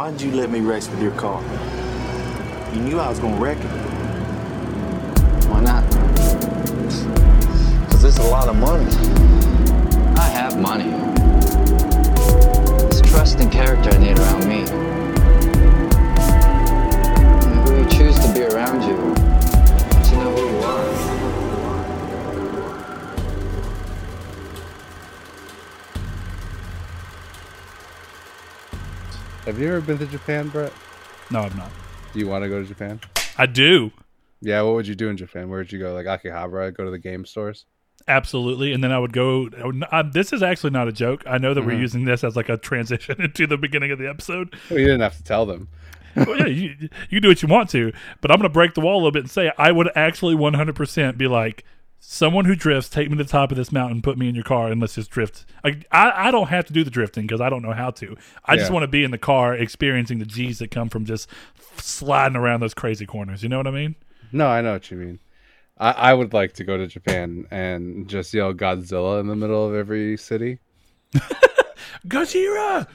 Why 0.00 0.10
did 0.10 0.22
you 0.22 0.32
let 0.32 0.48
me 0.48 0.60
race 0.60 0.88
with 0.88 1.02
your 1.02 1.10
car? 1.10 1.42
You 2.72 2.80
knew 2.80 2.98
I 2.98 3.10
was 3.10 3.18
gonna 3.18 3.36
wreck 3.36 3.58
it. 3.58 3.70
Why 5.50 5.60
not? 5.60 5.84
Because 7.84 8.00
there's 8.00 8.16
a 8.16 8.30
lot 8.30 8.48
of 8.48 8.56
money. 8.56 8.86
I 10.16 10.26
have 10.26 10.58
money. 10.58 10.88
It's 12.86 13.02
trust 13.10 13.40
and 13.40 13.52
character 13.52 13.90
I 13.90 13.98
need 13.98 14.18
around 14.18 14.48
me. 14.48 14.64
And 17.44 17.68
who 17.68 17.76
you 17.76 17.84
choose 17.90 18.18
to 18.20 18.32
be 18.32 18.44
around 18.44 18.80
you 18.82 19.19
Have 29.50 29.58
you 29.58 29.66
ever 29.66 29.80
been 29.80 29.98
to 29.98 30.06
Japan, 30.06 30.48
Brett? 30.48 30.72
No, 31.32 31.40
I'm 31.40 31.56
not. 31.56 31.72
Do 32.12 32.20
you 32.20 32.28
want 32.28 32.44
to 32.44 32.48
go 32.48 32.62
to 32.62 32.68
Japan? 32.68 33.00
I 33.36 33.46
do. 33.46 33.90
Yeah, 34.40 34.62
what 34.62 34.74
would 34.74 34.86
you 34.86 34.94
do 34.94 35.08
in 35.08 35.16
Japan? 35.16 35.48
Where 35.48 35.58
would 35.58 35.72
you 35.72 35.80
go? 35.80 35.92
Like 35.92 36.06
Akihabara, 36.06 36.72
go 36.72 36.84
to 36.84 36.90
the 36.92 37.00
game 37.00 37.26
stores? 37.26 37.64
Absolutely. 38.06 38.72
And 38.72 38.82
then 38.84 38.92
I 38.92 39.00
would 39.00 39.12
go. 39.12 39.48
I 39.60 39.66
would- 39.66 39.82
I- 39.90 40.02
this 40.02 40.32
is 40.32 40.40
actually 40.44 40.70
not 40.70 40.86
a 40.86 40.92
joke. 40.92 41.24
I 41.26 41.38
know 41.38 41.52
that 41.52 41.62
we're 41.66 41.72
Mhm. 41.76 41.80
using 41.80 42.04
this 42.04 42.22
as 42.22 42.36
like 42.36 42.48
a 42.48 42.56
transition 42.58 43.20
into 43.20 43.48
the 43.48 43.56
beginning 43.58 43.90
of 43.90 43.98
the 43.98 44.08
episode. 44.08 44.54
Well, 44.70 44.78
you 44.78 44.86
didn't 44.86 45.00
have 45.00 45.16
to 45.16 45.24
tell 45.24 45.46
them. 45.46 45.66
well, 46.14 46.38
yeah, 46.38 46.46
you, 46.46 46.88
you 47.08 47.20
do 47.20 47.26
what 47.26 47.42
you 47.42 47.48
want 47.48 47.70
to, 47.70 47.92
but 48.20 48.30
I'm 48.30 48.36
going 48.36 48.48
to 48.48 48.52
break 48.52 48.74
the 48.74 48.80
wall 48.82 48.94
a 48.94 48.98
little 48.98 49.10
bit 49.10 49.22
and 49.24 49.30
say 49.30 49.50
I 49.58 49.72
would 49.72 49.90
actually 49.96 50.36
100% 50.36 51.18
be 51.18 51.26
like, 51.26 51.64
someone 52.00 52.46
who 52.46 52.56
drifts, 52.56 52.88
take 52.88 53.08
me 53.10 53.16
to 53.16 53.22
the 53.22 53.30
top 53.30 53.50
of 53.52 53.56
this 53.56 53.70
mountain, 53.70 54.02
put 54.02 54.18
me 54.18 54.28
in 54.28 54.34
your 54.34 54.42
car, 54.42 54.68
and 54.68 54.80
let's 54.80 54.94
just 54.94 55.10
drift. 55.10 55.44
Like, 55.62 55.86
I, 55.92 56.28
I 56.28 56.30
don't 56.30 56.48
have 56.48 56.64
to 56.66 56.72
do 56.72 56.82
the 56.82 56.90
drifting 56.90 57.26
because 57.26 57.40
I 57.40 57.50
don't 57.50 57.62
know 57.62 57.72
how 57.72 57.90
to. 57.92 58.16
I 58.44 58.56
just 58.56 58.72
want 58.72 58.82
to 58.82 58.88
be 58.88 59.04
in 59.04 59.10
the 59.10 59.18
car 59.18 59.54
experiencing 59.54 60.18
the 60.18 60.24
G's 60.24 60.58
that 60.58 60.70
come 60.70 60.88
from 60.88 61.04
just 61.04 61.28
sliding 61.76 62.36
around 62.36 62.60
those 62.60 62.74
crazy 62.74 63.06
corners. 63.06 63.42
You 63.42 63.48
know 63.50 63.58
what 63.58 63.66
I 63.66 63.70
mean? 63.70 63.94
No, 64.32 64.48
I 64.48 64.60
know 64.60 64.72
what 64.72 64.90
you 64.90 64.96
mean. 64.96 65.20
I, 65.78 65.90
I 65.92 66.14
would 66.14 66.32
like 66.32 66.54
to 66.54 66.64
go 66.64 66.76
to 66.76 66.86
Japan 66.86 67.46
and 67.50 68.08
just 68.08 68.32
yell 68.34 68.54
Godzilla 68.54 69.20
in 69.20 69.26
the 69.26 69.36
middle 69.36 69.68
of 69.68 69.74
every 69.74 70.16
city. 70.16 70.58
Gojira! 72.06 72.86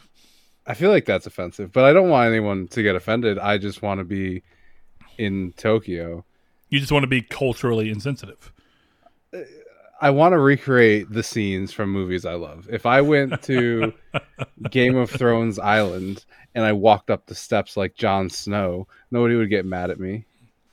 I 0.68 0.74
feel 0.74 0.90
like 0.90 1.06
that's 1.06 1.28
offensive, 1.28 1.72
but 1.72 1.84
I 1.84 1.94
don't 1.94 2.10
want 2.10 2.28
anyone 2.28 2.68
to 2.70 2.82
get 2.82 2.96
offended. 2.96 3.38
I 3.38 3.60
just 3.60 3.82
want 3.82 4.00
to 4.00 4.04
be 4.04 4.44
in 5.18 5.54
Tokyo. 5.58 6.26
You 6.70 6.80
just 6.80 6.92
want 6.92 7.04
to 7.04 7.08
be 7.08 7.22
culturally 7.22 7.90
insensitive. 7.90 8.52
I 10.02 10.10
want 10.10 10.34
to 10.34 10.40
recreate 10.40 11.10
the 11.10 11.24
scenes 11.24 11.72
from 11.72 11.90
movies 11.90 12.26
I 12.26 12.34
love. 12.34 12.68
If 12.70 12.86
I 12.86 13.02
went 13.02 13.42
to 13.44 13.94
Game 14.70 14.96
of 14.98 15.10
Thrones 15.10 15.58
Island 15.58 16.26
and 16.54 16.66
I 16.66 16.74
walked 16.74 17.10
up 17.10 17.26
the 17.26 17.36
steps 17.36 17.78
like 17.78 17.96
Jon 17.96 18.30
Snow, 18.30 18.88
nobody 19.10 19.36
would 19.36 19.50
get 19.50 19.66
mad 19.66 19.90
at 19.90 20.00
me. 20.00 20.26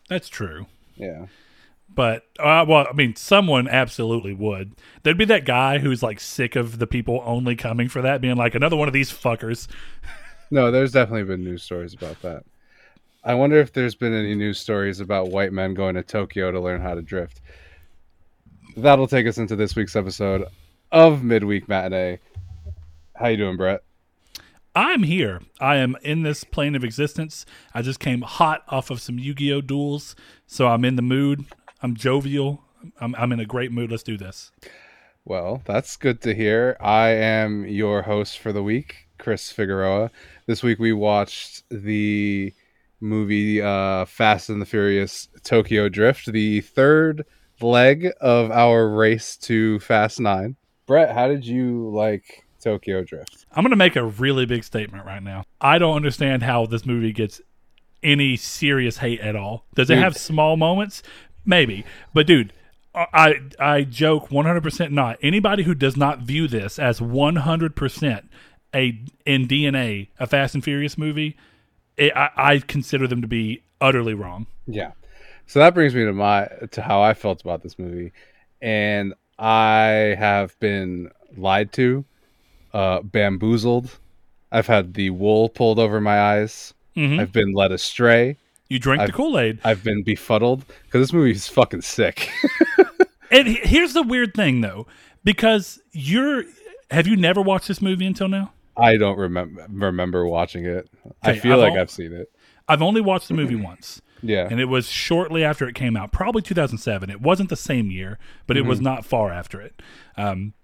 That's 0.09 0.29
true. 0.29 0.67
Yeah. 0.97 1.27
But 1.95 2.25
uh, 2.39 2.65
well, 2.67 2.87
I 2.89 2.95
mean, 2.95 3.17
someone 3.17 3.69
absolutely 3.69 4.35
would. 4.35 4.75
There'd 5.03 5.19
be 5.19 5.25
that 5.27 5.45
guy 5.45 5.79
who's 5.79 6.03
like 6.03 6.21
sick 6.21 6.57
of 6.57 6.79
the 6.79 6.87
people 6.87 7.23
only 7.25 7.55
coming 7.55 7.89
for 7.89 8.03
that, 8.03 8.21
being 8.21 8.37
like 8.37 8.55
another 8.55 8.77
one 8.77 8.89
of 8.89 8.95
these 8.95 9.13
fuckers. 9.13 9.69
No, 10.51 10.71
there's 10.71 10.93
definitely 10.93 11.25
been 11.25 11.45
news 11.45 11.63
stories 11.63 11.95
about 11.95 12.21
that. 12.23 12.45
I 13.25 13.35
wonder 13.35 13.59
if 13.59 13.73
there's 13.73 13.95
been 13.95 14.13
any 14.13 14.35
news 14.35 14.59
stories 14.59 15.01
about 15.01 15.31
white 15.31 15.53
men 15.53 15.75
going 15.75 15.95
to 15.95 16.03
Tokyo 16.03 16.51
to 16.51 16.61
learn 16.61 16.81
how 16.81 16.95
to 16.95 17.03
drift. 17.03 17.41
That'll 18.77 19.07
take 19.07 19.27
us 19.27 19.37
into 19.37 19.55
this 19.55 19.77
week's 19.77 19.97
episode 19.97 20.47
of 20.91 21.23
Midweek 21.23 21.69
Matinee. 21.69 22.21
How 23.15 23.29
you 23.29 23.37
doing, 23.37 23.57
Brett? 23.59 23.83
I'm 24.75 25.03
here. 25.03 25.43
I 25.61 25.77
am 25.77 25.97
in 26.03 26.23
this 26.23 26.45
plane 26.45 26.75
of 26.75 26.83
existence. 26.83 27.45
I 27.75 27.83
just 27.83 28.01
came 28.01 28.23
hot 28.23 28.63
off 28.69 28.91
of 28.91 29.03
some 29.03 29.19
Yu-Gi-Oh 29.19 29.61
duels, 29.61 30.17
so 30.47 30.69
I'm 30.69 30.87
in 30.87 30.97
the 30.97 31.03
mood. 31.03 31.45
I'm 31.83 31.95
jovial. 31.95 32.65
I'm, 32.99 33.15
I'm 33.17 33.33
in 33.33 33.41
a 33.41 33.45
great 33.45 33.73
mood. 33.73 33.91
Let's 33.91 34.03
do 34.03 34.17
this. 34.17 34.51
Well, 35.27 35.61
that's 35.67 35.97
good 35.97 36.23
to 36.23 36.35
hear. 36.35 36.79
I 36.81 37.11
am 37.11 37.67
your 37.67 38.01
host 38.01 38.39
for 38.39 38.53
the 38.53 38.63
week, 38.63 39.09
Chris 39.19 39.53
Figueroa. 39.53 40.11
This 40.47 40.63
week 40.63 40.79
we 40.79 40.95
watched 40.95 41.65
the 41.71 42.55
movie 43.01 43.61
uh, 43.61 44.07
Fast 44.07 44.49
and 44.49 44.63
the 44.63 44.67
Furious 44.67 45.29
Tokyo 45.45 45.91
Drift, 45.91 46.33
the 46.33 46.63
third 46.63 47.27
leg 47.63 48.11
of 48.21 48.51
our 48.51 48.89
race 48.89 49.37
to 49.39 49.79
Fast 49.81 50.21
9. 50.21 50.57
Brett, 50.87 51.15
how 51.15 51.29
did 51.29 51.47
you 51.47 51.91
like 51.91 52.45
Tokyo 52.63 53.03
Drift? 53.03 53.47
I'm 53.53 53.63
going 53.63 53.71
to 53.71 53.77
make 53.77 53.97
a 53.97 54.05
really 54.05 54.47
big 54.47 54.65
statement 54.65 55.07
right 55.07 55.23
now. 55.23 55.45
I 55.61 55.79
don't 55.79 55.97
understand 55.97 56.43
how 56.43 56.67
this 56.67 56.85
movie 56.85 57.13
gets 57.13 57.41
any 58.03 58.37
serious 58.37 58.99
hate 58.99 59.21
at 59.21 59.37
all. 59.37 59.65
Does 59.75 59.91
it 59.91 59.99
have 59.99 60.17
small 60.17 60.57
moments? 60.57 61.03
Maybe. 61.45 61.85
But 62.13 62.27
dude, 62.27 62.53
I 62.95 63.41
I 63.59 63.83
joke 63.83 64.29
100% 64.29 64.91
not. 64.91 65.19
Anybody 65.23 65.63
who 65.63 65.75
does 65.75 65.97
not 65.97 66.21
view 66.21 66.49
this 66.49 66.79
as 66.79 67.01
100% 67.01 68.29
a 68.75 69.01
in 69.25 69.49
DNA 69.49 70.09
a 70.19 70.27
Fast 70.27 70.55
and 70.55 70.65
Furious 70.65 70.99
movie, 70.99 71.37
it, 71.97 72.13
I, 72.17 72.31
I 72.37 72.59
consider 72.59 73.07
them 73.07 73.23
to 73.23 73.29
be 73.29 73.63
utterly 73.81 74.15
wrong. 74.15 74.47
Yeah. 74.67 74.93
So 75.53 75.59
that 75.59 75.75
brings 75.75 75.95
me 75.95 76.03
to 76.07 76.15
my 76.15 76.49
to 76.71 76.81
how 76.81 77.03
I 77.03 77.13
felt 77.13 77.43
about 77.43 77.63
this 77.63 77.79
movie, 77.79 78.13
and 78.63 79.13
I 79.39 80.17
have 80.19 80.59
been 80.61 81.11
lied 81.37 81.73
to, 81.75 82.07
uh, 82.73 83.03
bamboozled. 83.03 83.99
I've 84.51 84.67
had 84.67 84.95
the 84.95 85.11
wool 85.11 85.51
pulled 85.51 85.79
over 85.79 86.01
my 86.01 86.19
eyes. 86.19 86.73
Mhm. 86.97 87.21
I've 87.21 87.33
been 87.35 87.53
led 87.53 87.71
astray. 87.71 88.39
You 88.71 88.79
drink 88.79 89.01
the 89.01 89.05
I've- 89.05 89.13
Kool 89.13 89.39
Aid. 89.39 89.59
I've 89.63 89.85
been 89.85 90.03
befuddled 90.03 90.65
because 90.85 91.03
this 91.03 91.13
movie 91.13 91.33
is 91.33 91.49
fucking 91.49 91.83
sick. 91.83 92.31
And 93.31 93.47
here's 93.47 93.93
the 93.93 94.03
weird 94.03 94.33
thing 94.35 94.63
though, 94.63 94.87
because 95.23 95.81
you're 95.93 96.45
have 96.91 97.07
you 97.07 97.17
never 97.17 97.43
watched 97.43 97.69
this 97.69 97.83
movie 97.83 98.07
until 98.07 98.29
now? 98.29 98.53
I 98.75 98.97
don't 98.97 99.19
remember 99.19 99.67
remember 99.71 100.27
watching 100.27 100.65
it. 100.65 100.89
I 101.23 101.39
feel 101.39 101.55
I've 101.55 101.59
like 101.61 101.73
al- 101.75 101.81
I've 101.81 101.91
seen 101.91 102.13
it. 102.13 102.31
I've 102.69 102.81
only 102.81 103.03
watched 103.03 103.29
the 103.29 103.35
movie 103.35 103.55
once. 103.57 104.01
Yeah. 104.23 104.47
and 104.51 104.61
it 104.61 104.67
was 104.67 104.87
shortly 104.89 105.43
after 105.45 105.69
it 105.69 105.75
came 105.75 105.97
out, 105.97 106.13
probably 106.13 106.43
2007. 106.43 107.11
It 107.11 107.21
wasn't 107.21 107.49
the 107.51 107.57
same 107.57 107.91
year, 107.91 108.19
but 108.47 108.57
it 108.57 108.63
was 108.65 108.79
Mm-hmm. 108.79 108.85
not 108.85 109.05
far 109.05 109.31
after 109.33 109.61
it. 109.61 109.83
Um, 110.17 110.55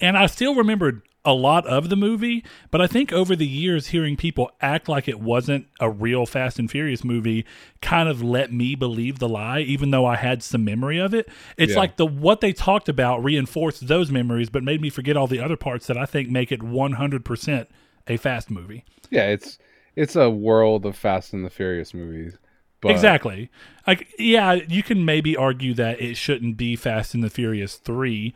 and 0.00 0.16
I 0.16 0.26
still 0.26 0.54
remembered 0.54 1.02
a 1.24 1.34
lot 1.34 1.64
of 1.66 1.88
the 1.88 1.94
movie, 1.96 2.42
but 2.72 2.80
I 2.80 2.88
think 2.88 3.12
over 3.12 3.36
the 3.36 3.46
years, 3.46 3.88
hearing 3.88 4.16
people 4.16 4.50
act 4.60 4.88
like 4.88 5.06
it 5.06 5.20
wasn't 5.20 5.66
a 5.78 5.88
real 5.88 6.26
Fast 6.26 6.58
and 6.58 6.68
Furious 6.68 7.04
movie 7.04 7.44
kind 7.80 8.08
of 8.08 8.22
let 8.24 8.52
me 8.52 8.74
believe 8.74 9.20
the 9.20 9.28
lie, 9.28 9.60
even 9.60 9.92
though 9.92 10.04
I 10.04 10.16
had 10.16 10.42
some 10.42 10.64
memory 10.64 10.98
of 10.98 11.14
it. 11.14 11.28
It's 11.56 11.74
Yeah. 11.74 11.78
like 11.78 11.96
the 11.96 12.06
what 12.06 12.40
they 12.40 12.52
talked 12.52 12.88
about 12.88 13.22
reinforced 13.22 13.86
those 13.86 14.10
memories, 14.10 14.50
but 14.50 14.64
made 14.64 14.80
me 14.80 14.90
forget 14.90 15.16
all 15.16 15.28
the 15.28 15.38
other 15.38 15.56
parts 15.56 15.86
that 15.86 15.96
I 15.96 16.06
think 16.06 16.28
make 16.28 16.50
it 16.50 16.60
100% 16.60 17.66
a 18.08 18.16
Fast 18.16 18.50
movie. 18.50 18.84
yeah, 19.10 19.28
it's 19.28 19.58
it's 19.94 20.16
a 20.16 20.28
world 20.30 20.84
of 20.86 20.96
Fast 20.96 21.32
and 21.34 21.44
the 21.44 21.50
Furious 21.50 21.92
movies. 21.94 22.38
But 22.82 22.90
exactly. 22.90 23.50
Like, 23.86 24.12
yeah, 24.18 24.52
you 24.52 24.82
can 24.82 25.04
maybe 25.04 25.36
argue 25.36 25.72
that 25.74 26.00
it 26.00 26.16
shouldn't 26.16 26.58
be 26.58 26.76
Fast 26.76 27.14
and 27.14 27.24
the 27.24 27.30
Furious 27.30 27.76
three. 27.76 28.34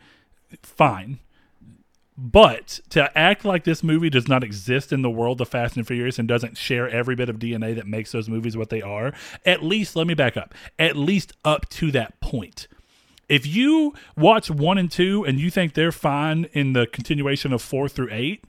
Fine, 0.63 1.19
but 2.17 2.79
to 2.89 3.15
act 3.15 3.45
like 3.45 3.63
this 3.63 3.83
movie 3.83 4.09
does 4.09 4.27
not 4.27 4.43
exist 4.43 4.91
in 4.91 5.03
the 5.03 5.09
world 5.09 5.39
of 5.39 5.49
Fast 5.49 5.77
and 5.77 5.85
Furious 5.85 6.17
and 6.17 6.27
doesn't 6.27 6.57
share 6.57 6.89
every 6.89 7.15
bit 7.15 7.29
of 7.29 7.37
DNA 7.37 7.75
that 7.75 7.85
makes 7.85 8.11
those 8.11 8.27
movies 8.27 8.57
what 8.57 8.69
they 8.69 8.81
are, 8.81 9.13
at 9.45 9.63
least 9.63 9.95
let 9.95 10.07
me 10.07 10.15
back 10.15 10.35
up. 10.35 10.55
At 10.79 10.95
least 10.95 11.33
up 11.45 11.69
to 11.69 11.91
that 11.91 12.19
point. 12.19 12.67
If 13.29 13.45
you 13.45 13.93
watch 14.15 14.49
one 14.49 14.79
and 14.79 14.89
two 14.89 15.23
and 15.25 15.39
you 15.39 15.51
think 15.51 15.73
they're 15.73 15.91
fine 15.91 16.45
in 16.53 16.73
the 16.73 16.87
continuation 16.87 17.53
of 17.53 17.61
four 17.61 17.87
through 17.87 18.09
eight, 18.09 18.45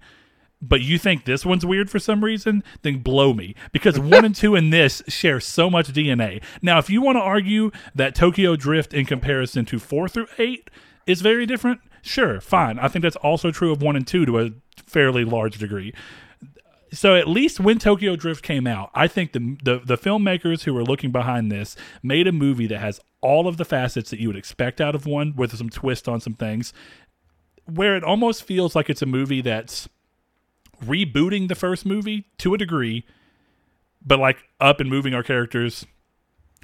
but 0.60 0.80
you 0.80 0.98
think 0.98 1.24
this 1.24 1.46
one's 1.46 1.64
weird 1.64 1.90
for 1.90 1.98
some 1.98 2.24
reason, 2.24 2.64
then 2.82 2.98
blow 2.98 3.32
me. 3.32 3.54
Because 3.72 3.98
one 3.98 4.24
and 4.24 4.34
two 4.34 4.54
and 4.54 4.72
this 4.72 5.02
share 5.08 5.40
so 5.40 5.70
much 5.70 5.92
DNA. 5.92 6.42
Now, 6.62 6.78
if 6.78 6.90
you 6.90 7.00
want 7.00 7.16
to 7.16 7.22
argue 7.22 7.70
that 7.94 8.14
Tokyo 8.14 8.56
Drift 8.56 8.92
in 8.92 9.06
comparison 9.06 9.64
to 9.66 9.78
four 9.78 10.08
through 10.08 10.26
eight 10.38 10.68
is 11.06 11.20
very 11.20 11.46
different, 11.46 11.80
sure, 12.02 12.40
fine. 12.40 12.78
I 12.78 12.88
think 12.88 13.02
that's 13.02 13.16
also 13.16 13.50
true 13.50 13.72
of 13.72 13.82
one 13.82 13.96
and 13.96 14.06
two 14.06 14.26
to 14.26 14.40
a 14.40 14.50
fairly 14.86 15.24
large 15.24 15.58
degree. 15.58 15.94
So 16.92 17.14
at 17.14 17.28
least 17.28 17.60
when 17.60 17.78
Tokyo 17.78 18.16
Drift 18.16 18.42
came 18.42 18.66
out, 18.66 18.90
I 18.94 19.08
think 19.08 19.32
the, 19.32 19.58
the 19.62 19.80
the 19.84 19.98
filmmakers 19.98 20.62
who 20.62 20.72
were 20.72 20.84
looking 20.84 21.12
behind 21.12 21.52
this 21.52 21.76
made 22.02 22.26
a 22.26 22.32
movie 22.32 22.66
that 22.66 22.78
has 22.78 22.98
all 23.20 23.46
of 23.46 23.58
the 23.58 23.64
facets 23.64 24.10
that 24.10 24.20
you 24.20 24.28
would 24.28 24.36
expect 24.36 24.80
out 24.80 24.94
of 24.94 25.04
one, 25.04 25.34
with 25.36 25.54
some 25.56 25.68
twist 25.68 26.08
on 26.08 26.20
some 26.20 26.34
things, 26.34 26.72
where 27.66 27.94
it 27.94 28.04
almost 28.04 28.42
feels 28.42 28.74
like 28.74 28.88
it's 28.88 29.02
a 29.02 29.06
movie 29.06 29.42
that's 29.42 29.86
rebooting 30.80 31.48
the 31.48 31.54
first 31.54 31.84
movie 31.84 32.26
to 32.38 32.54
a 32.54 32.58
degree, 32.58 33.04
but 34.04 34.18
like 34.18 34.38
up 34.60 34.80
and 34.80 34.88
moving 34.88 35.14
our 35.14 35.22
characters 35.22 35.86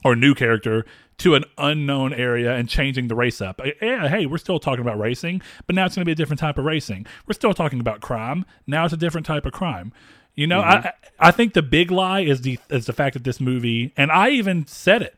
or 0.04 0.14
new 0.14 0.34
character 0.34 0.84
to 1.18 1.34
an 1.34 1.44
unknown 1.58 2.12
area 2.12 2.54
and 2.54 2.68
changing 2.68 3.08
the 3.08 3.14
race 3.14 3.40
up. 3.40 3.60
Yeah, 3.80 4.08
hey, 4.08 4.26
we're 4.26 4.38
still 4.38 4.58
talking 4.58 4.82
about 4.82 4.98
racing, 4.98 5.42
but 5.66 5.74
now 5.74 5.86
it's 5.86 5.94
going 5.94 6.02
to 6.02 6.06
be 6.06 6.12
a 6.12 6.16
different 6.16 6.40
type 6.40 6.58
of 6.58 6.64
racing. 6.64 7.06
We're 7.26 7.34
still 7.34 7.54
talking 7.54 7.80
about 7.80 8.00
crime. 8.00 8.44
Now 8.66 8.84
it's 8.84 8.94
a 8.94 8.98
different 8.98 9.26
type 9.26 9.46
of 9.46 9.52
crime. 9.52 9.92
You 10.34 10.46
know, 10.46 10.62
mm-hmm. 10.62 10.88
I 10.88 10.92
I 11.28 11.30
think 11.30 11.54
the 11.54 11.62
big 11.62 11.90
lie 11.90 12.20
is 12.20 12.42
the 12.42 12.58
is 12.68 12.86
the 12.86 12.92
fact 12.92 13.14
that 13.14 13.24
this 13.24 13.40
movie, 13.40 13.92
and 13.96 14.10
I 14.10 14.30
even 14.30 14.66
said 14.66 15.02
it. 15.02 15.16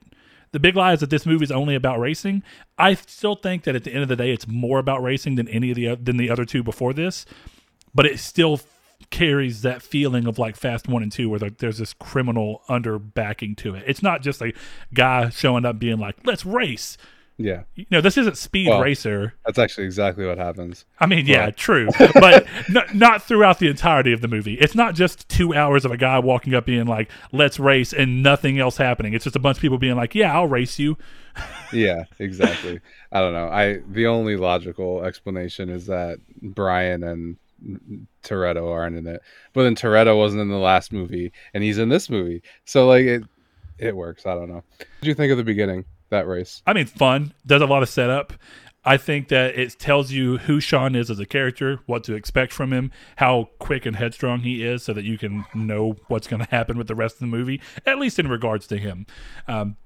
The 0.53 0.61
big 0.61 0.77
lie 0.77 0.93
is 0.93 1.01
that 1.01 1.11
this 1.11 1.27
movie 1.27 1.45
is 1.45 1.51
only 1.51 1.75
about 1.75 1.99
racing. 1.99 2.43
I 2.79 2.95
still 2.95 3.35
think 3.35 3.65
that 3.65 3.75
at 3.75 3.85
the 3.85 3.93
end 3.93 4.03
of 4.03 4.09
the 4.09 4.17
day, 4.17 4.31
it's 4.31 4.47
more 4.47 4.79
about 4.79 5.03
racing 5.03 5.37
than 5.37 5.49
any 5.49 5.71
of 5.71 5.77
the 5.77 5.95
than 5.97 6.19
the 6.19 6.31
other 6.31 6.45
two 6.45 6.63
before 6.63 6.93
this. 6.93 7.25
But 7.95 8.05
it 8.05 8.19
still 8.19 8.61
carries 9.11 9.63
that 9.63 9.83
feeling 9.83 10.27
of 10.27 10.39
like 10.39 10.57
Fast 10.57 10.89
One 10.89 11.03
and 11.03 11.13
Two, 11.13 11.29
where 11.31 11.39
there- 11.39 11.51
there's 11.51 11.79
this 11.79 11.93
criminal 11.95 12.63
under 12.69 12.99
backing 12.99 13.55
to 13.57 13.75
it. 13.75 13.85
It's 13.87 14.03
not 14.03 14.23
just 14.23 14.43
a 14.43 14.53
guy 14.95 15.29
showing 15.31 15.65
up 15.65 15.79
being 15.79 15.99
like, 15.99 16.17
"Let's 16.25 16.45
race." 16.45 16.97
Yeah, 17.39 17.65
You 17.75 17.85
know, 17.91 18.01
this 18.01 18.17
isn't 18.17 18.39
Speed 18.39 18.69
Well- 18.69 18.81
Racer. 18.81 19.35
that's 19.45 19.59
actually 19.59 19.85
exactly 19.85 20.25
what 20.25 20.39
happens. 20.39 20.87
I 20.99 21.05
mean, 21.05 21.27
yeah, 21.27 21.41
Right. 21.45 21.57
true, 21.57 21.89
but 22.15 22.47
n- 22.75 22.83
not 22.99 23.23
throughout 23.23 23.59
the 23.59 23.69
entirety 23.69 24.15
of 24.15 24.23
the 24.23 24.29
movie. 24.29 24.55
It's 24.55 24.75
not 24.75 24.95
just 24.95 25.29
two 25.29 25.55
hours 25.55 25.85
of 25.85 25.91
a 25.93 25.99
guy 25.99 26.19
walking 26.19 26.55
up 26.55 26.65
being 26.65 26.87
like, 26.87 27.11
"Let's 27.33 27.61
race," 27.61 27.93
and 27.93 28.23
nothing 28.23 28.59
else 28.59 28.79
happening. 28.79 29.13
It's 29.13 29.25
just 29.25 29.37
a 29.37 29.39
bunch 29.39 29.59
of 29.59 29.61
people 29.61 29.77
being 29.77 29.97
like, 29.97 30.15
"Yeah, 30.15 30.33
I'll 30.35 30.47
race 30.49 30.79
you." 30.79 30.97
Yeah, 31.73 32.05
exactly. 32.21 32.81
I 33.13 33.21
don't 33.21 33.35
know. 33.35 33.49
I 33.49 33.81
the 33.87 34.07
only 34.07 34.37
logical 34.37 35.05
explanation 35.05 35.69
is 35.69 35.87
that 35.87 36.19
Brian 36.41 37.03
and 37.03 37.37
Toretto 38.23 38.71
aren't 38.71 38.97
in 38.97 39.07
it, 39.07 39.23
but 39.53 39.65
then 39.65 39.75
Toretto 39.75 40.17
wasn't 40.17 40.43
in 40.43 40.49
the 40.49 40.57
last 40.57 40.93
movie, 40.93 41.33
and 41.55 41.63
he's 41.63 41.79
in 41.79 41.89
this 41.89 42.11
movie. 42.11 42.43
So 42.65 42.87
like 42.87 43.05
it, 43.05 43.23
it 43.79 43.97
works. 43.97 44.27
I 44.27 44.35
don't 44.35 44.49
know. 44.49 44.63
What 44.79 44.87
did 45.01 45.09
you 45.09 45.15
think 45.15 45.31
of 45.31 45.39
the 45.39 45.45
beginning 45.45 45.85
that 46.11 46.27
race? 46.27 46.63
I 46.67 46.73
mean, 46.73 46.87
fun 46.87 47.33
does 47.47 47.63
a 47.63 47.67
lot 47.67 47.83
of 47.83 47.89
setup. 47.89 48.33
I 48.85 48.97
think 48.99 49.29
that 49.29 49.59
it 49.59 49.77
tells 49.81 50.13
you 50.13 50.39
who 50.39 50.61
Sean 50.61 50.95
is 50.95 51.11
as 51.11 51.19
a 51.19 51.27
character, 51.27 51.81
what 51.87 52.05
to 52.05 52.15
expect 52.15 52.53
from 52.53 52.73
him, 52.73 52.93
how 53.17 53.49
quick 53.59 53.85
and 53.85 53.97
headstrong 53.97 54.41
he 54.41 54.65
is, 54.65 54.85
so 54.85 54.93
that 54.93 55.05
you 55.05 55.19
can 55.19 55.45
know 55.55 55.97
what's 56.07 56.29
going 56.29 56.41
to 56.41 56.51
happen 56.53 56.79
with 56.79 56.87
the 56.87 56.95
rest 56.95 57.17
of 57.17 57.21
the 57.21 57.27
movie, 57.27 57.61
at 57.85 57.99
least 57.99 58.21
in 58.21 58.29
regards 58.29 58.69
to 58.69 58.79
him. 58.79 59.05
Um, 59.49 59.77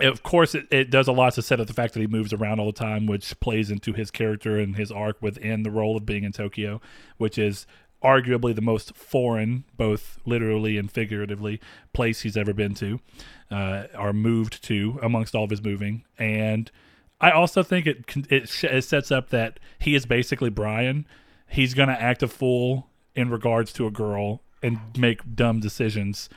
of 0.00 0.22
course, 0.22 0.54
it, 0.54 0.66
it 0.70 0.90
does 0.90 1.08
a 1.08 1.12
lot 1.12 1.34
to 1.34 1.42
set 1.42 1.60
up 1.60 1.66
the 1.66 1.72
fact 1.72 1.94
that 1.94 2.00
he 2.00 2.06
moves 2.06 2.32
around 2.32 2.60
all 2.60 2.66
the 2.66 2.72
time, 2.72 3.06
which 3.06 3.38
plays 3.40 3.70
into 3.70 3.92
his 3.92 4.10
character 4.10 4.58
and 4.58 4.76
his 4.76 4.92
arc 4.92 5.20
within 5.22 5.62
the 5.62 5.70
role 5.70 5.96
of 5.96 6.06
being 6.06 6.24
in 6.24 6.32
Tokyo, 6.32 6.80
which 7.16 7.38
is 7.38 7.66
arguably 8.02 8.54
the 8.54 8.62
most 8.62 8.94
foreign, 8.94 9.64
both 9.76 10.18
literally 10.24 10.78
and 10.78 10.90
figuratively, 10.90 11.60
place 11.92 12.20
he's 12.20 12.36
ever 12.36 12.52
been 12.52 12.74
to, 12.74 13.00
uh, 13.50 13.84
or 13.98 14.12
moved 14.12 14.62
to 14.64 14.98
amongst 15.02 15.34
all 15.34 15.44
of 15.44 15.50
his 15.50 15.62
moving. 15.62 16.04
And 16.18 16.70
I 17.20 17.30
also 17.32 17.62
think 17.62 17.86
it 17.86 18.04
it, 18.30 18.64
it 18.64 18.82
sets 18.84 19.10
up 19.10 19.30
that 19.30 19.58
he 19.78 19.94
is 19.94 20.06
basically 20.06 20.50
Brian. 20.50 21.06
He's 21.48 21.74
going 21.74 21.88
to 21.88 22.00
act 22.00 22.22
a 22.22 22.28
fool 22.28 22.88
in 23.14 23.30
regards 23.30 23.72
to 23.72 23.86
a 23.86 23.90
girl 23.90 24.42
and 24.62 24.78
make 24.96 25.34
dumb 25.34 25.60
decisions 25.60 26.28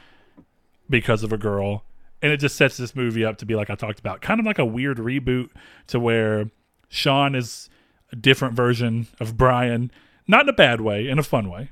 because 0.90 1.24
of 1.24 1.32
a 1.32 1.38
girl. 1.38 1.84
And 2.22 2.32
it 2.32 2.38
just 2.38 2.56
sets 2.56 2.78
this 2.78 2.96
movie 2.96 3.26
up 3.26 3.38
to 3.38 3.46
be 3.46 3.56
like 3.56 3.70
I 3.70 3.76
talked 3.76 4.00
about, 4.00 4.22
kind 4.22 4.40
of 4.40 4.46
like 4.46 4.60
a 4.60 4.66
weird 4.66 4.98
reboot 4.98 5.50
to 5.88 6.00
where 6.00 6.52
Sean 6.88 7.34
is 7.36 7.70
a 8.12 8.16
different 8.16 8.54
version 8.54 9.08
of 9.20 9.38
Brian, 9.38 9.92
not 10.28 10.44
in 10.44 10.50
a 10.50 10.54
bad 10.54 10.82
way, 10.82 11.08
in 11.08 11.18
a 11.18 11.24
fun 11.24 11.50
way. 11.50 11.72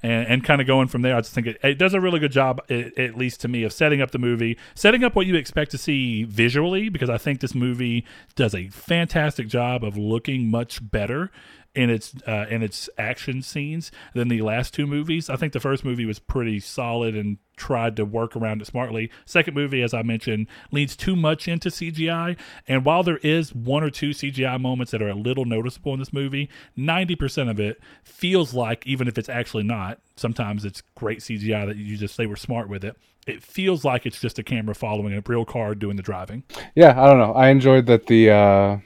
And, 0.00 0.28
and 0.28 0.44
kind 0.44 0.60
of 0.60 0.66
going 0.66 0.86
from 0.86 1.02
there, 1.02 1.16
I 1.16 1.20
just 1.20 1.32
think 1.32 1.48
it, 1.48 1.58
it 1.64 1.74
does 1.76 1.92
a 1.92 2.00
really 2.00 2.20
good 2.20 2.30
job, 2.30 2.60
a- 2.70 2.92
at 3.00 3.16
least 3.16 3.40
to 3.40 3.48
me, 3.48 3.64
of 3.64 3.72
setting 3.72 4.00
up 4.00 4.12
the 4.12 4.18
movie, 4.18 4.56
setting 4.76 5.02
up 5.02 5.16
what 5.16 5.26
you 5.26 5.34
expect 5.34 5.72
to 5.72 5.78
see 5.78 6.22
visually, 6.22 6.88
because 6.88 7.10
I 7.10 7.18
think 7.18 7.40
this 7.40 7.54
movie 7.54 8.04
does 8.36 8.54
a 8.54 8.68
fantastic 8.68 9.48
job 9.48 9.82
of 9.82 9.96
looking 9.96 10.50
much 10.50 10.88
better 10.88 11.32
in 11.78 11.90
its 11.90 12.12
uh, 12.26 12.46
in 12.50 12.60
its 12.60 12.90
action 12.98 13.40
scenes 13.40 13.92
than 14.12 14.26
the 14.26 14.42
last 14.42 14.74
two 14.74 14.84
movies. 14.84 15.30
I 15.30 15.36
think 15.36 15.52
the 15.52 15.60
first 15.60 15.84
movie 15.84 16.04
was 16.04 16.18
pretty 16.18 16.58
solid 16.58 17.14
and 17.14 17.38
tried 17.56 17.94
to 17.96 18.04
work 18.04 18.34
around 18.34 18.60
it 18.60 18.66
smartly. 18.66 19.12
Second 19.24 19.54
movie, 19.54 19.80
as 19.80 19.94
I 19.94 20.02
mentioned, 20.02 20.48
leans 20.72 20.96
too 20.96 21.14
much 21.14 21.46
into 21.46 21.68
CGI, 21.68 22.36
and 22.66 22.84
while 22.84 23.04
there 23.04 23.18
is 23.18 23.54
one 23.54 23.84
or 23.84 23.90
two 23.90 24.10
CGI 24.10 24.60
moments 24.60 24.90
that 24.90 25.00
are 25.00 25.08
a 25.08 25.14
little 25.14 25.44
noticeable 25.44 25.92
in 25.92 26.00
this 26.00 26.12
movie, 26.12 26.50
ninety 26.76 27.14
percent 27.14 27.48
of 27.48 27.60
it 27.60 27.80
feels 28.02 28.52
like, 28.52 28.84
even 28.84 29.06
if 29.06 29.16
it's 29.16 29.28
actually 29.28 29.62
not, 29.62 30.00
sometimes 30.16 30.64
it's 30.64 30.82
great 30.96 31.20
CGI 31.20 31.64
that 31.68 31.76
you 31.76 31.96
just 31.96 32.16
they 32.16 32.26
were 32.26 32.36
smart 32.36 32.68
with 32.68 32.82
it. 32.82 32.96
It 33.28 33.40
feels 33.40 33.84
like 33.84 34.04
it's 34.04 34.20
just 34.20 34.40
a 34.40 34.42
camera 34.42 34.74
following 34.74 35.14
a 35.14 35.22
real 35.24 35.44
car 35.44 35.76
doing 35.76 35.96
the 35.96 36.02
driving. 36.02 36.42
Yeah, 36.74 37.00
I 37.00 37.06
don't 37.06 37.18
know. 37.18 37.34
I 37.34 37.50
enjoyed 37.50 37.86
that 37.86 38.06
the 38.06 38.30
uh, 38.30 38.78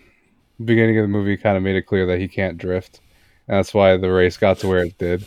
beginning 0.62 0.99
of 0.99 1.05
the 1.05 1.09
movie 1.09 1.37
kind 1.37 1.56
of 1.56 1.62
made 1.62 1.76
it 1.76 1.82
clear 1.82 2.06
that 2.06 2.19
he 2.19 2.29
can't 2.29 2.59
drift, 2.59 3.00
and 3.49 3.56
that's 3.56 3.75
why 3.75 3.97
the 3.97 4.11
race 4.11 4.37
got 4.37 4.59
to 4.59 4.69
where 4.69 4.85
it 4.85 4.99
did. 4.99 5.25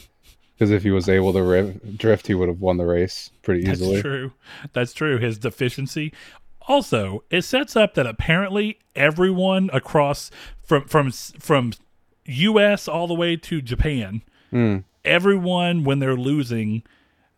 Because 0.53 0.71
if 0.71 0.83
he 0.83 0.91
was 0.91 1.09
able 1.09 1.33
to 1.33 1.43
riv- 1.43 1.97
drift, 1.97 2.27
he 2.27 2.33
would 2.33 2.47
have 2.47 2.61
won 2.61 2.77
the 2.77 2.85
race 2.85 3.29
pretty 3.41 3.69
easily. 3.69 3.95
That's 3.95 4.01
true. 4.01 4.31
That's 4.71 4.93
true. 4.93 5.17
His 5.17 5.37
deficiency. 5.37 6.13
Also, 6.67 7.23
it 7.29 7.43
sets 7.43 7.75
up 7.75 7.93
that 7.95 8.07
apparently 8.07 8.79
everyone 8.95 9.69
across 9.73 10.31
from 10.63 10.85
from 10.85 11.11
from 11.11 11.73
U.S. 12.25 12.87
all 12.87 13.07
the 13.07 13.13
way 13.13 13.35
to 13.35 13.61
Japan, 13.61 14.21
hmm. 14.49 14.77
everyone 15.03 15.83
when 15.83 15.99
they're 15.99 16.15
losing, 16.15 16.83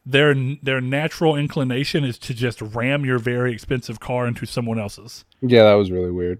their 0.05 0.33
their 0.61 0.79
natural 0.79 1.35
inclination 1.35 2.03
is 2.05 2.17
to 2.19 2.33
just 2.33 2.61
ram 2.61 3.03
your 3.03 3.19
very 3.19 3.51
expensive 3.51 3.99
car 3.99 4.27
into 4.27 4.45
someone 4.45 4.79
else's. 4.79 5.25
Yeah, 5.41 5.63
that 5.63 5.73
was 5.73 5.91
really 5.91 6.11
weird. 6.11 6.39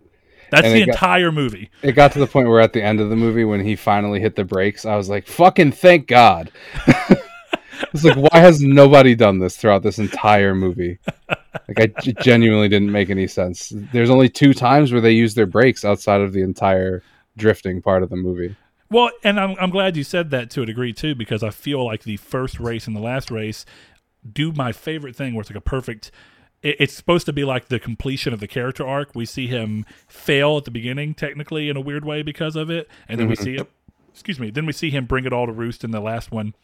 That's 0.51 0.65
And 0.65 0.75
the 0.75 0.81
it 0.83 0.85
got- 0.87 0.93
entire 0.95 1.31
movie. 1.31 1.69
It 1.81 1.91
got 1.93 2.11
to 2.13 2.19
the 2.19 2.27
point 2.27 2.47
where 2.47 2.61
at 2.61 2.73
the 2.73 2.81
end 2.83 2.99
of 2.99 3.09
the 3.09 3.15
movie, 3.15 3.43
when 3.43 3.63
he 3.63 3.75
finally 3.75 4.19
hit 4.19 4.35
the 4.35 4.43
brakes, 4.45 4.85
I 4.85 4.95
was 4.95 5.09
like, 5.09 5.27
"Fucking 5.27 5.71
thank 5.73 6.07
God!" 6.07 6.51
it's 7.93 8.03
like, 8.03 8.15
why 8.17 8.39
has 8.39 8.61
nobody 8.61 9.15
done 9.15 9.39
this 9.39 9.55
throughout 9.57 9.83
this 9.83 9.99
entire 9.99 10.55
movie? 10.55 10.99
Like, 11.67 11.79
I 11.79 11.87
g- 12.01 12.15
genuinely 12.21 12.69
didn't 12.69 12.91
make 12.91 13.09
any 13.09 13.27
sense. 13.27 13.71
There's 13.91 14.09
only 14.09 14.29
two 14.29 14.53
times 14.53 14.91
where 14.91 15.01
they 15.01 15.11
use 15.11 15.33
their 15.35 15.45
brakes 15.45 15.83
outside 15.85 16.21
of 16.21 16.33
the 16.33 16.41
entire 16.41 17.03
drifting 17.35 17.81
part 17.81 18.03
of 18.03 18.09
the 18.09 18.15
movie. 18.15 18.55
Well, 18.89 19.11
and 19.23 19.39
I'm 19.39 19.55
I'm 19.59 19.69
glad 19.69 19.97
you 19.97 20.03
said 20.03 20.29
that 20.31 20.49
to 20.51 20.61
a 20.61 20.65
degree 20.65 20.93
too, 20.93 21.13
because 21.13 21.43
I 21.43 21.49
feel 21.49 21.83
like 21.85 22.03
the 22.03 22.17
first 22.17 22.59
race 22.59 22.87
and 22.87 22.95
the 22.95 23.01
last 23.01 23.29
race 23.29 23.65
do 24.31 24.51
my 24.53 24.71
favorite 24.71 25.15
thing, 25.15 25.33
where 25.33 25.41
it's 25.41 25.49
like 25.49 25.57
a 25.57 25.61
perfect. 25.61 26.11
It- 26.63 26.77
It's 26.79 26.93
supposed 26.93 27.25
to 27.27 27.33
be 27.33 27.43
like 27.43 27.67
the 27.67 27.79
completion 27.79 28.33
of 28.33 28.39
the 28.39 28.47
character 28.47 28.85
arc. 28.85 29.13
We 29.15 29.25
see 29.25 29.47
him 29.47 29.85
fail 30.07 30.57
at 30.57 30.65
the 30.65 30.71
beginning, 30.71 31.13
technically 31.13 31.69
in 31.69 31.77
a 31.77 31.81
weird 31.81 32.03
way 32.05 32.21
because 32.23 32.55
of 32.55 32.69
it, 32.69 32.87
and 33.07 33.19
then 33.19 33.27
we 33.27 33.35
see 33.35 33.55
it. 33.55 33.69
Excuse 34.11 34.39
me. 34.39 34.49
Then 34.49 34.65
we 34.65 34.73
see 34.73 34.89
him 34.89 35.05
bring 35.05 35.25
it 35.25 35.33
all 35.33 35.45
to 35.45 35.51
roost 35.51 35.83
in 35.83 35.91
the 35.91 35.99
last 35.99 36.31
one. 36.31 36.55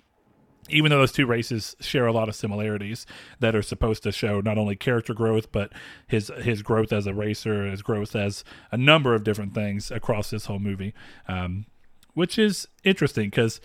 Even 0.69 0.89
though 0.89 0.99
those 0.99 1.11
two 1.11 1.25
races 1.25 1.75
share 1.81 2.07
a 2.07 2.13
lot 2.13 2.29
of 2.29 2.35
similarities 2.35 3.05
that 3.39 3.53
are 3.53 3.61
supposed 3.61 4.01
to 4.03 4.11
show 4.13 4.39
not 4.39 4.57
only 4.57 4.75
character 4.77 5.13
growth, 5.13 5.51
but 5.51 5.71
his 6.07 6.31
his 6.41 6.61
growth 6.63 6.91
as 6.93 7.05
a 7.05 7.13
racer, 7.13 7.69
his 7.69 7.81
growth 7.81 8.15
as 8.15 8.43
a 8.71 8.77
number 8.77 9.13
of 9.13 9.23
different 9.25 9.53
things 9.53 9.91
across 9.91 10.29
this 10.29 10.45
whole 10.45 10.59
movie. 10.59 10.93
Um, 11.27 11.65
which 12.13 12.39
is 12.39 12.67
interesting 12.83 13.29
because 13.29 13.59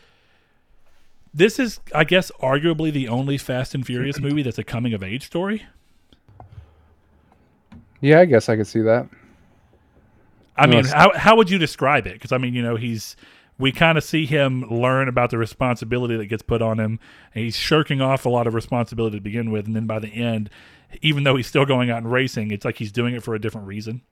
this 1.32 1.58
is, 1.58 1.78
I 1.94 2.04
guess, 2.04 2.32
arguably 2.42 2.92
the 2.92 3.08
only 3.08 3.38
Fast 3.38 3.74
and 3.74 3.86
Furious 3.86 4.18
movie 4.20 4.42
that's 4.42 4.58
a 4.58 4.64
coming 4.64 4.92
of 4.92 5.02
age 5.02 5.26
story. 5.26 5.64
Yeah, 8.00 8.20
I 8.20 8.24
guess 8.24 8.48
I 8.48 8.56
could 8.56 8.66
see 8.66 8.82
that. 8.82 9.08
I 10.56 10.66
mean, 10.66 10.84
how 10.84 11.16
how 11.16 11.36
would 11.36 11.50
you 11.50 11.58
describe 11.58 12.06
it? 12.06 12.14
Because 12.14 12.32
I 12.32 12.38
mean, 12.38 12.54
you 12.54 12.62
know, 12.62 12.76
he's 12.76 13.16
we 13.58 13.72
kind 13.72 13.98
of 13.98 14.04
see 14.04 14.26
him 14.26 14.68
learn 14.70 15.08
about 15.08 15.30
the 15.30 15.38
responsibility 15.38 16.16
that 16.16 16.26
gets 16.26 16.42
put 16.42 16.62
on 16.62 16.78
him, 16.78 16.98
and 17.34 17.44
he's 17.44 17.56
shirking 17.56 18.00
off 18.00 18.24
a 18.24 18.28
lot 18.28 18.46
of 18.46 18.54
responsibility 18.54 19.18
to 19.18 19.22
begin 19.22 19.50
with, 19.50 19.66
and 19.66 19.76
then 19.76 19.86
by 19.86 19.98
the 19.98 20.08
end, 20.08 20.50
even 21.02 21.24
though 21.24 21.36
he's 21.36 21.46
still 21.46 21.64
going 21.64 21.90
out 21.90 21.98
and 21.98 22.10
racing, 22.10 22.50
it's 22.50 22.64
like 22.64 22.76
he's 22.76 22.92
doing 22.92 23.14
it 23.14 23.22
for 23.22 23.34
a 23.34 23.38
different 23.40 23.66
reason. 23.66 24.02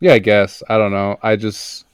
Yeah, 0.00 0.14
I 0.14 0.18
guess. 0.18 0.62
I 0.68 0.78
don't 0.78 0.92
know. 0.92 1.18
I 1.22 1.36
just 1.36 1.84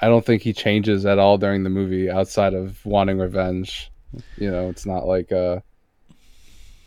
I 0.00 0.08
don't 0.08 0.24
think 0.24 0.42
he 0.42 0.52
changes 0.52 1.04
at 1.06 1.18
all 1.18 1.38
during 1.38 1.62
the 1.62 1.70
movie 1.70 2.10
outside 2.10 2.54
of 2.54 2.84
wanting 2.84 3.18
revenge. 3.18 3.90
You 4.36 4.50
know, 4.50 4.68
it's 4.68 4.86
not 4.86 5.06
like 5.06 5.30
uh 5.32 5.60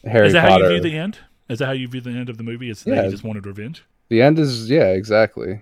Harry 0.06 0.28
is 0.28 0.34
that 0.34 0.48
Potter. 0.48 0.66
how 0.66 0.70
you 0.70 0.82
view 0.82 0.92
the 0.92 0.98
end? 0.98 1.20
Is 1.54 1.60
that 1.60 1.68
how 1.68 1.72
you 1.72 1.88
view 1.88 2.02
the 2.02 2.10
end 2.10 2.28
of 2.30 2.38
the 2.38 2.44
movie? 2.44 2.70
Is 2.70 2.84
that 2.84 2.96
Yeah. 2.96 3.04
he 3.06 3.12
just 3.12 3.24
wanted 3.24 3.46
revenge? 3.46 3.84
The 4.10 4.22
end 4.22 4.38
is 4.40 4.70
yeah, 4.70 4.90
exactly. 4.90 5.62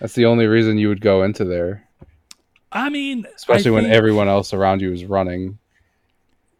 That's 0.00 0.14
the 0.14 0.24
only 0.24 0.46
reason 0.46 0.78
you 0.78 0.88
would 0.88 1.00
go 1.02 1.22
into 1.22 1.44
there, 1.44 1.86
I 2.72 2.88
mean, 2.88 3.26
especially 3.36 3.70
I 3.72 3.74
when 3.74 3.84
think- 3.84 3.94
everyone 3.94 4.28
else 4.28 4.54
around 4.54 4.80
you 4.80 4.92
is 4.92 5.04
running. 5.04 5.58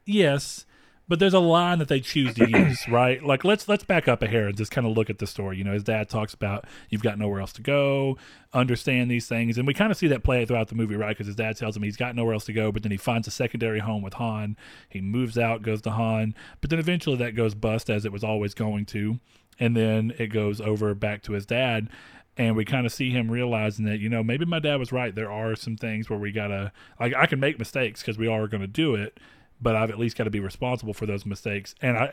Yes, 0.05 0.66
but 1.09 1.19
there's 1.19 1.35
a 1.35 1.39
line 1.41 1.79
that 1.79 1.89
they 1.89 2.01
choose 2.01 2.35
to 2.35 2.51
use, 2.51 2.89
right? 2.89 3.23
Like 3.23 3.45
let's 3.45 3.69
let's 3.69 3.85
back 3.85 4.09
up 4.09 4.23
a 4.23 4.27
hair 4.29 4.49
and 4.49 4.57
just 4.57 4.71
kind 4.73 4.87
of 4.87 4.97
look 4.97 5.09
at 5.09 5.19
the 5.19 5.27
story. 5.27 5.57
You 5.57 5.65
know, 5.65 5.73
his 5.73 5.85
dad 5.85 6.09
talks 6.09 6.35
about 6.35 6.65
you've 6.91 7.03
got 7.03 7.19
nowhere 7.19 7.41
else 7.41 7.53
to 7.55 7.63
go, 7.63 8.19
understand 8.53 9.11
these 9.11 9.27
things, 9.29 9.59
and 9.59 9.67
we 9.67 9.75
kind 9.75 9.91
of 9.93 9.97
see 9.97 10.09
that 10.09 10.25
play 10.25 10.45
throughout 10.45 10.69
the 10.69 10.75
movie, 10.75 10.97
right? 10.97 11.11
Because 11.17 11.27
his 11.27 11.37
dad 11.37 11.57
tells 11.57 11.77
him 11.77 11.83
he's 11.83 11.97
got 11.97 12.17
nowhere 12.17 12.35
else 12.35 12.45
to 12.47 12.53
go, 12.53 12.73
but 12.73 12.83
then 12.83 12.93
he 12.93 12.99
finds 12.99 13.29
a 13.29 13.31
secondary 13.31 13.79
home 13.79 14.03
with 14.03 14.15
Han. 14.15 14.57
He 14.89 15.01
moves 15.01 15.39
out, 15.39 15.63
goes 15.63 15.83
to 15.83 15.91
Han, 15.91 16.35
but 16.61 16.71
then 16.71 16.79
eventually 16.79 17.17
that 17.17 17.37
goes 17.37 17.55
bust 17.55 17.89
as 17.89 18.05
it 18.05 18.13
was 18.13 18.25
always 18.25 18.55
going 18.55 18.85
to, 18.87 19.21
and 19.59 19.77
then 19.77 20.13
it 20.19 20.29
goes 20.29 20.61
over 20.61 20.95
back 20.95 21.23
to 21.23 21.33
his 21.33 21.47
dad. 21.47 21.89
and 22.37 22.55
we 22.55 22.65
kind 22.65 22.85
of 22.85 22.93
see 22.93 23.11
him 23.11 23.31
realizing 23.31 23.85
that 23.87 23.99
you 23.99 24.09
know 24.09 24.23
maybe 24.23 24.45
my 24.45 24.59
dad 24.59 24.77
was 24.77 24.93
right. 24.93 25.15
There 25.15 25.31
are 25.31 25.57
some 25.57 25.77
things 25.77 26.11
where 26.11 26.19
we 26.19 26.33
gotta 26.33 26.73
like 27.01 27.15
I 27.15 27.27
can 27.27 27.41
make 27.41 27.59
mistakes 27.59 28.01
because 28.03 28.19
we 28.19 28.27
are 28.29 28.47
going 28.49 28.61
to 28.61 28.67
do 28.67 28.95
it, 28.95 29.19
but 29.61 29.77
I've 29.77 29.91
at 29.91 29.99
least 29.99 30.17
got 30.17 30.25
to 30.25 30.31
be 30.31 30.41
responsible 30.41 30.95
for 30.95 31.07
those 31.07 31.27
mistakes. 31.27 31.75
And 31.81 31.97
I, 31.97 32.13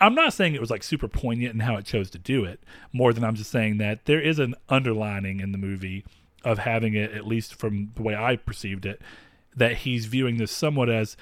I'm 0.00 0.14
not 0.14 0.32
saying 0.32 0.54
it 0.54 0.60
was 0.60 0.70
like 0.70 0.82
super 0.82 1.08
poignant 1.08 1.54
in 1.54 1.60
how 1.60 1.76
it 1.76 1.84
chose 1.84 2.10
to 2.10 2.18
do 2.18 2.44
it, 2.44 2.60
more 2.92 3.12
than 3.12 3.24
I'm 3.24 3.34
just 3.34 3.50
saying 3.50 3.78
that 3.78 4.04
there 4.04 4.20
is 4.20 4.38
an 4.38 4.54
underlining 4.68 5.40
in 5.40 5.52
the 5.52 5.58
movie 5.58 6.04
of 6.44 6.58
having 6.58 6.94
it, 6.94 7.12
at 7.12 7.26
least 7.26 7.54
from 7.54 7.92
the 7.94 8.02
way 8.02 8.14
I 8.14 8.36
perceived 8.36 8.86
it, 8.86 9.00
that 9.56 9.78
he's 9.78 10.06
viewing 10.06 10.36
this 10.36 10.52
somewhat 10.52 10.90
as, 10.90 11.16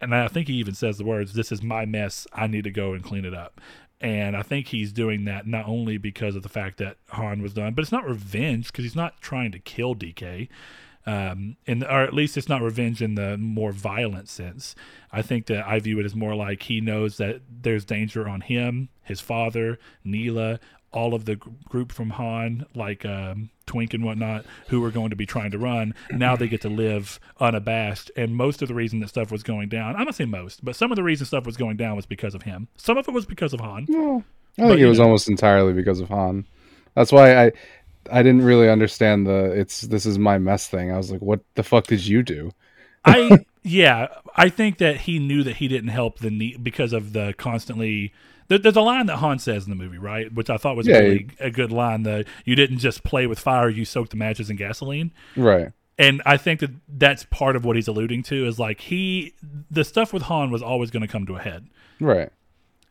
and 0.00 0.14
I 0.14 0.28
think 0.28 0.48
he 0.48 0.54
even 0.54 0.74
says 0.74 0.96
the 0.96 1.04
words, 1.04 1.32
"This 1.32 1.50
is 1.50 1.62
my 1.62 1.84
mess. 1.86 2.26
I 2.32 2.46
need 2.46 2.64
to 2.64 2.70
go 2.70 2.92
and 2.92 3.02
clean 3.02 3.24
it 3.24 3.34
up." 3.34 3.60
And 4.00 4.36
I 4.36 4.42
think 4.42 4.68
he's 4.68 4.92
doing 4.92 5.24
that 5.24 5.46
not 5.46 5.66
only 5.66 5.98
because 5.98 6.36
of 6.36 6.42
the 6.42 6.48
fact 6.48 6.78
that 6.78 6.98
Han 7.10 7.42
was 7.42 7.54
done, 7.54 7.74
but 7.74 7.82
it's 7.82 7.92
not 7.92 8.06
revenge 8.06 8.66
because 8.66 8.84
he's 8.84 8.96
not 8.96 9.20
trying 9.20 9.50
to 9.52 9.58
kill 9.58 9.94
DK 9.94 10.48
um, 11.06 11.56
and 11.66 11.84
or 11.84 12.02
at 12.02 12.14
least 12.14 12.36
it's 12.36 12.48
not 12.48 12.62
revenge 12.62 13.02
in 13.02 13.14
the 13.14 13.36
more 13.36 13.72
violent 13.72 14.28
sense. 14.28 14.74
I 15.12 15.22
think 15.22 15.46
that 15.46 15.66
I 15.66 15.78
view 15.80 16.00
it 16.00 16.06
as 16.06 16.14
more 16.14 16.34
like 16.34 16.62
he 16.62 16.80
knows 16.80 17.18
that 17.18 17.42
there's 17.62 17.84
danger 17.84 18.28
on 18.28 18.40
him, 18.40 18.88
his 19.02 19.20
father, 19.20 19.78
Neela, 20.04 20.60
all 20.92 21.12
of 21.14 21.24
the 21.24 21.36
group 21.36 21.92
from 21.92 22.10
Han, 22.10 22.64
like 22.74 23.04
um, 23.04 23.50
Twink 23.66 23.92
and 23.94 24.04
whatnot, 24.04 24.46
who 24.68 24.82
are 24.84 24.90
going 24.90 25.10
to 25.10 25.16
be 25.16 25.26
trying 25.26 25.50
to 25.50 25.58
run. 25.58 25.94
Now 26.10 26.36
they 26.36 26.48
get 26.48 26.62
to 26.62 26.68
live 26.68 27.18
unabashed, 27.40 28.10
and 28.16 28.36
most 28.36 28.62
of 28.62 28.68
the 28.68 28.74
reason 28.74 29.00
that 29.00 29.08
stuff 29.08 29.30
was 29.30 29.42
going 29.42 29.68
down, 29.68 29.96
I'm 29.96 30.04
not 30.04 30.14
saying 30.14 30.30
most, 30.30 30.64
but 30.64 30.76
some 30.76 30.92
of 30.92 30.96
the 30.96 31.02
reason 31.02 31.26
stuff 31.26 31.44
was 31.44 31.56
going 31.56 31.76
down 31.76 31.96
was 31.96 32.06
because 32.06 32.34
of 32.34 32.42
him. 32.42 32.68
Some 32.76 32.96
of 32.96 33.08
it 33.08 33.12
was 33.12 33.26
because 33.26 33.52
of 33.52 33.60
Han. 33.60 33.86
I 34.56 34.68
think 34.68 34.78
you 34.78 34.86
it 34.86 34.88
was 34.88 34.98
know. 34.98 35.04
almost 35.06 35.28
entirely 35.28 35.72
because 35.72 36.00
of 36.00 36.08
Han. 36.08 36.46
That's 36.94 37.10
why 37.10 37.46
I 37.46 37.52
I 38.10 38.22
didn't 38.22 38.44
really 38.44 38.68
understand 38.68 39.26
the 39.26 39.52
it's 39.52 39.82
this 39.82 40.06
is 40.06 40.18
my 40.18 40.38
mess 40.38 40.68
thing. 40.68 40.92
I 40.92 40.96
was 40.96 41.10
like, 41.10 41.22
what 41.22 41.40
the 41.54 41.62
fuck 41.62 41.86
did 41.86 42.06
you 42.06 42.22
do? 42.22 42.52
I 43.04 43.44
yeah, 43.62 44.08
I 44.36 44.48
think 44.48 44.78
that 44.78 45.02
he 45.02 45.18
knew 45.18 45.42
that 45.42 45.56
he 45.56 45.68
didn't 45.68 45.90
help 45.90 46.18
the 46.18 46.30
need 46.30 46.62
because 46.64 46.92
of 46.92 47.12
the 47.12 47.34
constantly. 47.36 48.12
There, 48.48 48.58
there's 48.58 48.76
a 48.76 48.82
line 48.82 49.06
that 49.06 49.16
Han 49.16 49.38
says 49.38 49.64
in 49.64 49.70
the 49.70 49.76
movie, 49.76 49.96
right, 49.96 50.32
which 50.32 50.50
I 50.50 50.58
thought 50.58 50.76
was 50.76 50.86
Yeah, 50.86 50.98
really 50.98 51.28
a 51.40 51.50
good 51.50 51.72
line. 51.72 52.02
The 52.02 52.26
you 52.44 52.54
didn't 52.54 52.78
just 52.78 53.02
play 53.04 53.26
with 53.26 53.38
fire; 53.38 53.68
you 53.68 53.84
soaked 53.84 54.10
the 54.10 54.16
matches 54.16 54.50
in 54.50 54.56
gasoline. 54.56 55.12
Right. 55.36 55.72
And 55.96 56.20
I 56.26 56.36
think 56.36 56.60
that 56.60 56.70
that's 56.88 57.24
part 57.24 57.54
of 57.54 57.64
what 57.64 57.76
he's 57.76 57.86
alluding 57.86 58.24
to 58.24 58.46
is 58.46 58.58
like 58.58 58.80
he 58.80 59.34
the 59.70 59.84
stuff 59.84 60.12
with 60.12 60.24
Han 60.24 60.50
was 60.50 60.62
always 60.62 60.90
going 60.90 61.02
to 61.02 61.08
come 61.08 61.24
to 61.26 61.36
a 61.36 61.40
head 61.40 61.68
Right. 62.00 62.30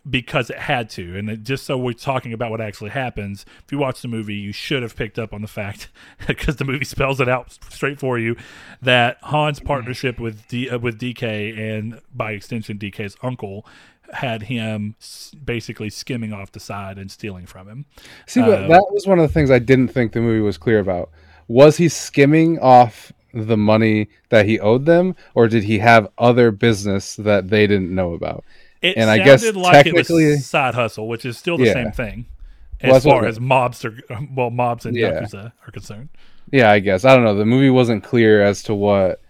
Because 0.09 0.49
it 0.49 0.57
had 0.57 0.89
to. 0.91 1.17
And 1.17 1.29
it, 1.29 1.43
just 1.43 1.65
so 1.65 1.77
we're 1.77 1.93
talking 1.93 2.33
about 2.33 2.51
what 2.51 2.61
actually 2.61 2.89
happens, 2.89 3.45
if 3.63 3.71
you 3.71 3.77
watch 3.77 4.01
the 4.01 4.07
movie, 4.07 4.35
you 4.35 4.51
should 4.51 4.83
have 4.83 4.95
picked 4.95 5.17
up 5.17 5.33
on 5.33 5.41
the 5.41 5.47
fact 5.47 5.89
because 6.27 6.57
the 6.57 6.65
movie 6.65 6.85
spells 6.85 7.19
it 7.21 7.29
out 7.29 7.57
straight 7.69 7.99
for 7.99 8.19
you 8.19 8.35
that 8.81 9.17
Han's 9.23 9.59
partnership 9.59 10.19
with 10.19 10.47
D, 10.47 10.69
uh, 10.69 10.79
with 10.79 10.99
DK 10.99 11.57
and 11.57 12.01
by 12.13 12.31
extension 12.31 12.77
DK's 12.77 13.15
uncle 13.21 13.65
had 14.11 14.43
him 14.43 14.95
basically 15.43 15.89
skimming 15.89 16.33
off 16.33 16.51
the 16.51 16.59
side 16.59 16.97
and 16.97 17.09
stealing 17.09 17.45
from 17.45 17.67
him. 17.67 17.85
See, 18.27 18.41
but 18.41 18.63
Um, 18.63 18.69
that 18.69 18.85
was 18.91 19.07
one 19.07 19.17
of 19.19 19.27
the 19.27 19.33
things 19.33 19.49
I 19.49 19.59
didn't 19.59 19.87
think 19.87 20.11
the 20.11 20.21
movie 20.21 20.41
was 20.41 20.57
clear 20.57 20.79
about. 20.79 21.09
Was 21.47 21.77
he 21.77 21.89
skimming 21.89 22.59
off 22.59 23.11
the 23.33 23.57
money 23.57 24.09
that 24.29 24.45
he 24.45 24.59
owed 24.59 24.85
them, 24.85 25.15
or 25.33 25.47
did 25.47 25.63
he 25.63 25.79
have 25.79 26.07
other 26.17 26.51
business 26.51 27.15
that 27.15 27.49
they 27.49 27.65
didn't 27.65 27.93
know 27.93 28.13
about? 28.13 28.43
It 28.83 28.97
And 28.97 29.09
I 29.09 29.17
sounded 29.17 29.25
guess 29.25 29.55
like 29.55 29.73
it 29.73 29.83
technically- 29.91 30.25
was 30.27 30.45
side 30.45 30.75
hustle, 30.75 31.07
which 31.07 31.25
is 31.25 31.37
still 31.37 31.57
the 31.57 31.65
Yeah. 31.65 31.73
same 31.73 31.91
thing. 31.91 32.25
Well, 32.83 32.95
As 32.95 33.03
far 33.05 33.25
as 33.25 33.39
mobs 33.39 33.85
are, 33.85 33.97
well, 34.35 34.49
mobs 34.49 34.85
and 34.85 34.95
Yeah. 34.95 35.21
yakuza 35.21 35.53
are 35.65 35.71
concerned. 35.71 36.09
Yeah, 36.51 36.69
I 36.69 36.79
guess 36.79 37.05
I 37.05 37.15
don't 37.15 37.23
know. 37.23 37.33
The 37.35 37.45
movie 37.45 37.69
wasn't 37.69 38.03
clear 38.03 38.43
as 38.43 38.61
to 38.63 38.75
what 38.75 39.21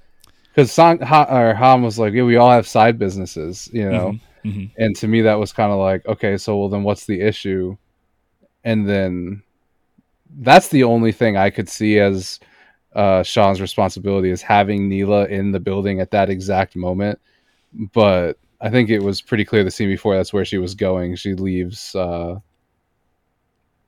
because 0.49 0.71
San 0.71 0.99
ha, 0.99 1.25
or 1.29 1.53
Han 1.53 1.83
was 1.83 1.97
like, 1.99 2.13
"Yeah, 2.13 2.23
we 2.23 2.35
all 2.35 2.49
have 2.49 2.67
side 2.67 2.97
businesses," 2.99 3.69
you 3.71 3.89
know. 3.89 4.17
Mhm. 4.43 4.71
And 4.77 4.95
to 4.97 5.07
me, 5.07 5.21
that 5.21 5.39
was 5.39 5.53
kind 5.53 5.71
of 5.71 5.77
like, 5.79 6.05
okay, 6.07 6.35
so 6.37 6.57
well, 6.57 6.69
then 6.69 6.83
what's 6.83 7.05
the 7.05 7.21
issue? 7.21 7.77
And 8.63 8.89
then 8.89 9.43
that's 10.39 10.67
the 10.69 10.83
only 10.83 11.11
thing 11.11 11.37
I 11.37 11.49
could 11.51 11.69
see 11.69 11.99
as 11.99 12.39
uh, 12.95 13.23
Sean's 13.23 13.61
responsibility 13.61 14.29
is 14.31 14.41
having 14.41 14.89
Neela 14.89 15.25
in 15.25 15.51
the 15.51 15.59
building 15.59 15.99
at 15.99 16.11
that 16.11 16.29
exact 16.29 16.75
moment. 16.75 17.19
But 17.93 18.37
I 18.63 18.69
think 18.69 18.89
it 18.89 19.03
was 19.03 19.21
pretty 19.21 19.43
clear 19.43 19.63
the 19.63 19.71
scene 19.71 19.89
before 19.89 20.15
that's 20.15 20.31
where 20.31 20.45
she 20.45 20.57
was 20.57 20.73
going. 20.73 21.17
She 21.17 21.33
leaves 21.33 21.93
uh, 21.95 22.39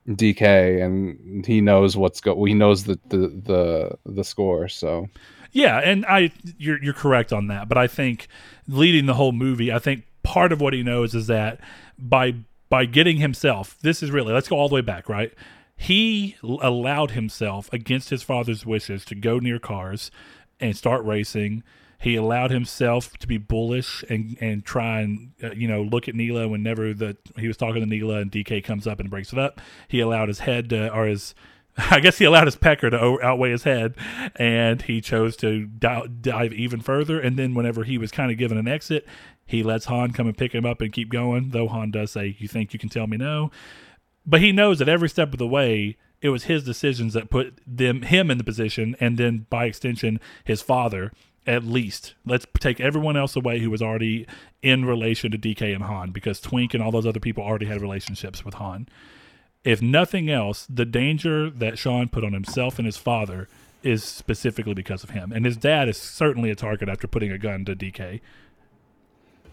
DK, 0.08 0.84
and 0.86 1.46
he 1.46 1.62
knows 1.62 1.96
what's 1.96 2.20
go. 2.20 2.44
He 2.44 2.54
knows 2.54 2.84
the 2.84 3.00
the 3.08 3.18
the 3.18 3.98
the 4.06 4.24
score. 4.26 4.68
So 4.68 5.08
Yeah, 5.54 5.80
and 5.80 6.06
I 6.08 6.32
you're 6.58 6.84
you're 6.84 6.94
correct 6.94 7.32
on 7.32 7.48
that, 7.48 7.70
but 7.70 7.78
I 7.78 7.88
think 7.88 8.28
leading 8.68 9.06
the 9.06 9.14
whole 9.14 9.32
movie, 9.32 9.72
I 9.72 9.80
think 9.80 10.04
part 10.22 10.52
of 10.52 10.60
what 10.60 10.74
he 10.74 10.84
knows 10.84 11.16
is 11.16 11.28
that 11.28 11.62
by 11.98 12.36
by 12.70 12.84
getting 12.84 13.18
himself, 13.18 13.78
this 13.82 14.04
is 14.04 14.12
really 14.12 14.34
let's 14.34 14.50
go 14.50 14.58
all 14.58 14.68
the 14.68 14.76
way 14.76 14.82
back, 14.82 15.08
right? 15.08 15.34
He 15.78 16.36
allowed 16.44 17.12
himself 17.12 17.72
against 17.72 18.10
his 18.10 18.24
father's 18.24 18.66
wishes 18.66 19.06
to 19.06 19.16
go 19.16 19.40
near 19.40 19.60
cars 19.60 20.12
and 20.60 20.76
start 20.76 21.04
racing. 21.06 21.64
He 22.00 22.16
allowed 22.16 22.52
himself 22.52 23.18
to 23.18 23.28
be 23.28 23.38
bullish 23.38 24.04
and 24.10 24.38
and 24.40 24.66
try 24.66 25.02
and 25.02 25.32
uh, 25.44 25.52
you 25.52 25.68
know 25.68 25.82
look 25.82 26.08
at 26.08 26.16
Neela 26.16 26.48
whenever 26.48 26.94
the 26.94 27.18
he 27.38 27.48
was 27.48 27.58
talking 27.58 27.82
to 27.82 27.88
Neela 27.88 28.18
and 28.18 28.32
DK 28.32 28.64
comes 28.64 28.88
up 28.88 29.00
and 29.00 29.10
breaks 29.10 29.34
it 29.34 29.40
up. 29.40 29.62
He 29.88 30.00
allowed 30.00 30.28
his 30.28 30.40
head 30.40 30.70
to, 30.70 30.94
or 30.94 31.06
his 31.06 31.36
I 31.78 32.00
guess 32.00 32.18
he 32.18 32.26
allowed 32.26 32.48
his 32.48 32.56
pecker 32.56 32.90
to 32.90 33.20
outweigh 33.22 33.52
his 33.52 33.64
head, 33.64 33.96
and 34.36 34.82
he 34.82 35.02
chose 35.02 35.36
to 35.38 35.66
di- 35.66 36.08
dive 36.22 36.54
even 36.54 36.80
further. 36.80 37.20
And 37.20 37.38
then, 37.38 37.54
whenever 37.54 37.84
he 37.84 37.98
was 37.98 38.12
kind 38.12 38.32
of 38.32 38.38
given 38.38 38.58
an 38.58 38.68
exit, 38.68 39.06
he 39.46 39.62
lets 39.62 39.86
Han 39.86 40.12
come 40.12 40.28
and 40.28 40.38
pick 40.38 40.54
him 40.54 40.66
up 40.66 40.82
and 40.82 40.94
keep 40.94 41.10
going. 41.10 41.50
Though 41.50 41.68
Han 41.68 41.92
does 41.92 42.12
say, 42.12 42.36
"You 42.40 42.48
think 42.48 42.74
you 42.74 42.80
can 42.80 42.90
tell 42.90 43.08
me 43.08 43.18
no?" 43.18 43.52
But 44.26 44.42
he 44.42 44.52
knows 44.52 44.80
that 44.80 44.90
every 44.90 45.10
step 45.10 45.34
of 45.34 45.38
the 45.38 45.48
way, 45.48 45.98
it 46.22 46.30
was 46.30 46.46
his 46.46 46.64
decisions 46.64 47.14
that 47.14 47.30
put 47.30 47.60
them 47.68 48.04
him 48.04 48.32
in 48.32 48.38
the 48.38 48.44
position, 48.44 48.96
and 49.00 49.18
then 49.18 49.46
by 49.50 49.66
extension, 49.66 50.20
his 50.44 50.62
father. 50.62 51.12
At 51.48 51.64
least 51.64 52.16
let's 52.26 52.46
take 52.60 52.80
everyone 52.80 53.16
else 53.16 53.36
away 53.36 53.60
who 53.60 53.70
was 53.70 53.82
already 53.82 54.26
in 54.64 54.86
relation 54.86 55.32
to 55.32 55.38
DK 55.38 55.74
and 55.74 55.84
Han, 55.84 56.12
because 56.12 56.40
Twink 56.40 56.74
and 56.74 56.82
all 56.82 56.92
those 56.92 57.06
other 57.06 57.20
people 57.20 57.44
already 57.44 57.66
had 57.68 57.82
relationships 57.82 58.44
with 58.44 58.56
Han 58.56 58.88
if 59.66 59.82
nothing 59.82 60.30
else, 60.30 60.68
the 60.70 60.86
danger 60.86 61.50
that 61.50 61.78
Sean 61.80 62.08
put 62.08 62.24
on 62.24 62.34
himself 62.34 62.78
and 62.78 62.86
his 62.86 62.98
father 62.98 63.50
is 63.82 64.04
specifically 64.04 64.76
because 64.76 65.04
of 65.04 65.10
him. 65.10 65.32
And 65.32 65.44
his 65.44 65.58
dad 65.58 65.90
is 65.90 65.98
certainly 65.98 66.52
a 66.52 66.56
target 66.56 66.88
after 66.88 67.08
putting 67.08 67.32
a 67.32 67.40
gun 67.40 67.66
to 67.66 67.76
DK. 67.76 68.22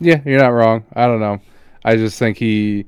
yeah, 0.01 0.21
you're 0.27 0.39
not 0.39 0.49
wrong. 0.49 0.85
I 0.93 1.07
don't 1.07 1.21
know. 1.21 1.41
I 1.83 1.97
just 1.97 2.19
think 2.19 2.37
he. 2.37 2.85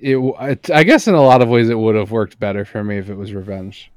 It, 0.00 0.16
I 0.16 0.58
I 0.72 0.82
guess 0.82 1.06
in 1.06 1.14
a 1.14 1.22
lot 1.22 1.40
of 1.40 1.48
ways 1.48 1.68
it 1.70 1.78
would 1.78 1.94
have 1.94 2.10
worked 2.10 2.38
better 2.40 2.64
for 2.64 2.82
me 2.82 2.98
if 2.98 3.08
it 3.08 3.14
was 3.14 3.32
revenge. 3.32 3.90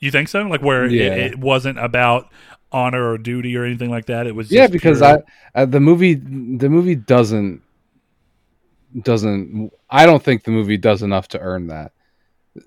You 0.00 0.10
think 0.10 0.28
so? 0.28 0.42
Like 0.42 0.60
where 0.62 0.86
Yeah. 0.86 1.12
it, 1.12 1.18
it 1.34 1.38
wasn't 1.38 1.78
about 1.78 2.30
honor 2.72 3.10
or 3.10 3.18
duty 3.18 3.56
or 3.56 3.64
anything 3.64 3.90
like 3.90 4.06
that. 4.06 4.26
It 4.26 4.34
was 4.34 4.48
just 4.48 4.56
yeah 4.56 4.66
because 4.66 4.98
pure- 4.98 5.22
I 5.54 5.62
uh, 5.62 5.66
the 5.66 5.80
movie 5.80 6.14
the 6.14 6.68
movie 6.68 6.94
doesn't 6.94 7.62
doesn't 9.02 9.72
I 9.88 10.06
don't 10.06 10.22
think 10.22 10.44
the 10.44 10.50
movie 10.50 10.76
does 10.76 11.02
enough 11.02 11.28
to 11.28 11.40
earn 11.40 11.68
that 11.68 11.92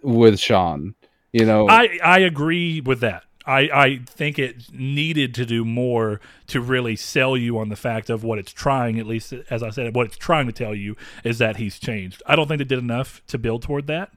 with 0.01 0.39
Sean. 0.39 0.95
You 1.31 1.45
know, 1.45 1.67
I 1.67 2.00
I 2.03 2.19
agree 2.19 2.81
with 2.81 3.00
that. 3.01 3.24
I, 3.45 3.60
I 3.74 4.00
think 4.05 4.39
it 4.39 4.72
needed 4.72 5.36
to 5.36 5.45
do 5.45 5.65
more 5.65 6.22
to 6.48 6.62
really 6.62 6.95
sell 6.95 7.36
you 7.36 7.57
on 7.60 7.69
the 7.69 7.75
fact 7.75 8.10
of 8.10 8.24
what 8.24 8.39
it's 8.39 8.53
trying, 8.53 9.00
at 9.00 9.05
least 9.05 9.33
as 9.50 9.62
I 9.62 9.69
said, 9.69 9.95
what 9.95 10.07
it's 10.07 10.17
trying 10.17 10.45
to 10.48 10.53
tell 10.53 10.74
you 10.74 10.95
is 11.24 11.39
that 11.39 11.57
he's 11.57 11.77
changed. 11.77 12.24
I 12.25 12.36
don't 12.36 12.48
think 12.48 12.60
they 12.60 12.63
did 12.63 12.79
enough 12.79 13.22
to 13.27 13.38
build 13.38 13.62
toward 13.62 13.88
that. 13.88 14.12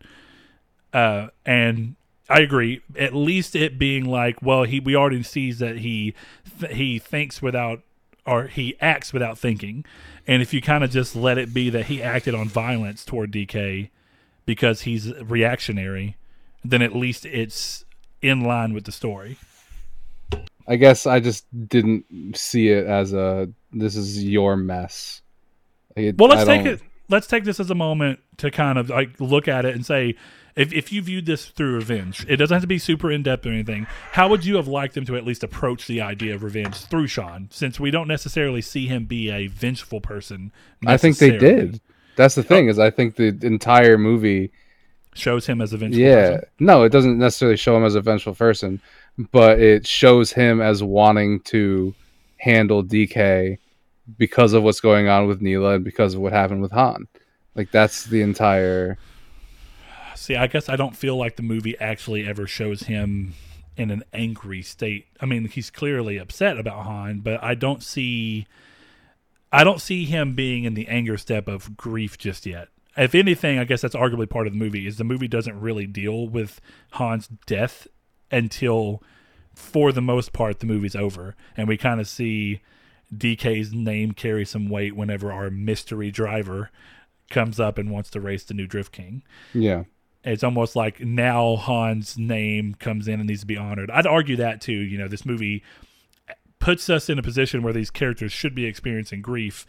Uh, 0.92 1.28
and 1.44 1.96
I 2.28 2.40
agree. 2.40 2.80
At 2.98 3.14
least 3.14 3.54
it 3.54 3.78
being 3.78 4.04
like, 4.04 4.42
well, 4.42 4.64
he 4.64 4.80
we 4.80 4.96
already 4.96 5.22
sees 5.22 5.58
that 5.60 5.78
he 5.78 6.14
th- 6.60 6.74
he 6.74 6.98
thinks 6.98 7.40
without 7.40 7.82
or 8.26 8.44
he 8.48 8.76
acts 8.80 9.12
without 9.12 9.38
thinking, 9.38 9.84
and 10.26 10.42
if 10.42 10.52
you 10.52 10.60
kind 10.60 10.82
of 10.82 10.90
just 10.90 11.14
let 11.14 11.38
it 11.38 11.54
be 11.54 11.70
that 11.70 11.86
he 11.86 12.02
acted 12.02 12.34
on 12.34 12.48
violence 12.48 13.04
toward 13.04 13.30
DK 13.30 13.90
because 14.44 14.82
he's 14.82 15.12
reactionary, 15.20 16.16
then 16.64 16.82
at 16.82 16.94
least 16.94 17.24
it's 17.26 17.84
in 18.22 18.40
line 18.42 18.72
with 18.74 18.84
the 18.84 18.92
story. 18.92 19.38
I 20.68 20.74
guess 20.76 21.06
I 21.06 21.20
just 21.20 21.46
didn't 21.68 22.36
see 22.36 22.68
it 22.70 22.86
as 22.86 23.12
a 23.12 23.48
this 23.72 23.94
is 23.94 24.24
your 24.24 24.56
mess. 24.56 25.22
It- 25.94 26.18
Well, 26.18 26.28
let's 26.28 26.44
take 26.44 26.66
it. 26.66 26.82
Let's 27.08 27.28
take 27.28 27.44
this 27.44 27.60
as 27.60 27.70
a 27.70 27.74
moment 27.76 28.18
to 28.38 28.50
kind 28.50 28.78
of 28.78 28.88
like 28.90 29.20
look 29.20 29.46
at 29.46 29.64
it 29.64 29.76
and 29.76 29.86
say, 29.86 30.16
if 30.56 30.72
if 30.72 30.90
you 30.92 31.02
viewed 31.02 31.26
this 31.26 31.46
through 31.46 31.74
revenge, 31.74 32.24
it 32.28 32.36
doesn't 32.36 32.54
have 32.54 32.62
to 32.62 32.66
be 32.66 32.78
super 32.78 33.10
in 33.10 33.22
depth 33.22 33.46
or 33.46 33.50
anything. 33.50 33.86
How 34.12 34.28
would 34.28 34.44
you 34.44 34.56
have 34.56 34.66
liked 34.66 34.94
them 34.94 35.04
to 35.06 35.16
at 35.16 35.24
least 35.24 35.44
approach 35.44 35.86
the 35.86 36.00
idea 36.00 36.34
of 36.34 36.42
revenge 36.42 36.76
through 36.76 37.06
Sean, 37.08 37.48
since 37.52 37.78
we 37.78 37.90
don't 37.90 38.08
necessarily 38.08 38.62
see 38.62 38.86
him 38.86 39.04
be 39.04 39.30
a 39.30 39.46
vengeful 39.48 40.00
person? 40.00 40.50
I 40.86 40.96
think 40.96 41.18
they 41.18 41.36
did. 41.36 41.80
That's 42.16 42.34
the 42.34 42.42
thing 42.42 42.68
is 42.68 42.78
I 42.78 42.90
think 42.90 43.16
the 43.16 43.38
entire 43.42 43.98
movie 43.98 44.50
shows 45.14 45.46
him 45.46 45.60
as 45.60 45.72
a 45.72 45.76
vengeful 45.76 46.00
Yeah. 46.02 46.30
person. 46.36 46.48
No, 46.60 46.82
it 46.84 46.90
doesn't 46.90 47.18
necessarily 47.18 47.56
show 47.56 47.76
him 47.76 47.84
as 47.84 47.94
a 47.94 48.00
vengeful 48.00 48.34
person, 48.34 48.80
but 49.32 49.60
it 49.60 49.86
shows 49.86 50.32
him 50.32 50.60
as 50.60 50.82
wanting 50.82 51.40
to 51.40 51.94
handle 52.38 52.82
DK 52.82 53.58
because 54.18 54.52
of 54.52 54.62
what's 54.62 54.80
going 54.80 55.08
on 55.08 55.26
with 55.26 55.40
Neela 55.42 55.74
and 55.74 55.84
because 55.84 56.14
of 56.14 56.20
what 56.20 56.32
happened 56.32 56.62
with 56.62 56.72
Han. 56.72 57.06
Like 57.54 57.70
that's 57.70 58.04
the 58.04 58.22
entire 58.22 58.96
See, 60.26 60.34
I 60.34 60.48
guess 60.48 60.68
I 60.68 60.74
don't 60.74 60.96
feel 60.96 61.16
like 61.16 61.36
the 61.36 61.44
movie 61.44 61.78
actually 61.78 62.26
ever 62.26 62.48
shows 62.48 62.80
him 62.80 63.34
in 63.76 63.92
an 63.92 64.02
angry 64.12 64.60
state. 64.60 65.06
I 65.20 65.26
mean, 65.26 65.46
he's 65.46 65.70
clearly 65.70 66.16
upset 66.16 66.58
about 66.58 66.84
Han, 66.84 67.20
but 67.20 67.40
I 67.44 67.54
don't 67.54 67.80
see 67.80 68.48
I 69.52 69.62
don't 69.62 69.80
see 69.80 70.04
him 70.04 70.34
being 70.34 70.64
in 70.64 70.74
the 70.74 70.88
anger 70.88 71.16
step 71.16 71.46
of 71.46 71.76
grief 71.76 72.18
just 72.18 72.44
yet. 72.44 72.70
If 72.96 73.14
anything, 73.14 73.60
I 73.60 73.64
guess 73.64 73.82
that's 73.82 73.94
arguably 73.94 74.28
part 74.28 74.48
of 74.48 74.52
the 74.52 74.58
movie 74.58 74.88
is 74.88 74.96
the 74.96 75.04
movie 75.04 75.28
doesn't 75.28 75.60
really 75.60 75.86
deal 75.86 76.26
with 76.26 76.60
Han's 76.94 77.28
death 77.46 77.86
until 78.28 79.04
for 79.54 79.92
the 79.92 80.02
most 80.02 80.32
part 80.32 80.58
the 80.58 80.66
movie's 80.66 80.96
over 80.96 81.36
and 81.56 81.68
we 81.68 81.76
kind 81.76 82.00
of 82.00 82.08
see 82.08 82.62
DK's 83.14 83.72
name 83.72 84.10
carry 84.10 84.44
some 84.44 84.68
weight 84.70 84.96
whenever 84.96 85.30
our 85.30 85.50
mystery 85.50 86.10
driver 86.10 86.72
comes 87.30 87.60
up 87.60 87.78
and 87.78 87.92
wants 87.92 88.10
to 88.10 88.20
race 88.20 88.42
the 88.42 88.54
new 88.54 88.66
Drift 88.66 88.90
King 88.90 89.22
yeah. 89.54 89.84
It's 90.26 90.44
almost 90.44 90.74
like 90.74 91.00
now 91.00 91.56
Han's 91.56 92.18
name 92.18 92.74
comes 92.74 93.06
in 93.06 93.20
and 93.20 93.28
needs 93.28 93.40
to 93.40 93.46
be 93.46 93.56
honored. 93.56 93.90
I'd 93.90 94.06
argue 94.06 94.36
that 94.36 94.60
too. 94.60 94.72
You 94.72 94.98
know, 94.98 95.08
this 95.08 95.24
movie 95.24 95.62
puts 96.58 96.90
us 96.90 97.08
in 97.08 97.18
a 97.18 97.22
position 97.22 97.62
where 97.62 97.72
these 97.72 97.90
characters 97.90 98.32
should 98.32 98.54
be 98.54 98.64
experiencing 98.64 99.22
grief, 99.22 99.66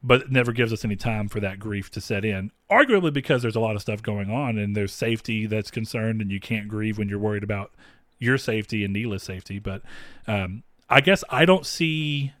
but 0.00 0.30
never 0.30 0.52
gives 0.52 0.72
us 0.72 0.84
any 0.84 0.94
time 0.94 1.28
for 1.28 1.40
that 1.40 1.58
grief 1.58 1.90
to 1.90 2.00
set 2.00 2.24
in. 2.24 2.52
Arguably 2.70 3.12
because 3.12 3.42
there's 3.42 3.56
a 3.56 3.60
lot 3.60 3.74
of 3.74 3.82
stuff 3.82 4.00
going 4.00 4.30
on 4.30 4.58
and 4.58 4.76
there's 4.76 4.92
safety 4.92 5.46
that's 5.46 5.72
concerned, 5.72 6.20
and 6.20 6.30
you 6.30 6.38
can't 6.38 6.68
grieve 6.68 6.96
when 6.96 7.08
you're 7.08 7.18
worried 7.18 7.42
about 7.42 7.72
your 8.18 8.38
safety 8.38 8.84
and 8.84 8.94
Neela's 8.94 9.24
safety. 9.24 9.58
But 9.58 9.82
um, 10.28 10.62
I 10.88 11.00
guess 11.00 11.24
I 11.30 11.44
don't 11.44 11.66
see 11.66 12.32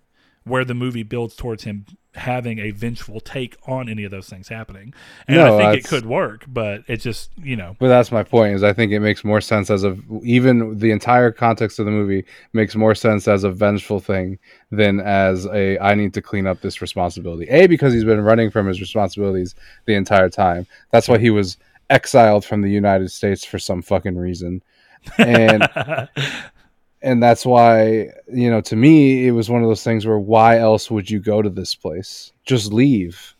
where 0.44 0.64
the 0.64 0.74
movie 0.74 1.02
builds 1.02 1.34
towards 1.34 1.64
him 1.64 1.84
having 2.18 2.58
a 2.58 2.70
vengeful 2.70 3.20
take 3.20 3.56
on 3.66 3.88
any 3.88 4.04
of 4.04 4.10
those 4.10 4.28
things 4.28 4.48
happening. 4.48 4.92
And 5.26 5.36
No, 5.36 5.58
I 5.58 5.72
think 5.72 5.84
it 5.84 5.88
could 5.88 6.04
work, 6.04 6.44
but 6.46 6.82
it 6.86 6.98
just, 6.98 7.30
you 7.36 7.56
know, 7.56 7.76
But 7.78 7.88
that's 7.88 8.12
my 8.12 8.22
point. 8.22 8.54
Is 8.54 8.62
I 8.62 8.72
think 8.72 8.92
it 8.92 9.00
makes 9.00 9.24
more 9.24 9.40
sense 9.40 9.70
as 9.70 9.84
a 9.84 9.96
even 10.22 10.78
the 10.78 10.90
entire 10.90 11.32
context 11.32 11.78
of 11.78 11.86
the 11.86 11.92
movie 11.92 12.24
makes 12.52 12.74
more 12.74 12.94
sense 12.94 13.26
as 13.28 13.44
a 13.44 13.50
vengeful 13.50 14.00
thing 14.00 14.38
than 14.70 15.00
as 15.00 15.46
a 15.46 15.78
I 15.78 15.94
need 15.94 16.14
to 16.14 16.22
clean 16.22 16.46
up 16.46 16.60
this 16.60 16.82
responsibility. 16.82 17.48
A 17.48 17.66
because 17.66 17.92
he's 17.92 18.04
been 18.04 18.20
running 18.20 18.50
from 18.50 18.66
his 18.66 18.80
responsibilities 18.80 19.54
the 19.86 19.94
entire 19.94 20.28
time. 20.28 20.66
That's 20.90 21.08
why 21.08 21.18
he 21.18 21.30
was 21.30 21.56
exiled 21.90 22.44
from 22.44 22.62
the 22.62 22.70
United 22.70 23.10
States 23.10 23.44
for 23.44 23.58
some 23.58 23.80
fucking 23.82 24.16
reason, 24.16 24.62
and 25.16 25.68
and 27.02 27.22
that's 27.22 27.46
why 27.46 28.10
you 28.32 28.50
know 28.50 28.60
to 28.62 28.76
me 28.76 29.26
it 29.26 29.32
was 29.32 29.48
one 29.50 29.62
of 29.62 29.68
those 29.68 29.84
things 29.84 30.06
where 30.06 30.18
why 30.18 30.58
else 30.58 30.90
would 30.90 31.10
you 31.10 31.20
go 31.20 31.42
to 31.42 31.50
this 31.50 31.74
place? 31.74 32.32
Just 32.44 32.72
leave. 32.72 33.34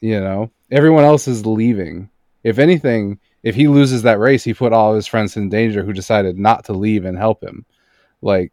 You 0.00 0.20
know, 0.20 0.50
everyone 0.70 1.04
else 1.04 1.28
is 1.28 1.46
leaving 1.46 2.08
if 2.44 2.58
anything, 2.58 3.18
if 3.42 3.54
he 3.54 3.68
loses 3.68 4.02
that 4.02 4.18
race, 4.18 4.44
he 4.44 4.54
put 4.54 4.72
all 4.72 4.90
of 4.90 4.96
his 4.96 5.06
friends 5.06 5.36
in 5.36 5.48
danger 5.48 5.82
who 5.84 5.92
decided 5.92 6.38
not 6.38 6.64
to 6.66 6.72
leave 6.72 7.04
and 7.04 7.16
help 7.16 7.42
him. 7.42 7.64
Like, 8.20 8.52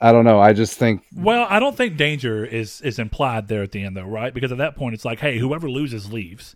I 0.00 0.12
don't 0.12 0.24
know. 0.24 0.38
I 0.40 0.52
just 0.52 0.78
think, 0.78 1.02
Well, 1.14 1.46
I 1.48 1.58
don't 1.58 1.76
think 1.76 1.96
danger 1.96 2.44
is 2.44 2.80
is 2.82 2.98
implied 2.98 3.48
there 3.48 3.62
at 3.62 3.72
the 3.72 3.82
end, 3.82 3.96
though, 3.96 4.04
right? 4.04 4.32
Because 4.32 4.52
at 4.52 4.58
that 4.58 4.76
point, 4.76 4.94
it's 4.94 5.04
like, 5.04 5.20
hey, 5.20 5.38
whoever 5.38 5.68
loses 5.70 6.12
leaves. 6.12 6.54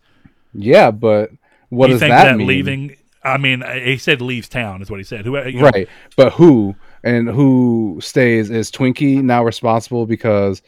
yeah, 0.53 0.91
but 0.91 1.31
what 1.69 1.89
you 1.89 1.95
does 1.95 2.00
think 2.00 2.11
that, 2.11 2.25
that 2.25 2.37
mean? 2.37 2.47
leaving? 2.47 2.97
I 3.23 3.37
mean, 3.37 3.62
uh, 3.62 3.75
he 3.75 3.99
said 3.99 4.23
leaves 4.23 4.49
town 4.49 4.83
is 4.83 4.91
what 4.91 4.99
he 4.99 5.05
said. 5.05 5.25
Whoever, 5.25 5.47
uh, 5.47 5.50
you 5.50 5.61
know, 5.61 5.71
Right. 5.71 5.89
But 6.17 6.33
who 6.33 6.75
and 7.05 7.29
who 7.29 7.99
stays 8.03 8.50
is 8.50 8.71
Twinkie 8.71 9.23
now 9.23 9.45
responsible 9.45 10.07
because 10.07 10.62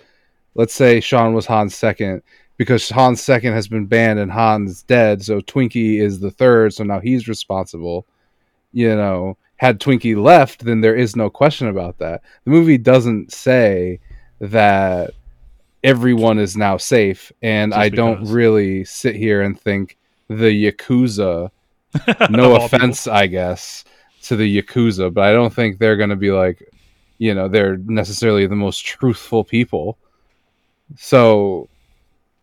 let's 0.54 0.74
say 0.74 1.00
Sean 1.00 1.34
was 1.34 1.46
Han's 1.46 1.74
second 1.74 2.22
because 2.56 2.88
Han's 2.88 3.22
second 3.22 3.54
has 3.54 3.68
been 3.68 3.86
banned 3.86 4.18
and 4.18 4.30
Han's 4.30 4.82
dead, 4.82 5.24
so 5.24 5.40
Twinkie 5.40 6.00
is 6.00 6.20
the 6.20 6.30
third, 6.30 6.74
so 6.74 6.84
now 6.84 7.00
he's 7.00 7.28
responsible. 7.28 8.06
You 8.72 8.94
know, 8.94 9.36
had 9.56 9.80
Twinkie 9.80 10.20
left, 10.22 10.64
then 10.64 10.80
there 10.80 10.94
is 10.94 11.16
no 11.16 11.30
question 11.30 11.68
about 11.68 11.98
that. 11.98 12.22
The 12.44 12.50
movie 12.50 12.78
doesn't 12.78 13.32
say 13.32 14.00
that 14.40 15.12
everyone 15.82 16.38
is 16.38 16.56
now 16.56 16.76
safe, 16.76 17.32
and 17.42 17.72
Just 17.72 17.80
I 17.80 17.88
don't 17.88 18.24
really 18.24 18.84
sit 18.84 19.16
here 19.16 19.42
and 19.42 19.58
think 19.58 19.96
the 20.28 20.70
Yakuza 20.70 21.50
no 22.30 22.56
offense, 22.56 23.06
I 23.06 23.26
guess, 23.26 23.84
to 24.22 24.36
the 24.36 24.62
Yakuza, 24.62 25.12
but 25.12 25.24
I 25.24 25.32
don't 25.32 25.52
think 25.52 25.78
they're 25.78 25.96
going 25.96 26.10
to 26.10 26.16
be 26.16 26.30
like, 26.30 26.68
you 27.18 27.34
know, 27.34 27.48
they're 27.48 27.76
necessarily 27.76 28.46
the 28.46 28.56
most 28.56 28.84
truthful 28.84 29.44
people. 29.44 29.98
So, 30.96 31.68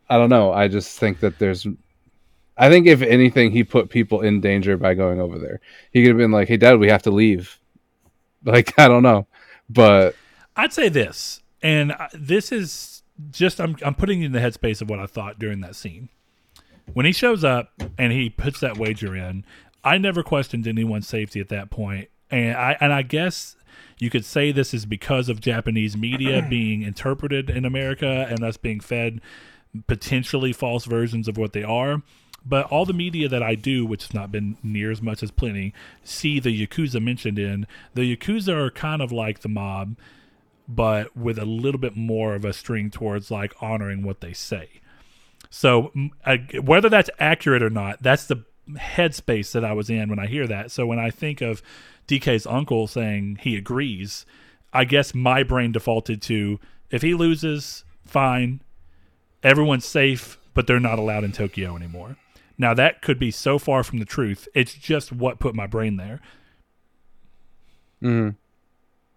I 0.10 0.18
don't 0.18 0.30
know. 0.30 0.52
I 0.52 0.68
just 0.68 0.98
think 1.00 1.20
that 1.20 1.40
there's. 1.40 1.68
I 2.58 2.70
think 2.70 2.88
if 2.88 3.02
anything, 3.02 3.52
he 3.52 3.64
put 3.64 3.90
people 3.90 4.22
in 4.22 4.42
danger 4.42 4.76
by 4.76 4.94
going 4.94 5.22
over 5.22 5.40
there. 5.40 5.62
He 5.92 6.02
could 6.02 6.10
have 6.10 6.18
been 6.18 6.32
like, 6.32 6.48
"Hey, 6.48 6.58
Dad, 6.58 6.80
we 6.80 6.90
have 6.90 7.04
to 7.04 7.12
leave." 7.12 7.56
Like 8.46 8.80
I 8.80 8.88
don't 8.88 9.04
know, 9.04 9.28
but 9.70 10.16
I'd 10.56 10.72
say 10.72 10.88
this, 10.88 11.42
and 11.62 11.92
uh, 11.92 12.08
this 12.14 12.54
is 12.54 13.04
just 13.32 13.60
I'm 13.60 13.76
I'm 13.86 13.96
putting 13.96 14.20
you 14.20 14.28
in 14.28 14.32
the 14.32 14.40
headspace 14.40 14.82
of 14.82 14.90
what 14.90 15.00
I 15.00 15.08
thought 15.08 15.40
during 15.40 15.60
that 15.60 15.76
scene. 15.76 16.08
When 16.94 17.06
he 17.06 17.12
shows 17.12 17.44
up 17.44 17.72
and 17.98 18.12
he 18.12 18.30
puts 18.30 18.60
that 18.60 18.78
wager 18.78 19.16
in, 19.16 19.46
I 19.84 19.98
never 19.98 20.24
questioned 20.24 20.68
anyone's 20.68 21.08
safety 21.08 21.40
at 21.40 21.50
that 21.50 21.70
point, 21.70 22.10
and 22.30 22.58
I 22.58 22.78
and 22.80 22.92
I 22.92 23.02
guess 23.02 23.56
you 23.98 24.10
could 24.10 24.26
say 24.26 24.52
this 24.52 24.74
is 24.74 24.86
because 24.86 25.30
of 25.30 25.42
Japanese 25.42 25.96
media 25.96 26.46
being 26.50 26.82
interpreted 26.82 27.50
in 27.50 27.66
America 27.66 28.28
and 28.30 28.44
us 28.44 28.58
being 28.58 28.80
fed 28.80 29.22
potentially 29.88 30.54
false 30.54 30.86
versions 30.86 31.28
of 31.28 31.38
what 31.38 31.54
they 31.54 31.64
are. 31.64 32.02
But 32.46 32.66
all 32.68 32.86
the 32.86 32.94
media 32.94 33.28
that 33.28 33.44
I 33.44 33.56
do, 33.56 33.86
which 33.86 34.04
has 34.04 34.14
not 34.14 34.32
been 34.32 34.58
near 34.64 34.92
as 34.92 35.02
much 35.02 35.22
as 35.22 35.30
plenty, 35.30 35.74
see 36.04 36.40
the 36.40 36.66
Yakuza 36.66 37.04
mentioned 37.04 37.38
in. 37.38 37.68
The 37.94 38.16
Yakuza 38.16 38.54
are 38.56 38.72
kind 38.72 39.02
of 39.02 39.12
like 39.12 39.42
the 39.42 39.50
mob, 39.50 39.98
but 40.68 41.16
with 41.16 41.38
a 41.38 41.46
little 41.46 41.80
bit 41.80 41.98
more 41.98 42.36
of 42.36 42.46
a 42.46 42.54
string 42.54 42.90
towards 42.90 43.30
like 43.30 43.54
honoring 43.62 44.04
what 44.04 44.22
they 44.22 44.34
say. 44.34 44.70
So 45.50 45.92
I, 46.26 46.38
whether 46.62 46.90
that's 46.90 47.10
accurate 47.20 47.64
or 47.64 47.70
not, 47.70 48.02
that's 48.02 48.26
the 48.26 48.46
headspace 48.72 49.52
that 49.54 49.66
I 49.66 49.74
was 49.74 49.90
in 49.90 50.10
when 50.10 50.20
I 50.20 50.28
hear 50.28 50.48
that. 50.48 50.72
So 50.72 50.86
when 50.86 51.00
I 51.00 51.10
think 51.10 51.42
of 51.42 51.62
DK's 52.08 52.46
uncle 52.46 52.88
saying 52.88 53.40
he 53.42 53.56
agrees, 53.56 54.26
I 54.72 54.86
guess 54.86 55.16
my 55.16 55.44
brain 55.44 55.72
defaulted 55.72 56.22
to 56.24 56.60
if 56.92 57.02
he 57.02 57.14
loses, 57.14 57.84
fine, 58.06 58.62
everyone's 59.44 59.86
safe, 59.86 60.38
but 60.54 60.68
they're 60.68 60.80
not 60.80 61.00
allowed 61.00 61.24
in 61.24 61.32
Tokyo 61.32 61.76
anymore. 61.76 62.18
Now 62.58 62.74
that 62.74 63.02
could 63.02 63.18
be 63.18 63.32
so 63.32 63.58
far 63.58 63.84
from 63.84 64.00
the 64.00 64.06
truth. 64.06 64.48
It's 64.54 64.74
just 64.74 65.12
what 65.12 65.40
put 65.40 65.56
my 65.56 65.66
brain 65.66 65.98
there. 65.98 66.20
Mm-hmm. 68.04 68.36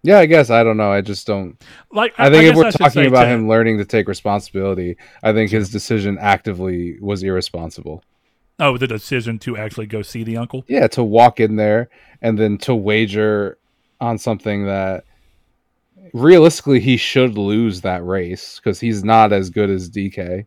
Yeah, 0.02 0.18
I 0.18 0.26
guess 0.26 0.50
I 0.50 0.64
don't 0.64 0.76
know. 0.76 0.92
I 0.92 1.00
just 1.00 1.26
don't. 1.26 1.60
Like 1.92 2.14
I 2.18 2.30
think 2.30 2.44
if 2.44 2.56
we're 2.56 2.66
I 2.66 2.70
talking 2.70 3.06
about 3.06 3.28
him 3.28 3.48
learning 3.48 3.78
to 3.78 3.84
take 3.84 4.08
responsibility, 4.08 4.96
I 5.22 5.32
think 5.32 5.50
his 5.50 5.70
decision 5.70 6.18
actively 6.20 6.98
was 7.00 7.22
irresponsible. 7.22 8.02
oh, 8.58 8.76
the 8.78 8.86
decision 8.86 9.38
to 9.40 9.56
actually 9.56 9.86
go 9.86 10.02
see 10.02 10.22
the 10.24 10.36
uncle. 10.36 10.64
yeah 10.68 10.86
to 10.88 11.02
walk 11.02 11.40
in 11.40 11.56
there 11.56 11.88
and 12.20 12.38
then 12.38 12.58
to 12.58 12.74
wager 12.74 13.58
on 14.00 14.18
something 14.18 14.66
that 14.66 15.04
realistically 16.12 16.80
he 16.80 16.96
should 16.96 17.38
lose 17.38 17.80
that 17.80 18.04
race 18.04 18.56
because 18.56 18.78
he's 18.80 19.02
not 19.04 19.32
as 19.32 19.50
good 19.50 19.70
as 19.70 19.88
DK. 19.90 20.44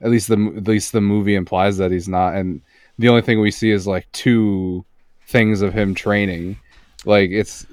At 0.00 0.10
least 0.10 0.28
the 0.28 0.54
at 0.56 0.68
least 0.68 0.92
the 0.92 1.00
movie 1.00 1.34
implies 1.34 1.78
that 1.78 1.90
he's 1.90 2.08
not, 2.08 2.34
and 2.34 2.60
the 2.98 3.08
only 3.08 3.22
thing 3.22 3.40
we 3.40 3.50
see 3.50 3.70
is 3.70 3.86
like 3.86 4.10
two 4.12 4.84
things 5.26 5.62
of 5.62 5.72
him 5.72 5.94
training. 5.94 6.58
Like 7.06 7.30
it's, 7.30 7.66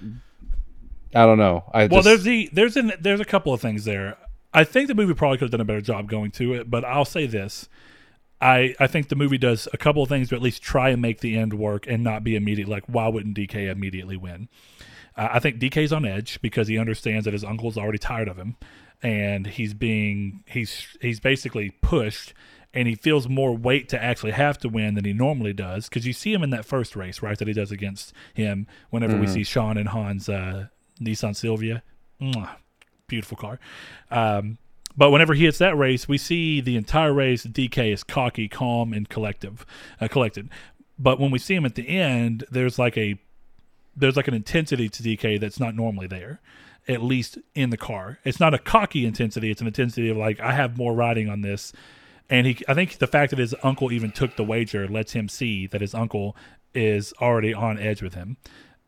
I 1.13 1.26
don't 1.26 1.38
know. 1.38 1.63
I 1.73 1.88
Well, 1.88 2.02
just, 2.02 2.06
there's 2.06 2.23
the 2.23 2.49
there's 2.52 2.78
an 2.78 2.93
there's 2.99 3.19
a 3.19 3.26
couple 3.26 3.54
of 3.54 3.62
things 3.62 3.86
there. 3.86 4.17
I 4.54 4.63
think 4.63 4.88
the 4.88 4.95
movie 4.95 5.13
probably 5.13 5.38
could 5.38 5.45
have 5.45 5.52
done 5.52 5.62
a 5.62 5.65
better 5.65 5.82
job 5.82 6.10
going 6.10 6.32
to 6.32 6.54
it, 6.54 6.69
but 6.69 6.86
I'll 6.86 7.06
say 7.06 7.26
this: 7.26 7.67
I 8.41 8.76
I 8.80 8.88
think 8.88 9.10
the 9.10 9.15
movie 9.15 9.38
does 9.38 9.67
a 9.73 9.78
couple 9.78 10.04
of 10.04 10.10
things 10.10 10.30
to 10.30 10.36
at 10.36 10.41
least 10.41 10.62
try 10.62 10.89
and 10.89 11.02
make 11.02 11.21
the 11.21 11.38
end 11.38 11.54
work 11.54 11.88
and 11.88 12.04
not 12.04 12.23
be 12.23 12.36
immediate. 12.36 12.67
Like, 12.67 12.84
why 12.88 13.08
wouldn't 13.08 13.38
DK 13.38 13.71
immediately 13.71 14.17
win? 14.17 14.49
Uh, 15.15 15.30
I 15.32 15.39
think 15.39 15.60
DK's 15.60 15.93
on 15.93 16.06
edge 16.06 16.41
because 16.41 16.67
he 16.67 16.78
understands 16.78 17.26
that 17.26 17.34
his 17.34 17.43
uncle's 17.43 17.78
already 17.78 17.99
tired 17.99 18.28
of 18.28 18.38
him, 18.38 18.58
and 19.02 19.47
he's 19.47 19.73
being 19.73 20.43
he's 20.47 20.88
he's 21.02 21.19
basically 21.19 21.71
pushed, 21.82 22.34
and 22.73 22.88
he 22.88 22.95
feels 22.95 23.30
more 23.30 23.56
weight 23.56 23.88
to 23.89 24.04
actually 24.04 24.32
have 24.32 24.58
to 24.60 24.69
win 24.69 24.95
than 24.95 25.06
he 25.06 25.13
normally 25.13 25.54
does. 25.54 25.88
Because 25.88 26.06
you 26.06 26.13
see 26.13 26.34
him 26.34 26.43
in 26.43 26.49
that 26.49 26.65
first 26.65 26.95
race, 26.95 27.21
right, 27.21 27.38
that 27.38 27.47
he 27.47 27.54
does 27.54 27.71
against 27.71 28.13
him. 28.34 28.67
Whenever 28.89 29.17
we 29.17 29.28
see 29.28 29.43
Sean 29.43 29.78
and 29.78 29.89
Hans 29.89 30.28
uh, 30.28 30.67
Nissan 31.04 31.36
Silvia, 31.36 31.84
Mwah. 32.22 32.50
beautiful 33.08 33.38
car. 33.38 33.60
Um, 34.12 34.58
But 34.96 35.10
whenever 35.10 35.34
he 35.34 35.46
hits 35.46 35.58
that 35.58 35.76
race, 35.76 36.08
we 36.08 36.20
see 36.20 36.62
the 36.62 36.76
entire 36.78 37.13
race. 37.13 37.46
DK 37.46 37.92
is 37.92 38.04
cocky, 38.04 38.48
calm, 38.48 38.94
and 38.94 39.10
collective, 39.10 39.66
uh, 40.00 40.08
collected. 40.08 40.50
But 41.00 41.20
when 41.20 41.32
we 41.32 41.39
see 41.39 41.56
him 41.56 41.66
at 41.66 41.74
the 41.74 41.88
end, 41.88 42.44
there's 42.52 42.78
like 42.78 42.96
a 42.98 43.18
there's 43.96 44.16
like 44.16 44.28
an 44.28 44.34
intensity 44.36 44.89
to 44.89 45.04
DK 45.04 45.39
that's 45.39 45.60
not 45.60 45.76
normally 45.76 46.08
there, 46.08 46.42
at 46.88 47.02
least 47.04 47.38
in 47.56 47.70
the 47.72 47.78
car. 47.78 48.20
It's 48.24 48.39
not 48.39 48.54
a 48.54 48.60
cocky 48.60 49.04
intensity; 49.06 49.50
it's 49.50 49.62
an 49.62 49.68
intensity 49.68 50.10
of 50.10 50.18
like 50.18 50.39
I 50.39 50.52
have 50.54 50.78
more 50.78 50.94
riding 50.94 51.28
on 51.28 51.42
this. 51.42 51.74
And 52.30 52.46
he, 52.48 52.58
I 52.68 52.74
think 52.76 53.00
the 53.00 53.08
fact 53.08 53.32
that 53.32 53.39
his 53.39 53.54
uncle 53.63 53.92
even 53.92 54.12
took 54.12 54.36
the 54.36 54.44
wager 54.44 54.88
lets 54.88 55.13
him 55.13 55.28
see 55.28 55.66
that 55.68 55.82
his 55.82 55.94
uncle 55.96 56.36
is 56.76 57.13
already 57.20 57.54
on 57.54 57.78
edge 57.80 58.02
with 58.04 58.13
him. 58.13 58.38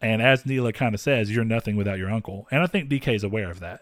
And 0.05 0.21
as 0.21 0.45
Neela 0.45 0.71
kind 0.71 0.93
of 0.93 1.01
says, 1.01 1.31
you're 1.31 1.43
nothing 1.43 1.75
without 1.75 1.97
your 1.97 2.11
uncle. 2.11 2.47
And 2.51 2.61
I 2.61 2.67
think 2.67 2.91
DK 2.91 3.15
is 3.15 3.23
aware 3.23 3.49
of 3.49 3.59
that. 3.61 3.81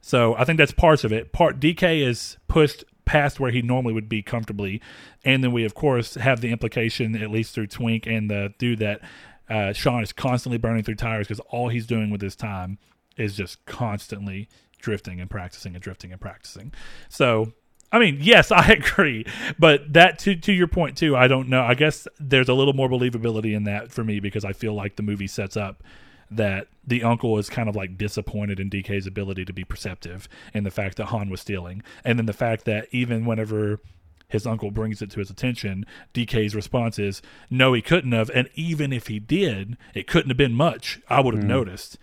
So 0.00 0.34
I 0.34 0.42
think 0.42 0.58
that's 0.58 0.72
parts 0.72 1.04
of 1.04 1.12
it. 1.12 1.32
Part 1.32 1.60
DK 1.60 2.04
is 2.04 2.36
pushed 2.48 2.82
past 3.04 3.38
where 3.38 3.52
he 3.52 3.62
normally 3.62 3.94
would 3.94 4.08
be 4.08 4.22
comfortably, 4.22 4.82
and 5.24 5.44
then 5.44 5.52
we 5.52 5.64
of 5.64 5.72
course 5.72 6.16
have 6.16 6.40
the 6.40 6.50
implication, 6.50 7.14
at 7.14 7.30
least 7.30 7.54
through 7.54 7.68
Twink 7.68 8.08
and 8.08 8.28
the 8.28 8.54
dude, 8.58 8.80
that 8.80 9.00
uh, 9.48 9.72
Sean 9.72 10.02
is 10.02 10.12
constantly 10.12 10.58
burning 10.58 10.82
through 10.82 10.96
tires 10.96 11.28
because 11.28 11.38
all 11.50 11.68
he's 11.68 11.86
doing 11.86 12.10
with 12.10 12.20
his 12.20 12.34
time 12.34 12.78
is 13.16 13.36
just 13.36 13.64
constantly 13.66 14.48
drifting 14.80 15.20
and 15.20 15.30
practicing 15.30 15.76
and 15.76 15.82
drifting 15.82 16.10
and 16.10 16.20
practicing. 16.20 16.72
So 17.08 17.52
I 17.92 17.98
mean, 17.98 18.18
yes, 18.20 18.50
I 18.52 18.68
agree, 18.72 19.24
but 19.58 19.92
that 19.92 20.18
to 20.20 20.34
to 20.36 20.52
your 20.52 20.66
point 20.68 20.96
too. 20.96 21.16
I 21.16 21.28
don't 21.28 21.48
know. 21.48 21.62
I 21.62 21.74
guess 21.74 22.06
there's 22.18 22.48
a 22.48 22.54
little 22.54 22.74
more 22.74 22.88
believability 22.88 23.54
in 23.54 23.64
that 23.64 23.90
for 23.92 24.04
me 24.04 24.20
because 24.20 24.44
I 24.44 24.52
feel 24.52 24.74
like 24.74 24.96
the 24.96 25.02
movie 25.02 25.26
sets 25.28 25.56
up 25.56 25.82
that 26.30 26.66
the 26.84 27.04
uncle 27.04 27.38
is 27.38 27.48
kind 27.48 27.68
of 27.68 27.76
like 27.76 27.96
disappointed 27.96 28.58
in 28.58 28.68
DK's 28.68 29.06
ability 29.06 29.44
to 29.44 29.52
be 29.52 29.62
perceptive 29.64 30.28
and 30.52 30.66
the 30.66 30.72
fact 30.72 30.96
that 30.96 31.06
Han 31.06 31.30
was 31.30 31.40
stealing, 31.40 31.82
and 32.04 32.18
then 32.18 32.26
the 32.26 32.32
fact 32.32 32.64
that 32.64 32.88
even 32.90 33.24
whenever 33.24 33.80
his 34.28 34.44
uncle 34.44 34.72
brings 34.72 35.00
it 35.00 35.08
to 35.12 35.20
his 35.20 35.30
attention, 35.30 35.86
DK's 36.12 36.52
response 36.56 36.98
is, 36.98 37.22
"No, 37.48 37.72
he 37.74 37.80
couldn't 37.80 38.10
have, 38.10 38.28
and 38.34 38.48
even 38.56 38.92
if 38.92 39.06
he 39.06 39.20
did, 39.20 39.76
it 39.94 40.08
couldn't 40.08 40.30
have 40.30 40.36
been 40.36 40.52
much. 40.54 40.98
I 41.08 41.20
would 41.20 41.34
have 41.34 41.44
Mm. 41.44 41.48
noticed." 41.48 41.96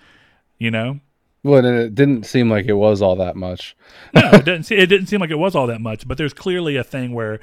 You 0.58 0.72
know, 0.72 1.02
Well, 1.44 1.66
and 1.66 1.78
it 1.78 1.94
didn't 1.96 2.24
seem 2.26 2.50
like 2.50 2.66
it 2.68 2.74
was 2.74 3.02
all 3.02 3.16
that 3.18 3.36
much. 3.36 3.76
no, 4.14 4.22
it 4.34 4.46
didn't. 4.46 4.64
Se- 4.64 4.78
it 4.78 4.88
didn't 4.88 5.08
seem 5.08 5.20
like 5.20 5.30
it 5.30 5.38
was 5.38 5.56
all 5.56 5.68
that 5.68 5.82
much. 5.82 6.08
But 6.08 6.18
there's 6.18 6.34
clearly 6.34 6.76
a 6.78 6.84
thing 6.84 7.14
where 7.14 7.40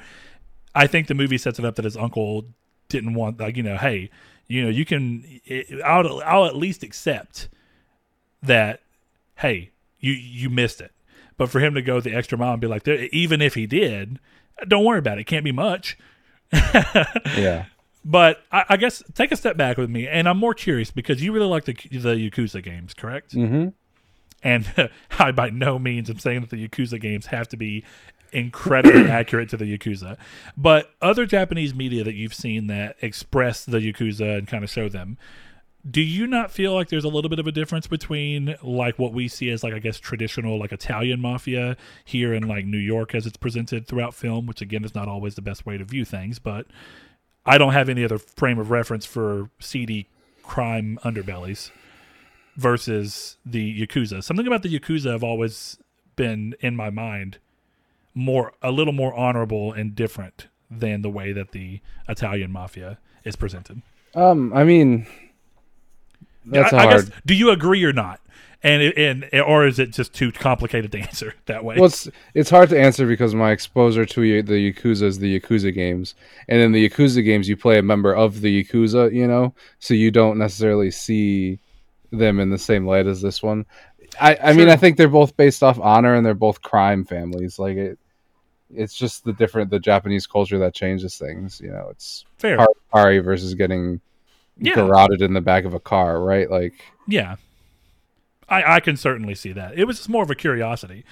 I 0.73 0.87
think 0.87 1.07
the 1.07 1.13
movie 1.13 1.37
sets 1.37 1.59
it 1.59 1.65
up 1.65 1.75
that 1.75 1.85
his 1.85 1.95
uncle 1.97 2.45
didn't 2.89 3.13
want, 3.13 3.39
like, 3.39 3.55
you 3.57 3.63
know, 3.63 3.77
hey, 3.77 4.09
you 4.47 4.63
know, 4.63 4.69
you 4.69 4.85
can. 4.85 5.23
It, 5.45 5.81
I'll 5.83 6.21
I'll 6.23 6.45
at 6.45 6.55
least 6.55 6.81
accept 6.83 7.47
that. 8.41 8.81
Hey, 9.35 9.69
you 9.99 10.13
you 10.13 10.49
missed 10.49 10.81
it. 10.81 10.91
But 11.37 11.49
for 11.49 11.59
him 11.59 11.73
to 11.75 11.81
go 11.81 11.99
the 12.01 12.13
extra 12.13 12.37
mile 12.37 12.53
and 12.53 12.61
be 12.61 12.67
like, 12.67 12.87
even 12.87 13.41
if 13.41 13.53
he 13.55 13.65
did, 13.65 14.19
don't 14.67 14.83
worry 14.85 14.99
about 14.99 15.17
it. 15.17 15.21
It 15.21 15.27
can't 15.27 15.45
be 15.45 15.51
much. 15.51 15.97
Yeah. 17.37 17.65
But 18.03 18.41
I, 18.51 18.65
I 18.69 18.77
guess 18.77 19.03
take 19.13 19.31
a 19.31 19.35
step 19.35 19.57
back 19.57 19.77
with 19.77 19.89
me, 19.89 20.07
and 20.07 20.27
I'm 20.27 20.37
more 20.37 20.55
curious 20.55 20.89
because 20.89 21.21
you 21.21 21.31
really 21.31 21.45
like 21.45 21.65
the 21.65 21.73
the 21.73 22.15
Yakuza 22.15 22.63
games, 22.63 22.93
correct? 22.95 23.35
Mm-hmm. 23.35 23.69
And 24.43 24.91
I 25.19 25.31
by 25.31 25.49
no 25.49 25.79
means 25.79 26.09
am 26.09 26.19
saying 26.19 26.41
that 26.41 26.49
the 26.49 26.67
Yakuza 26.67 26.99
games 26.99 27.27
have 27.27 27.47
to 27.49 27.57
be 27.57 27.83
incredibly 28.31 29.05
accurate 29.09 29.49
to 29.49 29.57
the 29.57 29.77
Yakuza. 29.77 30.17
But 30.57 30.91
other 31.01 31.25
Japanese 31.25 31.73
media 31.73 32.03
that 32.03 32.15
you've 32.15 32.33
seen 32.33 32.67
that 32.67 32.97
express 33.01 33.65
the 33.65 33.79
Yakuza 33.79 34.37
and 34.37 34.47
kind 34.47 34.63
of 34.63 34.69
show 34.69 34.89
them, 34.89 35.17
do 35.89 36.01
you 36.01 36.27
not 36.27 36.51
feel 36.51 36.73
like 36.73 36.89
there's 36.89 37.03
a 37.03 37.09
little 37.09 37.29
bit 37.29 37.39
of 37.39 37.47
a 37.47 37.51
difference 37.51 37.87
between 37.87 38.55
like 38.61 38.99
what 38.99 39.13
we 39.13 39.27
see 39.27 39.49
as 39.49 39.63
like 39.63 39.73
I 39.73 39.79
guess 39.79 39.97
traditional 39.97 40.59
like 40.59 40.71
Italian 40.71 41.19
mafia 41.19 41.75
here 42.05 42.33
in 42.33 42.47
like 42.47 42.65
New 42.65 42.77
York 42.77 43.15
as 43.15 43.25
it's 43.25 43.37
presented 43.37 43.87
throughout 43.87 44.13
film, 44.13 44.45
which 44.45 44.61
again 44.61 44.85
is 44.85 44.93
not 44.93 45.07
always 45.07 45.35
the 45.35 45.41
best 45.41 45.65
way 45.65 45.77
to 45.77 45.83
view 45.83 46.05
things, 46.05 46.37
but 46.37 46.67
I 47.45 47.57
don't 47.57 47.73
have 47.73 47.89
any 47.89 48.03
other 48.03 48.19
frame 48.19 48.59
of 48.59 48.69
reference 48.69 49.05
for 49.05 49.49
seedy 49.59 50.07
crime 50.43 50.99
underbellies 51.03 51.71
versus 52.55 53.37
the 53.45 53.81
Yakuza. 53.81 54.23
Something 54.23 54.47
about 54.47 54.63
the 54.63 54.79
Yakuza 54.79 55.11
have 55.11 55.23
always 55.23 55.77
been 56.15 56.55
in 56.59 56.75
my 56.75 56.89
mind 56.89 57.37
more 58.13 58.53
a 58.61 58.71
little 58.71 58.93
more 58.93 59.13
honorable 59.13 59.71
and 59.71 59.95
different 59.95 60.47
than 60.69 61.01
the 61.01 61.09
way 61.09 61.31
that 61.31 61.51
the 61.51 61.79
Italian 62.07 62.51
mafia 62.51 62.97
is 63.23 63.35
presented. 63.35 63.81
Um, 64.15 64.53
I 64.53 64.63
mean, 64.63 65.07
that's 66.45 66.73
I, 66.73 66.77
a 66.77 66.79
I 66.79 66.83
hard. 66.83 67.05
guess 67.09 67.21
do 67.25 67.33
you 67.33 67.49
agree 67.49 67.83
or 67.83 67.93
not? 67.93 68.19
And 68.63 68.93
and 68.95 69.27
or 69.41 69.65
is 69.65 69.79
it 69.79 69.91
just 69.91 70.13
too 70.13 70.31
complicated 70.31 70.91
to 70.91 70.99
answer 71.07 71.33
that 71.47 71.63
way? 71.63 71.75
Well, 71.75 71.85
it's 71.85 72.07
it's 72.35 72.49
hard 72.49 72.69
to 72.69 72.79
answer 72.79 73.07
because 73.07 73.33
my 73.33 73.51
exposure 73.51 74.05
to 74.05 74.43
the 74.43 74.71
Yakuza 74.71 75.03
is 75.03 75.19
the 75.19 75.39
Yakuza 75.39 75.73
games, 75.73 76.13
and 76.47 76.61
in 76.61 76.71
the 76.71 76.87
Yakuza 76.87 77.23
games, 77.23 77.49
you 77.49 77.57
play 77.57 77.79
a 77.79 77.83
member 77.83 78.13
of 78.13 78.41
the 78.41 78.63
Yakuza, 78.63 79.13
you 79.13 79.27
know, 79.27 79.53
so 79.79 79.93
you 79.93 80.11
don't 80.11 80.37
necessarily 80.37 80.91
see 80.91 81.59
them 82.11 82.39
in 82.39 82.49
the 82.49 82.57
same 82.57 82.85
light 82.85 83.07
as 83.07 83.21
this 83.21 83.41
one. 83.41 83.65
I, 84.19 84.37
I 84.43 84.53
mean, 84.53 84.69
I 84.69 84.75
think 84.75 84.97
they're 84.97 85.07
both 85.07 85.37
based 85.37 85.63
off 85.63 85.79
honor, 85.79 86.15
and 86.15 86.25
they're 86.25 86.33
both 86.33 86.61
crime 86.61 87.05
families. 87.05 87.57
Like 87.57 87.77
it, 87.77 87.97
it's 88.73 88.93
just 88.95 89.23
the 89.23 89.33
different 89.33 89.69
the 89.69 89.79
Japanese 89.79 90.27
culture 90.27 90.59
that 90.59 90.73
changes 90.73 91.17
things. 91.17 91.59
You 91.61 91.71
know, 91.71 91.87
it's 91.89 92.25
Fair. 92.37 92.57
Hari 92.91 93.19
versus 93.19 93.53
getting 93.53 94.01
Yeah. 94.57 94.75
garroted 94.75 95.21
in 95.21 95.33
the 95.33 95.41
back 95.41 95.63
of 95.65 95.73
a 95.73 95.79
car, 95.79 96.21
right? 96.21 96.49
Like, 96.49 96.73
Yeah. 97.07 97.37
I, 98.49 98.75
I 98.75 98.79
can 98.81 98.97
certainly 98.97 99.33
see 99.33 99.53
that. 99.53 99.77
It 99.77 99.85
was 99.85 99.95
just 99.97 100.09
more 100.09 100.23
of 100.23 100.29
a 100.29 100.35
curiosity. 100.35 101.05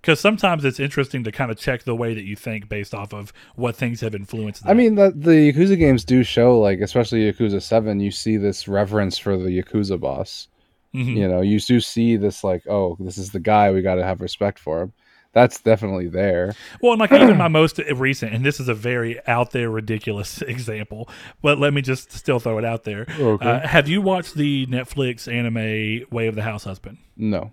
Because 0.00 0.20
sometimes 0.20 0.64
it's 0.64 0.78
interesting 0.78 1.24
to 1.24 1.32
kind 1.32 1.50
of 1.50 1.58
check 1.58 1.82
the 1.82 1.94
way 1.94 2.14
that 2.14 2.24
you 2.24 2.36
think 2.36 2.68
based 2.68 2.94
off 2.94 3.12
of 3.12 3.32
what 3.56 3.74
things 3.74 4.00
have 4.00 4.14
influenced. 4.14 4.62
I 4.64 4.74
mean, 4.74 4.94
the 4.94 5.12
the 5.14 5.52
Yakuza 5.52 5.78
games 5.78 6.04
do 6.04 6.22
show, 6.22 6.58
like, 6.58 6.80
especially 6.80 7.30
Yakuza 7.30 7.60
Seven, 7.60 7.98
you 8.00 8.10
see 8.10 8.36
this 8.36 8.68
reverence 8.68 9.18
for 9.18 9.36
the 9.36 9.50
Yakuza 9.62 9.98
boss. 9.98 10.48
Mhm. 10.94 11.16
You 11.16 11.28
know, 11.28 11.40
you 11.40 11.58
do 11.60 11.80
see 11.80 12.16
this, 12.16 12.42
like, 12.42 12.66
oh, 12.68 12.96
this 13.00 13.18
is 13.18 13.30
the 13.32 13.40
guy. 13.40 13.70
We 13.72 13.82
got 13.82 13.96
to 13.96 14.04
have 14.04 14.20
respect 14.20 14.58
for 14.58 14.82
him. 14.82 14.92
That's 15.34 15.60
definitely 15.60 16.08
there. 16.08 16.54
Well, 16.80 16.92
and 16.92 17.00
like 17.00 17.12
even 17.12 17.36
my 17.36 17.48
most 17.60 17.78
recent, 17.94 18.32
and 18.32 18.44
this 18.46 18.58
is 18.58 18.68
a 18.68 18.74
very 18.74 19.20
out 19.26 19.50
there, 19.50 19.70
ridiculous 19.70 20.40
example, 20.42 21.08
but 21.42 21.58
let 21.58 21.74
me 21.74 21.82
just 21.82 22.10
still 22.12 22.40
throw 22.40 22.56
it 22.58 22.64
out 22.64 22.84
there. 22.84 23.06
Okay. 23.18 23.46
Uh, 23.46 23.66
have 23.66 23.88
you 23.88 24.00
watched 24.00 24.34
the 24.34 24.66
Netflix 24.66 25.30
anime 25.30 26.06
Way 26.10 26.28
of 26.28 26.34
the 26.34 26.42
House 26.42 26.64
Husband? 26.64 26.96
No. 27.16 27.52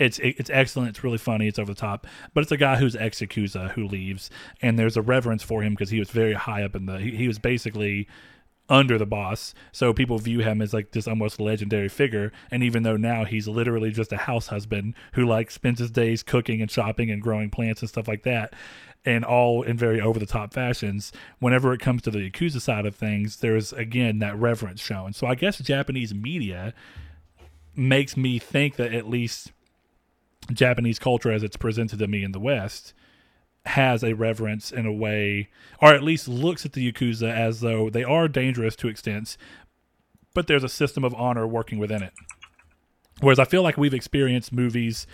It's 0.00 0.18
it's 0.18 0.48
excellent. 0.50 0.88
It's 0.88 1.04
really 1.04 1.18
funny. 1.18 1.46
It's 1.46 1.58
over 1.58 1.74
the 1.74 1.80
top, 1.80 2.06
but 2.32 2.40
it's 2.40 2.50
a 2.50 2.56
guy 2.56 2.76
who's 2.76 2.96
ex 2.96 3.20
Yakuza 3.20 3.72
who 3.72 3.86
leaves, 3.86 4.30
and 4.62 4.78
there's 4.78 4.96
a 4.96 5.02
reverence 5.02 5.42
for 5.42 5.62
him 5.62 5.74
because 5.74 5.90
he 5.90 5.98
was 5.98 6.10
very 6.10 6.32
high 6.32 6.62
up 6.62 6.74
in 6.74 6.86
the. 6.86 6.98
He, 6.98 7.10
he 7.10 7.28
was 7.28 7.38
basically 7.38 8.08
under 8.70 8.96
the 8.96 9.04
boss, 9.04 9.52
so 9.72 9.92
people 9.92 10.18
view 10.18 10.38
him 10.38 10.62
as 10.62 10.72
like 10.72 10.92
this 10.92 11.06
almost 11.06 11.38
legendary 11.38 11.90
figure. 11.90 12.32
And 12.50 12.62
even 12.62 12.82
though 12.82 12.96
now 12.96 13.26
he's 13.26 13.46
literally 13.46 13.90
just 13.90 14.10
a 14.12 14.16
house 14.16 14.46
husband 14.46 14.94
who 15.12 15.26
like 15.26 15.50
spends 15.50 15.80
his 15.80 15.90
days 15.90 16.22
cooking 16.22 16.62
and 16.62 16.70
shopping 16.70 17.10
and 17.10 17.20
growing 17.20 17.50
plants 17.50 17.82
and 17.82 17.88
stuff 17.90 18.08
like 18.08 18.22
that, 18.22 18.54
and 19.04 19.22
all 19.22 19.62
in 19.62 19.76
very 19.76 20.00
over 20.00 20.18
the 20.18 20.24
top 20.24 20.54
fashions. 20.54 21.12
Whenever 21.40 21.74
it 21.74 21.80
comes 21.80 22.00
to 22.02 22.10
the 22.10 22.30
Yakuza 22.30 22.62
side 22.62 22.86
of 22.86 22.96
things, 22.96 23.36
there's 23.36 23.74
again 23.74 24.18
that 24.20 24.38
reverence 24.38 24.80
shown. 24.80 25.12
So 25.12 25.26
I 25.26 25.34
guess 25.34 25.58
Japanese 25.58 26.14
media 26.14 26.72
makes 27.76 28.16
me 28.16 28.38
think 28.38 28.76
that 28.76 28.94
at 28.94 29.06
least 29.06 29.52
Japanese 30.54 30.98
culture 30.98 31.32
as 31.32 31.42
it's 31.42 31.56
presented 31.56 31.98
to 31.98 32.06
me 32.06 32.22
in 32.22 32.32
the 32.32 32.40
West 32.40 32.92
has 33.66 34.02
a 34.02 34.14
reverence 34.14 34.72
in 34.72 34.86
a 34.86 34.92
way, 34.92 35.48
or 35.82 35.92
at 35.92 36.02
least 36.02 36.28
looks 36.28 36.64
at 36.64 36.72
the 36.72 36.92
Yakuza 36.92 37.30
as 37.30 37.60
though 37.60 37.90
they 37.90 38.02
are 38.02 38.26
dangerous 38.26 38.74
to 38.76 38.88
extents, 38.88 39.36
but 40.34 40.46
there's 40.46 40.64
a 40.64 40.68
system 40.68 41.04
of 41.04 41.14
honor 41.14 41.46
working 41.46 41.78
within 41.78 42.02
it. 42.02 42.12
Whereas 43.20 43.38
I 43.38 43.44
feel 43.44 43.62
like 43.62 43.76
we've 43.76 43.92
experienced 43.92 44.52
movies 44.52 45.06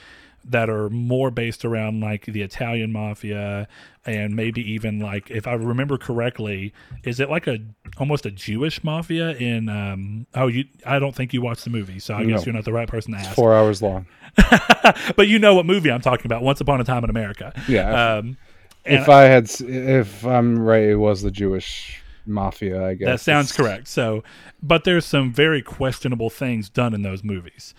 that 0.48 0.70
are 0.70 0.88
more 0.90 1.30
based 1.30 1.64
around 1.64 2.00
like 2.00 2.26
the 2.26 2.42
Italian 2.42 2.92
mafia 2.92 3.66
and 4.04 4.36
maybe 4.36 4.60
even 4.72 5.00
like 5.00 5.30
if 5.30 5.46
I 5.46 5.54
remember 5.54 5.98
correctly, 5.98 6.72
is 7.02 7.18
it 7.20 7.28
like 7.28 7.46
a 7.46 7.58
almost 7.98 8.26
a 8.26 8.30
Jewish 8.30 8.84
mafia 8.84 9.30
in 9.32 9.68
um 9.68 10.26
oh 10.34 10.46
you 10.46 10.64
I 10.84 10.98
don't 10.98 11.14
think 11.14 11.32
you 11.34 11.42
watched 11.42 11.64
the 11.64 11.70
movie, 11.70 11.98
so 11.98 12.14
I 12.14 12.22
No. 12.22 12.36
guess 12.36 12.46
you're 12.46 12.54
not 12.54 12.64
the 12.64 12.72
right 12.72 12.88
person 12.88 13.12
to 13.12 13.18
ask. 13.18 13.34
Four 13.34 13.54
hours 13.54 13.82
long. 13.82 14.06
but 15.16 15.28
you 15.28 15.38
know 15.38 15.54
what 15.54 15.66
movie 15.66 15.90
I'm 15.90 16.00
talking 16.00 16.26
about, 16.26 16.42
Once 16.42 16.60
Upon 16.60 16.80
a 16.80 16.84
Time 16.84 17.02
in 17.04 17.10
America. 17.10 17.52
Yeah. 17.68 18.14
Um 18.18 18.36
if 18.84 19.08
I 19.08 19.22
had, 19.22 19.50
if 19.60 20.24
I'm 20.24 20.56
right, 20.60 20.84
it 20.84 20.94
was 20.94 21.20
the 21.22 21.32
Jewish 21.32 22.00
mafia. 22.26 22.84
I 22.84 22.94
guess 22.94 23.06
That 23.06 23.20
sounds 23.20 23.52
correct. 23.52 23.88
So, 23.88 24.22
but 24.62 24.84
there's 24.84 25.04
some 25.04 25.32
very 25.32 25.62
questionable 25.62 26.30
things 26.30 26.68
done 26.68 26.94
in 26.94 27.02
those 27.02 27.22
movies 27.24 27.74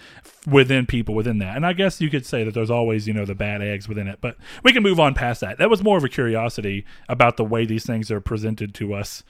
within 0.45 0.85
people 0.85 1.13
within 1.15 1.39
that. 1.39 1.55
And 1.55 1.65
I 1.65 1.73
guess 1.73 1.99
you 1.99 2.09
could 2.09 2.25
say 2.25 2.43
that 2.43 2.53
there's 2.53 2.71
always, 2.71 3.07
you 3.07 3.13
know, 3.13 3.25
the 3.25 3.35
bad 3.35 3.61
eggs 3.61 3.87
within 3.89 4.07
it, 4.07 4.19
but 4.21 4.37
we 4.63 4.71
can 4.73 4.83
move 4.83 4.99
on 4.99 5.13
past 5.13 5.41
that. 5.41 5.57
That 5.57 5.69
was 5.69 5.83
more 5.83 5.97
of 5.97 6.03
a 6.03 6.09
curiosity 6.09 6.85
about 7.09 7.37
the 7.37 7.43
way 7.43 7.65
these 7.65 7.85
things 7.85 8.09
are 8.11 8.21
presented 8.21 8.73
to 8.75 8.93
us 8.93 9.23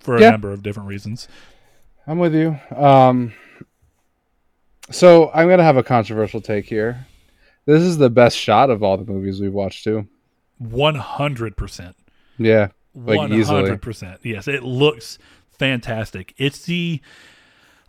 for 0.00 0.16
a 0.16 0.20
Yeah. 0.20 0.30
number 0.30 0.52
of 0.52 0.62
different 0.62 0.88
reasons. 0.88 1.28
I'm 2.06 2.18
with 2.18 2.34
you. 2.34 2.58
Um, 2.74 3.32
so 4.90 5.30
I'm 5.34 5.48
gonna 5.48 5.64
have 5.64 5.76
a 5.76 5.82
controversial 5.82 6.40
take 6.40 6.66
here. 6.66 7.06
This 7.66 7.82
is 7.82 7.98
the 7.98 8.10
best 8.10 8.36
shot 8.38 8.70
of 8.70 8.82
all 8.82 8.96
the 8.96 9.10
movies 9.10 9.40
we've 9.40 9.52
watched 9.52 9.82
too. 9.84 10.06
One 10.58 10.94
hundred 10.94 11.56
percent. 11.56 11.96
Yeah, 12.38 12.68
like 12.68 12.70
One 12.96 13.30
hundred 13.42 13.82
percent. 13.82 14.20
Yes, 14.22 14.48
it 14.48 14.62
looks 14.62 15.18
fantastic. 15.58 16.34
It's 16.38 16.64
the 16.64 17.00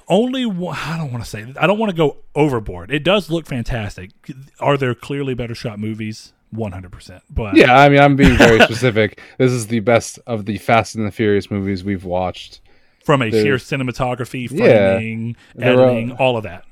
only 0.09 0.45
one, 0.45 0.77
I 0.77 0.97
don't 0.97 1.11
want 1.11 1.23
to 1.23 1.29
say 1.29 1.45
I 1.59 1.67
don't 1.67 1.79
want 1.79 1.89
to 1.89 1.95
go 1.95 2.17
overboard. 2.35 2.91
It 2.91 3.03
does 3.03 3.29
look 3.29 3.45
fantastic. 3.45 4.11
Are 4.59 4.77
there 4.77 4.93
clearly 4.95 5.33
better 5.33 5.55
shot 5.55 5.79
movies? 5.79 6.33
One 6.51 6.71
hundred 6.71 6.91
percent. 6.93 7.23
But 7.29 7.55
Yeah, 7.57 7.77
I 7.77 7.89
mean, 7.89 7.99
I'm 7.99 8.15
being 8.15 8.37
very 8.37 8.59
specific. 8.63 9.21
This 9.37 9.51
is 9.51 9.67
the 9.67 9.81
best 9.81 10.17
of 10.27 10.45
the 10.45 10.57
Fast 10.57 10.95
and 10.95 11.05
the 11.05 11.11
Furious 11.11 11.51
movies 11.51 11.83
we've 11.83 12.05
watched. 12.05 12.61
from 13.03 13.21
a 13.21 13.29
sheer 13.31 13.55
cinematography, 13.55 14.49
Yeah. 14.49 14.95
framing, 14.97 15.35
are- 15.57 15.63
editing, 15.63 16.11
all 16.13 16.37
of 16.37 16.43
that. 16.43 16.63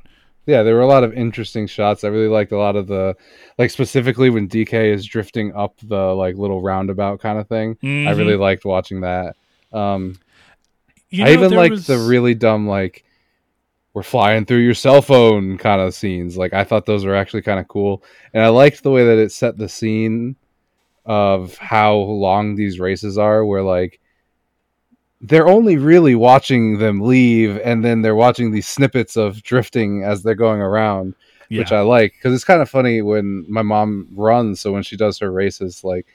Yeah, 0.46 0.62
there 0.64 0.76
were 0.76 0.82
a 0.82 0.88
lot 0.88 1.04
of 1.04 1.14
interesting 1.14 1.66
shots. 1.68 2.04
I 2.04 2.10
really 2.10 2.28
liked 2.28 2.52
a 2.52 2.58
lot 2.58 2.76
of 2.76 2.88
the, 2.88 3.16
like 3.58 3.72
specifically 3.72 4.30
when 4.30 4.48
DK 4.48 4.94
is 4.94 5.06
drifting 5.06 5.54
up 5.56 5.76
the 5.82 6.14
like 6.14 6.36
little 6.36 6.62
roundabout 6.62 7.20
kind 7.20 7.40
of 7.40 7.48
thing. 7.48 7.78
I 7.82 7.86
Mhm. 7.86 8.18
really 8.18 8.36
liked 8.36 8.64
watching 8.66 9.02
that. 9.02 9.36
Um, 9.74 10.18
You 11.10 11.26
I 11.26 11.32
even 11.34 11.52
liked 11.54 11.72
was- 11.72 11.88
the 11.88 11.98
really 11.98 12.36
dumb 12.36 12.68
like 12.68 13.04
we're 13.94 14.04
flying 14.04 14.46
through 14.46 14.58
your 14.60 14.74
cell 14.74 15.02
phone 15.02 15.58
kind 15.58 15.80
of 15.82 15.94
scenes. 15.94 16.38
Like 16.38 16.54
I 16.54 16.64
thought 16.66 16.86
those 16.86 17.06
were 17.06 17.16
actually 17.16 17.42
kind 17.44 17.60
of 17.60 17.68
cool, 17.68 18.04
and 18.34 18.44
I 18.44 18.50
liked 18.50 18.84
the 18.84 18.92
way 18.92 19.06
that 19.06 19.18
it 19.18 19.32
set 19.32 19.58
the 19.58 19.70
scene 19.70 20.36
of 21.06 21.58
how 21.58 21.96
long 21.96 22.56
these 22.56 22.80
races 22.80 23.18
are. 23.18 23.46
Where 23.46 23.62
like 23.64 24.00
they're 25.22 25.48
only 25.48 25.78
really 25.78 26.16
watching 26.16 26.78
them 26.78 27.02
leave, 27.02 27.60
and 27.64 27.84
then 27.84 28.02
they're 28.02 28.16
watching 28.16 28.52
these 28.52 28.68
snippets 28.68 29.16
of 29.16 29.42
drifting 29.44 30.04
as 30.04 30.24
they're 30.24 30.36
going 30.36 30.62
around, 30.62 31.16
yeah. 31.50 31.60
which 31.60 31.72
I 31.72 31.82
like 31.82 32.14
because 32.14 32.34
it's 32.34 32.44
kind 32.44 32.62
of 32.62 32.70
funny 32.70 33.02
when 33.02 33.46
my 33.50 33.62
mom 33.62 34.10
runs. 34.14 34.60
So 34.60 34.72
when 34.72 34.84
she 34.84 34.98
does 34.98 35.20
her 35.20 35.32
races, 35.32 35.84
like 35.84 36.06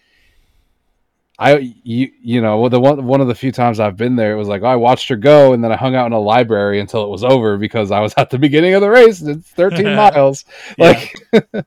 I 1.39 1.75
you 1.83 2.11
you 2.23 2.43
know 2.43 2.69
the 2.69 2.79
one 2.79 3.07
one 3.07 3.23
of 3.23 3.27
the 3.27 3.35
few 3.35 3.51
times 3.51 3.81
I've 3.81 3.97
been 3.97 4.17
there, 4.17 4.33
it 4.33 4.37
was 4.37 4.49
like 4.49 4.63
oh, 4.63 4.67
I 4.67 4.77
watched 4.77 5.09
her 5.09 5.17
go, 5.17 5.55
and 5.55 5.65
then 5.65 5.73
I 5.73 5.77
hung 5.77 5.95
out 5.95 6.07
in 6.07 6.13
a 6.13 6.21
library 6.21 6.81
until 6.81 7.03
it 7.03 7.09
was 7.09 7.25
over 7.25 7.57
because 7.57 7.91
I 7.91 8.01
was 8.01 8.13
at 8.19 8.29
the 8.29 8.39
beginning 8.39 8.75
of 8.75 8.83
the 8.83 8.91
race. 8.91 9.23
And 9.23 9.39
it's 9.39 9.49
13 9.49 9.85
miles. 9.97 10.45
Like 10.77 11.15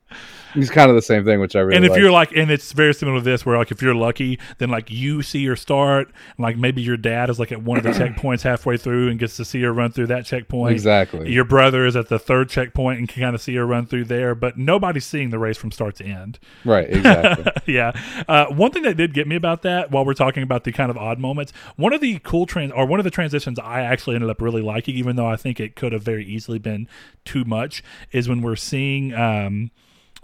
it's 0.55 0.69
kind 0.69 0.89
of 0.89 0.95
the 0.95 1.01
same 1.01 1.25
thing, 1.25 1.39
which 1.39 1.55
I 1.55 1.59
really 1.59 1.75
and 1.75 1.85
if 1.85 1.91
like. 1.91 1.99
you're 1.99 2.11
like, 2.11 2.31
and 2.35 2.51
it's 2.51 2.71
very 2.71 2.93
similar 2.93 3.17
to 3.17 3.23
this, 3.23 3.45
where 3.45 3.57
like 3.57 3.71
if 3.71 3.81
you're 3.81 3.95
lucky, 3.95 4.39
then 4.57 4.69
like 4.69 4.91
you 4.91 5.21
see 5.21 5.45
her 5.45 5.55
start, 5.55 6.07
and 6.07 6.43
like 6.43 6.57
maybe 6.57 6.81
your 6.81 6.97
dad 6.97 7.29
is 7.29 7.39
like 7.39 7.51
at 7.51 7.61
one 7.61 7.77
of 7.77 7.83
the 7.83 7.89
checkpoints 7.91 8.41
halfway 8.41 8.77
through 8.77 9.09
and 9.09 9.19
gets 9.19 9.37
to 9.37 9.45
see 9.45 9.61
her 9.61 9.73
run 9.73 9.91
through 9.91 10.07
that 10.07 10.25
checkpoint. 10.25 10.73
exactly. 10.73 11.31
Your 11.31 11.45
brother 11.45 11.85
is 11.85 11.95
at 11.95 12.09
the 12.09 12.19
third 12.19 12.49
checkpoint 12.49 12.99
and 12.99 13.07
can 13.07 13.21
kind 13.21 13.35
of 13.35 13.41
see 13.41 13.55
her 13.55 13.65
run 13.65 13.85
through 13.85 14.05
there, 14.05 14.35
but 14.35 14.57
nobody's 14.57 15.05
seeing 15.05 15.29
the 15.29 15.39
race 15.39 15.57
from 15.57 15.71
start 15.71 15.95
to 15.95 16.05
end. 16.05 16.39
right, 16.65 16.89
exactly. 16.89 17.51
yeah. 17.73 17.91
Uh, 18.27 18.45
one 18.47 18.71
thing 18.71 18.83
that 18.83 18.97
did 18.97 19.13
get 19.13 19.27
me 19.27 19.35
about 19.35 19.61
that, 19.63 19.91
while 19.91 20.05
we're 20.05 20.13
talking 20.13 20.43
about 20.43 20.63
the 20.63 20.71
kind 20.71 20.89
of 20.89 20.97
odd 20.97 21.19
moments, 21.19 21.53
one 21.75 21.93
of 21.93 22.01
the 22.01 22.19
cool 22.19 22.45
trans 22.45 22.71
or 22.71 22.85
one 22.85 22.99
of 22.99 23.03
the 23.03 23.11
transitions 23.11 23.59
I 23.59 23.81
actually 23.81 24.15
ended 24.15 24.29
up 24.29 24.41
really 24.41 24.61
liking, 24.61 24.95
even 24.95 25.15
though 25.15 25.27
I 25.27 25.35
think 25.35 25.59
it 25.59 25.75
could 25.75 25.93
have 25.93 26.03
very 26.03 26.25
easily 26.25 26.59
been 26.59 26.87
too 27.25 27.43
much, 27.45 27.83
is 28.11 28.29
when 28.29 28.41
we're 28.41 28.55
seeing 28.55 29.13
um, 29.13 29.71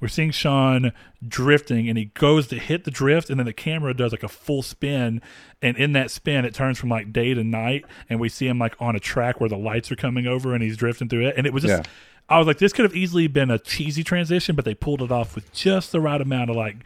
we're 0.01 0.07
seeing 0.07 0.31
Sean 0.31 0.91
drifting 1.27 1.89
and 1.89 1.97
he 1.97 2.05
goes 2.05 2.47
to 2.47 2.57
hit 2.57 2.83
the 2.85 2.91
drift 2.91 3.29
and 3.29 3.39
then 3.39 3.45
the 3.45 3.53
camera 3.53 3.93
does 3.93 4.11
like 4.11 4.23
a 4.23 4.27
full 4.29 4.61
spin 4.61 5.21
and 5.61 5.75
in 5.77 5.93
that 5.93 6.09
spin 6.11 6.45
it 6.45 6.53
turns 6.53 6.79
from 6.79 6.89
like 6.89 7.11
day 7.11 7.33
to 7.33 7.43
night 7.43 7.83
and 8.09 8.19
we 8.19 8.29
see 8.29 8.47
him 8.47 8.57
like 8.59 8.75
on 8.79 8.95
a 8.95 8.99
track 8.99 9.39
where 9.39 9.49
the 9.49 9.57
lights 9.57 9.91
are 9.91 9.95
coming 9.97 10.25
over 10.25 10.53
and 10.53 10.63
he's 10.63 10.77
drifting 10.77 11.09
through 11.09 11.27
it 11.27 11.33
and 11.37 11.45
it 11.45 11.53
was 11.53 11.63
just 11.63 11.83
Yeah. 11.83 11.91
I 12.29 12.37
was 12.37 12.47
like 12.47 12.59
this 12.59 12.71
could 12.73 12.85
have 12.85 12.95
easily 12.95 13.27
been 13.27 13.49
a 13.51 13.59
cheesy 13.59 14.03
transition 14.03 14.55
but 14.55 14.63
they 14.65 14.73
pulled 14.75 15.01
it 15.01 15.11
off 15.11 15.35
with 15.35 15.51
just 15.51 15.91
the 15.91 15.99
right 15.99 16.21
amount 16.21 16.49
of 16.49 16.55
like 16.55 16.77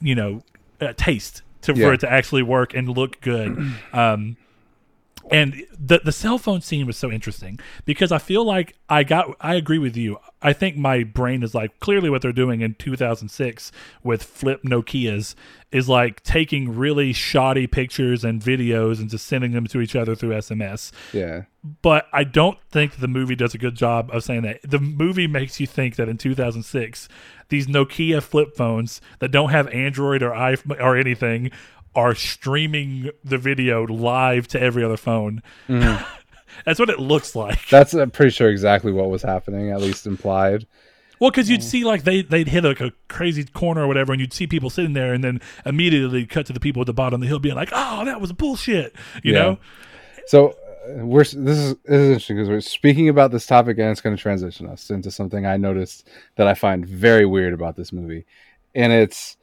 you 0.00 0.14
know 0.14 0.42
uh, 0.80 0.92
taste 0.96 1.42
to, 1.62 1.72
Yeah. 1.74 1.86
for 1.88 1.94
it 1.94 2.00
to 2.00 2.10
actually 2.12 2.42
work 2.42 2.74
and 2.74 2.88
look 2.88 3.20
good 3.20 3.58
um 3.92 4.36
and 5.30 5.64
the 5.78 6.00
the 6.04 6.12
cell 6.12 6.38
phone 6.38 6.60
scene 6.60 6.86
was 6.86 6.96
so 6.96 7.10
interesting 7.10 7.58
because 7.84 8.12
I 8.12 8.18
feel 8.18 8.44
like 8.44 8.76
I 8.88 9.04
got 9.04 9.36
I 9.40 9.54
agree 9.54 9.78
with 9.78 9.96
you. 9.96 10.18
I 10.42 10.52
think 10.52 10.76
my 10.76 11.04
brain 11.04 11.42
is 11.42 11.54
like 11.54 11.78
clearly 11.80 12.10
what 12.10 12.22
they're 12.22 12.32
doing 12.32 12.60
in 12.62 12.74
2006 12.74 13.72
with 14.02 14.22
flip 14.22 14.62
Nokia's 14.62 15.36
is 15.70 15.88
like 15.88 16.22
taking 16.22 16.76
really 16.76 17.12
shoddy 17.12 17.66
pictures 17.66 18.24
and 18.24 18.40
videos 18.42 18.98
and 18.98 19.08
just 19.08 19.26
sending 19.26 19.52
them 19.52 19.66
to 19.68 19.80
each 19.80 19.94
other 19.94 20.14
through 20.14 20.30
SMS. 20.30 20.90
yeah. 21.12 21.42
But 21.82 22.06
I 22.12 22.24
don't 22.24 22.58
think 22.70 22.96
the 22.96 23.06
movie 23.06 23.36
does 23.36 23.54
a 23.54 23.58
good 23.58 23.74
job 23.74 24.08
of 24.14 24.24
saying 24.24 24.42
that. 24.42 24.60
The 24.62 24.78
movie 24.78 25.26
makes 25.26 25.60
you 25.60 25.66
think 25.66 25.96
that 25.96 26.08
in 26.08 26.16
2006 26.16 27.08
these 27.50 27.66
Nokia 27.66 28.22
flip 28.22 28.56
phones 28.56 29.00
that 29.18 29.30
don't 29.30 29.50
have 29.50 29.68
Android 29.68 30.22
or 30.22 30.30
iPhone 30.30 30.80
or 30.80 30.96
anything 30.96 31.50
are 31.94 32.14
streaming 32.14 33.10
the 33.24 33.38
video 33.38 33.84
live 33.86 34.46
to 34.48 34.60
every 34.60 34.84
other 34.84 34.96
phone. 34.96 35.42
That's 36.64 36.78
what 36.78 36.90
it 36.90 36.98
looks 36.98 37.34
like. 37.34 37.68
That's 37.68 37.94
I'm 37.94 38.10
pretty 38.10 38.30
sure 38.30 38.48
exactly 38.48 38.92
what 38.92 39.08
was 39.10 39.22
happening, 39.22 39.70
at 39.70 39.80
least 39.80 40.06
implied. 40.06 40.66
Well, 41.20 41.30
because 41.30 41.50
you'd 41.50 41.62
see 41.62 41.84
like 41.84 42.04
they 42.04 42.22
they'd 42.22 42.48
hit 42.48 42.64
like 42.64 42.80
a 42.80 42.92
crazy 43.08 43.44
corner 43.44 43.82
or 43.82 43.86
whatever, 43.86 44.12
and 44.12 44.20
you'd 44.20 44.32
see 44.32 44.46
people 44.46 44.70
sitting 44.70 44.94
there, 44.94 45.12
and 45.12 45.22
then 45.22 45.40
immediately 45.66 46.26
cut 46.26 46.46
to 46.46 46.52
the 46.52 46.60
people 46.60 46.80
at 46.80 46.86
the 46.86 46.94
bottom 46.94 47.16
of 47.16 47.20
the 47.20 47.26
hill 47.26 47.38
being 47.38 47.54
like, 47.54 47.68
"Oh, 47.72 48.04
that 48.06 48.20
was 48.20 48.32
bullshit," 48.32 48.94
you 49.22 49.32
Yeah. 49.34 49.38
know? 49.40 49.58
So 50.26 50.48
uh, 50.88 51.04
we're 51.04 51.24
this 51.24 51.34
is 51.36 51.74
this 51.84 52.00
is 52.00 52.08
interesting 52.08 52.36
because 52.36 52.48
we're 52.48 52.60
speaking 52.62 53.08
about 53.10 53.32
this 53.32 53.44
topic 53.46 53.78
and 53.78 53.90
it's 53.90 54.00
going 54.00 54.16
to 54.16 54.20
transition 54.20 54.66
us 54.66 54.90
into 54.90 55.10
something 55.10 55.44
I 55.44 55.56
noticed 55.58 56.08
that 56.36 56.46
I 56.46 56.54
find 56.54 56.86
very 56.86 57.26
weird 57.26 57.52
about 57.52 57.76
this 57.76 57.92
movie, 57.92 58.24
and 58.74 58.90
it's 58.92 59.36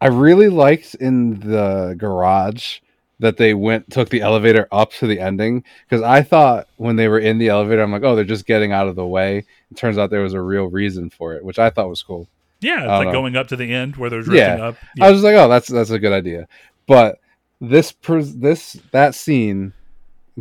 I 0.00 0.06
really 0.08 0.48
liked 0.48 0.94
in 0.96 1.40
the 1.40 1.94
garage 1.98 2.78
that 3.18 3.36
they 3.36 3.52
went 3.52 3.90
took 3.90 4.08
the 4.08 4.22
elevator 4.22 4.66
up 4.72 4.92
to 4.94 5.06
the 5.06 5.20
ending 5.20 5.62
because 5.88 6.02
I 6.02 6.22
thought 6.22 6.68
when 6.76 6.96
they 6.96 7.06
were 7.08 7.18
in 7.18 7.36
the 7.36 7.48
elevator 7.48 7.82
I'm 7.82 7.92
like 7.92 8.02
oh 8.02 8.16
they're 8.16 8.24
just 8.24 8.46
getting 8.46 8.72
out 8.72 8.88
of 8.88 8.96
the 8.96 9.06
way. 9.06 9.44
It 9.70 9.76
turns 9.76 9.98
out 9.98 10.08
there 10.10 10.22
was 10.22 10.32
a 10.32 10.40
real 10.40 10.64
reason 10.68 11.10
for 11.10 11.34
it, 11.34 11.44
which 11.44 11.58
I 11.58 11.68
thought 11.70 11.88
was 11.90 12.02
cool. 12.02 12.28
Yeah, 12.60 12.80
it's 12.80 12.88
like 12.88 13.06
know. 13.06 13.12
going 13.12 13.36
up 13.36 13.48
to 13.48 13.56
the 13.56 13.72
end 13.72 13.96
where 13.96 14.08
they're 14.10 14.22
drifting 14.22 14.58
Yeah. 14.58 14.68
up. 14.68 14.76
I 15.00 15.10
was 15.10 15.18
just 15.18 15.24
like, 15.24 15.36
oh, 15.36 15.48
that's 15.48 15.68
that's 15.68 15.90
a 15.90 15.98
good 15.98 16.12
idea. 16.12 16.48
But 16.86 17.18
this 17.60 17.92
pres 17.92 18.36
this 18.36 18.78
that 18.92 19.14
scene 19.14 19.72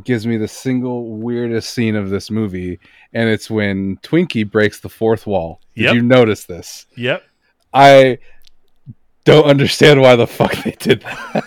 gives 0.05 0.25
me 0.25 0.37
the 0.37 0.47
single 0.47 1.05
weirdest 1.17 1.71
scene 1.73 1.95
of 1.95 2.09
this 2.09 2.31
movie, 2.31 2.79
and 3.13 3.29
it's 3.29 3.49
when 3.49 3.97
Twinkie 3.97 4.49
breaks 4.49 4.79
the 4.79 4.87
fourth 4.89 5.27
wall. 5.27 5.59
Did 5.75 5.83
Yep. 5.85 5.93
you 5.95 6.01
notice 6.01 6.45
this? 6.45 6.85
Yep. 6.95 7.23
I 7.73 8.19
don't 9.29 9.45
understand 9.45 10.01
why 10.01 10.15
the 10.15 10.27
fuck 10.27 10.53
they 10.63 10.71
did 10.71 11.01
that. 11.01 11.43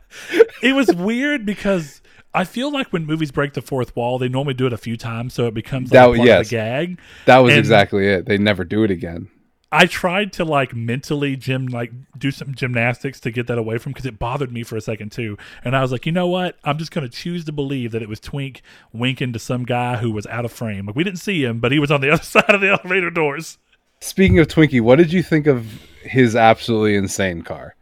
it 0.62 0.74
was 0.74 0.88
weird 0.94 1.44
because 1.46 2.00
I 2.34 2.44
feel 2.44 2.72
like 2.72 2.92
when 2.92 3.06
movies 3.06 3.30
break 3.30 3.54
the 3.54 3.62
fourth 3.62 3.94
wall, 3.96 4.18
they 4.18 4.28
normally 4.28 4.54
do 4.54 4.66
it 4.66 4.72
a 4.72 4.78
few 4.78 4.96
times, 4.96 5.34
so 5.34 5.46
it 5.46 5.54
becomes 5.54 5.90
like 5.90 6.00
That- 6.00 6.10
a 6.10 6.16
part 6.16 6.26
yes. 6.26 6.40
of 6.46 6.50
the 6.50 6.56
gag. 6.56 7.00
That 7.26 7.38
was 7.38 7.52
And- 7.52 7.58
exactly 7.58 8.06
it. 8.06 8.26
They 8.26 8.38
never 8.38 8.64
do 8.64 8.84
it 8.84 8.90
again. 8.90 9.28
I 9.72 9.86
tried 9.86 10.32
to 10.32 10.44
like 10.44 10.74
mentally 10.74 11.36
gym 11.36 11.66
like 11.68 11.92
do 12.18 12.32
some 12.32 12.56
gymnastics 12.56 13.20
to 13.20 13.30
get 13.30 13.46
that 13.46 13.56
away 13.56 13.78
from 13.78 13.92
because 13.92 14.04
it 14.04 14.18
bothered 14.18 14.50
me 14.52 14.64
for 14.64 14.76
a 14.76 14.80
second 14.80 15.12
too. 15.12 15.38
And 15.64 15.76
I 15.76 15.80
was 15.82 15.92
like, 15.92 16.06
you 16.06 16.10
know 16.10 16.26
what? 16.26 16.56
I'm 16.64 16.76
just 16.76 16.90
gonna 16.90 17.08
choose 17.08 17.44
to 17.44 17.52
believe 17.52 17.92
that 17.92 18.02
it 18.02 18.08
was 18.08 18.18
Twink 18.18 18.62
winking 18.92 19.32
to 19.32 19.38
some 19.38 19.64
guy 19.64 19.98
who 19.98 20.10
was 20.10 20.26
out 20.26 20.44
of 20.44 20.50
frame. 20.50 20.86
Like 20.86 20.96
we 20.96 21.04
didn't 21.04 21.20
see 21.20 21.44
him, 21.44 21.60
but 21.60 21.70
he 21.70 21.78
was 21.78 21.92
on 21.92 22.00
the 22.00 22.10
other 22.12 22.22
side 22.24 22.50
of 22.50 22.60
the 22.60 22.70
elevator 22.70 23.10
doors. 23.10 23.58
Speaking 24.02 24.38
of 24.38 24.48
Twinkie, 24.48 24.80
what 24.80 24.96
did 24.96 25.12
you 25.12 25.22
think 25.22 25.46
of 25.46 25.66
his 26.02 26.34
absolutely 26.34 26.94
insane 26.94 27.42
car? 27.42 27.74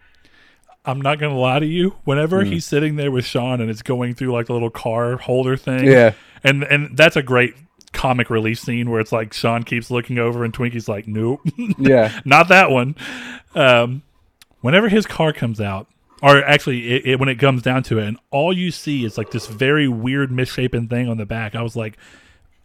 I'm 0.85 1.00
not 1.00 1.18
gonna 1.20 1.38
lie 1.38 1.61
to 1.61 1.66
you. 1.66 1.94
Whenever 2.04 2.44
Hmm. 2.44 2.50
he's 2.52 2.64
sitting 2.64 2.96
there 2.96 3.11
with 3.12 3.24
Sean 3.24 3.61
and 3.61 3.70
it's 3.70 3.83
going 3.83 4.14
through 4.14 4.33
like 4.33 4.46
the 4.46 4.52
little 4.52 4.70
car 4.70 5.16
holder 5.18 5.57
thing, 5.57 5.85
Yeah. 5.85 6.12
and 6.42 6.64
and 6.64 6.96
that's 6.96 7.14
a 7.16 7.22
great 7.22 7.54
comic 7.92 8.31
relief 8.31 8.59
scene 8.59 8.90
where 8.90 9.00
it's 9.00 9.12
like 9.12 9.33
Sean 9.33 9.62
keeps 9.62 9.90
looking 9.92 10.18
over 10.18 10.44
and 10.44 10.52
Twinkie's 10.52 10.88
like, 10.88 11.07
nope, 11.07 11.40
Yeah. 11.78 12.18
not 12.24 12.48
that 12.48 12.70
one. 12.70 12.96
Um, 13.54 14.02
whenever 14.61 14.88
his 14.88 15.07
car 15.07 15.33
comes 15.33 15.61
out, 15.61 15.87
or 16.20 16.42
actually, 16.44 16.90
it, 16.90 17.07
it, 17.07 17.20
when 17.20 17.28
it 17.28 17.37
comes 17.38 17.62
down 17.62 17.85
to 17.85 17.98
it, 18.00 18.07
and 18.09 18.18
all 18.33 18.52
you 18.52 18.70
see 18.72 19.04
is 19.04 19.16
like 19.16 19.31
this 19.31 19.46
very 19.46 19.87
weird, 19.88 20.33
misshapen 20.33 20.88
thing 20.88 21.09
on 21.09 21.16
the 21.16 21.26
back. 21.26 21.54
I 21.54 21.62
was 21.62 21.76
like, 21.76 21.96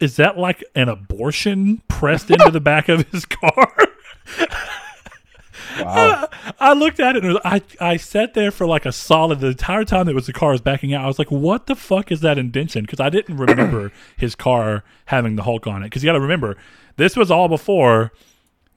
is 0.03 0.17
that 0.17 0.37
like 0.37 0.61
an 0.75 0.89
abortion 0.89 1.81
pressed 1.87 2.29
into 2.29 2.51
the 2.51 2.59
back 2.59 2.89
of 2.89 3.09
his 3.09 3.25
car? 3.25 3.73
Wow. 5.79 6.27
I 6.59 6.73
looked 6.73 6.99
at 6.99 7.15
it 7.15 7.23
and 7.23 7.39
I 7.45 7.61
I 7.79 7.95
sat 7.95 8.33
there 8.33 8.51
for 8.51 8.67
like 8.67 8.85
a 8.85 8.91
solid 8.91 9.39
the 9.39 9.47
entire 9.47 9.85
time 9.85 10.05
that 10.07 10.13
was 10.13 10.27
the 10.27 10.33
car 10.33 10.51
was 10.51 10.59
backing 10.59 10.93
out. 10.93 11.05
I 11.05 11.07
was 11.07 11.17
like, 11.17 11.31
"What 11.31 11.67
the 11.67 11.75
fuck 11.75 12.11
is 12.11 12.19
that 12.19 12.37
indention?" 12.37 12.83
Because 12.83 12.99
I 12.99 13.09
didn't 13.09 13.37
remember 13.37 13.93
his 14.17 14.35
car 14.35 14.83
having 15.05 15.37
the 15.37 15.43
Hulk 15.43 15.67
on 15.67 15.83
it. 15.83 15.85
Because 15.85 16.03
you 16.03 16.09
got 16.09 16.13
to 16.13 16.19
remember, 16.19 16.57
this 16.97 17.15
was 17.15 17.31
all 17.31 17.47
before 17.47 18.11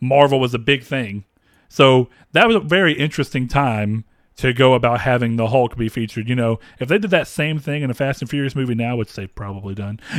Marvel 0.00 0.38
was 0.38 0.54
a 0.54 0.60
big 0.60 0.84
thing. 0.84 1.24
So 1.68 2.08
that 2.32 2.46
was 2.46 2.54
a 2.54 2.60
very 2.60 2.92
interesting 2.92 3.48
time 3.48 4.04
to 4.36 4.52
go 4.52 4.74
about 4.74 5.00
having 5.00 5.36
the 5.36 5.48
Hulk 5.48 5.76
be 5.76 5.88
featured. 5.88 6.28
You 6.28 6.34
know, 6.34 6.60
if 6.78 6.88
they 6.88 6.98
did 6.98 7.10
that 7.10 7.26
same 7.26 7.58
thing 7.58 7.82
in 7.82 7.90
a 7.90 7.94
Fast 7.94 8.20
and 8.20 8.30
Furious 8.30 8.54
movie 8.54 8.74
now, 8.74 8.96
which 8.96 9.14
they've 9.14 9.34
probably 9.34 9.74
done, 9.74 9.98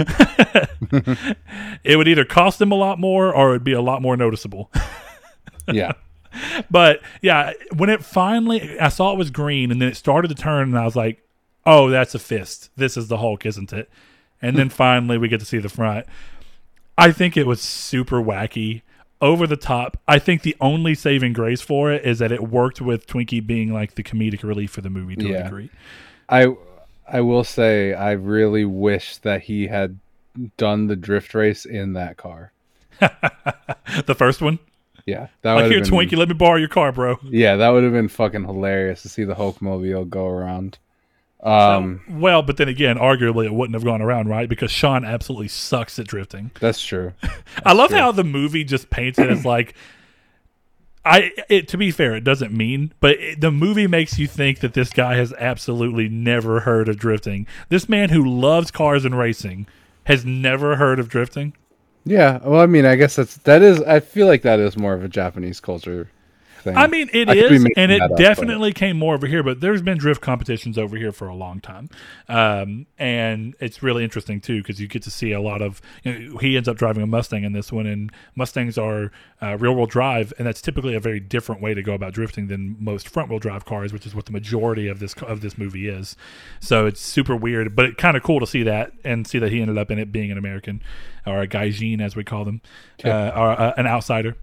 it 1.84 1.98
would 1.98 2.08
either 2.08 2.26
cost 2.26 2.60
them 2.60 2.72
a 2.72 2.76
lot 2.76 3.00
more 3.00 3.34
or 3.34 3.50
it 3.50 3.54
would 3.54 3.64
be 3.64 3.74
a 3.74 3.82
lot 3.82 4.02
more 4.02 4.18
noticeable. 4.18 4.72
Yeah. 5.70 5.92
but 6.72 7.02
yeah, 7.22 7.52
when 7.76 7.90
it 7.90 8.02
finally, 8.02 8.80
I 8.80 8.88
saw 8.88 9.12
it 9.12 9.18
was 9.18 9.32
green 9.32 9.70
and 9.70 9.82
then 9.82 9.90
it 9.90 9.98
started 9.98 10.30
to 10.30 10.36
turn 10.36 10.70
and 10.70 10.78
I 10.78 10.86
was 10.86 10.96
like, 10.96 11.22
oh, 11.66 11.90
that's 11.90 12.16
a 12.16 12.20
fist. 12.20 12.70
This 12.78 12.96
is 12.96 13.10
the 13.10 13.18
Hulk, 13.18 13.46
isn't 13.46 13.74
it? 13.74 13.90
And 14.42 14.58
then 14.58 14.70
finally 14.70 15.18
we 15.18 15.28
get 15.28 15.42
to 15.42 15.46
see 15.46 15.58
the 15.58 15.68
front. 15.68 16.06
I 16.98 17.12
think 17.12 17.36
it 17.36 17.46
was 17.46 17.62
super 17.62 18.22
wacky, 18.22 18.84
over 19.22 19.48
the 19.48 19.58
top. 19.58 19.98
I 20.08 20.20
think 20.20 20.42
the 20.42 20.56
only 20.62 20.96
saving 20.96 21.34
grace 21.34 21.62
for 21.62 21.92
it 21.92 22.06
is 22.06 22.20
that 22.20 22.32
it 22.32 22.44
worked 22.50 22.82
with 22.82 23.08
Twinkie 23.08 23.46
being 23.46 23.74
like 23.74 23.96
the 23.96 24.04
comedic 24.04 24.44
relief 24.44 24.72
for 24.72 24.82
the 24.82 24.90
movie 24.90 25.16
to 25.16 25.34
a 25.34 25.44
degree. 25.44 25.70
I 26.30 26.56
I 27.08 27.22
will 27.22 27.44
say 27.44 27.94
I 27.94 28.12
really 28.12 28.66
wish 28.66 29.18
that 29.18 29.44
he 29.44 29.68
had 29.68 29.98
done 30.58 30.88
the 30.88 30.96
drift 30.96 31.34
race 31.34 31.66
in 31.66 31.94
that 31.94 32.18
car. 32.18 32.52
The 34.06 34.16
first 34.16 34.42
one, 34.42 34.60
Yeah, 35.06 35.28
that 35.42 35.54
like 35.54 35.64
would 35.64 35.72
here, 35.72 35.80
have 35.80 35.90
been, 35.90 36.00
Twinkie, 36.00 36.18
let 36.18 36.28
me 36.28 36.34
borrow 36.34 36.58
your 36.58 36.68
car, 36.68 36.92
bro. 36.92 37.18
Yeah, 37.24 37.56
that 37.56 37.70
would 37.70 37.84
have 37.84 37.94
been 37.94 38.10
fucking 38.10 38.44
hilarious 38.44 39.02
to 39.04 39.10
see 39.10 39.24
the 39.24 39.36
Hulkmobile 39.36 40.10
go 40.10 40.28
around. 40.28 40.78
Um, 41.42 42.02
Well, 42.10 42.42
but 42.42 42.58
then 42.58 42.68
again, 42.68 42.98
arguably 42.98 43.46
it 43.46 43.54
wouldn't 43.54 43.76
have 43.76 43.84
gone 43.84 44.02
around, 44.02 44.28
right? 44.28 44.50
Because 44.50 44.72
Sean 44.72 45.06
absolutely 45.06 45.48
sucks 45.48 46.00
at 46.00 46.08
drifting. 46.08 46.52
that's 46.60 46.84
true. 46.84 47.14
I 47.66 47.74
love 47.74 47.90
true. 47.90 48.00
how 48.00 48.12
the 48.12 48.24
movie 48.24 48.64
just 48.64 48.90
paints 48.90 49.20
it 49.20 49.30
as 49.30 49.46
like 49.46 49.76
I 51.06 51.32
it 51.48 51.68
to 51.70 51.78
be 51.78 51.92
fair, 51.92 52.16
it 52.16 52.24
doesn't 52.24 52.52
mean, 52.52 52.92
but 53.00 53.12
it, 53.12 53.42
the 53.42 53.52
movie 53.52 53.88
makes 53.88 54.20
you 54.20 54.28
think 54.28 54.60
that 54.60 54.74
this 54.74 54.90
guy 54.92 55.16
has 55.16 55.32
absolutely 55.34 56.10
never 56.10 56.62
heard 56.62 56.90
of 56.90 56.98
drifting. 56.98 57.48
This 57.70 57.88
man 57.88 58.10
who 58.10 58.28
loves 58.28 58.72
cars 58.72 59.06
and 59.06 59.18
racing 59.18 59.68
has 60.06 60.26
never 60.26 60.76
heard 60.76 61.00
of 61.00 61.08
drifting. 61.08 61.54
Yeah, 62.04 62.40
well, 62.44 62.62
I 62.62 62.66
mean, 62.66 62.86
I 62.86 62.96
guess 62.96 63.16
that's 63.16 63.38
that 63.38 63.62
is. 63.62 63.82
I 63.84 64.00
feel 64.00 64.28
like 64.28 64.42
that 64.42 64.60
is 64.60 64.76
more 64.76 64.94
of 64.94 65.04
a 65.04 65.10
Japanese 65.10 65.60
culture 65.60 66.10
thing. 66.62 66.76
I 66.76 66.88
mean, 66.88 67.10
it 67.14 67.30
I 67.30 67.34
is, 67.34 67.66
and 67.76 67.92
it 67.92 68.02
up, 68.02 68.16
definitely 68.18 68.74
came 68.74 68.98
more 68.98 69.14
over 69.14 69.28
here. 69.28 69.44
But 69.44 69.62
there's 69.62 69.82
been 69.82 69.98
drift 69.98 70.22
competitions 70.22 70.78
over 70.78 70.98
here 70.98 71.12
for 71.12 71.28
a 71.28 71.36
long 71.36 71.62
time, 71.62 71.90
um, 72.28 72.88
and 72.98 73.56
it's 73.60 73.82
really 73.84 74.04
interesting 74.04 74.42
too 74.42 74.62
because 74.62 74.80
you 74.80 74.88
get 74.88 75.04
to 75.04 75.12
see 75.12 75.32
a 75.32 75.42
lot 75.42 75.62
of. 75.62 75.82
You 76.04 76.14
know, 76.14 76.38
he 76.38 76.58
ends 76.58 76.68
up 76.68 76.78
driving 76.78 77.04
a 77.04 77.08
Mustang 77.08 77.44
in 77.44 77.54
this 77.54 77.72
one, 77.72 77.86
and 77.86 78.12
Mustangs 78.36 78.78
are 78.78 79.12
uh, 79.42 79.58
rear 79.58 79.72
wheel 79.72 79.86
drive, 79.86 80.34
and 80.38 80.48
that's 80.48 80.62
typically 80.62 80.96
a 80.96 81.00
very 81.00 81.20
different 81.20 81.62
way 81.62 81.74
to 81.74 81.82
go 81.82 81.94
about 81.94 82.14
drifting 82.14 82.48
than 82.48 82.76
most 82.80 83.08
front 83.08 83.30
wheel 83.30 83.40
drive 83.40 83.66
cars, 83.66 83.94
which 83.94 84.06
is 84.06 84.16
what 84.16 84.26
the 84.26 84.32
majority 84.32 84.88
of 84.88 85.00
this 85.00 85.14
of 85.14 85.42
this 85.42 85.58
movie 85.58 85.88
is. 85.88 86.16
So 86.60 86.86
it's 86.86 87.02
super 87.02 87.36
weird, 87.36 87.76
but 87.76 87.86
it's 87.86 87.98
kind 87.98 88.18
of 88.18 88.24
cool 88.24 88.40
to 88.40 88.48
see 88.48 88.64
that 88.64 88.92
and 89.04 89.28
see 89.28 89.40
that 89.40 89.52
he 89.52 89.62
ended 89.62 89.78
up 89.78 89.92
in 89.92 90.00
it 90.00 90.12
being 90.12 90.32
an 90.32 90.38
American 90.38 90.82
or 91.26 91.42
a 91.42 91.48
gaijin 91.48 92.02
as 92.02 92.16
we 92.16 92.24
call 92.24 92.46
them, 92.46 92.62
uh, 93.04 93.32
or 93.36 93.52
uh, 93.52 93.74
an 93.78 93.86
outsider. 93.86 94.36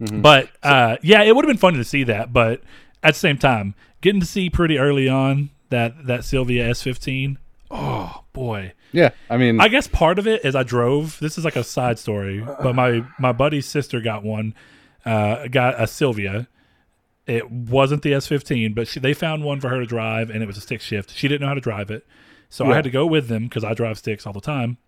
But 0.00 0.48
uh, 0.62 0.96
yeah, 1.02 1.22
it 1.22 1.36
would 1.36 1.44
have 1.44 1.50
been 1.50 1.58
fun 1.58 1.74
to 1.74 1.84
see 1.84 2.04
that. 2.04 2.32
But 2.32 2.62
at 3.02 3.14
the 3.14 3.20
same 3.20 3.36
time, 3.36 3.74
getting 4.00 4.20
to 4.20 4.26
see 4.26 4.48
pretty 4.48 4.78
early 4.78 5.08
on 5.08 5.50
that 5.68 6.06
that 6.06 6.24
Silvia 6.24 6.68
S 6.68 6.82
fifteen. 6.82 7.38
Oh 7.70 8.24
boy, 8.32 8.72
yeah, 8.92 9.10
I 9.28 9.36
mean, 9.36 9.60
I 9.60 9.68
guess 9.68 9.86
part 9.86 10.18
of 10.18 10.26
it 10.26 10.44
is 10.44 10.56
I 10.56 10.62
drove. 10.62 11.18
This 11.20 11.38
is 11.38 11.44
like 11.44 11.54
a 11.54 11.62
side 11.62 11.98
story, 11.98 12.40
but 12.62 12.74
my 12.74 13.04
my 13.18 13.32
buddy's 13.32 13.66
sister 13.66 14.00
got 14.00 14.24
one, 14.24 14.54
uh, 15.04 15.46
got 15.48 15.80
a 15.80 15.86
Silvia. 15.86 16.48
It 17.26 17.48
wasn't 17.50 18.02
the 18.02 18.14
S 18.14 18.26
fifteen, 18.26 18.72
but 18.74 18.88
she, 18.88 18.98
they 18.98 19.14
found 19.14 19.44
one 19.44 19.60
for 19.60 19.68
her 19.68 19.78
to 19.78 19.86
drive, 19.86 20.30
and 20.30 20.42
it 20.42 20.46
was 20.46 20.56
a 20.56 20.60
stick 20.60 20.80
shift. 20.80 21.14
She 21.14 21.28
didn't 21.28 21.42
know 21.42 21.48
how 21.48 21.54
to 21.54 21.60
drive 21.60 21.90
it, 21.90 22.04
so 22.48 22.66
I 22.66 22.74
had 22.74 22.84
to 22.84 22.90
go 22.90 23.06
with 23.06 23.28
them 23.28 23.44
because 23.44 23.62
I 23.62 23.74
drive 23.74 23.98
sticks 23.98 24.26
all 24.26 24.32
the 24.32 24.40
time, 24.40 24.78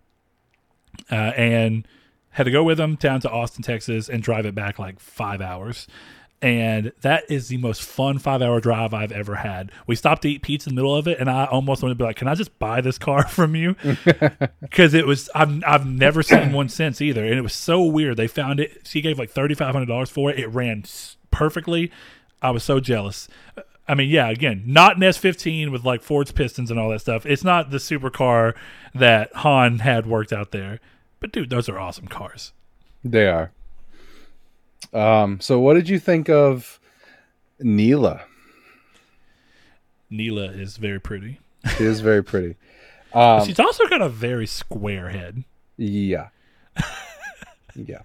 uh, 1.09 1.31
and 1.37 1.87
had 2.33 2.43
to 2.43 2.51
go 2.51 2.63
with 2.63 2.77
them 2.77 2.95
down 2.95 3.21
to 3.21 3.29
Austin, 3.29 3.63
Texas, 3.63 4.09
and 4.09 4.21
drive 4.21 4.45
it 4.45 4.53
back 4.55 4.79
like 4.79 4.99
five 4.99 5.41
hours. 5.41 5.87
And 6.41 6.91
that 7.01 7.23
is 7.31 7.47
the 7.47 7.55
most 7.55 7.81
fun 7.81 8.19
five 8.19 8.41
hour 8.41 8.59
drive 8.59 8.93
I've 8.93 9.13
ever 9.13 9.35
had. 9.35 9.71
We 9.87 9.95
stopped 9.95 10.23
to 10.23 10.29
eat 10.29 10.41
pizza 10.41 10.69
in 10.69 10.75
the 10.75 10.81
middle 10.81 10.93
of 10.93 11.07
it, 11.07 11.17
and 11.17 11.29
I 11.29 11.45
almost 11.45 11.81
wanted 11.81 11.93
to 11.93 11.97
be 11.99 12.03
like, 12.03 12.17
"Can 12.17 12.27
I 12.27 12.35
just 12.35 12.59
buy 12.59 12.81
this 12.81 12.97
car 12.97 13.25
from 13.29 13.55
you?" 13.55 13.75
Because 14.59 14.93
it 14.93 15.07
was 15.07 15.29
I've 15.33 15.63
I've 15.65 15.85
never 15.85 16.21
seen 16.21 16.51
one 16.51 16.67
since 16.67 16.99
either, 16.99 17.23
and 17.23 17.35
it 17.35 17.41
was 17.43 17.53
so 17.53 17.83
weird. 17.83 18.17
They 18.17 18.27
found 18.27 18.59
it. 18.59 18.85
She 18.85 18.99
gave 18.99 19.17
like 19.17 19.29
thirty 19.29 19.55
five 19.55 19.71
hundred 19.73 19.85
dollars 19.85 20.09
for 20.09 20.29
it. 20.31 20.39
It 20.39 20.47
ran 20.47 20.83
perfectly. 21.31 21.91
I 22.41 22.51
was 22.51 22.63
so 22.63 22.81
jealous. 22.81 23.29
Uh, 23.57 23.61
I 23.87 23.95
mean, 23.95 24.09
yeah, 24.09 24.29
again, 24.29 24.63
not 24.65 24.97
an 24.97 25.03
S 25.03 25.15
fifteen 25.15 25.71
with 25.71 25.85
like 25.85 26.01
Ford's 26.03 26.33
pistons 26.33 26.69
and 26.71 26.77
all 26.79 26.89
that 26.89 26.99
stuff. 26.99 27.25
It's 27.25 27.45
not 27.45 27.69
the 27.71 27.77
supercar 27.77 28.53
that 28.93 29.33
Han 29.35 29.79
had 29.79 30.07
worked 30.07 30.33
out 30.33 30.51
there. 30.51 30.81
But 31.23 31.31
dude, 31.31 31.49
those 31.49 31.69
are 31.69 31.79
awesome 31.79 32.09
cars. 32.09 32.51
they 33.01 33.27
are. 33.29 33.51
Um, 34.93 35.39
so 35.39 35.57
what 35.57 35.75
did 35.75 35.87
you 35.87 35.97
think 35.97 36.29
of 36.29 36.81
Neela? 37.61 38.23
Neela 40.09 40.47
is 40.47 40.75
very 40.75 40.99
pretty. 40.99 41.39
She 41.77 41.85
is 41.85 42.01
very 42.01 42.21
pretty. 42.23 42.55
Um, 43.15 43.45
She's 43.45 43.59
also 43.59 43.87
got 43.87 44.01
a 44.01 44.09
very 44.09 44.47
square 44.47 45.09
head. 45.09 45.43
Yeah. 45.77 46.29
yeah. 47.75 47.99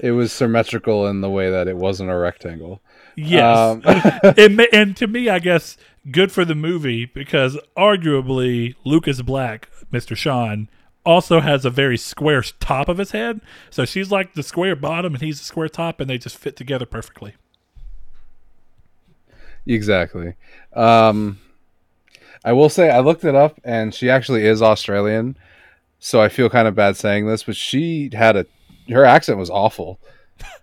It 0.00 0.10
was 0.10 0.32
symmetrical 0.32 1.06
in 1.06 1.20
the 1.20 1.30
way 1.30 1.52
that 1.52 1.68
it 1.68 1.76
wasn't 1.76 2.10
a 2.10 2.16
rectangle. 2.16 2.80
Yes, 3.14 3.56
Um, 3.56 3.82
it 3.86 4.50
ma- 4.50 4.64
and 4.72 4.96
to 4.96 5.06
me, 5.06 5.28
I 5.28 5.38
guess 5.38 5.76
good 6.10 6.32
for 6.32 6.44
the 6.44 6.56
movie 6.56 7.04
because 7.04 7.56
arguably 7.76 8.74
Lucas 8.84 9.22
Black, 9.22 9.68
Mr. 9.92 10.16
Sean, 10.16 10.68
also 11.08 11.40
has 11.40 11.64
a 11.64 11.70
very 11.70 11.96
square 11.96 12.42
top 12.60 12.86
of 12.86 12.98
his 12.98 13.12
head. 13.12 13.40
So 13.70 13.86
she's 13.86 14.10
like 14.10 14.34
the 14.34 14.42
square 14.42 14.76
bottom 14.76 15.14
and 15.14 15.22
he's 15.22 15.38
the 15.38 15.44
square 15.46 15.70
top, 15.70 16.00
and 16.00 16.10
they 16.10 16.18
just 16.18 16.36
fit 16.36 16.54
together 16.54 16.84
perfectly. 16.84 17.34
exactly. 19.66 20.34
Um, 20.74 21.38
I 22.44 22.52
will 22.52 22.68
say 22.68 22.90
I 22.90 23.00
looked 23.00 23.24
it 23.24 23.34
up 23.34 23.58
and 23.64 23.94
she 23.94 24.10
actually 24.10 24.44
is 24.44 24.60
Australian. 24.60 25.36
So 25.98 26.20
I 26.20 26.28
feel 26.28 26.50
kind 26.50 26.68
of 26.68 26.74
bad 26.74 26.96
saying 26.96 27.26
this, 27.26 27.42
but 27.42 27.56
she 27.56 28.10
had 28.12 28.36
a 28.36 28.46
her 28.90 29.04
accent 29.06 29.38
was 29.38 29.50
awful. 29.50 29.98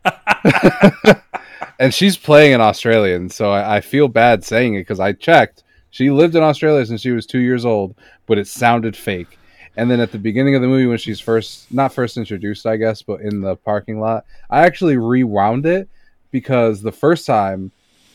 and 1.80 1.92
she's 1.94 2.18
playing 2.18 2.54
an 2.54 2.62
Australian, 2.62 3.30
so 3.30 3.52
I, 3.52 3.78
I 3.78 3.82
feel 3.82 4.08
bad 4.08 4.44
saying 4.44 4.76
it 4.76 4.82
because 4.82 5.00
I 5.00 5.14
checked. 5.14 5.64
She 5.90 6.12
lived 6.12 6.36
in 6.36 6.44
Australia 6.44 6.86
since 6.86 7.02
she 7.02 7.12
was 7.12 7.26
two 7.26 7.40
years 7.40 7.66
old, 7.66 7.96
but 8.28 8.38
it 8.38 8.48
sounded 8.48 8.96
fake. 8.96 9.40
And 9.78 9.92
then 9.92 10.00
at 10.00 10.12
the 10.12 10.18
beginning 10.18 10.56
of 10.56 10.62
the 10.62 10.68
movie, 10.68 10.86
when 10.86 10.98
she's 10.98 11.20
first, 11.20 11.72
not 11.72 11.94
first 11.94 12.18
introduced, 12.18 12.66
I 12.66 12.78
guess, 12.78 13.02
but 13.02 13.22
in 13.22 13.42
the 13.42 13.56
parking 13.56 14.00
lot, 14.00 14.26
I 14.50 14.66
actually 14.66 14.98
rewound 14.98 15.66
it 15.66 15.90
because 16.32 16.82
the 16.82 16.92
first 16.92 17.26
time 17.26 17.72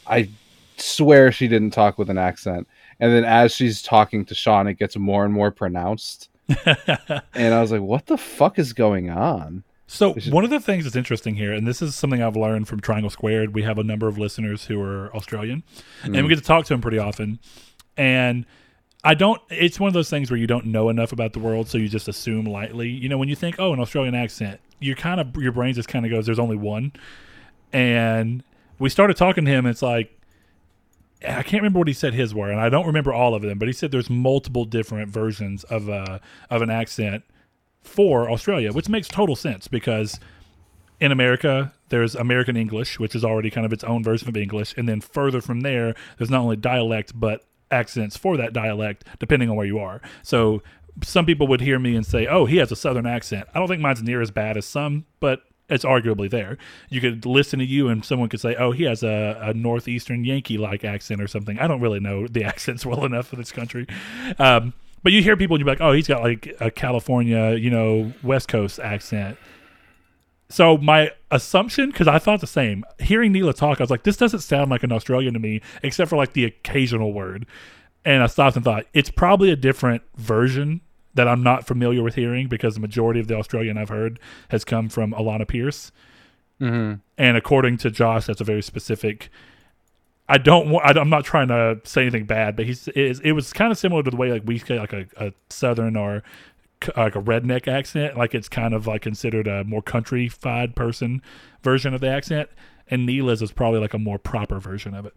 I 0.06 0.30
swear 0.76 1.32
she 1.32 1.48
didn't 1.48 1.70
talk 1.70 1.98
with 1.98 2.10
an 2.10 2.18
accent. 2.18 2.66
And 2.98 3.12
then 3.12 3.24
as 3.24 3.52
she's 3.52 3.82
talking 3.82 4.24
to 4.26 4.34
Sean, 4.34 4.66
it 4.66 4.74
gets 4.74 4.96
more 4.96 5.24
and 5.24 5.32
more 5.32 5.50
pronounced. 5.50 6.28
and 6.66 7.54
I 7.54 7.60
was 7.60 7.72
like, 7.72 7.82
what 7.82 8.06
the 8.06 8.18
fuck 8.18 8.58
is 8.58 8.72
going 8.72 9.10
on? 9.10 9.64
So 9.86 10.14
one 10.28 10.44
of 10.44 10.50
the 10.50 10.60
things 10.60 10.84
that's 10.84 10.94
interesting 10.94 11.34
here, 11.34 11.52
and 11.52 11.66
this 11.66 11.82
is 11.82 11.96
something 11.96 12.22
I've 12.22 12.36
learned 12.36 12.68
from 12.68 12.78
Triangle 12.78 13.10
Squared, 13.10 13.54
we 13.54 13.64
have 13.64 13.76
a 13.76 13.82
number 13.82 14.06
of 14.06 14.18
listeners 14.18 14.66
who 14.66 14.80
are 14.80 15.14
Australian, 15.16 15.64
and 16.04 16.14
we 16.14 16.20
mm. 16.20 16.28
get 16.28 16.36
to 16.36 16.44
talk 16.44 16.64
to 16.66 16.74
them 16.74 16.80
pretty 16.80 16.98
often. 16.98 17.40
And 17.96 18.46
I 19.02 19.14
don't. 19.14 19.40
It's 19.48 19.80
one 19.80 19.88
of 19.88 19.94
those 19.94 20.10
things 20.10 20.30
where 20.30 20.38
you 20.38 20.46
don't 20.46 20.66
know 20.66 20.88
enough 20.88 21.12
about 21.12 21.32
the 21.32 21.38
world, 21.38 21.68
so 21.68 21.78
you 21.78 21.88
just 21.88 22.08
assume 22.08 22.44
lightly. 22.44 22.88
You 22.88 23.08
know, 23.08 23.18
when 23.18 23.28
you 23.28 23.36
think, 23.36 23.56
"Oh, 23.58 23.72
an 23.72 23.80
Australian 23.80 24.14
accent," 24.14 24.60
you 24.78 24.94
kind 24.94 25.20
of 25.20 25.34
your 25.36 25.52
brain 25.52 25.74
just 25.74 25.88
kind 25.88 26.04
of 26.04 26.10
goes, 26.10 26.26
"There's 26.26 26.38
only 26.38 26.56
one." 26.56 26.92
And 27.72 28.42
we 28.78 28.88
started 28.88 29.16
talking 29.16 29.44
to 29.44 29.50
him. 29.50 29.64
And 29.64 29.72
it's 29.72 29.82
like 29.82 30.20
I 31.26 31.42
can't 31.42 31.62
remember 31.62 31.78
what 31.78 31.88
he 31.88 31.94
said 31.94 32.14
his 32.14 32.34
were, 32.34 32.50
and 32.50 32.60
I 32.60 32.68
don't 32.68 32.86
remember 32.86 33.12
all 33.12 33.34
of 33.34 33.42
them. 33.42 33.58
But 33.58 33.68
he 33.68 33.72
said 33.72 33.90
there's 33.90 34.10
multiple 34.10 34.64
different 34.64 35.10
versions 35.10 35.64
of 35.64 35.88
uh, 35.88 36.18
of 36.48 36.62
an 36.62 36.70
accent 36.70 37.24
for 37.82 38.30
Australia, 38.30 38.72
which 38.72 38.88
makes 38.88 39.08
total 39.08 39.36
sense 39.36 39.68
because 39.68 40.18
in 40.98 41.12
America 41.12 41.72
there's 41.90 42.14
American 42.14 42.56
English, 42.56 42.98
which 42.98 43.14
is 43.14 43.24
already 43.24 43.50
kind 43.50 43.66
of 43.66 43.72
its 43.72 43.84
own 43.84 44.02
version 44.02 44.28
of 44.28 44.36
English, 44.36 44.74
and 44.76 44.88
then 44.88 45.00
further 45.00 45.40
from 45.40 45.60
there, 45.60 45.94
there's 46.18 46.30
not 46.30 46.40
only 46.40 46.56
dialect 46.56 47.18
but 47.18 47.44
accents 47.70 48.16
for 48.16 48.36
that 48.36 48.52
dialect, 48.52 49.04
depending 49.18 49.50
on 49.50 49.56
where 49.56 49.66
you 49.66 49.78
are. 49.78 50.00
So 50.22 50.62
some 51.02 51.26
people 51.26 51.46
would 51.48 51.60
hear 51.60 51.78
me 51.78 51.96
and 51.96 52.04
say, 52.04 52.26
"Oh, 52.26 52.46
he 52.46 52.56
has 52.58 52.72
a 52.72 52.76
southern 52.76 53.06
accent." 53.06 53.48
I 53.54 53.58
don't 53.58 53.68
think 53.68 53.80
mine's 53.80 54.02
near 54.02 54.20
as 54.20 54.30
bad 54.30 54.56
as 54.56 54.66
some, 54.66 55.06
but 55.20 55.42
it's 55.68 55.84
arguably 55.84 56.28
there. 56.28 56.58
You 56.88 57.00
could 57.00 57.24
listen 57.24 57.58
to 57.60 57.64
you 57.64 57.88
and 57.88 58.04
someone 58.04 58.28
could 58.28 58.40
say, 58.40 58.56
"Oh, 58.56 58.72
he 58.72 58.84
has 58.84 59.02
a, 59.02 59.38
a 59.40 59.54
northeastern 59.54 60.24
Yankee-like 60.24 60.84
accent 60.84 61.20
or 61.20 61.28
something." 61.28 61.58
I 61.58 61.66
don't 61.66 61.80
really 61.80 62.00
know 62.00 62.26
the 62.26 62.44
accents 62.52 62.84
well 62.84 63.04
enough 63.04 63.28
for 63.28 63.36
this 63.36 63.52
country. 63.52 63.86
Um, 64.38 64.74
but 65.02 65.12
you 65.12 65.22
hear 65.22 65.36
people 65.36 65.56
and 65.56 65.64
you're 65.64 65.72
like, 65.72 65.80
"Oh, 65.80 65.92
he's 65.92 66.08
got 66.08 66.22
like 66.22 66.54
a 66.60 66.70
California, 66.70 67.52
you 67.54 67.70
know, 67.70 68.12
West 68.22 68.48
Coast 68.48 68.78
accent." 68.80 69.38
So 70.50 70.76
my 70.76 71.12
assumption, 71.30 71.90
because 71.90 72.08
I 72.08 72.18
thought 72.18 72.40
the 72.40 72.46
same, 72.46 72.84
hearing 72.98 73.32
Neela 73.32 73.54
talk, 73.54 73.80
I 73.80 73.84
was 73.84 73.90
like, 73.90 74.02
this 74.02 74.16
doesn't 74.16 74.40
sound 74.40 74.68
like 74.70 74.82
an 74.82 74.90
Australian 74.90 75.32
to 75.34 75.40
me, 75.40 75.62
except 75.82 76.10
for 76.10 76.16
like 76.16 76.32
the 76.32 76.44
occasional 76.44 77.12
word. 77.12 77.46
And 78.04 78.22
I 78.22 78.26
stopped 78.26 78.56
and 78.56 78.64
thought, 78.64 78.86
it's 78.92 79.10
probably 79.10 79.50
a 79.50 79.56
different 79.56 80.02
version 80.16 80.80
that 81.14 81.28
I'm 81.28 81.42
not 81.42 81.66
familiar 81.66 82.02
with 82.02 82.16
hearing 82.16 82.48
because 82.48 82.74
the 82.74 82.80
majority 82.80 83.20
of 83.20 83.28
the 83.28 83.36
Australian 83.36 83.78
I've 83.78 83.88
heard 83.90 84.18
has 84.48 84.64
come 84.64 84.88
from 84.88 85.12
Alanah 85.12 85.46
Pearce. 85.46 85.92
hmm 86.58 86.94
And 87.16 87.36
according 87.36 87.78
to 87.78 87.90
Josh, 87.90 88.26
that's 88.26 88.40
a 88.40 88.44
very 88.44 88.62
specific. 88.62 89.30
I 90.28 90.38
don't 90.38 90.70
want. 90.70 90.96
I'm 90.96 91.10
not 91.10 91.24
trying 91.24 91.48
to 91.48 91.80
say 91.84 92.02
anything 92.02 92.24
bad, 92.24 92.54
but 92.54 92.64
he's 92.64 92.88
it, 92.88 93.32
was 93.32 93.52
kind 93.52 93.72
of 93.72 93.78
similar 93.78 94.02
to 94.04 94.10
the 94.10 94.16
way 94.16 94.30
like 94.30 94.42
we 94.46 94.58
say 94.58 94.78
like 94.78 94.92
a, 94.92 95.06
a 95.16 95.32
southern 95.48 95.96
or 95.96 96.22
like 96.96 97.14
a 97.16 97.20
redneck 97.22 97.68
accent. 97.68 98.16
Like 98.16 98.34
it's 98.34 98.48
kind 98.48 98.74
of 98.74 98.86
like 98.86 99.02
considered 99.02 99.46
a 99.46 99.64
more 99.64 99.82
countrified 99.82 100.74
person 100.76 101.22
version 101.62 101.94
of 101.94 102.00
the 102.00 102.08
accent. 102.08 102.48
And 102.90 103.08
Neela's 103.08 103.42
is 103.42 103.52
probably 103.52 103.80
like 103.80 103.94
a 103.94 103.98
more 103.98 104.18
proper 104.18 104.58
version 104.58 104.94
of 104.94 105.06
it. 105.06 105.14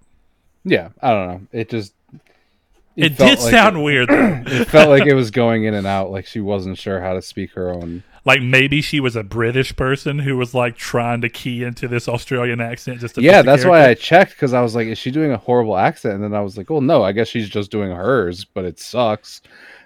Yeah, 0.63 0.89
I 1.01 1.09
don't 1.11 1.27
know. 1.27 1.41
It 1.51 1.69
just 1.69 1.93
It, 2.95 3.15
felt 3.15 3.31
did 3.31 3.39
like 3.39 3.51
sound 3.51 3.77
it- 3.77 3.81
weird 3.81 4.09
though. 4.09 4.43
It 4.45 4.67
felt 4.67 4.89
like 4.89 5.05
it 5.07 5.15
was 5.15 5.31
going 5.31 5.63
in 5.65 5.73
and 5.73 5.87
out, 5.87 6.11
like 6.11 6.25
she 6.27 6.39
wasn't 6.39 6.77
sure 6.77 7.01
how 7.01 7.13
to 7.13 7.21
speak 7.21 7.51
her 7.53 7.69
own. 7.73 8.03
like 8.25 8.41
maybe 8.41 8.79
she 8.81 8.99
was 8.99 9.15
a 9.15 9.23
British 9.23 9.75
person 9.75 10.19
who 10.19 10.37
was 10.37 10.53
like 10.53 10.77
trying 10.77 11.19
to 11.21 11.29
key 11.29 11.63
into 11.63 11.87
this 11.87 12.07
Australian 12.07 12.61
accent 12.61 12.99
just 12.99 13.15
to 13.15 13.21
Yeah, 13.21 13.41
that's 13.41 13.65
why 13.65 13.89
I 13.89 13.95
checked 13.95 14.33
because 14.33 14.53
I 14.53 14.61
was 14.61 14.75
like, 14.75 14.87
is 14.87 14.97
she 14.99 15.09
doing 15.11 15.31
a 15.31 15.37
horrible 15.37 15.75
accent? 15.75 16.13
And 16.15 16.23
then 16.23 16.33
I 16.35 16.41
was 16.41 16.55
like, 16.57 16.69
well, 16.69 16.81
no, 16.81 17.03
I 17.03 17.11
guess 17.11 17.27
she's 17.27 17.49
just 17.49 17.71
doing 17.71 17.91
hers, 17.91 18.45
but 18.45 18.63
it 18.65 18.79
sucks. 18.79 19.41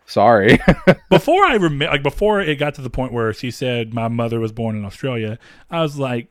Sorry. 0.07 0.57
before 1.09 1.43
I 1.43 1.57
rem- 1.57 1.79
like 1.79 2.01
before 2.01 2.39
it 2.39 2.55
got 2.55 2.75
to 2.75 2.81
the 2.81 2.89
point 2.89 3.11
where 3.11 3.33
she 3.33 3.51
said 3.51 3.93
my 3.93 4.07
mother 4.07 4.39
was 4.39 4.53
born 4.53 4.77
in 4.77 4.85
Australia, 4.85 5.37
I 5.69 5.81
was 5.81 5.99
like, 5.99 6.29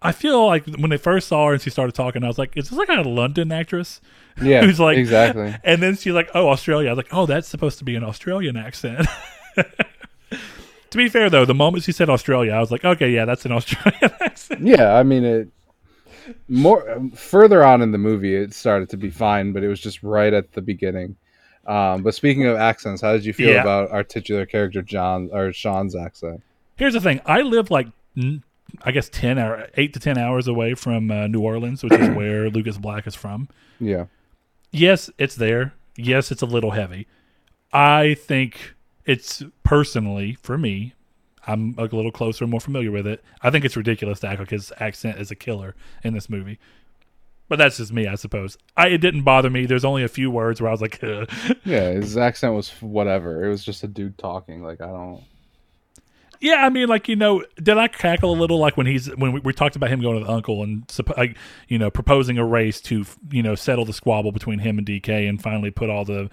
I 0.00 0.10
feel 0.12 0.46
like 0.46 0.64
when 0.66 0.88
they 0.88 0.96
first 0.96 1.28
saw 1.28 1.46
her 1.46 1.52
and 1.52 1.62
she 1.62 1.68
started 1.68 1.94
talking, 1.94 2.24
I 2.24 2.28
was 2.28 2.38
like, 2.38 2.56
is 2.56 2.70
this 2.70 2.78
like 2.78 2.88
a 2.88 3.02
London 3.02 3.52
actress? 3.52 4.00
yeah, 4.42 4.64
Who's 4.64 4.80
like 4.80 4.96
exactly. 4.96 5.54
And 5.64 5.82
then 5.82 5.96
she's 5.96 6.14
like, 6.14 6.30
oh, 6.34 6.48
Australia. 6.48 6.88
I 6.88 6.92
was 6.92 6.96
like, 6.96 7.12
oh, 7.12 7.26
that's 7.26 7.46
supposed 7.46 7.78
to 7.78 7.84
be 7.84 7.94
an 7.94 8.04
Australian 8.04 8.56
accent. 8.56 9.06
to 9.54 10.96
be 10.96 11.10
fair 11.10 11.28
though, 11.28 11.44
the 11.44 11.52
moment 11.52 11.84
she 11.84 11.92
said 11.92 12.08
Australia, 12.08 12.52
I 12.52 12.60
was 12.60 12.70
like, 12.70 12.86
okay, 12.86 13.10
yeah, 13.10 13.26
that's 13.26 13.44
an 13.44 13.52
Australian 13.52 14.12
accent. 14.22 14.66
Yeah, 14.66 14.94
I 14.94 15.02
mean 15.02 15.24
it. 15.24 15.48
More 16.48 17.10
further 17.14 17.62
on 17.62 17.82
in 17.82 17.92
the 17.92 17.98
movie, 17.98 18.34
it 18.34 18.54
started 18.54 18.88
to 18.90 18.96
be 18.96 19.10
fine, 19.10 19.52
but 19.52 19.62
it 19.62 19.68
was 19.68 19.78
just 19.78 20.02
right 20.02 20.32
at 20.32 20.52
the 20.52 20.62
beginning. 20.62 21.16
Um, 21.66 22.02
but 22.02 22.14
speaking 22.14 22.46
of 22.46 22.56
accents, 22.56 23.00
how 23.02 23.12
did 23.12 23.24
you 23.24 23.32
feel 23.32 23.50
Yeah. 23.50 23.60
about 23.62 23.90
our 23.90 24.04
titular 24.04 24.46
character 24.46 24.82
John 24.82 25.30
or 25.32 25.52
Sean's 25.52 25.96
accent? 25.96 26.42
Here's 26.76 26.94
the 26.94 27.00
thing: 27.00 27.20
I 27.26 27.42
live 27.42 27.70
like, 27.70 27.88
I 28.82 28.90
guess 28.92 29.08
ten 29.08 29.38
or 29.38 29.68
eight 29.76 29.92
to 29.94 30.00
ten 30.00 30.18
hours 30.18 30.46
away 30.48 30.74
from 30.74 31.10
uh, 31.10 31.26
New 31.26 31.40
Orleans, 31.40 31.82
which 31.82 31.92
is 31.92 32.08
where 32.16 32.50
Lucas 32.50 32.76
Black 32.78 33.06
is 33.06 33.14
from. 33.14 33.48
Yeah, 33.80 34.06
yes, 34.70 35.10
it's 35.18 35.36
there. 35.36 35.74
Yes, 35.96 36.30
it's 36.32 36.42
a 36.42 36.46
little 36.46 36.72
heavy. 36.72 37.06
I 37.72 38.14
think 38.14 38.74
it's 39.04 39.42
personally 39.62 40.36
for 40.42 40.58
me. 40.58 40.94
I'm 41.46 41.74
a 41.76 41.82
little 41.82 42.10
closer, 42.10 42.46
more 42.46 42.60
familiar 42.60 42.90
with 42.90 43.06
it. 43.06 43.22
I 43.42 43.50
think 43.50 43.64
it's 43.66 43.76
ridiculous 43.76 44.20
to 44.20 44.28
act 44.28 44.38
like 44.40 44.50
his 44.50 44.72
accent 44.80 45.18
is 45.18 45.30
a 45.30 45.34
killer 45.34 45.74
in 46.02 46.14
this 46.14 46.30
movie. 46.30 46.58
But 47.48 47.58
that's 47.58 47.76
just 47.76 47.92
me, 47.92 48.06
I 48.06 48.14
suppose. 48.14 48.56
I 48.76 48.88
it 48.88 48.98
didn't 48.98 49.22
bother 49.22 49.50
me. 49.50 49.66
There's 49.66 49.84
only 49.84 50.02
a 50.02 50.08
few 50.08 50.30
words 50.30 50.60
where 50.62 50.68
I 50.68 50.72
was 50.72 50.80
like, 50.80 51.02
Ugh. 51.04 51.28
yeah, 51.64 51.90
his 51.90 52.16
accent 52.16 52.54
was 52.54 52.70
whatever. 52.80 53.44
It 53.44 53.48
was 53.50 53.62
just 53.64 53.82
a 53.84 53.86
dude 53.88 54.16
talking. 54.16 54.62
Like 54.62 54.80
I 54.80 54.86
don't. 54.86 55.22
yeah. 56.40 56.64
I 56.64 56.70
mean, 56.70 56.88
like 56.88 57.06
you 57.08 57.16
know, 57.16 57.44
did 57.62 57.76
I 57.76 57.88
cackle 57.88 58.32
a 58.32 58.38
little 58.38 58.58
like 58.58 58.76
when 58.78 58.86
he's 58.86 59.14
when 59.16 59.32
we, 59.32 59.40
we 59.40 59.52
talked 59.52 59.76
about 59.76 59.90
him 59.90 60.00
going 60.00 60.18
to 60.18 60.24
the 60.24 60.32
uncle 60.32 60.62
and 60.62 60.84
like 61.18 61.36
you 61.68 61.78
know 61.78 61.90
proposing 61.90 62.38
a 62.38 62.44
race 62.46 62.80
to 62.82 63.04
you 63.30 63.42
know 63.42 63.54
settle 63.54 63.84
the 63.84 63.92
squabble 63.92 64.32
between 64.32 64.60
him 64.60 64.78
and 64.78 64.86
DK 64.86 65.28
and 65.28 65.42
finally 65.42 65.70
put 65.70 65.90
all 65.90 66.04
the 66.06 66.30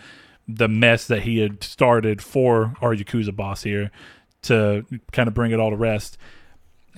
the 0.48 0.68
mess 0.70 1.08
that 1.08 1.24
he 1.24 1.40
had 1.40 1.62
started 1.64 2.22
for 2.22 2.74
our 2.82 2.96
Yakuza 2.96 3.36
boss 3.36 3.64
here 3.64 3.92
to 4.44 4.86
kind 5.12 5.28
of 5.28 5.34
bring 5.34 5.52
it 5.52 5.60
all 5.60 5.70
to 5.72 5.76
rest. 5.78 6.18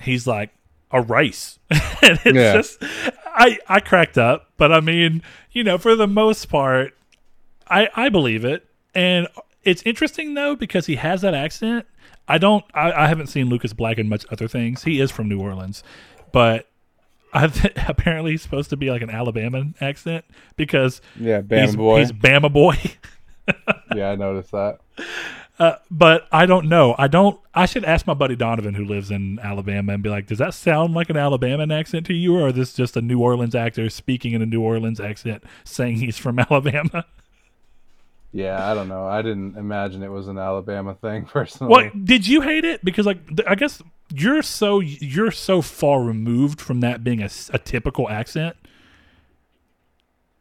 He's 0.00 0.26
like 0.26 0.50
a 0.92 1.02
race, 1.02 1.58
and 1.70 2.18
it's 2.24 2.26
Yeah. 2.26 2.52
just 2.54 2.80
I 3.34 3.58
I 3.68 3.80
cracked 3.80 4.16
up, 4.18 4.50
but 4.56 4.72
I 4.72 4.80
mean, 4.80 5.22
you 5.52 5.64
know, 5.64 5.76
for 5.78 5.96
the 5.96 6.06
most 6.06 6.46
part, 6.48 6.96
I 7.68 7.88
I 7.94 8.08
believe 8.08 8.44
it, 8.44 8.66
and 8.94 9.26
it's 9.62 9.82
interesting 9.82 10.34
though 10.34 10.54
because 10.54 10.86
he 10.86 10.96
has 10.96 11.22
that 11.22 11.34
accent. 11.34 11.86
I 12.28 12.38
don't. 12.38 12.64
I, 12.74 12.92
I 12.92 13.06
haven't 13.08 13.26
seen 13.26 13.48
Lucas 13.48 13.72
Black 13.72 13.98
in 13.98 14.08
much 14.08 14.24
other 14.30 14.48
things. 14.48 14.84
He 14.84 15.00
is 15.00 15.10
from 15.10 15.28
New 15.28 15.40
Orleans, 15.40 15.82
but 16.32 16.68
th- 17.34 17.74
apparently 17.88 18.30
he's 18.32 18.42
supposed 18.42 18.70
to 18.70 18.76
be 18.76 18.90
like 18.90 19.02
an 19.02 19.10
Alabama 19.10 19.64
accent 19.80 20.24
because 20.56 21.00
Yeah, 21.18 21.42
Bama 21.42 21.60
he's, 21.62 21.76
boy. 21.76 21.98
he's 21.98 22.12
Bama 22.12 22.52
boy. 22.52 22.76
yeah, 23.94 24.10
I 24.10 24.14
noticed 24.16 24.52
that. 24.52 24.78
Uh, 25.58 25.76
but 25.90 26.26
I 26.32 26.46
don't 26.46 26.68
know. 26.68 26.96
I 26.98 27.06
don't. 27.06 27.38
I 27.54 27.66
should 27.66 27.84
ask 27.84 28.06
my 28.06 28.14
buddy 28.14 28.34
Donovan, 28.34 28.74
who 28.74 28.84
lives 28.84 29.10
in 29.10 29.38
Alabama, 29.38 29.92
and 29.92 30.02
be 30.02 30.10
like, 30.10 30.26
"Does 30.26 30.38
that 30.38 30.52
sound 30.52 30.94
like 30.94 31.10
an 31.10 31.16
Alabama 31.16 31.72
accent 31.72 32.06
to 32.06 32.14
you, 32.14 32.36
or 32.36 32.48
is 32.48 32.54
this 32.54 32.72
just 32.74 32.96
a 32.96 33.00
New 33.00 33.20
Orleans 33.20 33.54
actor 33.54 33.88
speaking 33.88 34.32
in 34.32 34.42
a 34.42 34.46
New 34.46 34.60
Orleans 34.60 34.98
accent, 34.98 35.44
saying 35.62 35.96
he's 35.96 36.18
from 36.18 36.38
Alabama?" 36.50 37.04
Yeah, 38.32 38.68
I 38.68 38.74
don't 38.74 38.88
know. 38.88 39.06
I 39.06 39.22
didn't 39.22 39.56
imagine 39.56 40.02
it 40.02 40.10
was 40.10 40.26
an 40.26 40.38
Alabama 40.38 40.94
thing 40.94 41.24
personally. 41.32 41.70
What 41.70 42.04
did 42.04 42.26
you 42.26 42.40
hate 42.40 42.64
it? 42.64 42.84
Because 42.84 43.06
like 43.06 43.18
I 43.46 43.54
guess 43.54 43.80
you're 44.12 44.42
so 44.42 44.80
you're 44.80 45.30
so 45.30 45.62
far 45.62 46.02
removed 46.02 46.60
from 46.60 46.80
that 46.80 47.04
being 47.04 47.22
a 47.22 47.28
typical 47.28 48.08
accent. 48.08 48.56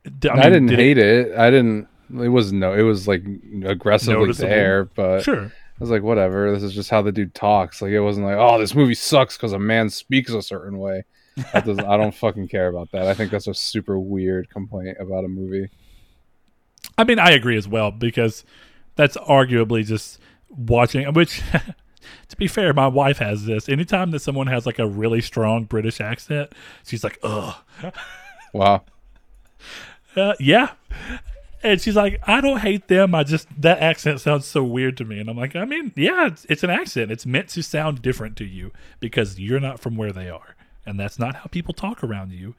I, 0.06 0.10
mean, 0.10 0.42
didn't 0.42 0.66
did 0.68 0.80
hate 0.80 0.98
it. 0.98 1.38
I 1.38 1.52
didn't. 1.52 1.88
It 2.10 2.30
was 2.30 2.52
no. 2.54 2.74
It 2.74 2.82
was 2.84 3.08
like 3.08 3.24
aggressively 3.66 4.20
Noticeable. 4.26 4.50
there, 4.50 4.86
but 4.86 5.24
Sure. 5.24 5.46
I 5.46 5.80
was 5.80 5.90
like, 5.90 6.04
whatever. 6.04 6.52
This 6.54 6.64
is 6.64 6.74
just 6.74 6.90
how 6.90 7.02
the 7.02 7.12
dude 7.12 7.34
talks. 7.34 7.82
Like 7.82 7.92
it 7.92 8.00
wasn't 8.02 8.26
like, 8.28 8.38
oh, 8.38 8.60
this 8.60 8.76
movie 8.76 8.94
sucks 8.94 9.36
because 9.38 9.54
a 9.54 9.60
man 9.60 9.90
speaks 9.90 10.32
a 10.32 10.42
certain 10.42 10.78
way. 10.78 11.04
I 11.54 11.62
don't 11.62 12.14
fucking 12.14 12.48
care 12.48 12.68
about 12.68 12.92
that. 12.92 13.08
I 13.08 13.16
think 13.16 13.32
that's 13.32 13.48
a 13.48 13.56
super 13.56 13.98
weird 13.98 14.50
complaint 14.50 14.98
about 15.00 15.26
a 15.26 15.28
movie. 15.28 15.70
I 16.98 17.04
mean, 17.06 17.18
I 17.18 17.32
agree 17.32 17.58
as 17.58 17.68
well 17.68 17.90
because 17.90 18.46
that's 18.96 19.18
arguably 19.18 19.84
just 19.84 20.20
watching. 20.50 21.12
Which, 21.14 21.42
to 22.30 22.38
be 22.38 22.48
fair, 22.48 22.72
my 22.74 22.86
wife 22.88 23.18
has 23.18 23.46
this. 23.46 23.68
Anytime 23.68 24.12
that 24.12 24.20
someone 24.20 24.46
has 24.48 24.68
like 24.68 24.78
a 24.78 24.86
really 24.88 25.22
strong 25.22 25.64
British 25.64 26.00
accent, 26.00 26.52
she's 26.86 27.04
like, 27.04 27.18
"Ugh, 27.24 27.56
Wow. 28.54 28.84
uh, 30.16 30.34
yeah." 30.40 30.74
And 31.64 31.80
she's 31.80 31.96
like, 31.96 32.20
"I 32.28 32.42
don't 32.42 32.60
hate 32.60 32.88
them. 32.90 33.16
I 33.16 33.24
just 33.24 33.48
that 33.62 33.80
accent 33.80 34.20
sounds 34.22 34.46
so 34.46 34.64
weird 34.64 34.98
to 34.98 35.06
me." 35.06 35.20
And 35.20 35.30
I'm 35.30 35.38
like, 35.38 35.56
"I 35.56 35.64
mean, 35.66 35.94
yeah, 35.96 36.28
it's, 36.28 36.46
it's 36.50 36.64
an 36.64 36.70
accent. 36.70 37.10
It's 37.12 37.26
meant 37.26 37.48
to 37.50 37.64
sound 37.64 38.02
different 38.02 38.36
to 38.38 38.46
you 38.46 38.72
because 39.00 39.40
you're 39.40 39.60
not 39.62 39.80
from 39.80 39.96
where 39.96 40.12
they 40.12 40.30
are, 40.30 40.56
and 40.86 41.00
that's 41.00 41.18
not 41.18 41.36
how 41.36 41.46
people 41.46 41.74
talk 41.74 42.04
around 42.04 42.32
you." 42.34 42.56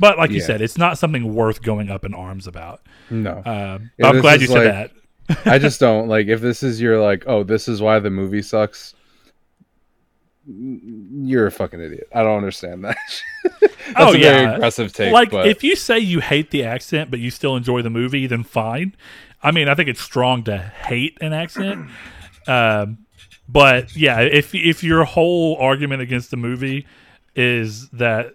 But 0.00 0.16
like 0.16 0.30
you 0.30 0.40
said, 0.40 0.60
it's 0.62 0.78
not 0.78 0.96
something 0.96 1.34
worth 1.34 1.60
going 1.60 1.90
up 1.90 2.04
in 2.04 2.14
arms 2.14 2.46
about. 2.46 2.82
No. 3.10 3.42
Um, 3.44 3.90
Yeah, 3.98 4.06
I'm 4.08 4.20
glad 4.20 4.40
you 4.40 4.46
said 4.46 4.64
like- 4.66 4.92
that. 5.34 5.44
I 5.44 5.58
just 5.66 5.80
don't 5.80 6.08
like 6.08 6.28
if 6.28 6.40
this 6.40 6.62
is 6.62 6.80
your 6.80 7.00
like, 7.00 7.24
oh, 7.26 7.42
this 7.42 7.66
is 7.68 7.82
why 7.82 7.98
the 7.98 8.08
movie 8.10 8.40
sucks. 8.42 8.94
You're 10.50 11.46
a 11.46 11.50
fucking 11.50 11.80
idiot. 11.80 12.08
I 12.14 12.22
don't 12.22 12.36
understand 12.38 12.84
that. 12.84 12.96
That's 13.60 13.74
Oh, 13.96 14.12
a 14.14 14.18
yeah. 14.18 14.30
very 14.42 14.54
aggressive 14.54 14.92
take. 14.92 15.12
like 15.12 15.30
but 15.30 15.46
if 15.46 15.62
you 15.62 15.76
say 15.76 15.98
you 15.98 16.20
hate 16.20 16.50
the 16.50 16.64
accent 16.64 17.10
but 17.10 17.20
you 17.20 17.30
still 17.30 17.54
enjoy 17.56 17.82
the 17.82 17.90
movie, 17.90 18.26
then 18.26 18.44
fine. 18.44 18.94
I 19.42 19.50
mean, 19.52 19.68
I 19.68 19.74
think 19.74 19.88
it's 19.88 20.00
strong 20.00 20.42
to 20.44 20.56
hate 20.58 21.18
an 21.20 21.32
accent. 21.32 21.88
Um, 22.46 23.04
but 23.46 23.94
yeah, 23.94 24.20
if 24.20 24.54
if 24.54 24.82
your 24.82 25.04
whole 25.04 25.56
argument 25.56 26.00
against 26.00 26.30
the 26.30 26.38
movie 26.38 26.86
is 27.36 27.90
that 27.90 28.32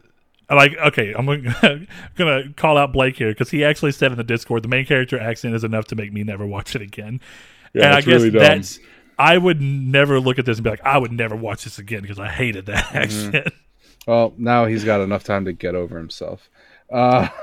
like 0.52 0.78
okay, 0.78 1.14
I'm 1.18 1.26
gonna, 1.26 1.88
gonna 2.16 2.54
call 2.56 2.78
out 2.78 2.94
Blake 2.94 3.16
here 3.18 3.30
because 3.32 3.50
he 3.50 3.64
actually 3.64 3.92
said 3.92 4.12
in 4.12 4.18
the 4.20 4.24
Discord 4.24 4.62
the 4.62 4.68
main 4.68 4.86
character 4.86 5.20
accent 5.20 5.56
is 5.56 5.64
enough 5.64 5.86
to 5.86 5.96
make 5.96 6.14
me 6.14 6.24
never 6.24 6.46
watch 6.46 6.76
it 6.76 6.84
again. 6.84 7.22
Yeah, 7.74 7.86
and 7.86 7.94
I 7.96 8.02
guess 8.02 8.06
really 8.22 8.30
dumb. 8.30 8.42
that's 8.42 8.80
I 9.18 9.38
would 9.38 9.62
never 9.62 10.20
look 10.20 10.40
at 10.40 10.46
this 10.46 10.58
and 10.58 10.64
be 10.64 10.70
like, 10.70 10.84
I 10.84 10.98
would 10.98 11.12
never 11.12 11.36
watch 11.36 11.64
this 11.64 11.80
again 11.80 12.02
because 12.02 12.20
I 12.20 12.28
hated 12.30 12.66
that 12.68 12.86
Mm-hmm. 12.94 13.48
well, 14.08 14.34
now 14.38 14.66
he's 14.66 14.84
got 14.84 15.02
enough 15.02 15.24
time 15.24 15.46
to 15.46 15.54
get 15.54 15.76
over 15.76 15.98
himself. 15.98 16.50
Uh, 16.92 17.28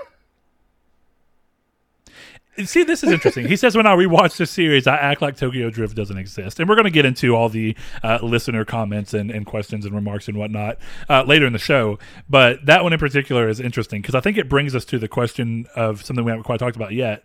See, 2.65 2.83
this 2.83 3.03
is 3.03 3.11
interesting. 3.11 3.47
he 3.49 3.57
says, 3.57 3.75
when 3.75 3.87
I 3.87 3.95
rewatch 3.95 4.37
the 4.37 4.45
series, 4.45 4.87
I 4.87 4.97
act 4.97 5.23
like 5.23 5.37
Tokyo 5.37 5.71
Drift 5.71 5.97
doesn't 5.97 6.19
exist. 6.19 6.61
And 6.61 6.69
we're 6.69 6.75
going 6.75 6.85
to 6.85 6.91
get 6.91 7.07
into 7.07 7.35
all 7.35 7.49
the 7.49 7.75
uh, 8.03 8.19
listener 8.23 8.67
comments 8.67 9.15
and, 9.15 9.31
and 9.31 9.47
questions 9.47 9.87
and 9.87 9.95
remarks 9.95 10.29
and 10.29 10.37
whatnot 10.37 10.77
uh, 11.09 11.23
later 11.23 11.47
in 11.47 11.55
the 11.55 11.59
show. 11.59 11.99
But 12.29 12.67
that 12.67 12.83
one 12.83 12.93
in 12.93 12.99
particular 12.99 13.49
is 13.49 13.61
interesting 13.61 14.03
because 14.03 14.15
I 14.15 14.21
think 14.21 14.37
it 14.37 14.49
brings 14.49 14.75
us 14.75 14.85
to 14.87 14.99
the 14.99 15.09
question 15.09 15.67
of 15.75 16.05
something 16.05 16.23
we 16.25 16.31
haven't 16.33 16.45
quite 16.45 16.59
talked 16.59 16.77
about 16.77 16.93
yet. 16.93 17.25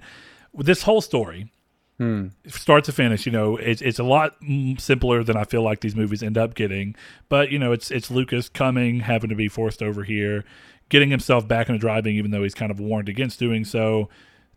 This 0.53 0.83
whole 0.83 1.01
story, 1.01 1.51
Hmm. 1.97 2.27
start 2.47 2.83
to 2.85 2.91
finish, 2.91 3.25
you 3.25 3.31
know, 3.31 3.55
it's 3.55 3.81
it's 3.81 3.99
a 3.99 4.03
lot 4.03 4.35
simpler 4.77 5.23
than 5.23 5.37
I 5.37 5.45
feel 5.45 5.61
like 5.61 5.79
these 5.79 5.95
movies 5.95 6.21
end 6.21 6.37
up 6.37 6.53
getting. 6.53 6.93
But 7.29 7.51
you 7.51 7.59
know, 7.59 7.71
it's 7.71 7.89
it's 7.89 8.11
Lucas 8.11 8.49
coming, 8.49 8.99
having 8.99 9.29
to 9.29 9.35
be 9.35 9.47
forced 9.47 9.81
over 9.81 10.03
here, 10.03 10.43
getting 10.89 11.09
himself 11.09 11.47
back 11.47 11.69
into 11.69 11.79
driving, 11.79 12.17
even 12.17 12.31
though 12.31 12.43
he's 12.43 12.53
kind 12.53 12.69
of 12.69 12.81
warned 12.81 13.07
against 13.07 13.39
doing 13.39 13.63
so. 13.63 14.09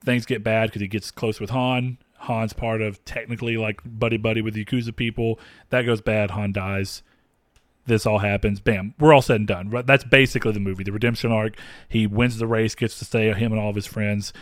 Things 0.05 0.26
get 0.26 0.43
bad 0.43 0.70
because 0.70 0.82
he 0.82 0.89
gets 0.89 1.12
close 1.12 1.39
with 1.39 1.51
Han. 1.51 1.99
Han's 2.18 2.53
part 2.53 2.82
of 2.82 3.05
technically 3.05 3.57
like 3.57 3.80
buddy 3.84 4.16
buddy 4.16 4.43
with 4.43 4.55
the 4.55 4.64
Yakuza 4.64 4.95
people. 4.95 5.39
That 5.70 5.82
goes 5.82 6.01
bad. 6.01 6.32
Han 6.32 6.53
dies. 6.53 7.03
This 7.86 8.05
all 8.05 8.18
happens. 8.18 8.59
Bam. 8.59 8.95
We're 8.99 9.14
all 9.14 9.22
said 9.22 9.36
and 9.36 9.47
done. 9.47 9.82
That's 9.86 10.05
basically 10.05 10.53
the 10.53 10.61
movie. 10.61 10.82
The 10.82 10.93
redemption 10.93 11.30
arc. 11.30 11.57
He 11.89 12.07
wins 12.07 12.36
the 12.39 12.49
race, 12.49 12.74
gets 12.74 12.99
to 12.99 13.05
stay, 13.05 13.28
with 13.28 13.39
him 13.39 13.53
and 13.53 13.61
all 13.61 13.70
of 13.70 13.76
his 13.76 13.86
friends. 13.86 14.32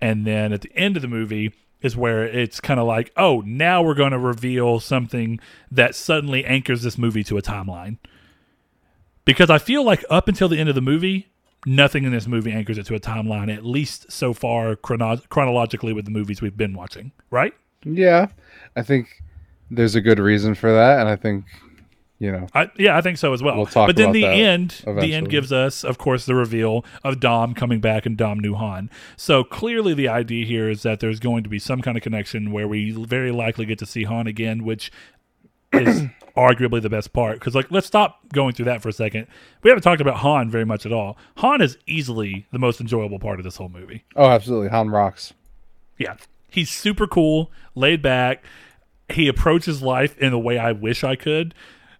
And 0.00 0.24
then 0.24 0.52
at 0.52 0.60
the 0.60 0.74
end 0.76 0.94
of 0.96 1.02
the 1.02 1.08
movie 1.08 1.52
is 1.82 1.96
where 1.96 2.24
it's 2.24 2.60
kind 2.60 2.80
of 2.80 2.86
like, 2.86 3.12
oh, 3.16 3.42
now 3.46 3.82
we're 3.82 3.94
going 3.94 4.12
to 4.12 4.18
reveal 4.18 4.80
something 4.80 5.38
that 5.70 5.94
suddenly 5.94 6.44
anchors 6.44 6.82
this 6.82 6.98
movie 6.98 7.24
to 7.24 7.36
a 7.36 7.42
timeline. 7.42 7.98
Because 9.24 9.50
I 9.50 9.58
feel 9.58 9.84
like 9.84 10.04
up 10.08 10.28
until 10.28 10.48
the 10.48 10.58
end 10.58 10.68
of 10.68 10.74
the 10.74 10.80
movie, 10.80 11.28
nothing 11.66 12.04
in 12.04 12.12
this 12.12 12.26
movie 12.26 12.52
anchors 12.52 12.78
it 12.78 12.86
to 12.86 12.94
a 12.94 13.00
timeline, 13.00 13.54
at 13.54 13.64
least 13.64 14.10
so 14.10 14.32
far 14.32 14.76
chrono- 14.76 15.20
chronologically 15.28 15.92
with 15.92 16.04
the 16.04 16.10
movies 16.10 16.40
we've 16.40 16.56
been 16.56 16.74
watching, 16.74 17.12
right? 17.30 17.52
Yeah, 17.84 18.28
I 18.76 18.82
think 18.82 19.22
there's 19.70 19.94
a 19.94 20.00
good 20.00 20.18
reason 20.18 20.54
for 20.54 20.72
that, 20.72 21.00
and 21.00 21.08
I 21.08 21.16
think 21.16 21.44
you 22.18 22.32
know, 22.32 22.46
I, 22.54 22.70
yeah, 22.78 22.96
I 22.96 23.02
think 23.02 23.18
so 23.18 23.32
as 23.34 23.42
well. 23.42 23.56
We'll 23.56 23.66
talk 23.66 23.88
but 23.88 23.96
then 23.96 24.06
about 24.06 24.12
the 24.14 24.24
end, 24.24 24.70
the 24.84 25.14
end 25.14 25.28
gives 25.28 25.52
us, 25.52 25.84
of 25.84 25.98
course, 25.98 26.24
the 26.24 26.34
reveal 26.34 26.84
of 27.04 27.20
Dom 27.20 27.52
coming 27.52 27.80
back 27.80 28.06
and 28.06 28.16
Dom 28.16 28.40
knew 28.40 28.54
Han. 28.54 28.90
So 29.16 29.44
clearly, 29.44 29.92
the 29.92 30.08
idea 30.08 30.46
here 30.46 30.70
is 30.70 30.82
that 30.82 31.00
there's 31.00 31.20
going 31.20 31.42
to 31.44 31.50
be 31.50 31.58
some 31.58 31.82
kind 31.82 31.96
of 31.96 32.02
connection 32.02 32.52
where 32.52 32.66
we 32.66 32.90
very 32.90 33.32
likely 33.32 33.66
get 33.66 33.78
to 33.80 33.86
see 33.86 34.04
Han 34.04 34.26
again, 34.26 34.64
which 34.64 34.90
is 35.72 36.04
arguably 36.36 36.80
the 36.80 36.88
best 36.88 37.12
part. 37.12 37.38
Because, 37.38 37.54
like, 37.54 37.70
let's 37.70 37.86
stop 37.86 38.20
going 38.32 38.54
through 38.54 38.64
that 38.66 38.80
for 38.80 38.88
a 38.88 38.94
second. 38.94 39.26
We 39.62 39.68
haven't 39.68 39.82
talked 39.82 40.00
about 40.00 40.16
Han 40.18 40.50
very 40.50 40.64
much 40.64 40.86
at 40.86 40.92
all. 40.92 41.18
Han 41.38 41.60
is 41.60 41.76
easily 41.86 42.46
the 42.50 42.58
most 42.58 42.80
enjoyable 42.80 43.18
part 43.18 43.38
of 43.38 43.44
this 43.44 43.56
whole 43.56 43.68
movie. 43.68 44.04
oh, 44.16 44.28
absolutely, 44.30 44.68
Han 44.68 44.88
rocks. 44.88 45.34
Yeah. 45.98 46.16
He's 46.48 46.70
super 46.70 47.06
cool, 47.06 47.50
laid 47.74 48.00
back. 48.00 48.42
He 49.10 49.28
approaches 49.28 49.82
life 49.82 50.16
in 50.16 50.30
the 50.30 50.38
way 50.38 50.58
I 50.58 50.72
wish 50.72 51.04
I 51.04 51.14
could. 51.14 51.54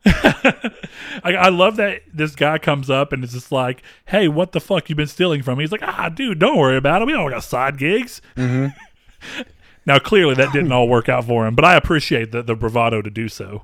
I, 1.25 1.33
I 1.35 1.49
love 1.49 1.77
that 1.77 2.03
this 2.13 2.35
guy 2.37 2.59
comes 2.59 2.89
up 2.91 3.13
and 3.13 3.25
is 3.25 3.33
just 3.33 3.51
like, 3.51 3.83
"Hey, 4.07 4.29
what 4.29 4.53
the 4.53 4.61
fuck 4.61 4.89
you 4.89 4.95
been 4.95 5.07
stealing 5.07 5.43
from 5.43 5.59
me?" 5.59 5.65
He's 5.65 5.73
like, 5.73 5.83
"Ah, 5.83 6.09
dude, 6.09 6.39
don't 6.39 6.57
worry 6.59 6.77
about 6.77 7.03
it. 7.03 7.07
We 7.07 7.15
all 7.15 7.29
got 7.29 7.43
side 7.43 7.77
gigs." 7.79 8.23
now, 8.37 9.99
clearly, 9.99 10.35
that 10.35 10.53
didn't 10.53 10.73
all 10.73 10.89
work 10.89 11.09
out 11.09 11.25
for 11.25 11.47
him, 11.47 11.55
but 11.55 11.65
I 11.65 11.75
appreciate 11.77 12.31
the, 12.33 12.43
the 12.43 12.55
bravado 12.55 13.03
to 13.03 13.11
do 13.11 13.29
so. 13.29 13.63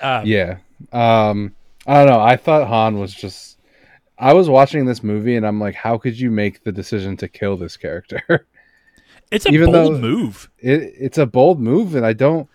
Uh, 0.00 0.22
Yeah. 0.24 0.58
Um, 0.92 1.54
I 1.86 1.98
don't 2.04 2.06
know. 2.06 2.20
I 2.20 2.36
thought 2.36 2.66
Han 2.68 2.98
was 2.98 3.14
just. 3.14 3.58
I 4.18 4.34
was 4.34 4.48
watching 4.50 4.84
this 4.84 5.02
movie 5.02 5.34
and 5.36 5.46
I'm 5.46 5.58
like, 5.58 5.74
how 5.74 5.96
could 5.96 6.18
you 6.20 6.30
make 6.30 6.62
the 6.62 6.72
decision 6.72 7.16
to 7.18 7.28
kill 7.28 7.56
this 7.56 7.76
character? 7.78 8.46
It's 9.30 9.46
a 9.46 9.50
Even 9.50 9.72
bold 9.72 10.00
move. 10.00 10.50
it, 10.58 10.92
it's 10.98 11.16
a 11.16 11.24
bold 11.24 11.60
move, 11.60 11.94
and 11.94 12.04
I 12.04 12.12
don't. 12.12 12.48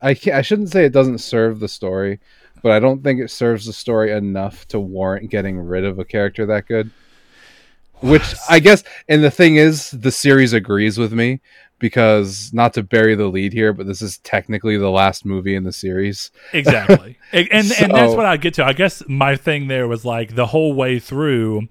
I 0.00 0.14
can't, 0.14 0.36
I 0.36 0.42
shouldn't 0.42 0.70
say 0.70 0.84
it 0.84 0.92
doesn't 0.92 1.18
serve 1.18 1.60
the 1.60 1.68
story, 1.68 2.20
but 2.62 2.72
I 2.72 2.80
don't 2.80 3.02
think 3.02 3.20
it 3.20 3.30
serves 3.30 3.66
the 3.66 3.72
story 3.72 4.12
enough 4.12 4.66
to 4.68 4.80
warrant 4.80 5.30
getting 5.30 5.58
rid 5.58 5.84
of 5.84 5.98
a 5.98 6.04
character 6.04 6.46
that 6.46 6.66
good. 6.66 6.90
Which 8.00 8.34
I 8.50 8.58
guess, 8.58 8.84
and 9.08 9.24
the 9.24 9.30
thing 9.30 9.56
is, 9.56 9.90
the 9.90 10.10
series 10.10 10.52
agrees 10.52 10.98
with 10.98 11.12
me 11.12 11.40
because 11.78 12.52
not 12.52 12.74
to 12.74 12.82
bury 12.82 13.14
the 13.14 13.28
lead 13.28 13.52
here, 13.52 13.72
but 13.72 13.86
this 13.86 14.02
is 14.02 14.18
technically 14.18 14.76
the 14.76 14.90
last 14.90 15.24
movie 15.24 15.54
in 15.54 15.64
the 15.64 15.72
series. 15.72 16.30
exactly 16.52 17.18
and 17.32 17.48
and, 17.50 17.72
and 17.80 17.94
that's 17.94 18.14
what 18.14 18.26
i 18.26 18.36
get 18.36 18.54
to 18.54 18.64
i 18.64 18.72
guess 18.72 19.02
my 19.08 19.36
thing 19.36 19.68
there 19.68 19.88
was 19.88 20.04
like 20.04 20.34
the 20.34 20.46
whole 20.46 20.72
way 20.74 20.98
through 20.98 21.68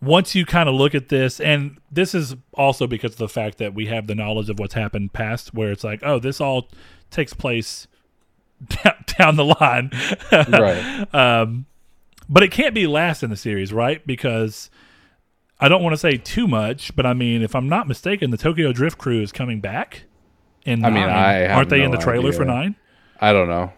once 0.00 0.34
you 0.34 0.46
kind 0.46 0.68
of 0.68 0.74
look 0.74 0.94
at 0.94 1.08
this 1.08 1.40
and 1.40 1.78
this 1.90 2.14
is 2.14 2.36
also 2.54 2.86
because 2.86 3.12
of 3.12 3.18
the 3.18 3.28
fact 3.28 3.58
that 3.58 3.74
we 3.74 3.86
have 3.86 4.06
the 4.06 4.14
knowledge 4.14 4.48
of 4.48 4.58
what's 4.58 4.74
happened 4.74 5.12
past 5.12 5.52
where 5.54 5.72
it's 5.72 5.82
like 5.84 6.00
oh 6.04 6.18
this 6.18 6.40
all 6.40 6.68
takes 7.10 7.34
place 7.34 7.86
down, 8.84 8.94
down 9.18 9.36
the 9.36 9.44
line 9.44 9.90
Right. 10.32 11.14
um 11.14 11.66
but 12.28 12.42
it 12.42 12.50
can't 12.52 12.74
be 12.74 12.86
last 12.86 13.22
in 13.22 13.30
the 13.30 13.36
series 13.36 13.72
right 13.72 14.06
because 14.06 14.70
i 15.60 15.68
don't 15.68 15.82
want 15.82 15.94
to 15.94 15.98
say 15.98 16.16
too 16.16 16.46
much 16.46 16.94
but 16.94 17.04
i 17.04 17.12
mean 17.12 17.42
if 17.42 17.54
i'm 17.56 17.68
not 17.68 17.88
mistaken 17.88 18.30
the 18.30 18.36
tokyo 18.36 18.72
drift 18.72 18.98
crew 18.98 19.20
is 19.20 19.32
coming 19.32 19.60
back 19.60 20.04
in 20.64 20.84
I 20.84 20.90
mean, 20.90 21.06
nine. 21.06 21.10
I 21.10 21.32
have 21.32 21.56
aren't 21.56 21.70
they 21.70 21.82
in 21.82 21.90
the 21.90 21.98
trailer 21.98 22.32
for 22.32 22.44
nine 22.44 22.76
I 23.20 23.32
don't 23.32 23.48
know. 23.48 23.72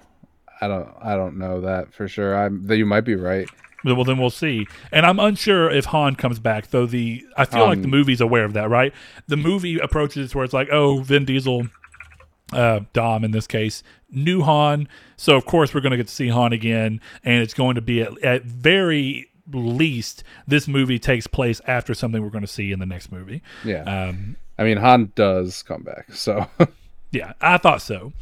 I 0.60 0.68
don't. 0.68 0.88
I 1.00 1.16
don't 1.16 1.38
know 1.38 1.62
that 1.62 1.94
for 1.94 2.06
sure. 2.06 2.36
I'm. 2.36 2.66
That 2.66 2.76
you 2.76 2.84
might 2.84 3.02
be 3.06 3.14
right. 3.14 3.48
Well, 3.84 4.04
then 4.04 4.18
we'll 4.18 4.30
see. 4.30 4.66
And 4.92 5.06
I'm 5.06 5.18
unsure 5.18 5.70
if 5.70 5.86
Han 5.86 6.14
comes 6.16 6.38
back, 6.38 6.68
though. 6.70 6.86
The 6.86 7.24
I 7.36 7.44
feel 7.44 7.64
like 7.66 7.76
Um, 7.78 7.82
the 7.82 7.88
movie's 7.88 8.20
aware 8.20 8.44
of 8.44 8.52
that, 8.52 8.68
right? 8.68 8.92
The 9.26 9.36
movie 9.36 9.78
approaches 9.78 10.34
where 10.34 10.44
it's 10.44 10.52
like, 10.54 10.68
oh, 10.70 11.00
Vin 11.00 11.24
Diesel, 11.24 11.68
uh, 12.52 12.80
Dom 12.92 13.24
in 13.24 13.30
this 13.30 13.46
case, 13.46 13.82
knew 14.10 14.42
Han, 14.42 14.88
so 15.16 15.36
of 15.36 15.46
course 15.46 15.72
we're 15.72 15.80
going 15.80 15.92
to 15.92 15.96
get 15.96 16.08
to 16.08 16.14
see 16.14 16.28
Han 16.28 16.52
again, 16.52 17.00
and 17.24 17.42
it's 17.42 17.54
going 17.54 17.76
to 17.76 17.80
be 17.80 18.02
at, 18.02 18.22
at 18.22 18.42
very 18.44 19.28
least 19.52 20.24
this 20.46 20.68
movie 20.68 20.98
takes 20.98 21.26
place 21.26 21.60
after 21.66 21.94
something 21.94 22.22
we're 22.22 22.28
going 22.30 22.42
to 22.42 22.46
see 22.48 22.72
in 22.72 22.78
the 22.80 22.86
next 22.86 23.10
movie. 23.10 23.42
Yeah. 23.64 23.82
Um, 23.82 24.36
I 24.58 24.64
mean, 24.64 24.76
Han 24.76 25.12
does 25.14 25.62
come 25.62 25.82
back. 25.82 26.12
So 26.12 26.46
Yeah, 27.12 27.32
I 27.40 27.56
thought 27.58 27.82
so. 27.82 28.12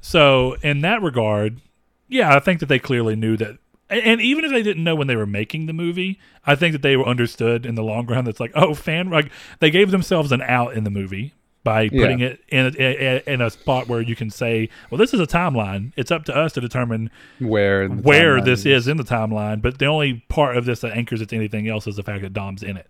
So 0.00 0.54
in 0.62 0.80
that 0.82 1.02
regard, 1.02 1.60
yeah, 2.08 2.34
I 2.34 2.40
think 2.40 2.60
that 2.60 2.66
they 2.66 2.78
clearly 2.78 3.16
knew 3.16 3.36
that. 3.36 3.58
And- 3.90 4.20
even 4.20 4.44
if 4.44 4.50
they 4.50 4.62
didn't 4.62 4.84
know 4.84 4.94
when 4.94 5.06
they 5.06 5.16
were 5.16 5.26
making 5.26 5.66
the 5.66 5.72
movie, 5.72 6.18
I 6.46 6.54
think 6.54 6.72
that 6.72 6.82
they 6.82 6.96
were 6.96 7.06
understood 7.06 7.64
in 7.66 7.74
the 7.74 7.82
long 7.82 8.06
run. 8.06 8.24
That's 8.24 8.40
like, 8.40 8.52
oh, 8.54 8.74
fan, 8.74 9.10
like 9.10 9.30
they 9.60 9.70
gave 9.70 9.90
themselves 9.90 10.32
an 10.32 10.42
out 10.42 10.74
in 10.74 10.84
the 10.84 10.90
movie 10.90 11.34
by 11.64 11.88
putting 11.88 12.20
Yeah. 12.20 12.28
it 12.28 12.40
in 12.48 12.74
a, 12.78 13.22
in 13.32 13.40
a 13.42 13.50
spot 13.50 13.88
where 13.88 14.00
you 14.00 14.14
can 14.16 14.30
say, 14.30 14.68
well, 14.90 14.98
this 14.98 15.12
is 15.12 15.20
a 15.20 15.26
timeline. 15.26 15.92
It's 15.96 16.10
up 16.10 16.24
to 16.26 16.34
us 16.36 16.52
to 16.54 16.60
determine 16.60 17.10
where 17.40 17.88
where 17.88 18.40
this 18.40 18.64
is 18.64 18.88
in 18.88 18.96
the 18.96 19.02
timeline. 19.04 19.60
But 19.60 19.78
the 19.78 19.86
only 19.86 20.24
part 20.28 20.56
of 20.56 20.64
this 20.64 20.80
that 20.80 20.96
anchors 20.96 21.20
it 21.20 21.28
to 21.30 21.36
anything 21.36 21.68
else 21.68 21.86
is 21.86 21.96
the 21.96 22.02
fact 22.02 22.22
that 22.22 22.32
Dom's 22.32 22.62
in 22.62 22.76
it. 22.76 22.86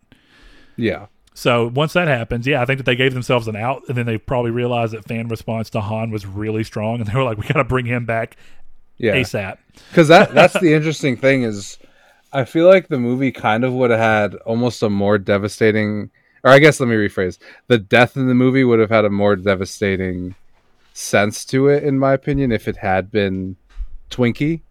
Yeah. 0.77 1.07
So 1.35 1.69
once 1.69 1.93
that 1.93 2.09
happens, 2.09 2.47
yeah, 2.47 2.61
I 2.61 2.65
think 2.67 2.79
that 2.79 2.85
they 2.85 2.97
gave 2.97 3.15
themselves 3.15 3.47
an 3.49 3.55
out, 3.57 3.83
and 3.89 3.97
then 3.97 4.07
they 4.07 4.19
probably 4.19 4.51
realized 4.51 4.93
that 4.93 5.07
fan 5.07 5.29
response 5.29 5.71
to 5.71 5.81
Han 5.81 6.11
was 6.11 6.27
really 6.27 6.65
strong, 6.65 7.01
and 7.01 7.07
they 7.09 7.15
were 7.15 7.23
like, 7.25 7.39
"We 7.39 7.47
got 7.47 7.55
to 7.55 7.65
bring 7.65 7.87
him 7.87 8.05
back 8.07 8.37
Yeah. 8.97 9.15
ASAP." 9.15 9.59
Because 9.91 10.09
that 10.09 10.35
that's 10.35 10.59
the 10.61 10.73
interesting 10.75 11.17
thing 11.17 11.43
is 11.43 11.79
i 12.33 12.45
feel 12.45 12.67
like 12.67 12.89
the 12.89 12.99
movie 12.99 13.33
kind 13.33 13.65
of 13.65 13.73
would 13.73 13.91
have 13.91 14.01
had 14.01 14.35
almost 14.41 14.83
a 14.83 14.91
more 14.91 15.19
devastating 15.19 16.11
or 16.45 16.51
i 16.51 16.59
guess 16.59 16.81
let 16.81 16.89
me 16.89 16.95
rephrase. 16.95 17.39
The 17.67 17.79
death 17.79 18.17
in 18.17 18.27
the 18.29 18.35
movie 18.35 18.65
would 18.65 18.79
have 18.79 18.91
had 18.91 19.05
a 19.05 19.11
more 19.11 19.37
devastating 19.37 20.35
sense 20.93 21.45
to 21.47 21.69
it 21.69 21.85
in 21.85 21.99
my 21.99 22.13
opinion 22.13 22.53
if 22.53 22.67
it 22.67 22.77
had 22.77 23.11
been 23.11 23.57
twinkie. 24.11 24.63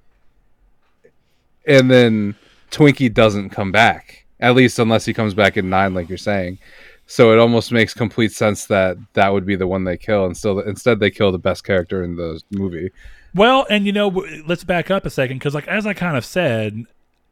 And 1.65 1.89
then 1.91 2.35
twinkie 2.71 3.13
doesn't 3.13 3.49
come 3.49 3.71
back 3.71 4.25
at 4.39 4.55
least 4.55 4.79
unless 4.79 5.05
he 5.05 5.13
comes 5.13 5.33
back 5.33 5.57
in 5.57 5.69
nine 5.69 5.93
like 5.93 6.09
you're 6.09 6.17
saying. 6.17 6.59
So 7.05 7.31
it 7.31 7.39
almost 7.39 7.71
makes 7.71 7.93
complete 7.93 8.33
sense 8.33 8.65
that 8.65 8.97
that 9.13 9.29
would 9.29 9.45
be 9.45 9.55
the 9.55 9.67
one 9.67 9.85
they 9.85 9.97
kill 9.97 10.25
and 10.25 10.35
still 10.35 10.59
instead 10.59 10.99
they 10.99 11.09
kill 11.09 11.31
the 11.31 11.37
best 11.37 11.63
character 11.63 12.03
in 12.03 12.15
the 12.15 12.41
movie 12.51 12.91
Well, 13.37 13.67
and 13.69 13.85
you 13.85 13.93
know, 13.93 14.07
let's 14.47 14.63
back 14.63 14.89
up 14.89 15.05
a 15.05 15.11
second 15.11 15.37
because, 15.37 15.53
like, 15.53 15.67
as 15.67 15.85
I 15.85 15.93
kind 15.93 16.17
of 16.17 16.25
said, 16.25 16.85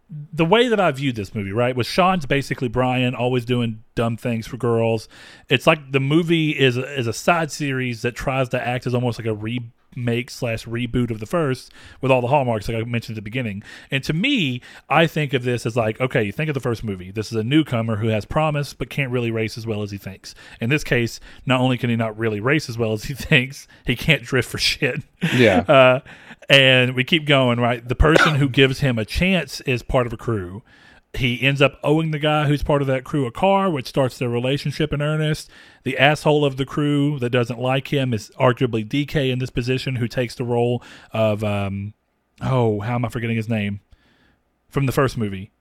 the 0.09 0.45
way 0.45 0.67
that 0.67 0.79
I 0.79 0.91
viewed 0.91 1.15
this 1.15 1.33
movie, 1.33 1.51
right, 1.51 1.75
was 1.75 1.87
Sean's 1.87 2.25
basically 2.25 2.67
Brian 2.67 3.15
always 3.15 3.43
doing 3.43 3.83
dumb 3.95 4.17
things 4.17 4.45
for 4.45 4.57
girls. 4.57 5.07
It's 5.49 5.65
like 5.65 5.91
the 5.91 5.99
movie 5.99 6.51
is 6.51 6.77
a, 6.77 6.99
is 6.99 7.07
a 7.07 7.13
side 7.13 7.51
series 7.51 8.01
that 8.03 8.15
tries 8.15 8.49
to 8.49 8.61
act 8.61 8.85
as 8.85 8.93
almost 8.93 9.17
like 9.17 9.25
a 9.25 9.33
remake 9.33 10.29
slash 10.29 10.65
reboot 10.65 11.09
of 11.09 11.19
the 11.19 11.25
first 11.25 11.71
with 12.01 12.11
all 12.11 12.21
the 12.21 12.27
hallmarks, 12.27 12.67
like 12.69 12.77
I 12.77 12.83
mentioned 12.83 13.15
at 13.17 13.23
the 13.23 13.23
beginning. 13.23 13.63
And 13.89 14.03
to 14.03 14.13
me, 14.13 14.61
I 14.89 15.07
think 15.07 15.33
of 15.33 15.43
this 15.43 15.65
as 15.65 15.75
like, 15.75 15.99
okay, 15.99 16.23
you 16.23 16.31
think 16.31 16.49
of 16.49 16.53
the 16.53 16.59
first 16.59 16.83
movie. 16.83 17.09
This 17.09 17.31
is 17.31 17.37
a 17.37 17.43
newcomer 17.43 17.95
who 17.95 18.09
has 18.09 18.25
promise 18.25 18.73
but 18.75 18.91
can't 18.91 19.11
really 19.11 19.31
race 19.31 19.57
as 19.57 19.65
well 19.65 19.81
as 19.81 19.89
he 19.89 19.97
thinks. 19.97 20.35
In 20.61 20.69
this 20.69 20.83
case, 20.83 21.19
not 21.47 21.61
only 21.61 21.79
can 21.79 21.89
he 21.89 21.95
not 21.95 22.15
really 22.15 22.39
race 22.39 22.69
as 22.69 22.77
well 22.77 22.93
as 22.93 23.05
he 23.05 23.13
thinks, 23.15 23.67
he 23.87 23.95
can't 23.95 24.21
drift 24.21 24.49
for 24.51 24.59
shit. 24.59 25.01
yeah 25.33 25.63
Uh, 25.75 25.99
and 26.49 26.95
we 26.95 27.03
keep 27.03 27.25
going, 27.25 27.59
right? 27.59 27.87
The 27.87 27.95
person 27.95 28.35
who 28.35 28.49
gives 28.49 28.79
him 28.79 28.97
a 28.99 29.05
chance 29.05 29.61
is 29.61 29.83
part 29.83 30.07
of 30.07 30.13
a 30.13 30.17
crew. 30.17 30.63
He 31.13 31.41
ends 31.41 31.61
up 31.61 31.79
owing 31.81 32.11
the 32.11 32.19
guy 32.19 32.45
who's 32.47 32.61
part 32.61 32.81
of 32.81 32.87
that 32.89 33.05
crew 33.05 33.25
a 33.25 33.31
car, 33.31 33.69
which 33.69 33.87
starts 33.87 34.17
their 34.17 34.27
relationship 34.27 34.91
in 34.91 35.01
earnest. 35.01 35.49
The 35.83 35.97
asshole 35.97 36.43
of 36.43 36.57
the 36.57 36.65
crew 36.65 37.19
that 37.19 37.29
doesn't 37.29 37.57
like 37.59 37.93
him 37.93 38.13
is 38.13 38.31
arguably 38.37 38.85
DK 38.85 39.31
in 39.31 39.39
this 39.39 39.49
position, 39.49 39.95
who 39.95 40.09
takes 40.09 40.35
the 40.35 40.43
role 40.43 40.83
of, 41.13 41.41
um, 41.43 41.93
oh, 42.41 42.81
how 42.81 42.95
am 42.95 43.05
I 43.05 43.09
forgetting 43.09 43.37
his 43.37 43.47
name? 43.47 43.79
From 44.67 44.87
the 44.87 44.91
first 44.91 45.17
movie. 45.17 45.51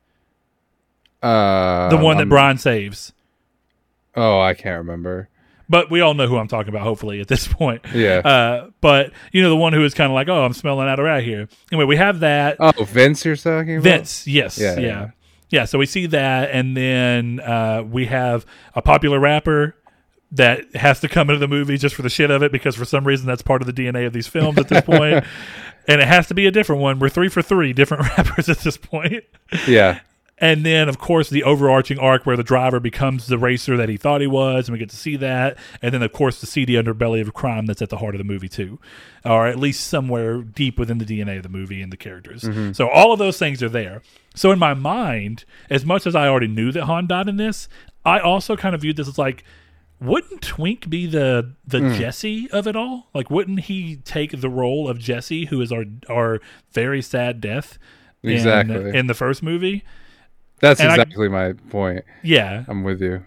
uh 1.22 1.88
The 1.88 1.96
one 1.98 2.16
that 2.16 2.22
I'm- 2.22 2.28
Brian 2.28 2.58
saves. 2.58 3.12
Oh, 4.16 4.40
I 4.40 4.54
can't 4.54 4.78
remember. 4.78 5.28
But 5.68 5.90
we 5.90 6.00
all 6.00 6.14
know 6.14 6.26
who 6.26 6.36
I'm 6.36 6.48
talking 6.48 6.68
about, 6.68 6.82
hopefully, 6.82 7.20
at 7.20 7.28
this 7.28 7.48
point. 7.52 7.82
Yeah. 7.94 8.18
Uh, 8.18 8.70
but, 8.80 9.12
you 9.32 9.42
know, 9.42 9.48
the 9.50 9.56
one 9.56 9.72
who 9.72 9.84
is 9.84 9.94
kind 9.94 10.10
of 10.10 10.14
like, 10.14 10.28
oh, 10.28 10.44
I'm 10.44 10.52
smelling 10.52 10.88
out 10.88 10.98
of 10.98 11.04
rat 11.04 11.24
here. 11.24 11.48
Anyway, 11.72 11.86
we 11.86 11.96
have 11.96 12.20
that. 12.20 12.56
oh, 12.60 12.84
Vince, 12.84 13.24
you're 13.24 13.36
talking 13.36 13.76
about? 13.76 13.82
Vince, 13.84 14.26
yes, 14.26 14.58
yeah, 14.58 14.74
Yeah, 14.74 14.80
yeah. 14.80 15.10
yeah, 15.50 15.64
so 15.64 15.78
we 15.78 15.86
see 15.86 16.06
that, 16.06 16.50
and 16.50 16.76
then 16.76 17.40
uh, 17.40 17.82
we 17.82 18.06
have 18.06 18.44
a 18.74 18.82
popular 18.82 19.18
rapper 19.18 19.74
that 20.32 20.74
has 20.74 21.00
to 21.00 21.08
come 21.08 21.30
into 21.30 21.38
the 21.38 21.46
movie 21.48 21.78
just 21.78 21.94
for 21.94 22.02
the 22.02 22.10
shit 22.10 22.30
of 22.30 22.42
it 22.42 22.50
because 22.50 22.74
for 22.74 22.84
some 22.84 23.06
reason 23.06 23.24
that's 23.26 23.42
part 23.42 23.62
of 23.62 23.66
the 23.66 23.72
DNA 23.72 24.04
of 24.06 24.12
these 24.12 24.26
films 24.26 24.58
at 24.58 24.68
this 24.68 24.80
point. 24.84 25.24
and 25.86 26.00
it 26.00 26.08
has 26.08 26.26
to 26.26 26.34
be 26.34 26.46
a 26.46 26.50
different 26.50 26.82
one. 26.82 26.98
We're 26.98 27.08
three 27.08 27.28
for 27.28 27.40
three 27.40 27.72
different 27.72 28.02
rappers 28.18 28.48
at 28.48 28.58
this 28.58 28.76
point. 28.76 29.22
Yeah. 29.68 30.00
And 30.38 30.66
then, 30.66 30.88
of 30.88 30.98
course, 30.98 31.30
the 31.30 31.44
overarching 31.44 31.98
arc 31.98 32.26
where 32.26 32.36
the 32.36 32.42
driver 32.42 32.80
becomes 32.80 33.28
the 33.28 33.38
racer 33.38 33.76
that 33.76 33.88
he 33.88 33.96
thought 33.96 34.20
he 34.20 34.26
was, 34.26 34.66
and 34.68 34.72
we 34.72 34.80
get 34.80 34.90
to 34.90 34.96
see 34.96 35.14
that. 35.16 35.56
And 35.80 35.94
then, 35.94 36.02
of 36.02 36.12
course, 36.12 36.40
the 36.40 36.46
seedy 36.46 36.72
underbelly 36.74 37.20
of 37.20 37.32
crime 37.34 37.66
that's 37.66 37.80
at 37.80 37.88
the 37.88 37.98
heart 37.98 38.16
of 38.16 38.18
the 38.18 38.24
movie, 38.24 38.48
too, 38.48 38.80
or 39.24 39.46
at 39.46 39.58
least 39.60 39.86
somewhere 39.86 40.42
deep 40.42 40.76
within 40.76 40.98
the 40.98 41.04
DNA 41.04 41.36
of 41.36 41.44
the 41.44 41.48
movie 41.48 41.80
and 41.80 41.92
the 41.92 41.96
characters. 41.96 42.42
Mm-hmm. 42.42 42.72
So, 42.72 42.88
all 42.88 43.12
of 43.12 43.20
those 43.20 43.38
things 43.38 43.62
are 43.62 43.68
there. 43.68 44.02
So, 44.34 44.50
in 44.50 44.58
my 44.58 44.74
mind, 44.74 45.44
as 45.70 45.84
much 45.84 46.04
as 46.04 46.16
I 46.16 46.26
already 46.26 46.48
knew 46.48 46.72
that 46.72 46.84
Han 46.84 47.06
died 47.06 47.28
in 47.28 47.36
this, 47.36 47.68
I 48.04 48.18
also 48.18 48.56
kind 48.56 48.74
of 48.74 48.80
viewed 48.80 48.96
this 48.96 49.08
as 49.08 49.18
like, 49.18 49.44
wouldn't 50.00 50.42
Twink 50.42 50.90
be 50.90 51.06
the 51.06 51.54
the 51.64 51.78
mm. 51.78 51.96
Jesse 51.96 52.50
of 52.50 52.66
it 52.66 52.74
all? 52.74 53.08
Like, 53.14 53.30
wouldn't 53.30 53.60
he 53.60 53.96
take 54.04 54.40
the 54.40 54.50
role 54.50 54.88
of 54.88 54.98
Jesse, 54.98 55.46
who 55.46 55.60
is 55.60 55.70
our 55.70 55.84
our 56.08 56.40
very 56.72 57.02
sad 57.02 57.40
death 57.40 57.78
in, 58.22 58.30
Exactly. 58.30 58.96
in 58.96 59.06
the 59.06 59.14
first 59.14 59.40
movie? 59.40 59.84
That's 60.60 60.80
And 60.80 60.88
I- 60.90 60.94
exactly 60.94 61.28
my 61.28 61.52
point. 61.70 62.04
Yeah, 62.22 62.64
I'm 62.68 62.84
with 62.84 63.00
you. 63.02 63.24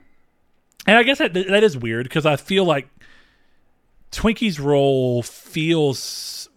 and 0.87 0.97
I 0.97 1.03
guess 1.03 1.17
that 1.19 1.33
that 1.33 1.63
is 1.63 1.77
weird 1.77 2.05
because 2.05 2.25
I 2.25 2.35
feel 2.35 2.65
like 2.65 2.87
Twinkie's 4.11 4.59
role 4.59 5.21
feels. 5.23 6.49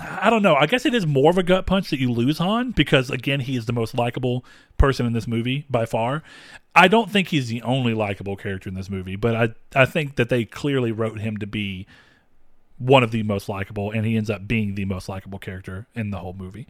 I 0.00 0.30
don't 0.30 0.42
know. 0.44 0.54
I 0.54 0.66
guess 0.66 0.86
it 0.86 0.94
is 0.94 1.08
more 1.08 1.28
of 1.30 1.38
a 1.38 1.42
gut 1.42 1.66
punch 1.66 1.90
that 1.90 1.98
you 1.98 2.12
lose 2.12 2.38
Han 2.38 2.70
because 2.70 3.10
again 3.10 3.40
he 3.40 3.56
is 3.56 3.66
the 3.66 3.72
most 3.72 3.96
likable 3.96 4.44
person 4.76 5.04
in 5.06 5.12
this 5.12 5.26
movie 5.26 5.66
by 5.68 5.86
far. 5.86 6.22
I 6.76 6.86
don't 6.86 7.10
think 7.10 7.28
he's 7.28 7.48
the 7.48 7.60
only 7.62 7.94
likable 7.94 8.36
character 8.36 8.68
in 8.68 8.76
this 8.76 8.88
movie, 8.88 9.16
but 9.16 9.34
I 9.34 9.48
I 9.82 9.86
think 9.86 10.14
that 10.14 10.28
they 10.28 10.44
clearly 10.44 10.92
wrote 10.92 11.18
him 11.18 11.36
to 11.38 11.46
be 11.48 11.86
one 12.78 13.02
of 13.02 13.10
the 13.10 13.24
most 13.24 13.48
likable, 13.48 13.90
and 13.90 14.06
he 14.06 14.16
ends 14.16 14.30
up 14.30 14.46
being 14.46 14.76
the 14.76 14.84
most 14.84 15.08
likable 15.08 15.40
character 15.40 15.88
in 15.96 16.10
the 16.10 16.18
whole 16.18 16.32
movie. 16.34 16.68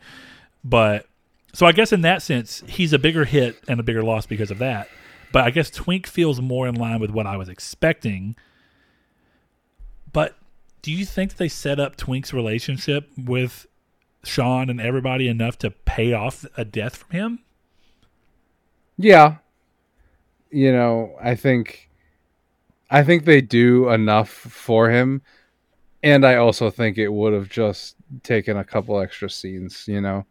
But 0.65 1.05
so 1.53 1.67
I 1.67 1.73
guess 1.73 1.93
in 1.93 2.03
that 2.03 2.23
sense, 2.23 2.63
he's 2.67 2.93
a 2.93 2.99
bigger 2.99 3.25
hit 3.25 3.63
and 3.69 3.81
a 3.81 3.83
bigger 3.83 4.03
loss 4.03 4.27
because 4.27 4.51
of 4.51 4.59
that. 4.59 4.89
But 5.33 5.45
I 5.45 5.51
guess 5.51 5.71
Twink 5.71 6.07
feels 6.07 6.41
more 6.41 6.67
in 6.67 6.75
line 6.75 7.01
with 7.01 7.11
what 7.11 7.27
I 7.27 7.37
was 7.37 7.49
expecting. 7.49 8.37
But 10.13 10.37
do 10.83 10.93
you 10.93 11.05
think 11.05 11.31
that 11.31 11.39
they 11.39 11.49
set 11.49 11.79
up 11.79 11.97
Twink's 11.97 12.33
relationship 12.33 13.11
with 13.17 13.67
Sean 14.25 14.71
and 14.71 14.81
everybody 14.81 15.29
enough 15.29 15.59
to 15.59 15.71
pay 15.71 16.13
off 16.13 16.45
a 16.57 16.65
death 16.65 16.97
from 16.97 17.11
him? 17.11 17.39
Yeah. 18.97 19.37
You 20.51 20.73
know, 20.73 21.15
I 21.23 21.35
think 21.35 21.91
I 22.91 23.05
think 23.05 23.25
they 23.25 23.43
do 23.43 23.91
enough 23.91 24.31
for 24.31 24.89
him 24.89 25.23
and 26.03 26.25
I 26.25 26.37
also 26.37 26.71
think 26.71 26.97
it 26.97 27.09
would 27.09 27.33
have 27.33 27.49
just 27.49 27.97
taken 28.23 28.57
a 28.57 28.65
couple 28.65 28.99
extra 29.01 29.29
scenes, 29.29 29.87
you 29.89 30.01
know. 30.01 30.25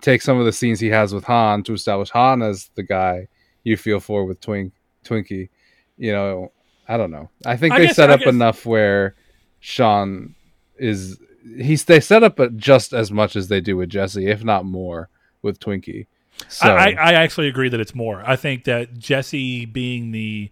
Take 0.00 0.22
some 0.22 0.38
of 0.38 0.44
the 0.44 0.52
scenes 0.52 0.80
he 0.80 0.88
has 0.88 1.14
with 1.14 1.24
Han 1.24 1.62
to 1.64 1.72
establish 1.72 2.10
Han 2.10 2.42
as 2.42 2.70
the 2.74 2.82
guy 2.82 3.28
you 3.64 3.76
feel 3.76 4.00
for 4.00 4.24
with 4.24 4.40
Twink 4.40 4.72
Twinkie. 5.04 5.48
You 5.96 6.12
know, 6.12 6.52
I 6.88 6.96
don't 6.96 7.10
know. 7.10 7.30
I 7.44 7.56
think 7.56 7.74
I 7.74 7.78
they 7.78 7.86
guess- 7.86 7.96
set 7.96 8.10
I 8.10 8.14
up 8.14 8.20
guess- 8.20 8.28
enough 8.28 8.66
where 8.66 9.14
Sean 9.60 10.34
is 10.78 11.18
he's 11.60 11.84
they 11.84 12.00
set 12.00 12.22
up 12.22 12.38
just 12.56 12.92
as 12.92 13.10
much 13.10 13.36
as 13.36 13.48
they 13.48 13.60
do 13.60 13.76
with 13.76 13.88
Jesse, 13.88 14.26
if 14.28 14.42
not 14.44 14.64
more, 14.64 15.08
with 15.42 15.60
Twinkie. 15.60 16.06
So 16.48 16.68
I, 16.68 16.90
I, 16.90 17.12
actually 17.14 17.48
agree 17.48 17.70
that 17.70 17.80
it's 17.80 17.94
more. 17.94 18.22
I 18.26 18.36
think 18.36 18.64
that 18.64 18.98
Jesse 18.98 19.64
being 19.64 20.12
the 20.12 20.50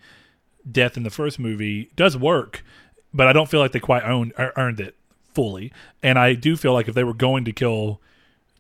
death 0.71 0.97
in 0.97 1.03
the 1.03 1.11
first 1.11 1.39
movie 1.39 1.91
does 1.95 2.17
work, 2.17 2.65
but 3.13 3.27
I 3.27 3.35
don't 3.35 3.51
feel 3.51 3.61
like 3.61 3.73
they 3.73 3.81
quite 3.81 4.03
owned, 4.03 4.33
earned 4.39 4.81
it 4.81 4.97
fully. 5.35 5.73
And 6.03 6.19
I 6.19 6.33
do 6.33 6.57
feel 6.57 6.73
like 6.73 6.89
if 6.89 6.95
they 6.95 7.05
were 7.05 7.13
going 7.13 7.45
to 7.45 7.53
kill 7.53 8.01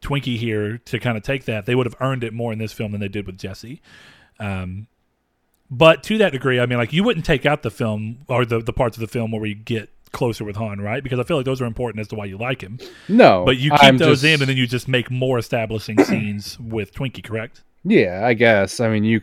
Twinkie 0.04 0.36
here 0.36 0.78
to 0.78 0.98
kind 1.00 1.16
of 1.16 1.22
take 1.22 1.46
that, 1.46 1.66
they 1.66 1.74
would 1.74 1.86
have 1.86 1.96
earned 2.00 2.22
it 2.22 2.32
more 2.32 2.52
in 2.52 2.58
this 2.58 2.72
film 2.72 2.92
than 2.92 3.00
they 3.00 3.08
did 3.08 3.26
with 3.26 3.38
Jesse. 3.38 3.80
Um, 4.38 4.86
but 5.70 6.02
to 6.04 6.18
that 6.18 6.30
degree, 6.32 6.60
I 6.60 6.66
mean, 6.66 6.78
like 6.78 6.92
you 6.92 7.02
wouldn't 7.02 7.24
take 7.24 7.46
out 7.46 7.62
the 7.62 7.70
film 7.70 8.18
or 8.28 8.44
the, 8.44 8.60
the 8.60 8.72
parts 8.72 8.96
of 8.96 9.00
the 9.00 9.06
film 9.08 9.30
where 9.32 9.40
we 9.40 9.54
get 9.54 9.90
closer 10.12 10.44
with 10.44 10.56
Han, 10.56 10.80
right? 10.80 11.02
Because 11.02 11.18
I 11.18 11.24
feel 11.24 11.36
like 11.38 11.46
those 11.46 11.60
are 11.60 11.64
important 11.64 12.00
as 12.00 12.08
to 12.08 12.14
why 12.14 12.26
you 12.26 12.36
like 12.36 12.60
him. 12.60 12.78
no, 13.08 13.44
But 13.44 13.56
you 13.56 13.70
keep 13.70 13.82
I'm 13.82 13.96
those 13.98 14.22
just- 14.22 14.34
in, 14.34 14.42
and 14.42 14.48
then 14.50 14.56
you 14.56 14.66
just 14.66 14.86
make 14.88 15.10
more 15.10 15.38
establishing 15.38 16.02
scenes 16.04 16.58
with 16.60 16.94
Twinkie, 16.94 17.24
correct? 17.24 17.62
Yeah, 17.84 18.22
I 18.24 18.34
guess. 18.34 18.80
I 18.80 18.88
mean, 18.88 19.04
you. 19.04 19.20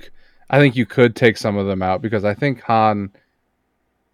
I 0.50 0.60
think 0.60 0.76
you 0.76 0.86
could 0.86 1.16
take 1.16 1.38
some 1.38 1.56
of 1.56 1.66
them 1.66 1.82
out 1.82 2.02
because 2.02 2.26
I 2.26 2.34
think 2.34 2.60
Han 2.64 3.10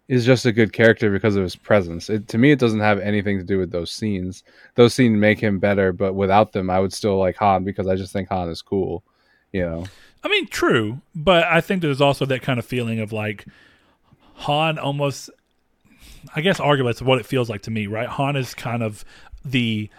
is 0.08 0.24
just 0.24 0.46
a 0.46 0.52
good 0.52 0.72
character 0.72 1.10
because 1.10 1.36
of 1.36 1.42
his 1.42 1.54
presence. 1.54 2.08
It, 2.08 2.28
to 2.28 2.38
me, 2.38 2.50
it 2.50 2.58
doesn't 2.58 2.80
have 2.80 2.98
anything 2.98 3.38
to 3.38 3.44
do 3.44 3.58
with 3.58 3.70
those 3.70 3.90
scenes. 3.90 4.42
Those 4.74 4.94
scenes 4.94 5.18
make 5.18 5.38
him 5.38 5.58
better, 5.58 5.92
but 5.92 6.14
without 6.14 6.52
them, 6.52 6.70
I 6.70 6.80
would 6.80 6.92
still 6.92 7.18
like 7.18 7.36
Han 7.36 7.64
because 7.64 7.86
I 7.86 7.94
just 7.94 8.12
think 8.12 8.28
Han 8.30 8.48
is 8.48 8.62
cool. 8.62 9.02
You 9.52 9.62
know. 9.62 9.84
I 10.24 10.28
mean, 10.28 10.46
true, 10.48 11.00
but 11.14 11.44
I 11.44 11.60
think 11.60 11.82
there's 11.82 12.00
also 12.00 12.26
that 12.26 12.42
kind 12.42 12.58
of 12.58 12.64
feeling 12.64 13.00
of 13.00 13.12
like 13.12 13.44
Han 14.34 14.78
almost, 14.78 15.30
I 16.34 16.40
guess, 16.40 16.58
arguably 16.58 16.90
it's 16.90 17.02
what 17.02 17.18
it 17.18 17.26
feels 17.26 17.50
like 17.50 17.62
to 17.62 17.70
me, 17.70 17.86
right? 17.86 18.08
Han 18.08 18.34
is 18.34 18.54
kind 18.54 18.82
of 18.82 19.04
the 19.44 19.90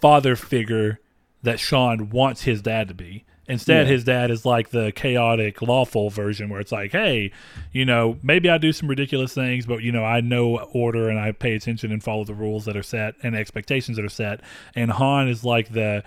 father 0.00 0.34
figure 0.34 0.98
that 1.42 1.60
Sean 1.60 2.10
wants 2.10 2.42
his 2.42 2.62
dad 2.62 2.88
to 2.88 2.94
be. 2.94 3.24
Instead, 3.48 3.86
Yeah. 3.86 3.92
his 3.94 4.04
dad 4.04 4.30
is 4.30 4.44
like 4.44 4.68
the 4.70 4.92
chaotic, 4.92 5.62
lawful 5.62 6.10
version 6.10 6.50
where 6.50 6.60
it's 6.60 6.70
like, 6.70 6.92
hey, 6.92 7.30
you 7.72 7.84
know, 7.84 8.18
maybe 8.22 8.50
I 8.50 8.58
do 8.58 8.72
some 8.72 8.88
ridiculous 8.88 9.32
things, 9.32 9.64
but, 9.64 9.82
you 9.82 9.90
know, 9.90 10.04
I 10.04 10.20
know 10.20 10.58
order 10.72 11.08
and 11.08 11.18
I 11.18 11.32
pay 11.32 11.54
attention 11.54 11.90
and 11.90 12.02
follow 12.04 12.24
the 12.24 12.34
rules 12.34 12.66
that 12.66 12.76
are 12.76 12.82
set 12.82 13.14
and 13.22 13.34
expectations 13.34 13.96
that 13.96 14.04
are 14.04 14.10
set. 14.10 14.40
And 14.74 14.90
Han 14.90 15.28
is 15.28 15.44
like 15.44 15.72
the 15.72 16.04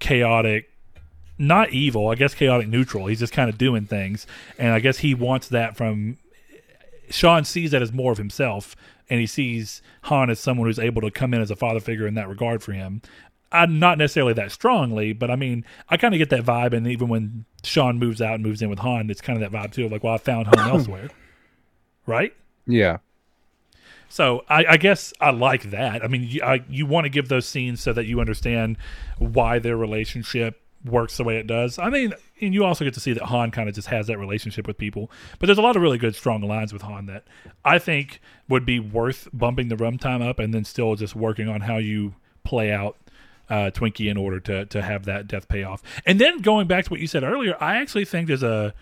chaotic, 0.00 0.68
not 1.38 1.70
evil, 1.70 2.08
I 2.08 2.14
guess 2.14 2.34
chaotic 2.34 2.68
neutral. 2.68 3.06
He's 3.06 3.20
just 3.20 3.32
kind 3.32 3.48
of 3.48 3.56
doing 3.58 3.86
things. 3.86 4.26
And 4.58 4.72
I 4.72 4.80
guess 4.80 4.98
he 4.98 5.14
wants 5.14 5.48
that 5.48 5.76
from 5.76 6.18
Sean 7.08 7.44
sees 7.44 7.70
that 7.70 7.82
as 7.82 7.92
more 7.92 8.12
of 8.12 8.18
himself, 8.18 8.74
and 9.08 9.20
he 9.20 9.26
sees 9.26 9.82
Han 10.02 10.30
as 10.30 10.40
someone 10.40 10.66
who's 10.66 10.78
able 10.80 11.00
to 11.02 11.10
come 11.10 11.32
in 11.32 11.40
as 11.40 11.50
a 11.50 11.56
father 11.56 11.78
figure 11.80 12.06
in 12.06 12.14
that 12.14 12.28
regard 12.28 12.62
for 12.62 12.72
him. 12.72 13.00
I'm 13.52 13.78
not 13.78 13.98
necessarily 13.98 14.32
that 14.34 14.52
strongly, 14.52 15.12
but 15.12 15.30
I 15.30 15.36
mean, 15.36 15.64
I 15.88 15.96
kind 15.96 16.14
of 16.14 16.18
get 16.18 16.30
that 16.30 16.44
vibe. 16.44 16.72
And 16.72 16.86
even 16.86 17.08
when 17.08 17.44
Sean 17.62 17.98
moves 17.98 18.20
out 18.20 18.34
and 18.34 18.42
moves 18.42 18.60
in 18.60 18.68
with 18.68 18.80
Han, 18.80 19.08
it's 19.10 19.20
kind 19.20 19.40
of 19.40 19.50
that 19.50 19.56
vibe 19.56 19.72
too 19.72 19.86
of 19.86 19.92
like, 19.92 20.02
well, 20.02 20.14
I 20.14 20.18
found 20.18 20.48
home 20.48 20.68
elsewhere, 20.68 21.10
right? 22.06 22.34
Yeah. 22.66 22.98
So 24.08 24.44
I, 24.48 24.64
I 24.70 24.76
guess 24.76 25.12
I 25.20 25.30
like 25.30 25.70
that. 25.70 26.04
I 26.04 26.08
mean, 26.08 26.24
you, 26.24 26.42
I, 26.42 26.64
you 26.68 26.86
want 26.86 27.04
to 27.04 27.08
give 27.08 27.28
those 27.28 27.46
scenes 27.46 27.80
so 27.80 27.92
that 27.92 28.06
you 28.06 28.20
understand 28.20 28.78
why 29.18 29.58
their 29.58 29.76
relationship 29.76 30.60
works 30.84 31.16
the 31.16 31.24
way 31.24 31.36
it 31.38 31.46
does. 31.46 31.78
I 31.78 31.90
mean, 31.90 32.14
and 32.40 32.54
you 32.54 32.64
also 32.64 32.84
get 32.84 32.94
to 32.94 33.00
see 33.00 33.12
that 33.12 33.24
Han 33.24 33.50
kind 33.50 33.68
of 33.68 33.74
just 33.74 33.88
has 33.88 34.06
that 34.06 34.18
relationship 34.18 34.66
with 34.66 34.78
people. 34.78 35.10
But 35.38 35.46
there's 35.46 35.58
a 35.58 35.62
lot 35.62 35.76
of 35.76 35.82
really 35.82 35.98
good, 35.98 36.14
strong 36.14 36.42
lines 36.42 36.72
with 36.72 36.82
Han 36.82 37.06
that 37.06 37.24
I 37.64 37.78
think 37.78 38.20
would 38.48 38.64
be 38.64 38.78
worth 38.78 39.28
bumping 39.32 39.68
the 39.68 39.76
runtime 39.76 40.26
up 40.26 40.38
and 40.38 40.54
then 40.54 40.64
still 40.64 40.94
just 40.94 41.16
working 41.16 41.48
on 41.48 41.62
how 41.62 41.78
you 41.78 42.14
play 42.44 42.72
out 42.72 42.96
uh, 43.48 43.70
Twinkie 43.72 44.10
in 44.10 44.16
order 44.16 44.40
to 44.40 44.66
to 44.66 44.82
have 44.82 45.04
that 45.04 45.26
death 45.26 45.48
payoff. 45.48 45.82
And 46.04 46.20
then 46.20 46.38
going 46.40 46.66
back 46.66 46.84
to 46.84 46.90
what 46.90 47.00
you 47.00 47.06
said 47.06 47.22
earlier, 47.22 47.56
I 47.60 47.76
actually 47.76 48.04
think 48.04 48.26
there's 48.28 48.42
a 48.42 48.74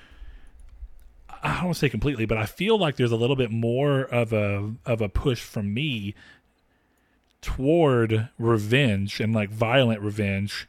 I 1.44 1.56
don't 1.56 1.64
want 1.64 1.74
to 1.74 1.80
say 1.80 1.88
completely, 1.90 2.24
but 2.24 2.38
I 2.38 2.46
feel 2.46 2.78
like 2.78 2.96
there's 2.96 3.12
a 3.12 3.16
little 3.16 3.36
bit 3.36 3.50
more 3.50 4.02
of 4.02 4.32
a 4.32 4.72
of 4.86 5.02
a 5.02 5.08
push 5.10 5.40
from 5.42 5.74
me 5.74 6.14
toward 7.42 8.30
revenge 8.38 9.20
and 9.20 9.34
like 9.34 9.50
violent 9.50 10.00
revenge 10.00 10.66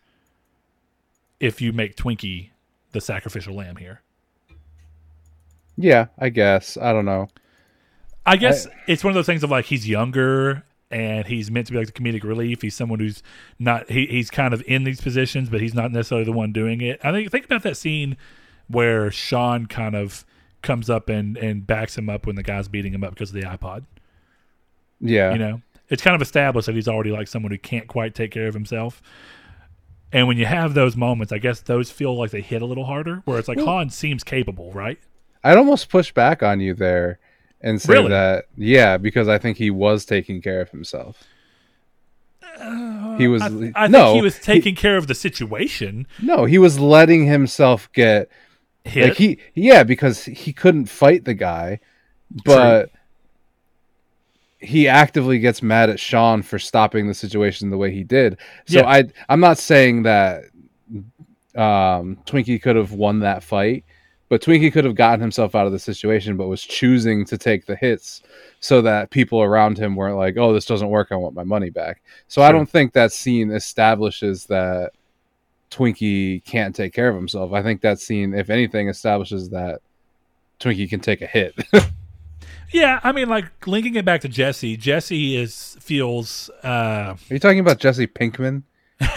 if 1.40 1.62
you 1.62 1.72
make 1.72 1.96
Twinkie 1.96 2.50
the 2.92 3.00
sacrificial 3.00 3.56
lamb 3.56 3.78
here. 3.78 4.02
Yeah, 5.78 6.08
I 6.20 6.28
guess. 6.28 6.78
I 6.78 6.92
don't 6.92 7.06
know. 7.06 7.30
I 8.26 8.36
guess 8.36 8.68
it's 8.88 9.04
one 9.04 9.12
of 9.12 9.16
those 9.16 9.28
things 9.28 9.44
of 9.44 9.52
like 9.52 9.66
he's 9.66 9.88
younger 9.88 10.65
and 10.92 11.26
he's 11.26 11.50
meant 11.50 11.68
to 11.68 11.74
be 11.74 11.80
like 11.80 11.88
the 11.88 11.94
comedic 11.94 12.24
relief. 12.24 12.62
He's 12.62 12.76
someone 12.76 13.00
who's 13.00 13.24
not 13.60 13.90
he, 13.90 14.06
he's 14.06 14.30
kind 14.30 14.54
of 14.54 14.64
in 14.68 14.84
these 14.84 15.02
positions, 15.02 15.50
but 15.50 15.62
he's 15.62 15.74
not 15.74 15.92
necessarily 15.92 16.26
the 16.26 16.32
one 16.32 16.52
doing 16.52 16.82
it. 16.82 17.00
I 17.04 17.12
think 17.12 17.32
think 17.32 17.46
about 17.46 17.64
that 17.64 17.78
scene 17.78 18.18
where 18.68 19.12
Sean 19.12 19.66
kind 19.66 19.96
of 19.96 20.26
comes 20.62 20.90
up 20.90 21.10
and 21.10 21.38
and 21.38 21.66
backs 21.66 21.98
him 21.98 22.10
up 22.10 22.26
when 22.26 22.36
the 22.36 22.44
guy's 22.44 22.68
beating 22.68 22.94
him 22.94 23.04
up 23.04 23.12
because 23.12 23.30
of 23.30 23.36
the 23.36 23.48
iPod. 23.48 23.86
Yeah. 25.00 25.34
You 25.34 25.40
know, 25.40 25.62
it's 25.90 26.02
kind 26.02 26.16
of 26.16 26.22
established 26.22 26.68
that 26.68 26.76
he's 26.76 26.88
already 26.88 27.12
like 27.12 27.28
someone 27.28 27.52
who 27.52 27.58
can't 27.58 27.88
quite 27.88 28.16
take 28.16 28.32
care 28.32 28.48
of 28.48 28.54
himself. 28.54 29.02
And 30.12 30.28
when 30.28 30.38
you 30.38 30.46
have 30.46 30.76
those 30.76 30.96
moments, 30.96 31.34
I 31.34 31.40
guess 31.40 31.62
those 31.62 31.92
feel 31.92 32.18
like 32.18 32.32
they 32.32 32.42
hit 32.42 32.62
a 32.62 32.66
little 32.66 32.86
harder. 32.86 33.22
Where 33.26 33.38
it's 33.38 33.48
like 33.48 33.60
Han 33.60 33.90
seems 33.90 34.24
capable, 34.24 34.72
right? 34.72 35.00
I'd 35.44 35.58
almost 35.58 35.90
push 35.90 36.12
back 36.12 36.42
on 36.42 36.60
you 36.60 36.74
there 36.74 37.20
and 37.66 37.82
say 37.82 37.94
Really? 37.94 38.10
that 38.10 38.46
yeah, 38.56 38.96
because 38.98 39.28
I 39.28 39.38
think 39.38 39.58
he 39.58 39.70
was 39.72 40.06
taking 40.06 40.42
care 40.42 40.62
of 40.62 40.70
himself. 40.70 41.22
Uh, 42.58 43.18
he 43.18 43.28
was 43.28 43.42
I, 43.42 43.72
I 43.76 43.88
no 43.88 44.06
think 44.06 44.16
he 44.16 44.22
was 44.22 44.40
taking 44.40 44.76
care 44.76 44.96
of 44.96 45.08
the 45.08 45.16
situation. 45.16 46.08
no 46.22 46.46
he 46.46 46.58
was 46.58 46.80
letting 46.80 47.26
himself 47.26 47.92
get 47.92 48.30
Hit. 48.86 49.10
like 49.10 49.18
he 49.18 49.40
yeah 49.56 49.84
because 49.84 50.24
he 50.24 50.54
couldn't 50.54 50.86
fight 50.86 51.26
the 51.26 51.34
guy 51.34 51.80
but 52.46 52.92
he 54.60 54.88
actively 54.88 55.40
gets 55.40 55.62
mad 55.62 55.90
at 55.90 56.00
Sean 56.00 56.42
for 56.44 56.58
stopping 56.60 57.08
the 57.08 57.14
situation 57.14 57.72
the 57.72 57.78
way 57.78 57.92
he 57.92 58.04
did 58.04 58.38
so 58.68 58.80
Yeah. 58.80 58.88
i 58.88 59.04
i'm 59.28 59.40
not 59.42 59.58
saying 59.58 60.04
that 60.04 60.44
um 61.56 62.18
twinkie 62.26 62.62
could 62.62 62.76
have 62.76 62.92
won 62.94 63.20
that 63.20 63.44
fight 63.44 63.84
but 64.30 64.42
twinkie 64.42 64.72
could 64.72 64.86
have 64.86 64.96
gotten 64.96 65.22
himself 65.22 65.56
out 65.56 65.66
of 65.66 65.72
the 65.72 65.80
situation 65.80 66.38
but 66.38 66.48
was 66.48 66.64
choosing 66.64 67.26
to 67.26 67.38
take 67.38 67.66
the 67.66 67.76
hits 67.76 68.22
so 68.60 68.82
that 68.82 69.10
people 69.10 69.42
around 69.42 69.78
him 69.78 69.96
weren't 69.96 70.18
like 70.18 70.38
oh 70.38 70.54
this 70.54 70.66
doesn't 70.66 70.90
work 70.90 71.10
i 71.12 71.16
want 71.16 71.36
my 71.36 71.44
money 71.44 71.70
back 71.70 72.02
so 72.28 72.42
i 72.42 72.52
don't 72.52 72.70
think 72.70 72.94
that 72.94 73.12
scene 73.12 73.52
establishes 73.52 74.46
that 74.46 74.92
Twinkie 75.76 76.44
can't 76.46 76.76
take 76.76 76.94
care 76.94 77.10
of 77.10 77.16
himself. 77.16 77.52
I 77.52 77.62
think 77.62 77.82
that 77.82 78.00
scene, 78.00 78.34
if 78.34 78.50
anything, 78.50 78.88
establishes 78.88 79.50
that 79.50 79.82
Twinkie 80.60 80.90
can 80.90 81.02
take 81.02 81.22
a 81.22 81.28
hit. 81.28 81.54
yeah, 82.72 83.00
I 83.04 83.12
mean, 83.12 83.28
like 83.28 83.68
linking 83.68 83.96
it 83.96 84.06
back 84.06 84.22
to 84.22 84.30
Jesse. 84.30 84.78
Jesse 84.78 85.36
is 85.36 85.78
feels 85.82 86.50
uh, 86.64 87.16
Are 87.18 87.34
you 87.34 87.40
talking 87.40 87.60
about 87.60 87.80
Jesse 87.80 88.08
Pinkman? 88.08 88.64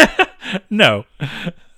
no. 0.71 1.05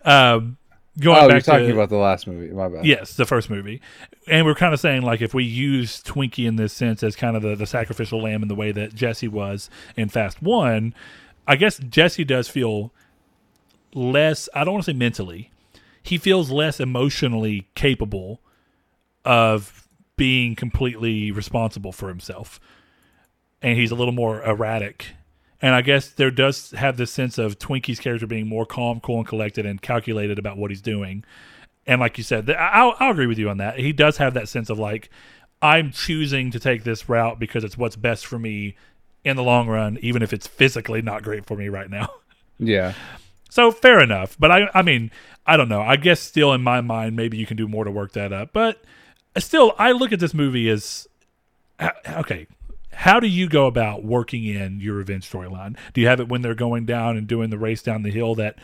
Um, 0.05 0.57
going 1.01 1.19
oh, 1.19 1.29
back 1.29 1.35
you're 1.35 1.41
talking 1.41 1.67
to 1.67 1.73
about 1.73 1.89
the 1.89 1.97
last 1.97 2.27
movie. 2.27 2.53
My 2.53 2.69
bad. 2.69 2.85
yes, 2.85 3.15
the 3.15 3.27
first 3.27 3.51
movie, 3.51 3.81
and 4.29 4.47
we're 4.47 4.55
kind 4.55 4.75
of 4.75 4.81
saying 4.81 5.03
like 5.03 5.21
if 5.21 5.35
we 5.35 5.45
use 5.45 6.03
Twinkie 6.03 6.47
in 6.47 6.57
this 6.57 6.73
sense 6.73 7.03
as 7.03 7.17
kind 7.17 7.37
of 7.37 7.43
the, 7.43 7.57
the 7.57 7.67
sacrificial 7.67 8.23
lamb 8.23 8.43
in 8.43 8.49
the 8.49 8.55
way 8.55 8.71
that 8.73 8.95
Jesse 8.95 9.29
was 9.29 9.71
in 9.97 10.09
Fast 10.09 10.43
One, 10.43 10.95
I 11.47 11.57
guess 11.57 11.79
Jesse 11.79 12.25
does 12.25 12.49
feel 12.49 12.93
less. 13.95 14.49
I 14.55 14.65
don't 14.65 14.75
want 14.75 14.85
to 14.85 14.93
say 14.93 14.97
mentally. 14.97 15.51
He 16.03 16.19
feels 16.19 16.51
less 16.51 16.81
emotionally 16.81 17.69
capable 17.75 18.41
of 19.25 19.89
being 20.17 20.55
completely 20.55 21.31
responsible 21.31 21.93
for 21.93 22.09
himself, 22.09 22.61
and 23.63 23.79
he's 23.79 23.91
a 23.91 23.95
little 23.95 24.13
more 24.13 24.43
erratic. 24.45 25.09
And 25.63 25.75
I 25.75 25.83
guess 25.83 26.09
there 26.09 26.31
does 26.31 26.71
have 26.73 26.97
this 26.97 27.11
sense 27.11 27.37
of 27.37 27.59
Twinkie's 27.59 28.01
character 28.01 28.27
being 28.27 28.49
more 28.49 28.65
calm, 28.65 29.01
cool, 29.01 29.19
and 29.19 29.27
collected, 29.29 29.67
and 29.67 29.81
calculated 29.81 30.39
about 30.39 30.57
what 30.57 30.71
he's 30.71 30.81
doing. 30.81 31.25
And 31.87 32.01
like 32.01 32.17
you 32.19 32.25
said, 32.25 32.49
I'll, 32.51 32.95
I'll 32.99 33.11
agree 33.11 33.27
with 33.27 33.39
you 33.39 33.51
on 33.51 33.59
that. 33.59 33.79
He 33.79 33.93
does 33.93 34.17
have 34.17 34.35
that 34.35 34.49
sense 34.49 34.71
of 34.71 34.79
like, 34.79 35.11
I'm 35.61 35.91
choosing 35.91 36.51
to 36.53 36.61
take 36.61 36.85
this 36.85 37.09
route 37.09 37.39
because 37.39 37.65
it's 37.65 37.77
what's 37.77 37.97
best 37.97 38.27
for 38.27 38.39
me 38.39 38.77
in 39.25 39.37
the 39.37 39.43
long 39.43 39.69
run, 39.69 39.99
even 40.01 40.23
if 40.23 40.33
it's 40.33 40.47
physically 40.47 41.03
not 41.03 41.23
great 41.23 41.45
for 41.47 41.57
me 41.57 41.69
right 41.69 41.91
now. 41.91 42.09
Yeah. 42.63 42.93
So 43.49 43.71
fair 43.71 44.01
enough. 44.01 44.37
But 44.39 44.51
I, 44.51 44.69
I 44.75 44.83
mean, 44.83 45.11
I 45.47 45.57
don't 45.57 45.71
know. 45.71 45.81
I 45.81 45.97
guess 45.97 46.21
still 46.21 46.53
in 46.53 46.61
my 46.61 46.83
mind, 46.83 47.17
maybe 47.17 47.39
you 47.39 47.47
can 47.47 47.57
do 47.57 47.67
more 47.67 47.85
to 47.85 47.91
work 47.91 48.13
that 48.13 48.35
up. 48.35 48.53
But 48.53 48.83
still, 49.39 49.75
I 49.79 49.93
look 49.93 50.13
at 50.13 50.21
this 50.21 50.35
movie 50.35 50.69
as 50.69 51.09
uh, 51.79 51.89
okay. 52.19 52.47
How 53.01 53.19
do 53.19 53.27
you 53.27 53.49
go 53.49 53.67
about 53.67 54.05
working 54.05 54.45
in 54.45 54.79
your 54.81 54.95
revenge 54.97 55.31
storyline? 55.31 55.75
Do 55.95 56.03
you 56.03 56.07
have 56.09 56.21
it 56.21 56.29
when 56.29 56.43
they're 56.43 56.55
going 56.55 56.85
down 56.85 57.17
and 57.17 57.27
doing 57.27 57.49
the 57.49 57.57
race 57.57 57.81
down 57.83 58.03
the 58.03 58.11
hill 58.11 58.35
that 58.35 58.59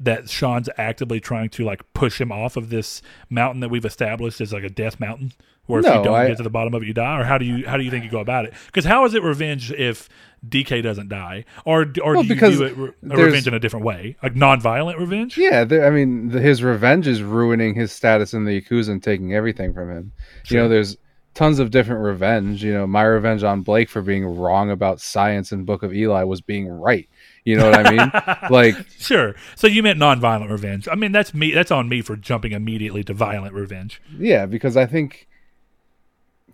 that 0.00 0.30
Sean's 0.30 0.70
actively 0.78 1.20
trying 1.20 1.50
to 1.50 1.64
like 1.64 1.82
push 1.92 2.18
him 2.18 2.32
off 2.32 2.56
of 2.56 2.70
this 2.70 3.02
mountain 3.28 3.60
that 3.60 3.68
we've 3.68 3.84
established 3.84 4.40
as 4.40 4.54
like 4.54 4.62
a 4.62 4.70
death 4.70 4.98
mountain, 4.98 5.32
where 5.66 5.80
if 5.80 5.86
you 5.86 5.92
don't 5.92 6.14
I- 6.14 6.28
get 6.28 6.38
to 6.38 6.42
the 6.44 6.48
bottom 6.48 6.72
of 6.72 6.82
it, 6.82 6.86
you 6.86 6.94
die? 6.94 7.20
Or 7.20 7.24
how 7.24 7.36
do 7.36 7.44
you 7.44 7.66
how 7.68 7.76
do 7.76 7.82
you 7.82 7.90
think 7.90 8.04
you 8.04 8.10
go 8.10 8.20
about 8.20 8.46
it? 8.46 8.54
Because 8.66 8.86
how 8.86 9.04
is 9.04 9.12
it 9.12 9.22
revenge 9.22 9.70
if 9.70 10.08
DK 10.48 10.82
doesn't 10.82 11.10
die, 11.10 11.44
or 11.66 11.82
or 12.02 12.14
Well, 12.14 12.22
do 12.22 12.28
you 12.28 12.36
view 12.36 12.62
it 12.62 12.74
re- 12.74 12.92
a 13.10 13.16
revenge 13.22 13.46
in 13.46 13.52
a 13.52 13.60
different 13.60 13.84
way, 13.84 14.16
like 14.22 14.34
non-violent 14.34 14.98
revenge? 14.98 15.36
Yeah. 15.36 15.64
there- 15.64 15.84
I 15.86 15.90
mean, 15.90 16.30
the, 16.30 16.40
his 16.40 16.62
revenge 16.62 17.06
is 17.06 17.20
ruining 17.22 17.74
his 17.74 17.92
status 17.92 18.32
in 18.32 18.46
the 18.46 18.62
Yakuza 18.62 18.88
and 18.88 19.02
taking 19.02 19.34
everything 19.34 19.74
from 19.74 19.90
him. 19.90 20.12
You 20.46 20.56
know, 20.56 20.68
there's 20.70 20.96
tons 21.34 21.58
of 21.58 21.70
different 21.70 22.02
revenge. 22.02 22.64
You 22.64 22.72
know, 22.74 22.86
my 22.86 23.02
revenge 23.02 23.42
on 23.42 23.62
Blake 23.62 23.88
for 23.88 24.02
being 24.02 24.24
wrong 24.24 24.70
about 24.70 25.00
science 25.00 25.52
in 25.52 25.64
Book 25.64 25.82
of 25.82 25.94
Eli 25.94 26.24
was 26.24 26.40
being 26.40 26.68
right. 26.68 27.08
You 27.44 27.56
know 27.56 27.70
what 27.70 27.86
I 27.86 27.90
mean? 27.90 28.12
like, 28.50 28.74
Sure. 28.98 29.34
So 29.56 29.66
you 29.66 29.82
meant 29.82 29.98
non-violent 29.98 30.50
revenge. 30.50 30.88
I 30.90 30.94
mean, 30.96 31.12
that's 31.12 31.32
me. 31.32 31.52
That's 31.52 31.70
on 31.70 31.88
me 31.88 32.02
for 32.02 32.16
jumping 32.16 32.52
immediately 32.52 33.04
to 33.04 33.14
violent 33.14 33.54
revenge. 33.54 34.02
Yeah, 34.18 34.46
because 34.46 34.76
I 34.76 34.86
think 34.86 35.28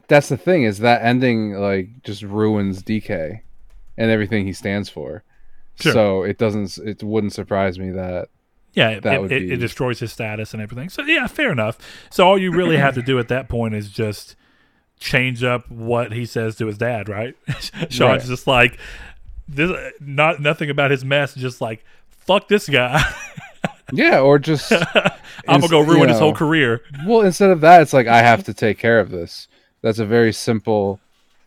that's 0.09 0.29
the 0.29 0.37
thing 0.37 0.65
is 0.65 0.79
that 0.81 1.03
ending 1.03 1.55
like 1.55 2.03
just 2.03 2.23
ruins 2.23 2.83
DK 2.83 3.41
and 3.97 4.11
everything 4.11 4.47
he 4.47 4.53
stands 4.53 4.89
for. 4.89 5.25
Sure. 5.81 5.93
So 5.93 6.23
it 6.23 6.39
doesn't 6.39 6.79
it 6.79 7.03
wouldn't 7.03 7.33
surprise 7.33 7.79
me 7.79 7.91
that 7.91 8.29
Yeah, 8.75 8.91
it, 8.91 9.03
That 9.03 9.23
it, 9.23 9.29
be- 9.31 9.53
it 9.53 9.57
destroys 9.57 9.99
his 9.99 10.13
status 10.13 10.53
and 10.53 10.63
everything. 10.63 10.89
So 10.91 11.03
yeah, 11.03 11.27
fair 11.27 11.51
enough. 11.51 11.79
So 12.11 12.27
all 12.27 12.39
you 12.39 12.53
really 12.53 12.77
have 12.77 12.95
to 12.95 13.03
do 13.03 13.19
at 13.19 13.29
that 13.29 13.49
point 13.49 13.75
is 13.75 13.89
just 13.89 14.37
change 14.99 15.45
up 15.45 15.71
what 15.71 16.13
he 16.13 16.27
says 16.27 16.57
to 16.57 16.67
his 16.67 16.79
dad, 16.79 17.09
right? 17.09 17.35
Sean's 17.91 18.01
Right. 18.01 18.21
just 18.23 18.47
like 18.47 18.79
this. 19.49 19.71
Not 20.01 20.41
nothing 20.41 20.71
about 20.71 20.91
his 20.91 21.05
mess. 21.05 21.35
Just 21.35 21.61
like 21.61 21.85
fuck 22.11 22.49
this 22.49 22.69
guy. 22.69 23.03
yeah, 23.93 24.21
or 24.21 24.39
just 24.39 24.73
I'm 25.47 25.61
gonna 25.61 25.69
go 25.69 25.81
ruin 25.81 26.03
you 26.03 26.09
his 26.09 26.19
whole 26.19 26.35
career. 26.35 26.83
Well, 27.07 27.21
instead 27.23 27.51
of 27.51 27.61
that, 27.61 27.83
it's 27.83 27.93
like 27.93 28.07
I 28.07 28.19
have 28.23 28.45
to 28.45 28.55
take 28.55 28.79
care 28.79 29.01
of 29.01 29.11
this. 29.11 29.49
That's 29.83 29.99
a 29.99 30.07
very 30.07 30.33
simple 30.33 31.01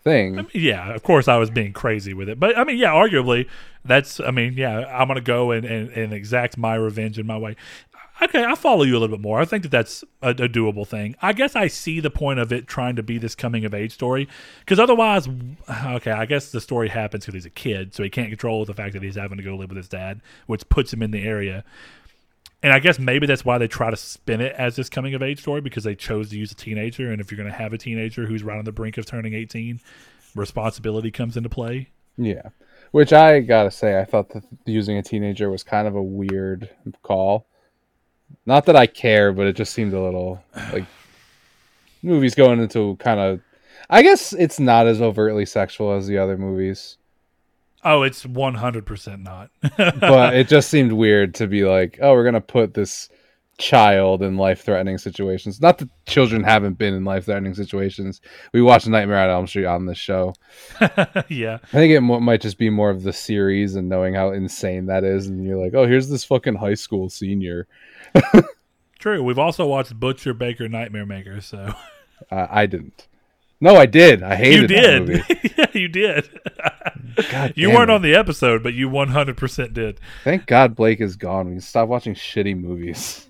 thing. 0.04 0.48
Yeah, 0.54 0.94
of 0.94 1.04
course 1.04 1.28
I 1.28 1.38
was 1.38 1.50
being 1.50 1.74
crazy 1.74 2.14
with 2.14 2.30
it. 2.30 2.40
But 2.40 2.58
I 2.58 2.64
mean, 2.64 2.78
yeah, 2.78 2.92
arguably 2.92 3.48
that's 3.84 4.20
I 4.20 4.32
mean, 4.32 4.54
yeah, 4.54 4.86
I'm 4.88 5.08
gonna 5.08 5.22
go 5.22 5.52
and, 5.52 5.66
and, 5.66 5.90
and 5.90 6.14
exact 6.14 6.58
my 6.58 6.76
revenge 6.76 7.18
in 7.18 7.26
my 7.26 7.38
way. 7.38 7.56
Okay, 8.22 8.44
I 8.44 8.56
follow 8.56 8.84
you 8.84 8.98
a 8.98 9.00
little 9.00 9.16
bit 9.16 9.22
more. 9.22 9.40
I 9.40 9.46
think 9.46 9.64
that 9.64 9.70
that's 9.70 10.04
a, 10.22 10.30
a 10.30 10.50
doable 10.50 10.88
thing. 10.88 11.16
I 11.22 11.34
guess 11.34 11.56
I 11.56 11.68
see 11.68 12.00
the 12.00 12.10
point 12.10 12.40
of 12.40 12.52
it 12.52 12.68
trying 12.68 12.96
to 12.96 13.04
be 13.04 13.18
this 13.18 13.36
coming 13.36 13.64
of 13.64 13.74
age 13.74 13.94
story 13.94 14.28
because 14.60 14.80
otherwise, 14.80 15.28
okay, 15.70 16.12
I 16.12 16.26
guess 16.26 16.52
the 16.52 16.62
story 16.62 16.90
happens 16.90 17.26
because 17.26 17.36
he's 17.36 17.46
a 17.46 17.52
kid, 17.52 17.94
so 17.94 18.04
he 18.04 18.10
can't 18.10 18.30
control 18.30 18.66
the 18.66 18.74
fact 18.74 18.94
that 18.94 19.04
he's 19.04 19.16
having 19.16 19.38
to 19.38 19.44
go 19.44 19.56
live 19.56 19.70
with 19.70 19.78
his 19.78 19.88
dad, 19.88 20.22
which 20.48 20.68
puts 20.70 20.92
him 20.92 21.04
in 21.04 21.12
the 21.12 21.24
area. 21.24 21.64
And 22.64 22.74
I 22.74 22.80
guess 22.80 22.98
maybe 22.98 23.28
that's 23.28 23.46
why 23.46 23.60
they 23.60 23.68
try 23.68 23.92
to 23.92 23.98
spin 23.98 24.42
it 24.42 24.54
as 24.54 24.76
this 24.76 24.90
coming 24.90 25.14
of 25.14 25.22
age 25.22 25.42
story 25.42 25.62
because 25.62 25.84
they 25.84 25.94
chose 25.94 26.32
to 26.32 26.38
use 26.38 26.52
a 26.52 26.56
teenager. 26.56 27.12
And 27.12 27.22
if 27.22 27.32
you're 27.32 27.38
going 27.38 27.52
to 27.52 27.56
have 27.56 27.72
a 27.72 27.78
teenager 27.78 28.26
who's 28.26 28.42
right 28.42 28.58
on 28.58 28.66
the 28.66 28.72
brink 28.72 28.98
of 28.98 29.06
turning 29.06 29.36
18, 29.36 29.80
responsibility 30.36 31.12
comes 31.12 31.38
into 31.38 31.50
play. 31.50 31.90
Yeah. 32.18 32.50
Which 32.92 33.14
I 33.14 33.42
gotta 33.42 33.72
say, 33.72 34.00
I 34.00 34.06
thought 34.06 34.30
that 34.30 34.44
using 34.66 34.98
a 34.98 35.04
teenager 35.04 35.50
was 35.50 35.64
kind 35.64 35.88
of 35.88 35.96
a 35.96 36.02
weird 36.02 36.70
call. 37.04 37.46
Not 38.46 38.66
that 38.66 38.76
I 38.76 38.88
care, 38.88 39.34
but 39.34 39.48
it 39.48 39.56
just 39.56 39.74
seemed 39.74 39.94
a 39.94 40.02
little 40.02 40.44
like 40.72 40.86
movies 42.02 42.36
going 42.36 42.60
into 42.60 42.96
kind 42.98 43.20
of. 43.20 43.42
I 43.90 44.02
guess 44.02 44.34
it's 44.34 44.60
not 44.60 44.88
as 44.88 45.02
overtly 45.02 45.46
sexual 45.46 45.94
as 45.94 46.08
the 46.08 46.18
other 46.18 46.38
movies, 46.38 46.98
Oh, 47.84 48.04
it's 48.04 48.26
100% 48.26 49.24
not. 49.24 49.50
but 49.78 50.36
it 50.36 50.48
just 50.48 50.70
seemed 50.70 50.92
weird 50.92 51.36
to 51.36 51.48
be 51.48 51.64
like, 51.64 52.00
oh, 52.02 52.12
we're 52.14 52.26
gonna 52.26 52.42
put 52.42 52.74
this 52.74 53.10
child 53.58 54.22
in 54.22 54.38
life-threatening 54.38 54.98
situations. 55.00 55.60
Not 55.62 55.78
that 55.80 55.90
children 56.06 56.44
haven't 56.44 56.78
been 56.78 56.94
in 56.94 57.04
life-threatening 57.04 57.54
situations. 57.56 58.22
We 58.54 58.62
watched 58.62 58.88
Nightmare 58.88 59.18
on 59.20 59.30
Elm 59.30 59.48
Street 59.48 59.66
on 59.66 59.86
this 59.86 59.98
show. 59.98 60.34
yeah. 61.28 61.58
I 61.64 61.68
think 61.72 61.92
it 61.94 62.02
mo- 62.02 62.20
might 62.20 62.42
just 62.42 62.58
be 62.58 62.70
more 62.70 62.90
of 62.90 63.04
the 63.04 63.14
series 63.14 63.76
and 63.76 63.90
knowing 63.90 64.14
how 64.14 64.32
insane 64.32 64.86
that 64.88 65.04
is, 65.04 65.28
and 65.28 65.44
you're 65.44 65.58
like, 65.58 65.74
oh, 65.74 65.88
here's 65.88 66.10
this 66.10 66.24
fucking 66.24 66.56
high 66.56 66.76
school 66.76 67.10
senior. 67.10 67.68
True. 69.00 69.24
We've 69.24 69.40
also 69.40 69.66
watched 69.66 70.00
Butcher, 70.00 70.34
Baker, 70.34 70.68
Nightmare 70.68 71.06
Maker. 71.06 71.42
So 71.42 71.74
Uh, 72.32 72.48
I 72.50 72.66
didn't. 72.66 73.08
No, 73.60 73.76
I 73.76 73.86
did. 73.88 74.22
I 74.24 74.36
hated 74.36 74.70
you 74.70 74.78
did. 74.78 75.24
yeah, 75.58 75.66
you 75.74 75.88
did. 75.88 76.30
God 77.32 77.54
you 77.56 77.70
weren't 77.70 77.90
it. 77.90 77.94
on 77.94 78.02
the 78.04 78.14
episode, 78.16 78.62
but 78.62 78.74
you 78.76 78.88
100% 78.90 79.74
did. 79.74 80.00
Thank 80.24 80.46
God 80.46 80.76
Blake 80.76 81.02
is 81.02 81.16
gone. 81.16 81.48
We 81.48 81.52
can 81.54 81.62
stop 81.62 81.88
watching 81.90 82.14
shitty 82.14 82.60
movies. 82.60 83.28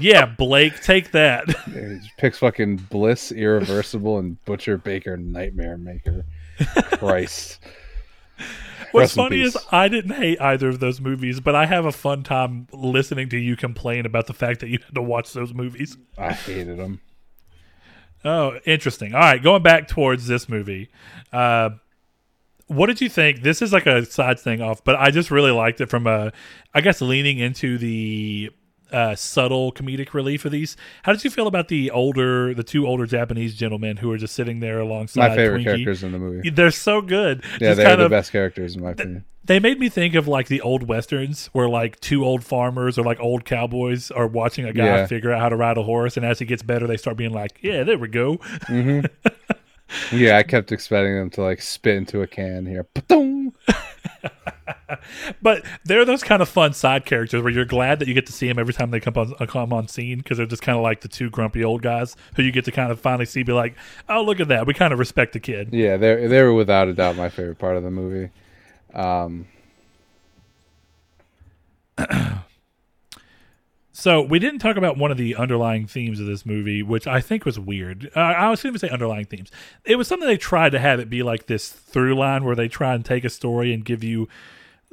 Yeah, 0.00 0.26
Blake, 0.26 0.80
take 0.82 1.12
that. 1.12 1.44
He 1.74 2.10
picks 2.18 2.38
fucking 2.38 2.76
Bliss, 2.76 3.32
Irreversible, 3.32 4.18
and 4.18 4.42
Butcher 4.44 4.78
Baker 4.78 5.16
Nightmare 5.16 5.76
Maker. 5.76 6.24
Christ. 6.92 7.58
What's 8.92 9.02
Rest 9.10 9.14
funny 9.16 9.42
is. 9.42 9.56
I 9.72 9.88
didn't 9.88 10.12
hate 10.12 10.40
either 10.40 10.68
of 10.68 10.78
those 10.78 11.00
movies, 11.00 11.40
but 11.40 11.54
I 11.56 11.66
have 11.66 11.84
a 11.84 11.92
fun 11.92 12.22
time 12.22 12.68
listening 12.72 13.28
to 13.30 13.36
you 13.36 13.56
complain 13.56 14.06
about 14.06 14.28
the 14.28 14.32
fact 14.32 14.60
that 14.60 14.68
you 14.68 14.78
had 14.84 14.94
to 14.94 15.02
watch 15.02 15.32
those 15.32 15.52
movies. 15.52 15.96
I 16.16 16.32
hated 16.32 16.78
them. 16.78 17.00
Oh, 18.24 18.58
interesting. 18.64 19.14
All 19.14 19.20
right, 19.20 19.42
going 19.42 19.62
back 19.62 19.88
towards 19.88 20.28
this 20.28 20.48
movie. 20.48 20.90
Uh, 21.32 21.70
what 22.68 22.86
did 22.86 23.00
you 23.00 23.08
think? 23.08 23.42
This 23.42 23.60
is 23.62 23.72
like 23.72 23.86
a 23.86 24.06
side 24.06 24.38
thing 24.38 24.62
off, 24.62 24.82
but 24.84 24.96
I 24.96 25.10
just 25.10 25.30
really 25.30 25.50
liked 25.50 25.80
it 25.80 25.90
from 25.90 26.06
a, 26.06 26.32
I 26.72 26.80
guess, 26.80 27.00
leaning 27.00 27.38
into 27.38 27.76
the 27.76 28.50
uh, 28.92 29.14
subtle 29.16 29.72
comedic 29.72 30.14
relief 30.14 30.44
of 30.44 30.52
these. 30.52 30.76
How 31.02 31.12
did 31.12 31.24
you 31.24 31.30
feel 31.30 31.46
about 31.46 31.68
the 31.68 31.90
older, 31.90 32.54
the 32.54 32.62
two 32.62 32.86
older 32.86 33.06
Japanese 33.06 33.54
gentlemen 33.54 33.96
who 33.98 34.10
are 34.12 34.18
just 34.18 34.34
sitting 34.34 34.60
there 34.60 34.78
alongside 34.80 35.28
My 35.28 35.34
favorite 35.36 35.60
Twinkie? 35.62 35.64
characters 35.64 36.04
in 36.04 36.12
the 36.12 36.18
movie. 36.18 36.50
They're 36.50 36.70
so 36.70 37.00
good. 37.00 37.42
Yeah, 37.60 37.70
Just 37.70 37.76
they're 37.78 37.96
the 37.96 38.04
of- 38.04 38.10
best 38.10 38.30
characters 38.32 38.76
in 38.76 38.82
my 38.82 38.90
opinion. 38.92 39.24
They 39.46 39.58
made 39.60 39.78
me 39.78 39.90
think 39.90 40.14
of 40.14 40.26
like 40.26 40.46
the 40.48 40.62
old 40.62 40.88
westerns 40.88 41.48
where 41.52 41.68
like 41.68 42.00
two 42.00 42.24
old 42.24 42.42
farmers 42.44 42.96
or 42.96 43.02
like 43.04 43.20
old 43.20 43.44
cowboys 43.44 44.10
are 44.10 44.26
watching 44.26 44.64
a 44.64 44.72
guy 44.72 44.84
Yeah. 44.86 45.06
figure 45.06 45.32
out 45.32 45.40
how 45.40 45.50
to 45.50 45.56
ride 45.56 45.76
a 45.76 45.82
horse, 45.82 46.16
and 46.16 46.24
as 46.24 46.38
he 46.38 46.46
gets 46.46 46.62
better, 46.62 46.86
they 46.86 46.96
start 46.96 47.18
being 47.18 47.32
like, 47.32 47.58
"Yeah, 47.60 47.82
there 47.84 47.98
we 47.98 48.08
go." 48.08 48.38
Yeah, 50.10 50.38
I 50.38 50.42
kept 50.42 50.72
expecting 50.72 51.14
them 51.14 51.30
to 51.30 51.42
like 51.42 51.60
spit 51.60 51.96
into 51.96 52.22
a 52.22 52.26
can 52.26 52.64
here. 52.66 52.86
But 55.42 55.64
they're 55.84 56.04
those 56.04 56.22
kind 56.22 56.40
of 56.42 56.48
fun 56.48 56.72
side 56.72 57.04
characters 57.04 57.42
where 57.42 57.52
you're 57.52 57.64
glad 57.64 57.98
that 57.98 58.08
you 58.08 58.14
get 58.14 58.26
to 58.26 58.32
see 58.32 58.48
them 58.48 58.58
every 58.58 58.72
time 58.72 58.90
they 58.90 59.00
come 59.00 59.16
on 59.16 59.34
come 59.46 59.72
on 59.72 59.88
scene 59.88 60.18
because 60.18 60.38
they're 60.38 60.46
just 60.46 60.62
kind 60.62 60.76
of 60.76 60.82
like 60.82 61.00
the 61.00 61.08
two 61.08 61.30
grumpy 61.30 61.62
old 61.64 61.82
guys 61.82 62.16
who 62.36 62.42
you 62.42 62.52
get 62.52 62.64
to 62.64 62.72
kind 62.72 62.90
of 62.90 63.00
finally 63.00 63.26
see 63.26 63.42
be 63.42 63.52
like, 63.52 63.74
"Oh, 64.08 64.22
look 64.22 64.40
at 64.40 64.48
that! 64.48 64.66
We 64.66 64.74
kind 64.74 64.92
of 64.92 64.98
respect 64.98 65.32
the 65.32 65.40
kid." 65.40 65.70
Yeah, 65.72 65.96
they 65.96 66.26
they 66.26 66.42
were 66.42 66.54
without 66.54 66.88
a 66.88 66.94
doubt 66.94 67.16
my 67.16 67.28
favorite 67.28 67.58
part 67.58 67.76
of 67.76 67.82
the 67.82 67.90
movie. 67.90 68.30
Um, 68.94 69.46
So 74.04 74.20
we 74.20 74.38
didn't 74.38 74.58
talk 74.58 74.76
about 74.76 74.98
one 74.98 75.10
of 75.10 75.16
the 75.16 75.34
underlying 75.34 75.86
themes 75.86 76.20
of 76.20 76.26
this 76.26 76.44
movie, 76.44 76.82
which 76.82 77.06
I 77.06 77.22
think 77.22 77.46
was 77.46 77.58
weird. 77.58 78.10
Uh, 78.14 78.20
I 78.20 78.50
was 78.50 78.62
going 78.62 78.74
to 78.74 78.78
say 78.78 78.90
underlying 78.90 79.24
themes. 79.24 79.50
It 79.82 79.96
was 79.96 80.06
something 80.06 80.28
they 80.28 80.36
tried 80.36 80.72
to 80.72 80.78
have 80.78 81.00
it 81.00 81.08
be 81.08 81.22
like 81.22 81.46
this 81.46 81.70
through 81.70 82.14
line 82.14 82.44
where 82.44 82.54
they 82.54 82.68
try 82.68 82.92
and 82.92 83.02
take 83.02 83.24
a 83.24 83.30
story 83.30 83.72
and 83.72 83.82
give 83.82 84.04
you 84.04 84.28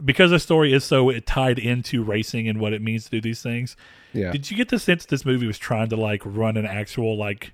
because 0.06 0.32
the 0.32 0.40
story 0.40 0.72
is 0.72 0.86
so 0.86 1.12
tied 1.20 1.60
into 1.60 2.06
racing 2.06 2.48
and 2.48 2.62
what 2.62 2.72
it 2.72 2.82
means 2.82 3.04
to 3.04 3.12
do 3.12 3.20
these 3.20 3.42
things. 3.42 3.76
yeah, 4.14 4.32
Did 4.32 4.50
you 4.50 4.56
get 4.56 4.70
the 4.70 4.80
sense 4.80 5.06
this 5.06 5.26
movie 5.26 5.46
was 5.46 5.58
trying 5.58 5.90
to 5.90 5.98
like 5.98 6.22
run 6.24 6.56
an 6.56 6.66
actual 6.66 7.18
like 7.18 7.52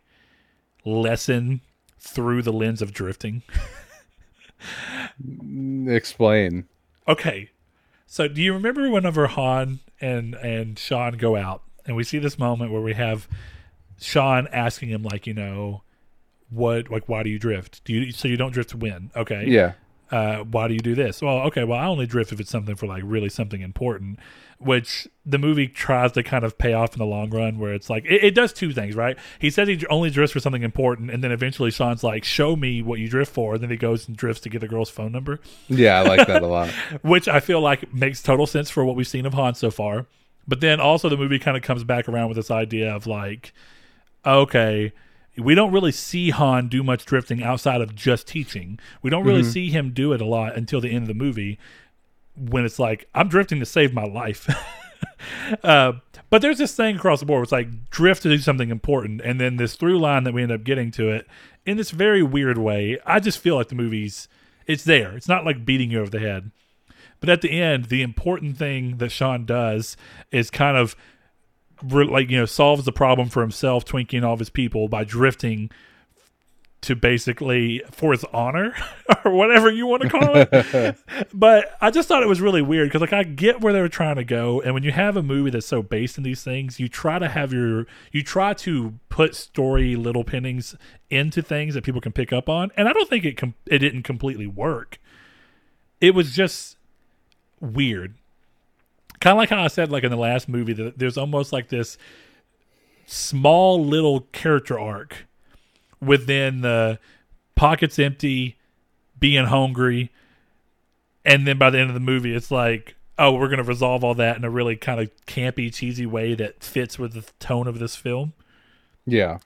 lesson 0.86 1.62
through 1.98 2.44
the 2.44 2.54
lens 2.54 2.84
of 2.84 2.94
drifting? 2.94 3.42
explain. 5.88 6.68
Okay. 7.08 7.50
So 8.06 8.28
do 8.28 8.44
you 8.44 8.54
remember 8.54 8.92
whenever 8.92 9.26
Han 9.26 9.80
and 10.02 10.36
and 10.36 10.78
Sean 10.78 11.18
go 11.18 11.36
out 11.36 11.64
and 11.86 11.96
we 11.96 12.04
see 12.04 12.20
this 12.20 12.38
moment 12.38 12.72
where 12.72 12.82
we 12.82 12.94
have 12.94 13.28
Sean 14.00 14.48
asking 14.52 14.90
him 14.90 15.04
like, 15.04 15.26
you 15.26 15.34
know, 15.34 15.84
what 16.50 16.90
like 16.90 17.08
why 17.10 17.24
do 17.24 17.30
you 17.30 17.40
drift? 17.40 17.84
Do 17.84 17.94
you 17.94 18.12
so 18.12 18.28
you 18.28 18.38
don't 18.38 18.52
drift 18.52 18.72
to 18.72 18.78
win? 18.78 19.12
Okay. 19.16 19.46
Yeah, 19.48 19.74
Uh 20.12 20.40
why 20.40 20.68
do 20.68 20.74
you 20.74 20.80
do 20.80 20.96
this? 20.96 21.22
Well, 21.22 21.40
okay, 21.48 21.64
well 21.64 21.80
I 21.80 21.86
only 21.86 22.06
drift 22.06 22.32
if 22.32 22.40
it's 22.40 22.52
something 22.52 22.76
for 22.76 22.88
like 22.88 23.04
really 23.06 23.30
something 23.30 23.62
important, 23.62 24.20
which 24.60 25.08
the 25.26 25.38
movie 25.38 25.68
tries 25.68 26.12
to 26.14 26.24
kind 26.24 26.44
of 26.44 26.58
pay 26.58 26.74
off 26.74 26.94
in 26.94 27.00
the 27.00 27.06
long 27.06 27.30
run 27.30 27.60
where 27.60 27.74
it's 27.74 27.90
like 27.90 28.06
it, 28.06 28.24
it 28.24 28.36
does 28.36 28.52
two 28.52 28.74
things, 28.74 28.96
right? 28.96 29.18
He 29.40 29.50
says 29.50 29.68
he 29.68 29.86
only 29.88 30.10
drifts 30.10 30.34
for 30.34 30.40
something 30.40 30.64
important 30.64 31.12
and 31.12 31.24
then 31.24 31.32
eventually 31.32 31.70
Sean's 31.70 32.04
like, 32.04 32.24
Show 32.24 32.56
me 32.56 32.82
what 32.82 33.00
you 33.00 33.08
drift 33.08 33.34
for, 33.34 33.56
and 33.56 33.64
then 33.64 33.70
he 33.70 33.78
goes 33.78 34.08
and 34.08 34.18
drifts 34.18 34.42
to 34.42 34.50
get 34.50 34.62
the 34.62 34.68
girl's 34.68 34.90
phone 34.90 35.12
number 35.12 35.40
yeah, 35.68 36.00
I 36.00 36.02
like 36.04 36.28
that 36.28 36.42
a 36.42 36.48
lot. 36.48 36.70
which 37.02 37.28
I 37.28 37.40
feel 37.40 37.62
like 37.62 37.94
makes 37.94 38.22
total 38.22 38.48
sense 38.48 38.70
for 38.70 38.84
what 38.84 38.96
we've 38.96 39.08
seen 39.08 39.26
of 39.26 39.34
Han 39.34 39.56
so 39.56 39.70
far. 39.70 40.08
But 40.48 40.62
then 40.62 40.80
also 40.80 41.10
the 41.10 41.18
movie 41.18 41.40
kind 41.40 41.58
of 41.58 41.64
comes 41.64 41.84
back 41.84 42.08
around 42.08 42.30
with 42.30 42.38
this 42.38 42.50
idea 42.50 42.94
of 42.96 43.06
like, 43.06 43.54
okay, 44.26 44.94
we 45.38 45.54
don't 45.56 45.72
really 45.72 45.92
see 45.92 46.32
Han 46.32 46.68
do 46.68 46.84
much 46.84 47.06
drifting 47.06 47.44
outside 47.44 47.82
of 47.82 47.96
just 47.96 48.28
teaching. 48.28 48.80
We 49.02 49.10
don't 49.10 49.26
really 49.26 49.42
mm-hmm. 49.42 49.52
see 49.52 49.70
him 49.70 49.92
do 49.92 50.14
it 50.14 50.22
a 50.22 50.26
lot 50.26 50.56
until 50.56 50.82
the 50.82 50.90
end 50.90 51.04
of 51.04 51.08
the 51.08 51.14
movie 51.14 51.60
when 52.38 52.66
it's 52.66 52.80
like, 52.80 53.08
I'm 53.14 53.28
drifting 53.28 53.60
to 53.60 53.66
save 53.66 53.94
my 53.94 54.06
life. 54.06 54.48
uh, 55.64 55.94
but 56.30 56.42
there's 56.42 56.58
this 56.58 56.76
thing 56.76 56.96
across 56.96 57.20
the 57.20 57.26
board. 57.26 57.44
It's 57.44 57.52
like 57.52 57.90
drift 57.90 58.24
to 58.24 58.30
do 58.30 58.38
something 58.38 58.70
important, 58.70 59.22
and 59.22 59.40
then 59.40 59.58
this 59.58 59.76
through 59.76 60.00
line 60.00 60.24
that 60.26 60.34
we 60.34 60.44
end 60.44 60.52
up 60.52 60.64
getting 60.64 60.92
to 60.92 61.10
it 61.10 61.28
in 61.66 61.78
this 61.78 61.92
very 61.92 62.22
weird 62.22 62.58
way. 62.58 63.00
I 63.06 63.20
just 63.20 63.40
feel 63.40 63.56
like 63.56 63.70
the 63.70 63.76
movie's 63.76 64.28
it's 64.66 64.84
there. 64.84 65.16
It's 65.16 65.30
not 65.30 65.46
like 65.46 65.66
beating 65.66 65.92
you 65.92 66.02
over 66.02 66.10
the 66.10 66.20
head. 66.20 66.52
But 67.20 67.30
at 67.30 67.42
the 67.42 67.52
end, 67.52 67.86
the 67.86 68.02
important 68.02 68.58
thing 68.58 68.98
that 68.98 69.12
Sean 69.12 69.46
does 69.46 69.98
is 70.32 70.52
kind 70.52 70.78
of 70.78 70.96
like 71.82 72.30
you 72.30 72.38
know 72.38 72.46
solves 72.46 72.86
the 72.86 72.92
problem 72.92 73.30
for 73.30 73.42
himself, 73.42 73.86
Twinkie 73.86 74.18
and 74.18 74.26
all 74.26 74.34
of 74.34 74.40
his 74.40 74.50
people 74.50 74.88
by 74.88 75.04
drifting 75.04 75.72
to 76.82 76.96
basically 76.96 77.82
for 77.92 78.12
his 78.12 78.24
honor 78.26 78.76
or 79.26 79.32
whatever 79.32 79.72
you 79.72 79.88
want 79.88 80.04
to 80.04 80.10
call 80.10 80.36
it. 80.36 80.98
but 81.34 81.76
I 81.82 81.90
just 81.90 82.08
thought 82.08 82.24
it 82.24 82.30
was 82.30 82.40
really 82.40 82.62
weird 82.62 82.90
because 82.90 83.02
like 83.02 83.14
I 83.14 83.24
get 83.24 83.62
where 83.62 83.74
they 83.74 83.82
were 83.82 83.90
trying 83.90 84.18
to 84.18 84.24
go, 84.24 84.62
and 84.62 84.74
when 84.74 84.84
you 84.84 84.92
have 84.92 85.18
a 85.18 85.24
movie 85.24 85.50
that's 85.50 85.66
so 85.66 85.82
based 85.82 86.18
in 86.18 86.24
these 86.24 86.44
things, 86.44 86.80
you 86.80 86.88
try 86.88 87.20
to 87.20 87.28
have 87.28 87.52
your 87.52 87.88
you 88.12 88.24
try 88.24 88.54
to 88.56 88.94
put 89.10 89.36
story 89.36 89.96
little 89.96 90.24
pinnings 90.24 90.76
into 91.10 91.42
things 91.42 91.74
that 91.74 91.84
people 91.84 92.02
can 92.02 92.12
pick 92.12 92.32
up 92.32 92.48
on, 92.48 92.72
and 92.78 92.88
I 92.88 92.94
don't 92.94 93.10
think 93.10 93.26
it 93.26 93.38
com- 93.38 93.56
it 93.66 93.80
didn't 93.80 94.04
completely 94.04 94.48
work. 94.48 95.00
It 96.00 96.14
was 96.14 96.34
just 96.36 96.78
weird. 97.60 98.14
Kind 99.20 99.32
of 99.32 99.38
like 99.38 99.50
how 99.50 99.64
I 99.64 99.68
said, 99.68 99.92
like 99.92 100.04
in 100.04 100.12
the 100.12 100.18
last 100.18 100.48
movie, 100.48 100.74
that 100.74 101.00
there's 101.00 101.18
almost 101.18 101.52
like 101.52 101.70
this 101.70 101.98
small 103.08 103.84
little 103.84 104.22
character 104.32 104.80
arc 104.80 105.27
within 106.02 106.62
the 106.62 107.00
pockets 107.56 107.98
empty, 108.00 108.58
being 109.20 109.46
hungry, 109.46 110.12
and 111.26 111.48
then 111.48 111.58
by 111.58 111.70
the 111.70 111.80
end 111.80 111.90
of 111.90 111.94
the 111.94 112.00
movie, 112.00 112.34
it's 112.36 112.52
like, 112.52 112.96
oh, 113.18 113.34
we're 113.34 113.50
gonna 113.50 113.64
resolve 113.64 114.04
all 114.04 114.14
that 114.16 114.38
in 114.38 114.44
a 114.44 114.50
really 114.50 114.76
kind 114.76 115.00
of 115.00 115.10
campy, 115.26 115.74
cheesy 115.74 116.06
way 116.06 116.36
that 116.36 116.64
fits 116.64 116.98
with 117.00 117.14
the 117.14 117.26
tone 117.40 117.68
of 117.68 117.80
this 117.80 117.96
film. 117.96 118.34
Yeah, 119.06 119.40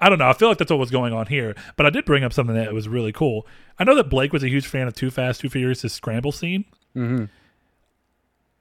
I 0.00 0.08
don't 0.08 0.18
know. 0.18 0.28
I 0.28 0.32
feel 0.32 0.48
like 0.48 0.58
that's 0.58 0.70
what 0.70 0.80
was 0.80 0.90
going 0.90 1.12
on 1.12 1.26
here. 1.26 1.54
But 1.76 1.86
I 1.86 1.90
did 1.90 2.04
bring 2.04 2.24
up 2.24 2.32
something 2.32 2.56
that 2.56 2.72
was 2.72 2.88
really 2.88 3.12
cool. 3.12 3.46
I 3.78 3.84
know 3.84 3.94
that 3.94 4.10
Blake 4.10 4.32
was 4.32 4.42
a 4.42 4.48
huge 4.48 4.66
fan 4.66 4.88
of 4.88 4.94
Too 4.94 5.10
Fast, 5.10 5.40
Too 5.40 5.48
Furious' 5.48 5.92
scramble 5.92 6.32
scene. 6.32 6.64
hmm 6.92 7.24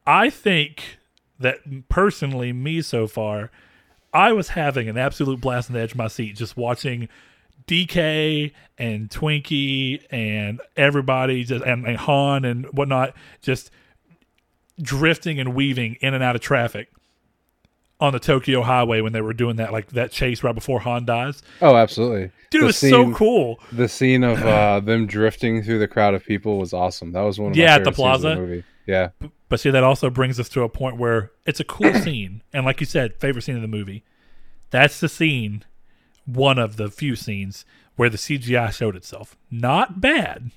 I 0.06 0.30
think 0.30 0.98
that 1.40 1.88
personally, 1.88 2.52
me 2.52 2.82
so 2.82 3.08
far, 3.08 3.52
I 4.14 4.32
was 4.34 4.50
having 4.50 4.88
an 4.88 4.98
absolute 4.98 5.42
blast 5.42 5.70
on 5.70 5.76
the 5.76 5.82
edge 5.82 5.92
of 5.92 5.98
my 5.98 6.08
seat 6.08 6.36
just 6.36 6.56
watching 6.56 7.10
DK 7.68 8.52
and 8.78 9.10
Twinkie 9.10 10.04
and 10.12 10.62
everybody 10.76 11.44
just 11.44 11.64
and, 11.66 11.86
and 11.88 11.98
Han 11.98 12.46
and 12.46 12.66
whatnot 12.68 13.16
just 13.42 13.72
drifting 14.82 15.40
and 15.40 15.56
weaving 15.56 15.98
in 16.02 16.14
and 16.14 16.24
out 16.24 16.36
of 16.36 16.42
traffic 16.42 16.90
on 18.00 18.12
the 18.12 18.20
Tokyo 18.20 18.62
highway 18.64 19.00
when 19.02 19.14
they 19.14 19.22
were 19.22 19.34
doing 19.34 19.56
that 19.58 19.72
like 19.72 19.88
that 19.92 20.12
chase 20.12 20.44
right 20.44 20.56
before 20.56 20.80
Han 20.82 21.06
dies. 21.06 21.42
Oh, 21.62 21.76
absolutely. 21.76 22.32
Dude, 22.50 22.62
The 22.62 22.66
it 22.66 22.68
was 22.68 22.78
so 22.78 23.14
cool. 23.14 23.60
The 23.72 23.88
scene 23.88 24.24
of 24.24 24.42
uh, 24.46 24.80
them 24.82 25.08
drifting 25.08 25.64
through 25.64 25.80
the 25.80 25.88
crowd 25.88 26.14
of 26.14 26.26
people 26.26 26.58
was 26.58 26.74
awesome. 26.74 27.14
That 27.14 27.22
was 27.22 27.40
one 27.40 27.52
of 27.52 27.58
Yeah, 27.58 27.76
at 27.76 27.84
the 27.84 27.92
favorite 27.92 27.96
scenes 27.96 28.16
of 28.16 28.22
plaza. 28.22 28.36
movie. 28.36 28.64
Yeah, 28.86 29.10
But 29.50 29.60
see, 29.62 29.70
that 29.70 29.84
also 29.84 30.10
brings 30.10 30.40
us 30.40 30.50
to 30.50 30.62
a 30.64 30.70
point 30.70 30.98
where 30.98 31.32
it's 31.46 31.60
a 31.60 31.64
cool 31.64 31.94
scene. 32.02 32.42
And 32.52 32.66
like 32.66 32.80
you 32.82 32.86
said, 32.86 33.16
favorite 33.16 33.44
scene 33.44 33.56
of 33.56 33.62
the 33.62 33.68
movie. 33.68 34.04
That's 34.72 35.00
the 35.00 35.08
scene, 35.10 35.64
one 36.26 36.58
of 36.60 36.76
the 36.78 36.90
few 36.90 37.16
scenes 37.16 37.64
where 37.96 38.10
the 38.10 38.18
CGI 38.18 38.74
showed 38.74 38.96
itself. 38.96 39.38
Not 39.52 40.02
bad. 40.02 40.52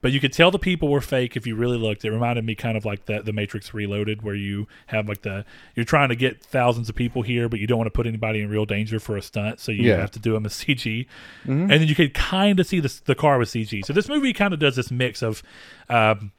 But 0.00 0.10
you 0.10 0.18
could 0.18 0.32
tell 0.32 0.50
the 0.50 0.58
people 0.58 0.88
were 0.88 1.00
fake 1.00 1.36
if 1.36 1.46
you 1.46 1.54
really 1.54 1.76
looked. 1.78 2.04
It 2.04 2.10
reminded 2.10 2.44
me 2.44 2.56
kind 2.56 2.76
of 2.76 2.84
like 2.84 3.04
the 3.04 3.22
the 3.22 3.32
Matrix 3.32 3.72
Reloaded, 3.72 4.22
where 4.22 4.34
you 4.34 4.66
have 4.86 5.06
like 5.08 5.22
the 5.22 5.44
you're 5.76 5.84
trying 5.84 6.08
to 6.08 6.16
get 6.16 6.42
thousands 6.42 6.88
of 6.88 6.96
people 6.96 7.22
here, 7.22 7.48
but 7.48 7.60
you 7.60 7.68
don't 7.68 7.78
want 7.78 7.86
to 7.86 7.92
put 7.96 8.08
anybody 8.08 8.40
in 8.40 8.48
real 8.50 8.64
danger 8.64 8.98
for 8.98 9.16
a 9.16 9.22
stunt, 9.22 9.60
so 9.60 9.70
you 9.70 9.84
Yeah. 9.90 9.98
have 9.98 10.10
to 10.12 10.18
do 10.18 10.32
them 10.32 10.44
as 10.44 10.54
CG. 10.54 11.06
And 11.44 11.70
then 11.70 11.82
you 11.86 11.94
could 11.94 12.14
kind 12.14 12.58
of 12.58 12.66
see 12.66 12.80
the 12.80 12.92
the 13.04 13.14
car 13.14 13.38
with 13.38 13.48
CG. 13.50 13.84
So 13.84 13.92
this 13.92 14.08
movie 14.08 14.32
kind 14.32 14.52
of 14.52 14.58
does 14.58 14.74
this 14.74 14.90
mix 14.90 15.22
of 15.22 15.40
um, 15.88 16.32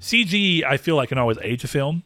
CG. 0.00 0.62
I 0.64 0.76
feel 0.76 0.96
like 0.96 1.08
can 1.10 1.18
always 1.18 1.38
age 1.42 1.64
a 1.64 1.68
film, 1.68 2.02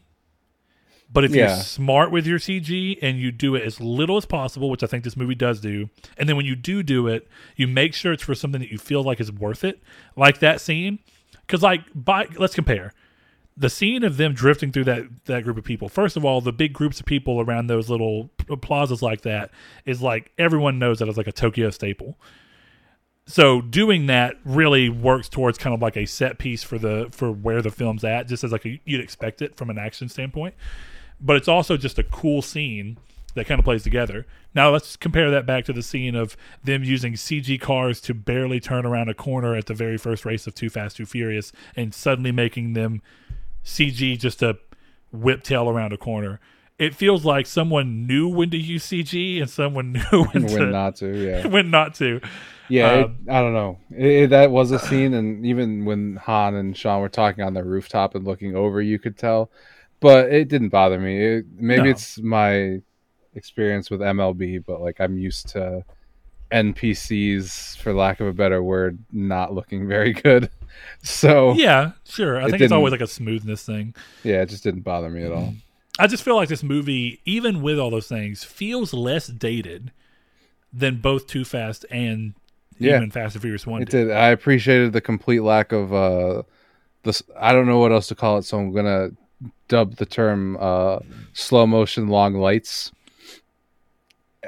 but 1.11 1.23
if 1.23 1.33
Yeah. 1.35 1.47
you're 1.55 1.63
smart 1.63 2.11
with 2.11 2.25
your 2.25 2.39
CG 2.39 2.97
and 3.01 3.19
you 3.19 3.31
do 3.31 3.55
it 3.55 3.63
as 3.63 3.79
little 3.81 4.17
as 4.17 4.25
possible, 4.25 4.69
which 4.69 4.83
I 4.83 4.87
think 4.87 5.03
this 5.03 5.17
movie 5.17 5.35
does 5.35 5.59
do, 5.59 5.89
and 6.17 6.27
then 6.29 6.35
when 6.37 6.45
you 6.45 6.55
do 6.55 6.83
do 6.83 7.07
it, 7.07 7.27
you 7.55 7.67
make 7.67 7.93
sure 7.93 8.13
it's 8.13 8.23
for 8.23 8.35
something 8.35 8.61
that 8.61 8.71
you 8.71 8.77
feel 8.77 9.03
like 9.03 9.19
is 9.19 9.31
worth 9.31 9.63
it, 9.63 9.81
like 10.15 10.39
that 10.39 10.61
scene. 10.61 10.99
Because 11.45 11.61
like, 11.61 11.81
by 11.93 12.27
let's 12.37 12.55
compare 12.55 12.93
the 13.57 13.69
scene 13.69 14.03
of 14.05 14.15
them 14.15 14.33
drifting 14.33 14.71
through 14.71 14.85
that 14.85 15.03
that 15.25 15.43
group 15.43 15.57
of 15.57 15.65
people. 15.65 15.89
First 15.89 16.15
of 16.15 16.23
all, 16.23 16.39
the 16.39 16.53
big 16.53 16.71
groups 16.71 16.99
of 17.01 17.05
people 17.05 17.41
around 17.41 17.67
those 17.67 17.89
little 17.89 18.29
plazas 18.61 19.01
like 19.01 19.21
that 19.21 19.51
is 19.85 20.01
like 20.01 20.31
everyone 20.37 20.79
knows 20.79 20.99
that 20.99 21.09
it's 21.09 21.17
like 21.17 21.27
a 21.27 21.31
Tokyo 21.33 21.69
staple. 21.69 22.17
So 23.27 23.61
doing 23.61 24.07
that 24.07 24.35
really 24.43 24.89
works 24.89 25.29
towards 25.29 25.57
kind 25.57 25.73
of 25.73 25.81
like 25.81 25.95
a 25.95 26.05
set 26.05 26.37
piece 26.37 26.63
for 26.63 26.77
the 26.77 27.07
for 27.11 27.31
where 27.31 27.61
the 27.61 27.71
film's 27.71 28.03
at, 28.03 28.27
just 28.27 28.43
as 28.43 28.51
like 28.51 28.65
a, 28.65 28.79
you'd 28.83 29.01
expect 29.01 29.41
it 29.41 29.55
from 29.55 29.69
an 29.69 29.77
action 29.77 30.09
standpoint. 30.09 30.55
But 31.19 31.35
it's 31.35 31.47
also 31.47 31.77
just 31.77 31.99
a 31.99 32.03
cool 32.03 32.41
scene 32.41 32.97
that 33.35 33.45
kind 33.45 33.59
of 33.59 33.65
plays 33.65 33.83
together. 33.83 34.25
Now 34.53 34.71
let's 34.71 34.95
compare 34.95 35.31
that 35.31 35.45
back 35.45 35.65
to 35.65 35.73
the 35.73 35.83
scene 35.83 36.15
of 36.15 36.35
them 36.63 36.83
using 36.83 37.13
CG 37.13 37.61
cars 37.61 38.01
to 38.01 38.13
barely 38.13 38.59
turn 38.59 38.85
around 38.85 39.09
a 39.09 39.13
corner 39.13 39.55
at 39.55 39.67
the 39.67 39.73
very 39.73 39.97
first 39.97 40.25
race 40.25 40.47
of 40.47 40.55
Too 40.55 40.69
Fast 40.69 40.97
Too 40.97 41.05
Furious, 41.05 41.53
and 41.75 41.93
suddenly 41.93 42.31
making 42.31 42.73
them 42.73 43.01
CG 43.63 44.19
just 44.19 44.41
a 44.41 44.57
whip 45.11 45.43
tail 45.43 45.69
around 45.69 45.93
a 45.93 45.97
corner. 45.97 46.39
It 46.81 46.95
feels 46.95 47.23
like 47.23 47.45
someone 47.45 48.07
knew 48.07 48.27
when 48.27 48.49
to 48.49 48.57
use 48.57 48.85
CG 48.85 49.39
and 49.41 49.49
someone 49.49 49.91
knew 50.11 50.23
when, 50.33 50.47
to, 50.47 50.53
when 50.59 50.71
not 50.71 50.95
to, 50.97 51.07
yeah. 51.15 51.47
when 51.53 51.69
not 51.69 51.95
to. 51.95 52.19
Yeah, 52.69 52.93
it- 52.93 53.05
Um, 53.05 53.17
I 53.29 53.41
don't 53.41 53.53
know. 53.53 53.79
It, 53.91 54.05
it- 54.23 54.29
that 54.31 54.49
was 54.51 54.71
a 54.71 54.79
scene, 54.79 55.13
and 55.13 55.45
even 55.45 55.85
when 55.85 56.15
Han 56.17 56.55
and 56.55 56.75
Sean 56.75 57.01
were 57.01 57.09
talking 57.09 57.43
on 57.43 57.53
the 57.53 57.63
rooftop 57.63 58.15
and 58.15 58.25
looking 58.25 58.55
over, 58.55 58.81
you 58.81 58.97
could 58.99 59.17
tell. 59.17 59.51
But 59.99 60.31
it 60.33 60.47
didn't 60.47 60.69
bother 60.69 60.99
me. 60.99 61.23
It, 61.23 61.45
maybe 61.55 61.83
No. 61.83 61.89
it's 61.91 62.17
my 62.19 62.79
experience 63.35 63.91
with 63.91 63.99
MLB, 64.01 64.63
but 64.65 64.81
like 64.81 64.99
I'm 64.99 65.17
used 65.17 65.49
to 65.49 65.83
NPCs, 66.51 67.77
for 67.77 67.93
lack 67.93 68.19
of 68.19 68.27
a 68.27 68.33
better 68.33 68.61
word, 68.63 68.99
not 69.11 69.53
looking 69.53 69.87
very 69.95 70.13
good. 70.13 70.49
So 71.03 71.53
Yeah, 71.53 71.91
sure. 72.05 72.39
I 72.41 72.45
It 72.45 72.51
think 72.51 72.61
it's 72.63 72.71
always 72.71 72.91
like 72.91 73.01
a 73.01 73.07
smoothness 73.07 73.63
thing. 73.65 73.93
yeah, 74.23 74.41
it 74.41 74.49
just 74.49 74.63
didn't 74.63 74.81
bother 74.81 75.09
me 75.09 75.23
at 75.23 75.31
all. 75.31 75.53
I 75.99 76.07
just 76.07 76.23
feel 76.23 76.35
like 76.35 76.49
this 76.49 76.63
movie, 76.63 77.21
even 77.25 77.61
with 77.61 77.77
all 77.77 77.89
those 77.89 78.07
things, 78.07 78.43
feels 78.43 78.93
less 78.93 79.27
dated 79.27 79.91
than 80.73 81.01
both 81.01 81.27
Too 81.27 81.43
Fast 81.43 81.85
and 81.91 82.33
Yeah. 82.79 82.97
even 82.97 83.11
Fast 83.11 83.35
and 83.35 83.41
Furious 83.41 83.67
One. 83.67 83.81
It 83.81 83.89
did. 83.89 84.05
did. 84.05 84.13
I 84.15 84.29
appreciated 84.29 84.93
the 84.93 85.01
complete 85.01 85.41
lack 85.41 85.71
of 85.71 85.93
uh, 85.93 86.43
this. 87.03 87.21
I 87.37 87.53
don't 87.53 87.67
know 87.67 87.79
what 87.79 87.91
else 87.91 88.07
to 88.07 88.15
call 88.15 88.37
it, 88.37 88.45
so 88.45 88.57
I'm 88.57 88.71
gonna 88.73 89.09
dub 89.67 89.95
the 89.97 90.05
term 90.05 90.57
uh, 90.59 90.99
slow 91.33 91.67
motion 91.67 92.07
long 92.07 92.35
lights. 92.35 92.91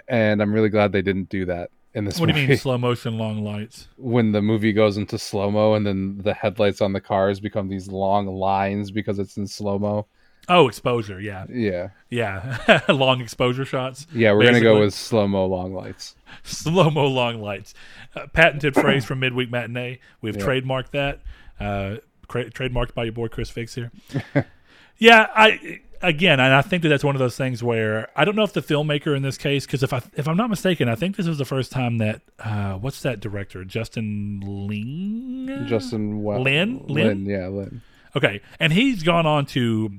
And 0.07 0.41
I'm 0.41 0.53
really 0.53 0.69
glad 0.69 0.91
they 0.91 1.01
didn't 1.01 1.29
do 1.29 1.45
that 1.45 1.69
in 1.93 2.05
this 2.05 2.19
What 2.19 2.29
do 2.29 2.39
you 2.39 2.47
mean 2.47 2.57
slow 2.57 2.77
motion 2.77 3.17
long 3.17 3.43
lights? 3.43 3.87
when 3.97 4.31
the 4.31 4.41
movie 4.41 4.73
goes 4.73 4.97
into 4.97 5.19
slow 5.19 5.51
mo, 5.51 5.75
and 5.75 5.85
then 5.85 6.17
the 6.19 6.33
headlights 6.33 6.81
on 6.81 6.93
the 6.93 7.01
cars 7.01 7.39
become 7.39 7.67
these 7.67 7.87
long 7.89 8.27
lines 8.27 8.91
because 8.91 9.19
it's 9.19 9.37
in 9.37 9.45
slow 9.45 9.77
mo. 9.77 10.07
Oh, 10.49 10.67
exposure. 10.67 11.19
Yeah, 11.21 11.45
Yeah, 11.49 11.89
yeah. 12.09 12.81
long 12.89 13.21
exposure 13.21 13.65
shots. 13.65 14.07
yeah. 14.13 14.33
We're 14.33 14.45
gonna 14.45 14.59
go 14.61 14.79
with 14.79 14.93
slow 14.93 15.27
mo 15.27 15.45
long 15.45 15.73
lights. 15.73 16.15
slow 16.43 16.89
mo 16.89 17.05
long 17.07 17.41
lights. 17.41 17.73
Uh, 18.15 18.27
patented 18.33 18.75
phrase 18.75 19.05
from 19.05 19.19
Midweek 19.19 19.49
Matinee. 19.49 19.99
We've 20.21 20.35
Yeah. 20.37 20.43
trademarked 20.45 20.91
that. 20.91 21.19
Uh, 21.59 21.97
cra- 22.27 22.49
trademarked 22.49 22.93
by 22.93 23.05
your 23.05 23.13
boy 23.13 23.27
Chris 23.29 23.49
Fix 23.49 23.73
here. 23.75 23.91
yeah, 24.97 25.27
I 25.35 25.79
again, 26.01 26.41
and 26.41 26.53
I 26.53 26.61
think 26.61 26.83
that 26.83 26.89
that's 26.89 27.03
one 27.03 27.15
of 27.15 27.19
those 27.19 27.37
things 27.37 27.63
where 27.63 28.09
I 28.15 28.25
don't 28.25 28.35
know 28.35 28.43
if 28.43 28.51
the 28.53 28.61
filmmaker 28.61 29.15
in 29.15 29.23
this 29.23 29.37
case, 29.37 29.65
because 29.65 29.81
if 29.83 29.93
I 29.93 30.01
if 30.15 30.27
I'm 30.27 30.35
not 30.37 30.49
mistaken, 30.49 30.89
I 30.89 30.95
think 30.95 31.15
this 31.15 31.27
was 31.27 31.37
the 31.37 31.45
first 31.45 31.71
time 31.71 31.99
that 31.99 32.21
uh, 32.39 32.73
what's 32.73 33.01
that 33.03 33.19
director 33.21 33.63
Justin 33.63 34.41
Ling 34.45 35.65
Justin 35.67 36.21
Wa- 36.21 36.37
Lin? 36.39 36.83
Lin? 36.87 37.25
yeah, 37.25 37.47
Lin. 37.47 37.81
Okay, 38.15 38.41
and 38.59 38.73
he's 38.73 39.01
gone 39.03 39.25
on 39.25 39.45
to 39.47 39.91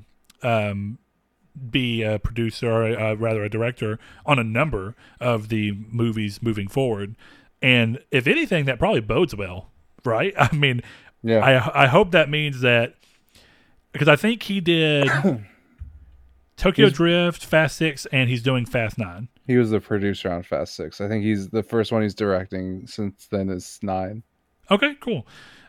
um, 0.44 0.98
be 1.70 2.02
a 2.02 2.18
producer, 2.18 2.70
or 2.70 2.84
uh, 2.98 3.14
rather 3.14 3.42
a 3.44 3.48
director, 3.48 3.98
on 4.26 4.38
a 4.38 4.44
number 4.44 4.94
of 5.20 5.48
the 5.48 5.72
movies 5.90 6.42
moving 6.42 6.68
forward. 6.68 7.16
And 7.62 7.98
if 8.10 8.26
anything, 8.26 8.64
that 8.66 8.78
probably 8.78 9.00
bodes 9.00 9.34
well, 9.34 9.70
right? 10.04 10.34
I 10.38 10.54
mean, 10.54 10.82
Yeah, 11.22 11.38
I 11.44 11.84
I 11.84 11.86
hope 11.86 12.10
that 12.12 12.28
means 12.28 12.60
that 12.60 12.94
because 13.92 14.08
I 14.08 14.16
think 14.16 14.42
he 14.42 14.60
did 14.60 15.08
Tokyo 16.56 16.86
He's- 16.86 16.96
Drift, 16.96 17.44
Fast 17.44 17.76
Six, 17.76 18.06
and 18.06 18.28
he's 18.28 18.42
doing 18.42 18.64
Fast 18.66 18.98
Nine. 18.98 19.28
he 19.46 19.56
was 19.56 19.70
the 19.70 19.80
producer 19.80 20.30
on 20.30 20.42
Fast 20.42 20.74
Six. 20.76 21.00
I 21.00 21.08
think 21.08 21.24
he's 21.24 21.48
the 21.50 21.62
first 21.62 21.90
one 21.92 22.02
he's 22.02 22.14
directing 22.14 22.86
since 22.86 23.26
then 23.26 23.48
is 23.50 23.78
nine. 23.82 24.22
Okay, 24.70 24.94
cool. 25.00 25.26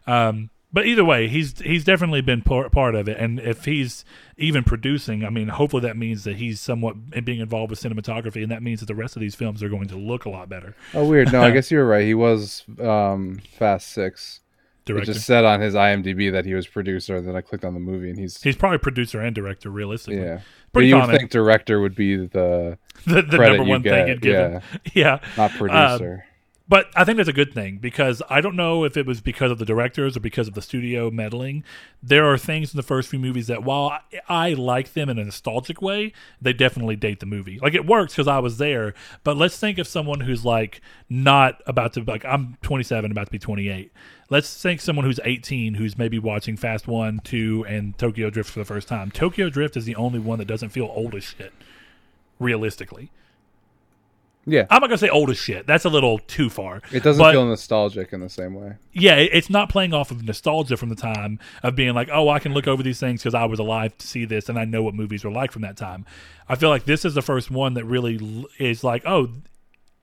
Um, 0.08 0.50
but 0.76 0.86
either 0.86 1.06
way, 1.06 1.30
he's 1.30 1.58
he's 1.62 1.86
definitely 1.86 2.20
been 2.20 2.42
part 2.42 2.74
part 2.74 2.96
of 2.96 3.08
it, 3.08 3.18
and 3.18 3.40
if 3.40 3.64
he's 3.64 4.04
even 4.36 4.66
producing, 4.66 5.24
I 5.24 5.30
mean, 5.30 5.48
hopefully 5.48 5.82
that 5.84 5.96
means 5.96 6.26
that 6.26 6.36
he's 6.36 6.60
somewhat 6.60 7.24
being 7.24 7.40
involved 7.40 7.70
with 7.70 7.80
cinematography, 7.80 8.44
and 8.44 8.52
that 8.52 8.62
means 8.62 8.82
that 8.82 8.88
the 8.88 8.94
rest 8.94 9.16
of 9.16 9.22
these 9.22 9.36
films 9.36 9.64
are 9.64 9.70
going 9.70 9.88
to 9.88 9.96
look 9.96 10.26
a 10.26 10.30
lot 10.30 10.50
better. 10.50 10.76
Oh, 10.94 11.08
weird. 11.08 11.32
No, 11.32 11.42
I 11.42 11.52
guess 11.52 11.72
you 11.72 11.78
were 11.78 11.88
right. 11.88 12.04
He 12.04 12.14
was 12.14 12.66
um, 12.82 13.40
Fast 13.58 13.88
Six. 13.88 14.42
It 14.42 14.92
Director, 14.92 15.14
just 15.14 15.26
said 15.26 15.46
on 15.46 15.62
his 15.62 15.76
IMDb 15.76 16.30
that 16.34 16.44
he 16.44 16.54
was 16.54 16.68
producer. 16.68 17.16
And 17.16 17.26
then 17.26 17.38
I 17.38 17.42
clicked 17.42 17.64
on 17.64 17.74
the 17.74 17.80
movie, 17.80 18.10
and 18.10 18.20
he's 18.20 18.42
he's 18.42 18.58
probably 18.58 18.80
producer 18.80 19.22
and 19.22 19.34
director, 19.34 19.70
realistically. 19.70 20.22
yeah. 20.22 20.42
But 20.74 20.80
Pretty 20.80 20.90
you 20.90 20.98
would 20.98 21.10
think 21.10 21.32
director 21.32 21.80
would 21.80 21.96
be 21.96 22.18
the 22.18 22.78
the, 23.08 23.22
the 23.22 23.38
number 23.38 23.64
one 23.64 23.82
thing 23.82 24.10
you'd 24.10 24.22
give 24.22 24.36
him. 24.36 24.62
Yeah, 24.94 25.20
not 25.38 25.52
producer. 25.52 26.26
But 26.68 26.88
I 26.95 27.03
think 27.03 27.18
that's 27.18 27.30
a 27.30 27.34
good 27.34 27.53
thing 27.53 27.78
because 27.78 28.24
I 28.28 28.41
don't 28.41 28.55
know 28.55 28.86
if 28.86 28.97
it 28.97 29.05
was 29.05 29.22
because 29.22 29.51
of 29.51 29.59
the 29.59 29.66
directors 29.66 30.18
or 30.18 30.20
because 30.20 30.47
of 30.47 30.55
the 30.55 30.63
studio 30.63 31.11
meddling. 31.11 31.63
There 32.01 32.26
are 32.26 32.39
things 32.39 32.74
in 32.74 32.78
the 32.78 32.84
first 32.84 33.07
few 33.09 33.20
movies 33.20 33.47
that, 33.47 33.63
while 33.63 33.89
I, 33.89 34.01
I 34.28 34.53
like 34.53 34.93
them 34.93 35.07
in 35.09 35.20
a 35.20 35.26
nostalgic 35.26 35.80
way, 35.80 36.11
they 36.41 36.53
definitely 36.53 36.95
date 36.95 37.20
the 37.20 37.28
movie. 37.28 37.59
Like 37.59 37.76
it 37.76 37.86
works 37.86 38.13
because 38.13 38.28
I 38.28 38.39
was 38.39 38.57
there. 38.57 38.95
But 39.24 39.38
let's 39.38 39.59
think 39.59 39.78
of 39.78 39.88
someone 39.88 40.22
who's 40.22 40.43
like 40.43 40.82
not 41.07 41.61
about 41.68 41.93
to 41.93 42.03
like 42.03 42.26
I'm 42.26 42.57
27, 42.63 43.11
about 43.11 43.28
to 43.28 43.32
be 43.32 43.39
28. 43.39 43.91
Let's 44.32 44.59
think 44.59 44.82
someone 44.82 45.05
who's 45.05 45.20
18 45.24 45.76
who's 45.76 45.99
maybe 45.99 46.18
watching 46.18 46.57
Fast 46.57 46.88
One, 46.88 47.22
Two, 47.24 47.63
and 47.68 47.95
Tokyo 47.95 48.32
Drift 48.32 48.49
for 48.49 48.57
the 48.57 48.66
first 48.66 48.88
time. 48.88 49.11
Tokyo 49.11 49.49
Drift 49.49 49.78
is 49.78 49.86
the 49.86 49.95
only 49.95 50.18
one 50.18 50.39
that 50.39 50.47
doesn't 50.47 50.70
feel 50.70 50.91
old 50.91 51.13
as 51.13 51.26
shit. 51.26 51.53
Realistically, 52.39 53.11
yeah, 54.46 54.66
I'm 54.70 54.80
not 54.82 54.88
gonna 54.88 54.98
say 54.98 55.10
old 55.10 55.30
as 55.30 55.38
shit. 55.38 55.66
That's 55.68 55.86
a 55.86 55.89
little 55.89 56.20
too 56.20 56.50
far. 56.50 56.82
it 56.91 57.04
doesn't 57.04 57.22
but- 57.24 57.32
feel 57.34 57.46
nostalgic 57.46 58.14
in 58.14 58.20
the 58.20 58.30
same 58.30 58.54
way. 58.54 58.74
yeah, 58.93 59.16
it's 59.16 59.50
not 59.50 59.70
playing 59.70 59.93
off 59.93 60.12
of 60.12 60.24
nostalgia 60.24 60.78
from 60.78 60.89
the 60.89 60.96
time 60.96 61.39
of 61.64 61.76
being 61.76 61.93
like, 61.96 62.10
oh, 62.12 62.30
I 62.30 62.39
can 62.39 62.54
look 62.54 62.68
over 62.68 62.84
these 62.84 63.00
things 63.00 63.22
because 63.22 63.34
I 63.34 63.46
was 63.46 63.60
alive 63.60 63.98
to 63.98 64.08
see 64.08 64.26
this 64.26 64.48
and 64.50 64.58
I 64.60 64.66
know 64.66 64.84
what 64.84 64.93
movies 64.93 65.24
were 65.24 65.32
like 65.32 65.52
from 65.52 65.62
that 65.64 65.78
time. 65.78 66.06
I 66.48 66.56
feel 66.56 66.70
like 66.70 66.86
this 66.86 67.06
is 67.06 67.14
the 67.16 67.22
first 67.24 67.50
one 67.50 67.74
that 67.74 67.86
really 67.86 68.46
is 68.60 68.84
like, 68.84 69.04
oh, 69.06 69.30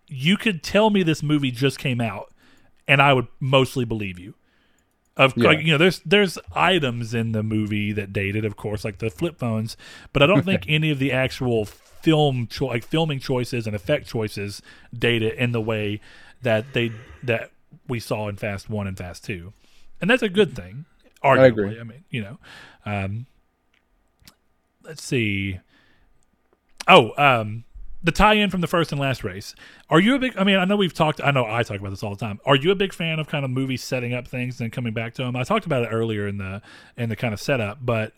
you 0.08 0.36
could 0.36 0.62
tell 0.62 0.90
me 0.90 1.02
this 1.02 1.22
movie 1.22 1.50
just 1.50 1.78
came 1.78 2.00
out 2.00 2.32
and 2.88 3.00
I 3.00 3.12
would 3.12 3.28
mostly 3.40 3.84
believe 3.84 4.18
you. 4.18 4.34
Of 5.16 5.34
Yeah. 5.36 5.48
like, 5.48 5.60
you 5.60 5.72
know, 5.72 5.78
there's 5.78 6.00
there's 6.06 6.38
items 6.54 7.12
in 7.12 7.32
the 7.32 7.42
movie 7.42 7.92
that 7.92 8.14
dated, 8.14 8.46
of 8.46 8.56
course, 8.56 8.82
like 8.82 8.96
the 8.98 9.10
flip 9.10 9.38
phones, 9.38 9.76
but 10.14 10.22
I 10.22 10.26
don't 10.26 10.42
think 10.44 10.64
any 10.68 10.90
of 10.90 10.98
the 10.98 11.12
actual 11.12 11.66
film 12.02 12.46
cho- 12.48 12.66
like 12.66 12.84
filming 12.84 13.18
choices 13.18 13.66
and 13.66 13.76
effect 13.76 14.06
choices 14.06 14.62
data 14.96 15.40
in 15.42 15.52
the 15.52 15.60
way 15.60 16.00
that 16.42 16.72
they 16.72 16.92
that 17.22 17.50
we 17.88 18.00
saw 18.00 18.28
in 18.28 18.36
Fast 18.36 18.68
One 18.68 18.86
and 18.86 18.96
Fast 18.96 19.24
Two, 19.24 19.52
and 20.00 20.10
that's 20.10 20.22
a 20.22 20.28
good 20.28 20.54
thing. 20.54 20.84
Arguably, 21.22 21.46
agree. 21.46 21.80
I 21.80 21.84
mean, 21.84 22.04
you 22.10 22.22
know, 22.22 22.38
um, 22.84 23.26
let's 24.82 25.02
see. 25.02 25.60
Oh, 26.88 27.12
um, 27.16 27.64
the 28.02 28.10
tie-in 28.10 28.50
from 28.50 28.60
the 28.60 28.66
first 28.66 28.90
and 28.90 29.00
last 29.00 29.22
race. 29.22 29.54
Are 29.88 30.00
you 30.00 30.16
a 30.16 30.18
big? 30.18 30.36
I 30.36 30.44
mean, 30.44 30.56
I 30.56 30.64
know 30.64 30.76
we've 30.76 30.92
talked. 30.92 31.20
I 31.22 31.30
know 31.30 31.46
I 31.46 31.62
talk 31.62 31.78
about 31.78 31.90
this 31.90 32.02
all 32.02 32.10
the 32.10 32.16
time. 32.16 32.40
Are 32.44 32.56
you 32.56 32.70
a 32.72 32.74
big 32.74 32.92
fan 32.92 33.18
of 33.20 33.28
kind 33.28 33.44
of 33.44 33.50
movies 33.50 33.82
setting 33.84 34.12
up 34.12 34.26
things 34.26 34.60
and 34.60 34.72
coming 34.72 34.92
back 34.92 35.14
to 35.14 35.22
them? 35.22 35.36
I 35.36 35.44
talked 35.44 35.66
about 35.66 35.84
it 35.84 35.88
earlier 35.88 36.26
in 36.26 36.38
the 36.38 36.62
in 36.96 37.08
the 37.08 37.16
kind 37.16 37.32
of 37.32 37.40
setup, 37.40 37.78
but 37.80 38.12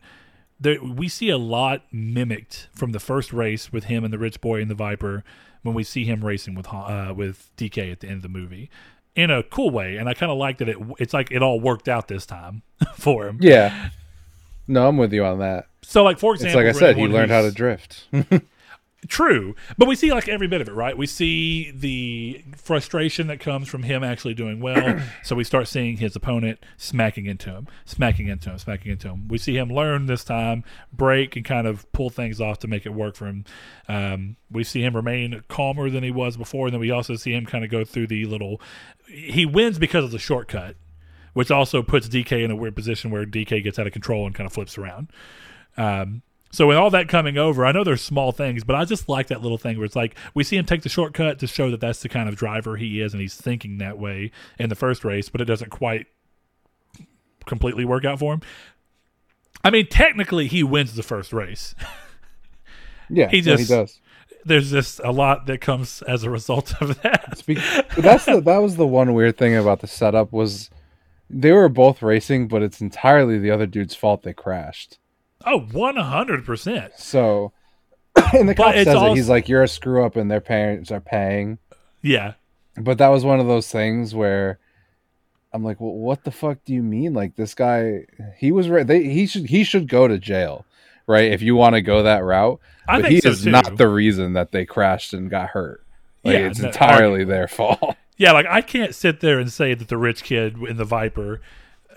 there, 0.60 0.82
we 0.82 1.08
see 1.08 1.28
a 1.30 1.38
lot 1.38 1.82
mimicked 1.92 2.68
from 2.72 2.92
the 2.92 3.00
first 3.00 3.32
race 3.32 3.72
with 3.72 3.84
him 3.84 4.04
and 4.04 4.12
the 4.12 4.18
rich 4.18 4.40
boy 4.40 4.60
and 4.60 4.70
the 4.70 4.74
Viper 4.74 5.24
when 5.62 5.74
we 5.74 5.82
see 5.82 6.04
him 6.04 6.24
racing 6.24 6.54
with 6.54 6.72
uh, 6.72 7.12
with 7.16 7.50
DK 7.56 7.90
at 7.90 8.00
the 8.00 8.08
end 8.08 8.16
of 8.16 8.22
the 8.22 8.28
movie 8.28 8.70
in 9.14 9.30
a 9.30 9.42
cool 9.42 9.70
way. 9.70 9.96
And 9.96 10.08
I 10.08 10.14
kind 10.14 10.30
of 10.30 10.38
like 10.38 10.58
that 10.58 10.68
it. 10.68 10.76
It's 10.98 11.14
like 11.14 11.30
it 11.30 11.42
all 11.42 11.60
worked 11.60 11.88
out 11.88 12.08
this 12.08 12.26
time 12.26 12.62
for 12.94 13.26
him. 13.26 13.38
Yeah, 13.40 13.90
no, 14.66 14.88
I'm 14.88 14.96
with 14.96 15.12
you 15.12 15.24
on 15.24 15.38
that. 15.40 15.66
So, 15.82 16.02
like 16.02 16.18
for 16.18 16.34
It's 16.34 16.42
example, 16.42 16.64
like 16.64 16.74
I 16.76 16.78
said, 16.78 16.96
he 16.96 17.06
learned 17.06 17.30
how 17.30 17.42
to 17.42 17.50
drift. 17.50 18.06
True, 19.08 19.54
but 19.76 19.86
we 19.86 19.96
see 19.96 20.12
like 20.12 20.28
every 20.28 20.46
bit 20.46 20.60
of 20.60 20.68
it, 20.68 20.74
right? 20.74 20.96
We 20.96 21.06
see 21.06 21.70
the 21.70 22.42
frustration 22.56 23.26
that 23.26 23.40
comes 23.40 23.68
from 23.68 23.82
him 23.82 24.02
actually 24.02 24.34
doing 24.34 24.60
well. 24.60 25.00
so 25.22 25.36
we 25.36 25.44
start 25.44 25.68
seeing 25.68 25.98
his 25.98 26.16
opponent 26.16 26.58
smacking 26.76 27.26
into 27.26 27.50
him, 27.50 27.66
smacking 27.84 28.28
into 28.28 28.50
him, 28.50 28.58
smacking 28.58 28.92
into 28.92 29.08
him. 29.08 29.28
We 29.28 29.38
see 29.38 29.56
him 29.56 29.68
learn 29.68 30.06
this 30.06 30.24
time, 30.24 30.64
break, 30.92 31.36
and 31.36 31.44
kind 31.44 31.66
of 31.66 31.90
pull 31.92 32.10
things 32.10 32.40
off 32.40 32.58
to 32.60 32.68
make 32.68 32.86
it 32.86 32.94
work 32.94 33.16
for 33.16 33.26
him. 33.26 33.44
Um, 33.88 34.36
we 34.50 34.64
see 34.64 34.82
him 34.82 34.96
remain 34.96 35.42
calmer 35.48 35.90
than 35.90 36.02
he 36.02 36.10
was 36.10 36.36
before, 36.36 36.66
and 36.68 36.74
then 36.74 36.80
we 36.80 36.90
also 36.90 37.16
see 37.16 37.32
him 37.32 37.46
kind 37.46 37.64
of 37.64 37.70
go 37.70 37.84
through 37.84 38.06
the 38.06 38.24
little. 38.24 38.60
He 39.06 39.44
wins 39.44 39.78
because 39.78 40.04
of 40.04 40.10
the 40.12 40.18
shortcut, 40.18 40.76
which 41.34 41.50
also 41.50 41.82
puts 41.82 42.08
DK 42.08 42.44
in 42.44 42.50
a 42.50 42.56
weird 42.56 42.76
position 42.76 43.10
where 43.10 43.26
DK 43.26 43.62
gets 43.62 43.78
out 43.78 43.86
of 43.86 43.92
control 43.92 44.24
and 44.26 44.34
kind 44.34 44.46
of 44.46 44.52
flips 44.52 44.78
around. 44.78 45.10
Um, 45.76 46.22
so 46.54 46.66
with 46.68 46.76
all 46.76 46.90
that 46.90 47.08
coming 47.08 47.36
over, 47.36 47.66
I 47.66 47.72
know 47.72 47.84
there's 47.84 48.02
small 48.02 48.32
things, 48.32 48.64
but 48.64 48.76
I 48.76 48.84
just 48.84 49.08
like 49.08 49.26
that 49.28 49.42
little 49.42 49.58
thing 49.58 49.76
where 49.76 49.84
it's 49.84 49.96
like 49.96 50.14
we 50.34 50.44
see 50.44 50.56
him 50.56 50.64
take 50.64 50.82
the 50.82 50.88
shortcut 50.88 51.38
to 51.40 51.46
show 51.46 51.70
that 51.70 51.80
that's 51.80 52.00
the 52.02 52.08
kind 52.08 52.28
of 52.28 52.36
driver 52.36 52.76
he 52.76 53.00
is, 53.00 53.12
and 53.12 53.20
he's 53.20 53.34
thinking 53.34 53.78
that 53.78 53.98
way 53.98 54.30
in 54.58 54.68
the 54.68 54.74
first 54.74 55.04
race, 55.04 55.28
but 55.28 55.40
it 55.40 55.46
doesn't 55.46 55.70
quite 55.70 56.06
completely 57.46 57.84
work 57.84 58.04
out 58.04 58.18
for 58.18 58.34
him. 58.34 58.40
I 59.62 59.70
mean, 59.70 59.86
technically, 59.86 60.46
he 60.46 60.62
wins 60.62 60.94
the 60.94 61.02
first 61.02 61.32
race. 61.32 61.74
Yeah, 63.10 63.28
He 63.28 63.42
just- 63.42 63.68
he 63.68 63.68
does. 63.68 64.00
There's 64.46 64.70
just 64.70 64.98
a 65.04 65.10
lot 65.10 65.44
that 65.46 65.60
comes 65.60 66.00
as 66.02 66.22
a 66.24 66.30
result 66.30 66.74
of 66.80 67.00
that. 67.02 67.24
That's 67.96 68.24
the, 68.24 68.40
that 68.40 68.58
was 68.62 68.76
the 68.76 68.86
one 68.86 69.12
weird 69.12 69.36
thing 69.36 69.54
about 69.54 69.80
the 69.80 69.86
setup 69.86 70.32
was 70.32 70.70
they 71.28 71.52
were 71.52 71.68
both 71.68 72.00
racing, 72.02 72.48
but 72.48 72.62
it's 72.62 72.80
entirely 72.80 73.38
the 73.38 73.50
other 73.50 73.66
dude's 73.66 73.94
fault 73.94 74.22
they 74.22 74.32
crashed. 74.32 74.98
Oh, 75.46 75.60
100%. 75.60 76.96
So 76.96 77.52
and 78.32 78.48
the 78.48 78.54
cop 78.54 78.74
says 78.74 78.86
it. 78.86 79.16
He's 79.16 79.28
like, 79.28 79.48
"You're 79.48 79.62
a 79.62 79.68
screw 79.68 80.04
up," 80.04 80.16
and 80.16 80.30
their 80.30 80.40
parents 80.40 80.90
are 80.90 81.00
paying. 81.00 81.58
Yeah, 82.02 82.34
But 82.76 82.98
that 82.98 83.08
was 83.08 83.24
one 83.24 83.40
of 83.40 83.46
those 83.46 83.70
things 83.70 84.14
where 84.14 84.58
I'm 85.54 85.64
like, 85.64 85.80
well, 85.80 85.92
what 85.94 86.24
the 86.24 86.30
fuck 86.30 86.58
do 86.66 86.74
you 86.74 86.82
mean? 86.82 87.14
Like 87.14 87.34
this 87.36 87.54
guy, 87.54 88.04
he 88.36 88.52
was 88.52 88.68
right. 88.68 88.86
They 88.86 89.04
he 89.04 89.26
should 89.26 89.46
he 89.46 89.64
should 89.64 89.88
go 89.88 90.06
to 90.06 90.18
jail, 90.18 90.66
right? 91.06 91.32
If 91.32 91.40
you 91.42 91.56
want 91.56 91.76
to 91.76 91.80
go 91.82 92.02
that 92.02 92.22
route. 92.22 92.60
I 92.86 92.98
but 92.98 93.02
think 93.02 93.14
he 93.14 93.20
so 93.22 93.30
is 93.30 93.44
too. 93.44 93.50
not 93.50 93.78
the 93.78 93.88
reason 93.88 94.34
that 94.34 94.52
they 94.52 94.66
crashed 94.66 95.14
and 95.14 95.30
got 95.30 95.50
hurt. 95.50 95.84
Like 96.24 96.34
Yeah, 96.34 96.46
it's 96.48 96.58
no, 96.58 96.68
entirely 96.68 97.24
their 97.24 97.48
fault. 97.48 97.96
Yeah, 98.16 98.32
like 98.32 98.46
I 98.46 98.60
can't 98.60 98.94
sit 98.94 99.20
there 99.20 99.40
and 99.40 99.50
say 99.50 99.74
that 99.74 99.88
the 99.88 99.96
rich 99.96 100.22
kid 100.22 100.56
in 100.58 100.76
the 100.76 100.84
Viper, 100.84 101.40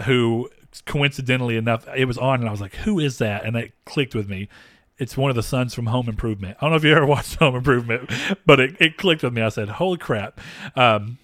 who 0.05 0.49
coincidentally 0.85 1.57
enough, 1.57 1.87
it 1.95 2.05
was 2.05 2.17
on, 2.17 2.39
and 2.39 2.47
I 2.47 2.51
was 2.51 2.61
like, 2.61 2.75
"Who 2.77 2.99
is 2.99 3.17
that?" 3.17 3.45
And 3.45 3.55
it 3.55 3.73
clicked 3.85 4.15
with 4.15 4.29
me. 4.29 4.49
It's 4.97 5.15
one 5.15 5.29
of 5.29 5.35
the 5.35 5.43
sons 5.43 5.73
from 5.73 5.87
Home 5.87 6.09
Improvement. 6.09 6.57
I 6.59 6.65
don't 6.65 6.71
know 6.71 6.77
if 6.77 6.83
you 6.83 6.91
ever 6.91 7.05
watched 7.15 7.35
Home 7.35 7.55
Improvement, 7.55 8.09
but 8.45 8.59
it, 8.59 8.75
it 8.79 8.97
clicked 8.97 9.23
with 9.23 9.33
me. 9.33 9.41
I 9.41 9.49
said, 9.49 9.69
"Holy 9.69 9.97
crap!" 9.97 10.39
Um, 10.75 11.17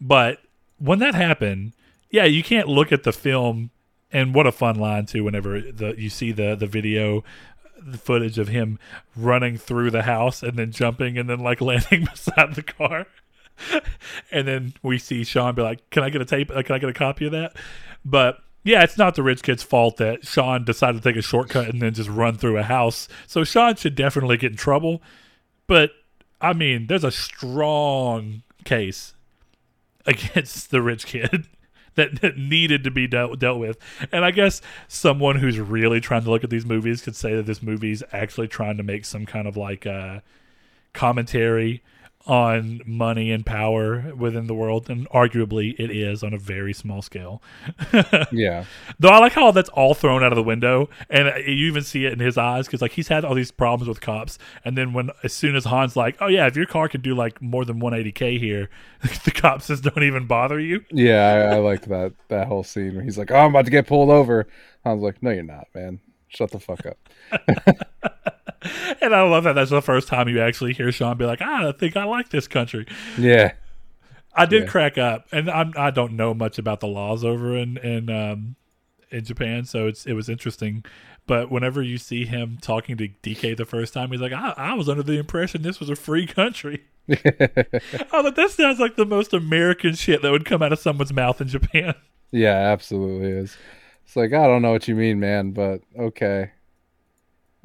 but 0.00 0.38
when 0.78 0.98
that 1.00 1.14
happened, 1.14 1.72
yeah, 2.10 2.24
you 2.24 2.42
can't 2.42 2.68
look 2.68 2.92
at 2.92 3.02
the 3.02 3.12
film. 3.12 3.70
And 4.12 4.34
what 4.34 4.46
a 4.46 4.52
fun 4.52 4.74
line 4.76 5.06
too! 5.06 5.22
Whenever 5.22 5.60
the 5.60 5.94
you 5.96 6.10
see 6.10 6.32
the 6.32 6.56
the 6.56 6.66
video 6.66 7.22
the 7.82 7.96
footage 7.98 8.38
of 8.38 8.48
him 8.48 8.78
running 9.16 9.56
through 9.56 9.90
the 9.90 10.02
house 10.02 10.42
and 10.42 10.58
then 10.58 10.70
jumping 10.70 11.16
and 11.16 11.30
then 11.30 11.38
like 11.38 11.60
landing 11.62 12.04
beside 12.04 12.54
the 12.54 12.62
car. 12.62 13.06
and 14.32 14.46
then 14.48 14.74
we 14.82 14.98
see 14.98 15.22
Sean 15.24 15.54
be 15.54 15.62
like, 15.62 15.88
"Can 15.90 16.02
I 16.02 16.10
get 16.10 16.20
a 16.20 16.24
tape? 16.24 16.50
uh, 16.50 16.62
Can 16.62 16.74
I 16.74 16.78
get 16.78 16.88
a 16.88 16.94
copy 16.94 17.26
of 17.26 17.32
that?" 17.32 17.56
But 18.04 18.40
yeah, 18.62 18.82
it's 18.82 18.98
not 18.98 19.14
the 19.14 19.22
rich 19.22 19.42
kid's 19.42 19.62
fault 19.62 19.96
that 19.96 20.26
Sean 20.26 20.64
decided 20.64 21.02
to 21.02 21.08
take 21.08 21.18
a 21.18 21.22
shortcut 21.22 21.68
and 21.68 21.80
then 21.80 21.94
just 21.94 22.10
run 22.10 22.36
through 22.36 22.58
a 22.58 22.62
house. 22.62 23.08
So 23.26 23.42
Sean 23.42 23.76
should 23.76 23.94
definitely 23.94 24.36
get 24.36 24.52
in 24.52 24.58
trouble. 24.58 25.00
But 25.66 25.92
I 26.40 26.52
mean, 26.52 26.86
there's 26.86 27.04
a 27.04 27.10
strong 27.10 28.42
case 28.64 29.14
against 30.06 30.70
the 30.70 30.82
rich 30.82 31.06
kid 31.06 31.46
that, 31.94 32.20
that 32.20 32.36
needed 32.36 32.84
to 32.84 32.90
be 32.90 33.06
dealt, 33.06 33.38
dealt 33.38 33.58
with. 33.58 33.78
And 34.12 34.24
I 34.24 34.30
guess 34.30 34.60
someone 34.88 35.36
who's 35.36 35.58
really 35.58 36.00
trying 36.00 36.24
to 36.24 36.30
look 36.30 36.44
at 36.44 36.50
these 36.50 36.66
movies 36.66 37.02
could 37.02 37.16
say 37.16 37.34
that 37.36 37.46
this 37.46 37.62
movie's 37.62 38.02
actually 38.12 38.48
trying 38.48 38.76
to 38.76 38.82
make 38.82 39.04
some 39.06 39.24
kind 39.24 39.48
of 39.48 39.56
like 39.56 39.86
uh, 39.86 40.20
commentary 40.92 41.82
on 42.26 42.80
money 42.84 43.32
and 43.32 43.46
power 43.46 44.12
within 44.14 44.46
the 44.46 44.54
world. 44.54 44.90
And 44.90 45.08
arguably 45.08 45.74
it 45.78 45.90
is 45.90 46.22
on 46.22 46.34
a 46.34 46.38
very 46.38 46.72
small 46.72 47.02
scale. 47.02 47.42
yeah, 48.32 48.64
Though 48.98 49.08
I 49.08 49.18
like 49.18 49.32
how 49.32 49.50
that's 49.50 49.70
all 49.70 49.94
thrown 49.94 50.22
out 50.22 50.30
of 50.32 50.36
the 50.36 50.42
window, 50.42 50.88
and 51.08 51.26
you 51.46 51.66
even 51.66 51.82
see 51.82 52.04
it 52.04 52.12
in 52.12 52.18
his 52.18 52.36
eyes 52.36 52.66
because 52.66 52.82
like 52.82 52.92
he's 52.92 53.08
had 53.08 53.24
all 53.24 53.34
these 53.34 53.50
problems 53.50 53.88
with 53.88 54.00
cops, 54.00 54.38
and 54.64 54.76
then 54.76 54.92
when 54.92 55.10
as 55.24 55.32
soon 55.32 55.56
as 55.56 55.64
Han's 55.64 55.96
like, 55.96 56.16
"Oh 56.20 56.28
yeah, 56.28 56.46
if 56.46 56.56
your 56.56 56.66
car 56.66 56.88
can 56.88 57.00
do 57.00 57.14
like 57.14 57.40
more 57.40 57.64
than 57.64 57.80
180k 57.80 58.38
here," 58.38 58.68
the 59.24 59.30
cops 59.30 59.68
just 59.68 59.82
don't 59.82 60.02
even 60.04 60.26
bother 60.26 60.60
you. 60.60 60.84
yeah. 60.90 61.48
I, 61.50 61.54
I 61.54 61.58
liked 61.58 61.88
that 61.88 62.12
that 62.28 62.46
whole 62.48 62.62
scene 62.64 62.94
where 62.94 63.04
he's 63.04 63.18
like, 63.18 63.30
"Oh, 63.30 63.36
I'm 63.36 63.50
about 63.50 63.64
to 63.64 63.70
get 63.70 63.86
pulled 63.86 64.10
over." 64.10 64.46
I 64.84 64.92
was 64.92 65.02
like, 65.02 65.22
"No, 65.22 65.30
you're 65.30 65.42
not, 65.42 65.68
man. 65.74 66.00
Shut 66.28 66.50
the 66.50 66.60
fuck 66.60 66.84
up." 66.86 66.98
And 69.02 69.14
I 69.14 69.22
love 69.22 69.44
that 69.44 69.54
that's 69.54 69.70
the 69.70 69.80
first 69.82 70.08
time 70.08 70.28
you 70.28 70.40
actually 70.40 70.74
hear 70.74 70.92
Sean 70.92 71.16
be 71.16 71.24
like, 71.24 71.40
"Ah, 71.42 71.68
I 71.68 71.72
think 71.72 71.96
I 71.96 72.04
like 72.04 72.28
this 72.30 72.46
country." 72.46 72.86
Yeah, 73.16 73.52
I 74.34 74.46
did 74.46 74.64
Yeah. 74.64 74.68
crack 74.68 74.98
up, 74.98 75.26
and 75.32 75.50
I'm, 75.50 75.72
I 75.76 75.90
don't 75.90 76.12
know 76.12 76.34
much 76.34 76.58
about 76.58 76.80
the 76.80 76.86
laws 76.86 77.24
over 77.24 77.56
in 77.56 77.76
in 77.78 78.10
um, 78.10 78.56
in 79.10 79.24
Japan, 79.24 79.64
so 79.64 79.86
it's 79.86 80.06
it 80.06 80.12
was 80.14 80.28
interesting. 80.28 80.84
But 81.26 81.50
whenever 81.50 81.82
you 81.82 81.98
see 81.98 82.24
him 82.24 82.58
talking 82.60 82.96
to 82.98 83.08
DK 83.22 83.56
the 83.56 83.64
first 83.64 83.94
time, 83.94 84.10
he's 84.10 84.20
like, 84.20 84.32
"I, 84.32 84.54
I 84.56 84.74
was 84.74 84.88
under 84.88 85.02
the 85.02 85.18
impression 85.18 85.62
this 85.62 85.80
was 85.80 85.90
a 85.90 85.96
free 85.96 86.26
country." 86.26 86.84
I 87.08 87.14
was 88.12 88.24
like, 88.24 88.34
"That 88.36 88.50
sounds 88.50 88.78
like 88.78 88.96
the 88.96 89.06
most 89.06 89.32
American 89.32 89.94
shit 89.94 90.22
that 90.22 90.30
would 90.30 90.44
come 90.44 90.62
out 90.62 90.72
of 90.72 90.78
someone's 90.78 91.12
mouth 91.12 91.40
in 91.40 91.48
Japan." 91.48 91.94
yeah, 92.32 92.56
absolutely 92.56 93.30
is. 93.30 93.56
It's 94.04 94.16
like 94.16 94.32
I 94.32 94.46
don't 94.46 94.62
know 94.62 94.72
what 94.72 94.88
you 94.88 94.94
mean, 94.94 95.20
man, 95.20 95.52
but 95.52 95.82
okay. 95.98 96.50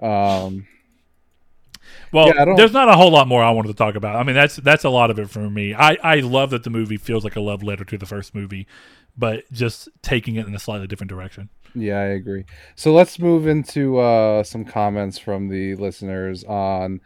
Um, 0.01 0.67
Well, 2.15 2.27
Yeah, 2.27 2.55
there's 2.55 2.71
not 2.71 2.87
a 2.87 2.93
whole 2.93 3.11
lot 3.11 3.27
more 3.27 3.43
I 3.43 3.51
wanted 3.51 3.67
to 3.67 3.73
talk 3.73 3.95
about. 3.95 4.15
I 4.15 4.23
mean, 4.23 4.35
that's 4.35 4.55
that's 4.55 4.85
a 4.85 4.89
lot 4.89 5.11
of 5.11 5.19
it 5.19 5.29
for 5.29 5.49
me. 5.49 5.73
I 5.73 5.97
I 6.01 6.15
love 6.21 6.49
that 6.51 6.63
the 6.63 6.69
movie 6.69 6.95
feels 6.95 7.25
like 7.25 7.35
a 7.35 7.41
love 7.41 7.61
letter 7.61 7.83
to 7.83 7.97
the 7.97 8.05
first 8.05 8.33
movie, 8.33 8.67
but 9.17 9.43
just 9.51 9.89
taking 10.01 10.35
it 10.35 10.47
in 10.47 10.55
a 10.55 10.59
slightly 10.59 10.87
different 10.87 11.09
direction. 11.09 11.49
Yeah, 11.73 11.99
I 11.99 12.05
agree. 12.05 12.45
So 12.75 12.93
let's 12.93 13.19
move 13.19 13.47
into 13.47 13.97
uh, 13.97 14.43
some 14.43 14.63
comments 14.63 15.19
from 15.19 15.49
the 15.49 15.75
listeners 15.75 16.45
on 16.45 17.01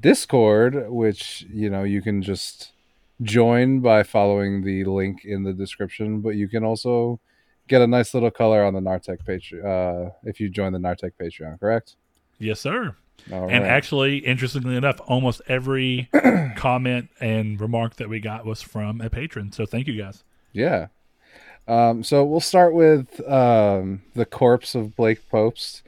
Discord, 0.00 0.88
which 0.88 1.44
you 1.52 1.68
know 1.68 1.82
you 1.82 2.00
can 2.00 2.22
just 2.22 2.72
join 3.20 3.80
by 3.80 4.02
following 4.04 4.64
the 4.64 4.84
link 4.84 5.24
in 5.24 5.44
the 5.44 5.52
description, 5.52 6.22
but 6.22 6.30
you 6.30 6.48
can 6.48 6.64
also 6.64 7.20
get 7.68 7.82
a 7.82 7.86
nice 7.86 8.14
little 8.14 8.30
color 8.30 8.64
on 8.64 8.72
the 8.72 8.80
Nartec 8.80 9.18
Patreon 9.28 10.06
uh, 10.06 10.10
if 10.22 10.40
you 10.40 10.48
join 10.48 10.72
the 10.72 10.78
Nartec 10.78 11.12
Patreon. 11.20 11.60
Correct? 11.60 11.96
Yes, 12.38 12.60
sir. 12.60 12.96
All 13.32 13.48
And 13.48 13.62
right. 13.64 13.70
actually, 13.70 14.18
interestingly 14.18 14.76
enough, 14.76 15.00
almost 15.06 15.40
every 15.48 16.08
comment 16.56 17.08
and 17.20 17.60
remark 17.60 17.96
that 17.96 18.08
we 18.08 18.20
got 18.20 18.46
was 18.46 18.62
from 18.62 19.00
a 19.00 19.10
patron. 19.10 19.52
So 19.52 19.66
thank 19.66 19.86
you 19.86 20.00
guys. 20.00 20.22
Yeah. 20.52 20.88
Um, 21.68 22.04
so 22.04 22.24
we'll 22.24 22.40
start 22.40 22.74
with 22.74 23.20
um, 23.28 24.02
the 24.14 24.24
corpse 24.24 24.74
of 24.76 24.94
Blake 24.94 25.28
Popes, 25.28 25.82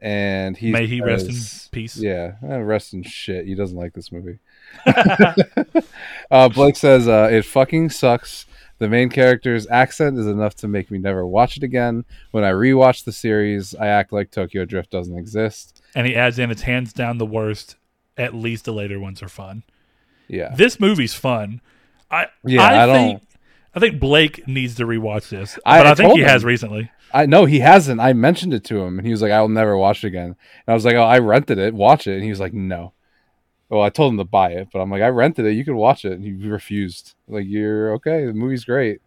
and 0.00 0.56
he 0.56 0.72
May 0.72 0.86
he 0.88 1.00
rest 1.00 1.28
in 1.28 1.36
peace. 1.70 1.96
Yeah, 1.96 2.32
eh, 2.42 2.56
rest 2.56 2.92
in 2.92 3.04
shit. 3.04 3.46
He 3.46 3.54
doesn't 3.54 3.76
like 3.76 3.92
this 3.92 4.10
movie. 4.10 4.40
uh, 6.30 6.48
Blake 6.48 6.74
says 6.74 7.06
uh, 7.06 7.28
it 7.30 7.44
fucking 7.44 7.90
sucks. 7.90 8.46
The 8.82 8.88
main 8.88 9.10
character's 9.10 9.68
accent 9.68 10.18
is 10.18 10.26
enough 10.26 10.56
to 10.56 10.66
make 10.66 10.90
me 10.90 10.98
never 10.98 11.24
watch 11.24 11.56
it 11.56 11.62
again. 11.62 12.04
When 12.32 12.42
I 12.42 12.50
rewatch 12.50 13.04
the 13.04 13.12
series, 13.12 13.76
I 13.76 13.86
act 13.86 14.12
like 14.12 14.32
Tokyo 14.32 14.64
Drift 14.64 14.90
doesn't 14.90 15.16
exist. 15.16 15.80
And 15.94 16.04
he 16.04 16.16
adds 16.16 16.36
in, 16.40 16.50
it's 16.50 16.62
hands 16.62 16.92
down 16.92 17.18
the 17.18 17.24
worst. 17.26 17.76
At 18.16 18.34
least 18.34 18.64
the 18.64 18.72
later 18.72 18.98
ones 18.98 19.22
are 19.22 19.28
fun. 19.28 19.62
Yeah, 20.26 20.52
This 20.56 20.80
movie's 20.80 21.14
fun. 21.14 21.60
I 22.10 22.26
Yeah, 22.44 22.62
I, 22.62 22.82
I 22.82 22.86
don't- 22.86 22.96
think 22.96 23.22
I 23.74 23.78
think 23.80 24.00
Blake 24.00 24.48
needs 24.48 24.74
to 24.74 24.84
rewatch 24.84 25.28
this, 25.28 25.58
I- 25.64 25.78
but 25.78 25.86
I, 25.86 25.90
I 25.92 25.94
think 25.94 26.12
he 26.14 26.22
him. 26.22 26.28
has 26.28 26.44
recently. 26.44 26.90
I 27.14 27.26
know 27.26 27.44
he 27.44 27.60
hasn't. 27.60 28.00
I 28.00 28.12
mentioned 28.14 28.52
it 28.52 28.64
to 28.64 28.80
him, 28.82 28.98
and 28.98 29.06
he 29.06 29.12
was 29.12 29.22
like, 29.22 29.30
"I'll 29.32 29.48
never 29.48 29.76
watch 29.76 30.02
it 30.02 30.08
again." 30.08 30.24
And 30.26 30.36
I 30.66 30.74
was 30.74 30.84
like, 30.84 30.96
"Oh, 30.96 31.04
I 31.04 31.20
rented 31.20 31.58
it. 31.58 31.72
Watch 31.72 32.06
it." 32.08 32.14
And 32.14 32.24
he 32.24 32.30
was 32.30 32.40
like, 32.40 32.52
"No." 32.52 32.92
Well, 33.72 33.82
I 33.82 33.88
told 33.88 34.12
him 34.12 34.18
to 34.18 34.24
buy 34.24 34.50
it, 34.50 34.68
but 34.70 34.80
I'm 34.80 34.90
like, 34.90 35.00
"I 35.00 35.08
rented 35.08 35.46
it. 35.46 35.52
You 35.52 35.64
can 35.64 35.76
watch 35.76 36.04
it." 36.04 36.12
And 36.12 36.22
he 36.22 36.46
refused. 36.46 37.14
Like, 37.26 37.46
you're 37.46 37.92
okay. 37.94 38.26
The 38.26 38.34
movie's 38.34 38.66
great. 38.66 39.00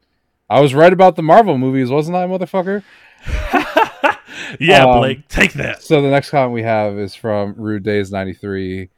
I 0.50 0.60
was 0.60 0.74
right 0.74 0.92
about 0.92 1.16
the 1.16 1.22
Marvel 1.22 1.58
movies, 1.60 1.90
wasn't 1.92 2.18
I, 2.18 2.26
motherfucker? 2.26 2.84
Yeah, 4.60 4.86
Um, 4.86 5.00
Blake, 5.00 5.28
take 5.28 5.54
that. 5.54 5.82
So 5.82 6.02
the 6.02 6.10
next 6.10 6.30
comment 6.30 6.54
we 6.54 6.64
have 6.64 6.98
is 6.98 7.16
from 7.16 7.54
Rude 7.58 7.84
Days 7.84 8.12
ninety 8.12 8.34
three, 8.34 8.90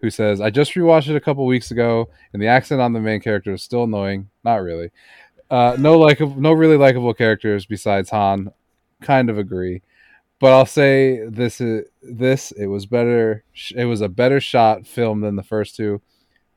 who 0.00 0.10
says, 0.10 0.40
"I 0.40 0.50
just 0.50 0.72
rewatched 0.74 1.08
it 1.08 1.16
a 1.16 1.20
couple 1.20 1.44
weeks 1.46 1.70
ago, 1.70 2.08
and 2.32 2.40
the 2.42 2.46
accent 2.48 2.80
on 2.80 2.92
the 2.92 3.00
main 3.00 3.20
character 3.20 3.52
is 3.52 3.62
still 3.62 3.84
annoying. 3.84 4.30
Not 4.44 4.56
really. 4.62 4.90
Uh, 5.50 5.76
no 5.78 5.98
like 5.98 6.20
no 6.20 6.52
really 6.52 6.76
likable 6.76 7.12
characters 7.14 7.66
besides 7.66 8.10
Han. 8.10 8.52
Kind 9.02 9.28
of 9.30 9.38
agree, 9.38 9.82
but 10.44 10.52
I'll 10.52 10.66
say 10.66 11.26
this 11.26 11.58
is 11.58 11.88
this. 12.02 12.52
It 12.52 12.66
was 12.66 12.84
better. 12.84 13.44
It 13.74 13.86
was 13.86 14.02
a 14.02 14.10
better 14.10 14.40
shot 14.40 14.86
film 14.86 15.22
than 15.22 15.36
the 15.36 15.42
first 15.42 15.74
two. 15.74 16.02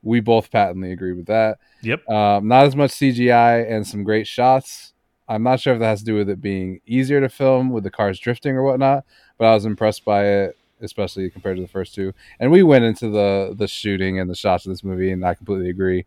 We 0.02 0.20
both 0.20 0.50
patently 0.50 0.92
agree 0.92 1.14
with 1.14 1.24
that. 1.28 1.56
Yep. 1.80 2.06
Um, 2.06 2.48
not 2.48 2.66
as 2.66 2.76
much 2.76 2.90
CGI 2.90 3.66
and 3.66 3.86
some 3.86 4.04
great 4.04 4.26
shots. 4.26 4.92
I'm 5.26 5.42
not 5.42 5.60
sure 5.60 5.72
if 5.72 5.80
that 5.80 5.86
has 5.86 6.00
to 6.00 6.04
do 6.04 6.16
with 6.16 6.28
it 6.28 6.42
being 6.42 6.82
easier 6.84 7.22
to 7.22 7.30
film 7.30 7.70
with 7.70 7.82
the 7.82 7.90
cars 7.90 8.20
drifting 8.20 8.56
or 8.56 8.62
whatnot, 8.62 9.06
but 9.38 9.46
I 9.46 9.54
was 9.54 9.64
impressed 9.64 10.04
by 10.04 10.26
it, 10.26 10.58
especially 10.82 11.30
compared 11.30 11.56
to 11.56 11.62
the 11.62 11.66
first 11.66 11.94
two. 11.94 12.12
And 12.38 12.50
we 12.50 12.62
went 12.62 12.84
into 12.84 13.08
the 13.08 13.54
the 13.56 13.68
shooting 13.68 14.20
and 14.20 14.28
the 14.28 14.36
shots 14.36 14.66
of 14.66 14.70
this 14.70 14.84
movie, 14.84 15.12
and 15.12 15.24
I 15.24 15.32
completely 15.32 15.70
agree. 15.70 16.04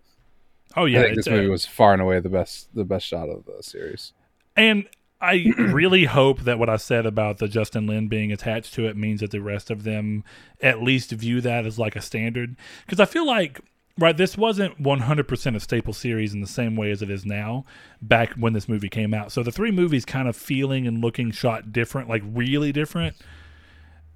Oh 0.77 0.85
yeah, 0.85 0.99
I 0.99 1.03
think 1.05 1.15
this 1.15 1.27
movie 1.27 1.47
uh, 1.47 1.49
was 1.49 1.65
far 1.65 1.93
and 1.93 2.01
away 2.03 2.19
the 2.19 2.29
best 2.29 2.75
the 2.75 2.85
best 2.85 3.07
shot 3.07 3.27
of 3.27 3.45
the 3.45 3.63
series. 3.63 4.13
And 4.55 4.85
I 5.21 5.53
really 5.57 6.05
hope 6.05 6.41
that 6.41 6.59
what 6.59 6.69
I 6.69 6.77
said 6.77 7.05
about 7.05 7.37
the 7.37 7.47
Justin 7.47 7.85
Lin 7.87 8.07
being 8.07 8.31
attached 8.31 8.73
to 8.73 8.87
it 8.87 8.97
means 8.97 9.21
that 9.21 9.31
the 9.31 9.41
rest 9.41 9.69
of 9.69 9.83
them 9.83 10.23
at 10.61 10.81
least 10.81 11.11
view 11.11 11.39
that 11.41 11.65
as 11.65 11.77
like 11.77 11.95
a 11.95 12.01
standard. 12.01 12.55
Because 12.85 12.99
I 12.99 13.05
feel 13.05 13.25
like, 13.25 13.61
right, 13.99 14.17
this 14.17 14.37
wasn't 14.37 14.81
100% 14.81 15.55
a 15.55 15.59
staple 15.59 15.93
series 15.93 16.33
in 16.33 16.41
the 16.41 16.47
same 16.47 16.75
way 16.75 16.91
as 16.91 17.01
it 17.01 17.09
is 17.09 17.25
now, 17.25 17.65
back 18.01 18.33
when 18.33 18.53
this 18.53 18.67
movie 18.67 18.89
came 18.89 19.13
out. 19.13 19.31
So 19.31 19.43
the 19.43 19.51
three 19.51 19.71
movies 19.71 20.05
kind 20.05 20.27
of 20.27 20.35
feeling 20.35 20.87
and 20.87 21.03
looking 21.03 21.31
shot 21.31 21.71
different, 21.71 22.09
like 22.09 22.23
really 22.25 22.71
different, 22.71 23.15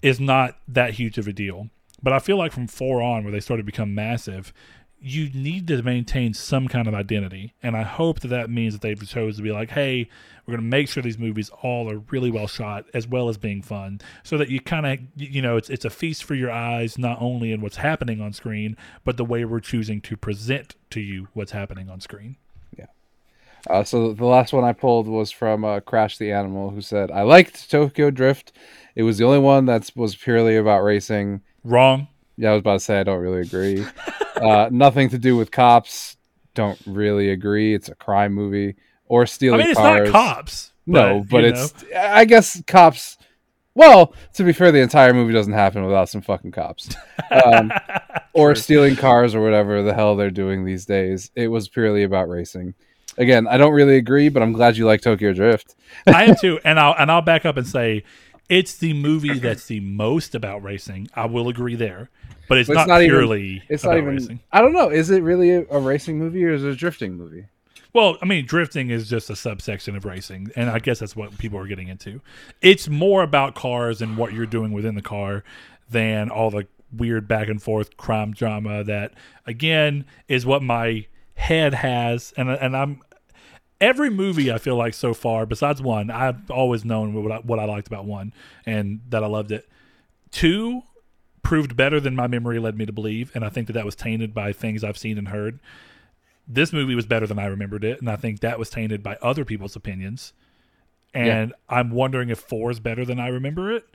is 0.02 0.20
not 0.20 0.58
that 0.68 0.96
huge 0.96 1.18
of 1.18 1.28
a 1.28 1.34
deal. 1.34 1.70
But 2.02 2.14
I 2.14 2.20
feel 2.20 2.38
like 2.38 2.52
from 2.52 2.68
four 2.68 3.02
on, 3.02 3.24
where 3.24 3.32
they 3.32 3.40
started 3.40 3.64
to 3.64 3.72
become 3.72 3.96
massive, 3.96 4.54
you 5.06 5.30
need 5.36 5.68
to 5.68 5.84
maintain 5.84 6.34
some 6.34 6.68
kind 6.68 6.88
of 6.88 6.96
identity. 6.96 7.54
And 7.62 7.78
I 7.78 7.84
hope 7.84 8.22
that 8.22 8.30
that 8.30 8.50
means 8.50 8.74
that 8.74 8.82
they've 8.82 9.08
chosen 9.08 9.38
to 9.38 9.44
be 9.44 9.52
like, 9.52 9.70
hey, 9.70 10.10
we're 10.46 10.54
going 10.54 10.64
to 10.64 10.68
make 10.68 10.90
sure 10.90 11.04
these 11.04 11.20
movies 11.20 11.52
all 11.62 11.92
are 11.92 12.00
really 12.10 12.32
well 12.32 12.48
shot 12.48 12.86
as 12.92 13.08
well 13.08 13.30
as 13.30 13.38
being 13.38 13.62
fun 13.62 14.02
so 14.24 14.36
that 14.40 14.50
you 14.50 14.60
kind 14.60 14.88
of, 14.88 15.00
you 15.16 15.44
know, 15.44 15.58
it's, 15.58 15.70
it's 15.70 15.86
a 15.86 15.92
feast 15.92 16.24
for 16.24 16.34
your 16.34 16.50
eyes, 16.50 16.98
not 16.98 17.22
only 17.22 17.52
in 17.52 17.62
what's 17.62 17.76
happening 17.78 18.20
on 18.20 18.34
screen, 18.34 18.76
but 19.04 19.16
the 19.16 19.24
way 19.24 19.46
we're 19.46 19.60
choosing 19.60 20.02
to 20.02 20.18
present 20.18 20.74
to 20.90 21.00
you 21.00 21.28
what's 21.34 21.52
happening 21.52 21.88
on 21.88 22.02
screen. 22.02 22.38
Yeah. 22.76 22.88
Uh, 23.70 23.84
so 23.84 24.12
the 24.12 24.26
last 24.26 24.54
one 24.54 24.64
I 24.64 24.74
pulled 24.74 25.08
was 25.08 25.30
from 25.30 25.64
uh, 25.64 25.82
Crash 25.82 26.18
the 26.18 26.32
Animal, 26.32 26.72
who 26.72 26.82
said, 26.82 27.12
"I 27.12 27.22
liked 27.22 27.70
Tokyo 27.70 28.10
Drift. 28.10 28.54
It 28.96 29.04
was 29.04 29.20
the 29.20 29.26
only 29.26 29.40
one 29.40 29.66
that 29.68 29.92
was 29.96 30.16
purely 30.16 30.58
about 30.58 30.82
racing." 30.82 31.42
Wrong. 31.64 32.08
Yeah, 32.38 32.50
I 32.50 32.54
was 32.54 32.60
about 32.62 32.74
to 32.74 32.80
say 32.80 33.00
I 33.00 33.04
don't 33.04 33.20
really 33.20 33.42
agree. 33.42 33.86
uh, 34.36 34.70
nothing 34.72 35.10
to 35.10 35.18
do 35.18 35.36
with 35.38 35.52
cops. 35.52 36.18
Don't 36.54 36.80
really 36.86 37.30
agree. 37.32 37.74
It's 37.74 37.90
a 37.90 37.96
crime 37.96 38.34
movie 38.34 38.76
or 39.08 39.24
I 39.24 39.26
stealing 39.26 39.60
mean, 39.60 39.70
it's 39.70 39.80
cars. 39.80 40.10
not 40.10 40.12
cops. 40.12 40.72
No, 40.86 41.26
but 41.30 41.44
you 41.44 41.50
it's. 41.50 41.74
I 41.96 42.26
guess 42.26 42.62
cops. 42.68 43.18
Well, 43.74 44.14
to 44.36 44.44
be 44.44 44.54
fair, 44.54 44.72
the 44.72 44.80
entire 44.80 45.14
movie 45.14 45.34
doesn't 45.34 45.54
happen 45.54 45.84
without 45.84 46.08
some 46.08 46.22
fucking 46.22 46.52
cops, 46.52 46.96
um, 47.30 47.72
or 48.34 48.56
stealing 48.56 48.96
cars 48.96 49.36
or 49.36 49.42
whatever 49.42 49.84
the 49.84 49.94
hell 49.94 50.16
they're 50.16 50.30
doing 50.30 50.64
these 50.64 50.86
days. 50.86 51.30
It 51.36 51.50
was 51.50 51.68
purely 51.68 52.04
about 52.04 52.30
racing. 52.30 52.74
Again, 53.18 53.48
I 53.48 53.58
don't 53.58 53.74
really 53.74 53.98
agree, 53.98 54.30
but 54.30 54.44
I'm 54.44 54.54
glad 54.54 54.78
you 54.78 54.86
like 54.86 55.02
Tokyo 55.02 55.34
Drift. 55.34 55.76
I 56.08 56.26
am 56.26 56.36
too, 56.40 56.60
and 56.64 56.80
I'll 56.80 56.96
and 56.98 57.12
I'll 57.12 57.22
back 57.22 57.46
up 57.46 57.58
and 57.58 57.68
say 57.68 58.04
it's 58.50 58.78
the 58.78 58.94
movie 58.94 59.40
that's 59.40 59.66
the 59.66 59.80
most 59.80 60.36
about 60.36 60.64
racing. 60.64 61.08
I 61.16 61.26
will 61.26 61.50
agree 61.50 61.76
there, 61.76 62.10
but 62.48 62.58
it's, 62.58 62.68
But 62.68 62.74
not, 62.76 62.82
it's 62.82 62.88
not 62.90 63.02
even- 63.02 63.16
purely 63.16 63.64
It's 63.70 63.84
about 63.84 63.94
not 63.94 63.98
even. 64.00 64.16
racing. 64.16 64.40
I 64.52 64.62
don't 64.62 64.74
know. 64.74 64.90
Is 64.90 65.10
it 65.10 65.24
really 65.24 65.52
a, 65.52 65.66
a 65.70 65.80
racing 65.80 66.20
movie 66.20 66.44
or 66.46 66.54
is 66.54 66.64
it 66.64 66.70
a 66.70 66.76
drifting 66.76 67.14
movie? 67.16 67.46
Well, 67.94 68.18
I 68.22 68.26
mean, 68.26 68.46
drifting 68.46 68.90
is 68.90 69.10
just 69.10 69.30
a 69.30 69.38
subsection 69.38 69.96
of 69.96 70.04
racing, 70.04 70.52
and 70.58 70.70
I 70.70 70.80
guess 70.80 71.00
that's 71.00 71.16
what 71.16 71.38
people 71.38 71.58
are 71.60 71.66
getting 71.68 71.88
into. 71.88 72.20
It's 72.62 72.90
more 72.90 73.24
about 73.24 73.56
cars 73.56 74.02
and 74.02 74.18
what 74.18 74.34
you're 74.34 74.46
doing 74.46 74.74
within 74.74 74.96
the 74.96 75.02
car 75.02 75.46
than 75.90 76.30
all 76.30 76.50
the 76.52 76.68
weird 76.92 77.26
back 77.28 77.48
and 77.48 77.62
forth 77.64 77.96
crime 77.96 78.34
drama 78.34 78.84
that, 78.84 79.14
again, 79.48 80.04
is 80.28 80.46
what 80.46 80.62
my 80.62 81.06
head 81.36 81.74
has, 81.74 82.34
and 82.36 82.50
and 82.50 82.76
I'm 82.76 83.02
every 83.82 84.10
movie 84.10 84.52
I 84.52 84.58
feel 84.58 84.76
like 84.76 84.94
so 84.94 85.14
far, 85.14 85.46
besides 85.46 85.82
one, 85.82 86.10
I've 86.10 86.50
always 86.50 86.86
known 86.86 87.14
what 87.14 87.32
I, 87.32 87.38
what 87.40 87.60
I 87.60 87.66
liked 87.66 87.88
about 87.88 88.06
one 88.06 88.34
and 88.66 89.02
that 89.10 89.24
I 89.24 89.28
loved 89.28 89.52
it. 89.52 89.68
Two 90.32 90.84
proved 91.44 91.76
better 91.76 92.00
than 92.00 92.16
my 92.16 92.28
memory 92.28 92.60
led 92.60 92.78
me 92.78 92.86
to 92.86 92.92
believe, 92.92 93.32
and 93.36 93.46
I 93.46 93.50
think 93.50 93.68
that 93.68 93.74
that 93.74 93.86
was 93.86 93.96
tainted 93.96 94.34
by 94.34 94.52
things 94.52 94.84
I've 94.84 94.98
seen 94.98 95.18
and 95.18 95.28
heard. 95.28 95.60
This 96.48 96.74
movie 96.74 96.96
was 96.96 97.06
better 97.06 97.28
than 97.28 97.40
I 97.40 97.46
remembered 97.46 97.84
it, 97.84 98.00
and 98.00 98.10
I 98.10 98.16
think 98.16 98.40
that 98.40 98.60
was 98.60 98.70
tainted 98.70 99.04
by 99.04 99.18
other 99.22 99.46
people's 99.46 99.76
opinions. 99.76 100.34
And 101.14 101.54
I'm 101.70 101.92
wondering 101.92 102.30
if 102.30 102.40
four 102.40 102.72
is 102.72 102.82
better 102.82 103.06
than 103.06 103.20
I 103.20 103.30
remember 103.30 103.72
it. 103.72 103.86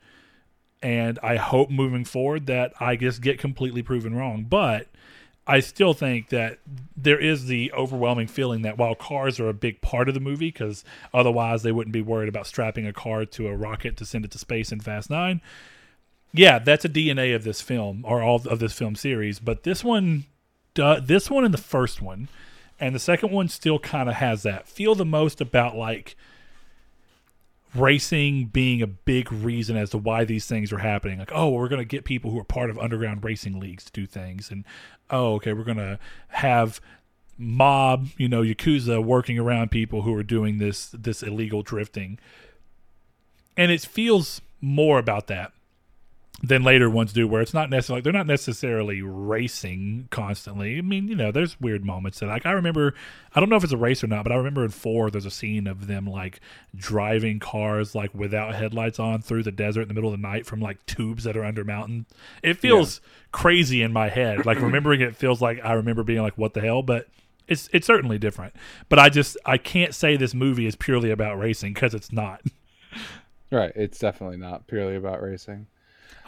And 0.83 1.19
I 1.23 1.37
hope 1.37 1.69
moving 1.71 2.07
forward 2.07 2.47
that 2.47 2.73
I 2.81 2.97
just 2.97 3.21
get 3.21 3.39
completely 3.39 3.83
proven 3.83 4.15
wrong. 4.15 4.47
But 4.49 4.89
I 5.47 5.61
still 5.61 5.95
think 5.95 6.29
that 6.29 6.59
there 6.97 7.19
is 7.19 7.47
the 7.47 7.73
overwhelming 7.73 8.29
feeling 8.29 8.63
that 8.63 8.79
while 8.79 8.95
cars 8.95 9.41
are 9.41 9.49
a 9.49 9.55
big 9.55 9.81
part 9.81 10.09
of 10.09 10.15
the 10.15 10.21
movie, 10.21 10.49
because 10.49 10.85
otherwise 11.13 11.63
they 11.63 11.73
wouldn't 11.73 11.93
be 11.93 12.03
worried 12.03 12.29
about 12.29 12.47
strapping 12.47 12.87
a 12.87 12.93
car 12.93 13.25
to 13.25 13.49
a 13.49 13.57
rocket 13.57 13.97
to 13.97 14.05
send 14.05 14.25
it 14.25 14.31
to 14.31 14.39
space 14.39 14.71
in 14.71 14.81
Fast 14.81 15.11
Nine. 15.11 15.41
Yeah, 16.33 16.61
that's 16.61 16.85
a 16.85 16.89
DNA 16.89 17.35
of 17.35 17.43
this 17.43 17.61
film 17.61 18.05
or 18.07 18.23
all 18.23 18.41
of 18.47 18.61
this 18.61 18.73
film 18.73 18.95
series. 18.95 19.41
But 19.41 19.65
this 19.65 19.83
one, 19.83 20.27
this 20.75 21.29
one 21.29 21.45
and 21.45 21.53
the 21.53 21.59
first 21.59 22.01
one, 22.01 22.29
and 22.79 22.95
the 22.95 23.01
second 23.01 23.33
one 23.33 23.49
still 23.49 23.81
kind 23.81 24.09
of 24.09 24.17
has 24.17 24.45
that 24.45 24.69
feel 24.69 24.95
the 24.95 25.05
most 25.05 25.41
about 25.41 25.75
like 25.75 26.15
racing 27.75 28.47
being 28.47 28.83
a 28.83 28.87
big 28.87 29.33
reason 29.33 29.77
as 29.77 29.91
to 29.91 29.99
why 29.99 30.25
these 30.25 30.47
things 30.47 30.73
are 30.73 30.79
happening. 30.79 31.19
Like, 31.19 31.33
oh, 31.35 31.51
we're 31.51 31.69
going 31.69 31.81
to 31.81 31.85
get 31.85 32.05
people 32.05 32.31
who 32.31 32.39
are 32.39 32.45
part 32.45 32.71
of 32.71 32.79
underground 32.79 33.25
racing 33.25 33.59
leagues 33.59 33.85
to 33.85 33.93
do 33.93 34.07
things, 34.07 34.51
and 34.51 34.65
oh, 35.11 35.35
okay, 35.35 35.53
we're 35.53 35.65
going 35.65 35.77
to 35.77 35.99
have 36.29 36.81
mob, 37.39 38.09
you 38.17 38.29
know, 38.29 38.43
yakuza 38.43 39.03
working 39.03 39.39
around 39.39 39.71
people 39.71 40.03
who 40.03 40.15
are 40.15 40.23
doing 40.23 40.59
this 40.59 40.89
this 40.91 41.23
illegal 41.23 41.63
drifting, 41.63 42.19
and 43.57 43.71
it 43.71 43.81
feels 43.81 44.41
more 44.61 44.99
about 44.99 45.27
that 45.29 45.53
than 46.43 46.63
later 46.63 46.89
ones 46.89 47.13
do 47.13 47.29
where 47.29 47.43
it's 47.43 47.53
not 47.53 47.69
necessarily 47.69 48.01
they're 48.01 48.13
not 48.13 48.27
necessarily 48.27 49.03
racing 49.03 50.09
constantly. 50.11 50.79
I 50.79 50.81
mean 50.81 51.07
you 51.07 51.15
know 51.15 51.31
there's 51.31 51.61
weird 51.61 51.85
moments 51.85 52.21
that 52.21 52.27
like 52.27 52.47
i 52.47 52.53
remember 52.53 52.95
i 53.35 53.41
don't 53.41 53.51
know 53.51 53.57
if 53.57 53.65
it's 53.65 53.75
a 53.75 53.77
race 53.77 54.03
or 54.03 54.07
not 54.07 54.23
but 54.23 54.33
i 54.33 54.37
remember 54.37 54.65
in 54.65 54.71
four 54.71 55.11
there's 55.11 55.27
a 55.27 55.31
scene 55.31 55.67
of 55.67 55.87
them 55.87 56.07
like 56.07 56.41
driving 56.75 57.41
cars 57.41 57.95
like 57.95 58.15
without 58.15 58.55
headlights 58.55 58.99
on 58.99 59.21
through 59.21 59.43
the 59.43 59.53
desert 59.53 59.83
in 59.83 59.89
the 59.89 59.95
middle 59.95 60.13
of 60.13 60.19
the 60.19 60.27
night 60.27 60.47
from 60.47 60.61
like 60.61 60.85
tubes 60.87 61.25
that 61.25 61.37
are 61.37 61.45
under 61.45 61.65
mountain. 61.65 62.07
It 62.43 62.59
feels 62.59 63.01
crazy 63.33 63.83
in 63.83 63.93
my 63.93 64.09
head. 64.09 64.47
Like 64.47 64.61
remembering 64.63 65.03
it 65.03 65.17
feels 65.17 65.43
like 65.43 65.61
i 65.63 65.75
remember 65.75 66.03
being 66.03 66.23
like 66.23 66.39
what 66.39 66.55
the 66.55 66.63
hell? 66.63 66.83
But 66.83 67.07
it's 67.49 67.69
it's 67.73 67.87
certainly 67.87 68.19
different. 68.19 68.55
But 68.89 68.99
i 68.99 69.11
just 69.11 69.37
i 69.45 69.59
can't 69.59 69.95
say 69.95 70.17
this 70.17 70.33
movie 70.33 70.67
is 70.67 70.75
purely 70.77 71.11
about 71.11 71.39
racing 71.39 71.75
because 71.75 71.93
it's 71.93 72.13
not. 72.13 72.41
Right. 73.53 73.73
It's 73.75 73.99
definitely 73.99 74.37
not 74.37 74.69
purely 74.69 74.95
about 74.95 75.21
racing. 75.21 75.67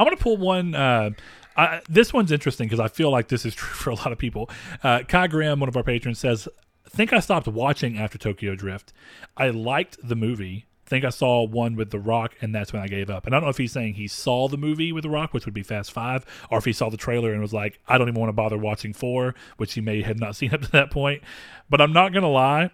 I'm 0.03 0.07
going 0.07 0.17
to 0.17 0.23
pull 0.23 0.37
one. 0.37 0.75
Uh, 0.75 1.11
I, 1.57 1.81
this 1.89 2.13
one's 2.13 2.33
interesting 2.33 2.67
because 2.67 2.81
I 2.81 2.89
feel 2.89 3.13
like 3.13 3.29
this 3.29 3.47
is 3.47 3.55
true 3.55 3.73
for 3.73 3.91
a 3.91 3.95
lot 3.95 4.11
of 4.11 4.19
people. 4.19 4.51
Uh, 4.83 5.03
Kai 5.07 5.29
Graham, 5.29 5.61
one 5.61 5.69
of 5.69 5.77
our 5.77 5.85
patrons, 5.85 6.19
says, 6.19 6.49
"Think 6.91 7.13
I 7.13 7.21
stopped 7.21 7.47
watching 7.47 7.97
after 7.99 8.19
Tokyo 8.19 8.57
Drift. 8.57 8.93
I 9.37 9.51
liked 9.51 9.97
the 10.03 10.17
movie. 10.17 10.67
Think 10.87 11.05
I 11.05 11.11
saw 11.11 11.47
one 11.47 11.77
with 11.77 11.91
The 11.91 12.01
Rock, 12.01 12.35
and 12.41 12.53
that's 12.53 12.73
when 12.73 12.83
I 12.83 12.89
gave 12.89 13.11
up. 13.11 13.27
And 13.27 13.35
I 13.35 13.39
don't 13.39 13.45
know 13.45 13.51
if 13.51 13.59
he's 13.59 13.71
saying 13.71 13.95
he 13.95 14.09
saw 14.09 14.49
the 14.49 14.57
movie 14.57 14.91
with 14.91 15.05
The 15.05 15.09
Rock, 15.11 15.33
which 15.33 15.45
would 15.45 15.55
be 15.55 15.63
Fast 15.63 15.93
Five, 15.93 16.27
or 16.51 16.59
if 16.59 16.65
he 16.65 16.73
saw 16.73 16.91
the 16.91 16.97
trailer 16.97 17.33
and 17.33 17.41
was 17.41 17.55
like, 17.55 17.79
I 17.87 17.97
don't 17.97 18.09
even 18.09 18.21
want 18.21 18.29
to 18.29 18.35
bother 18.35 18.59
watching 18.59 18.93
four, 18.93 19.37
which 19.57 19.75
he 19.75 19.81
may 19.81 20.03
have 20.03 20.19
not 20.19 20.35
seen 20.37 20.53
up 20.53 20.63
to 20.63 20.71
that 20.73 20.91
point. 20.91 21.23
But 21.71 21.81
I'm 21.81 21.93
not 21.93 22.13
to 22.13 22.27
lie. 22.27 22.73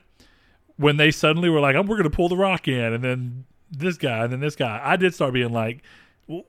When 0.77 0.97
they 0.97 1.11
suddenly 1.11 1.51
were 1.51 1.61
like, 1.61 1.77
oh, 1.77 1.83
we're 1.83 1.97
going 1.97 2.11
to 2.11 2.17
pull 2.17 2.31
The 2.31 2.37
Rock 2.37 2.67
in, 2.69 2.95
and 2.95 3.05
then 3.05 3.45
this 3.71 3.99
guy, 3.99 4.25
and 4.25 4.33
then 4.33 4.41
this 4.41 4.57
guy, 4.57 4.81
I 4.83 4.97
did 4.97 5.15
start 5.15 5.35
being 5.35 5.53
like, 5.53 5.83
"W- 5.83 5.83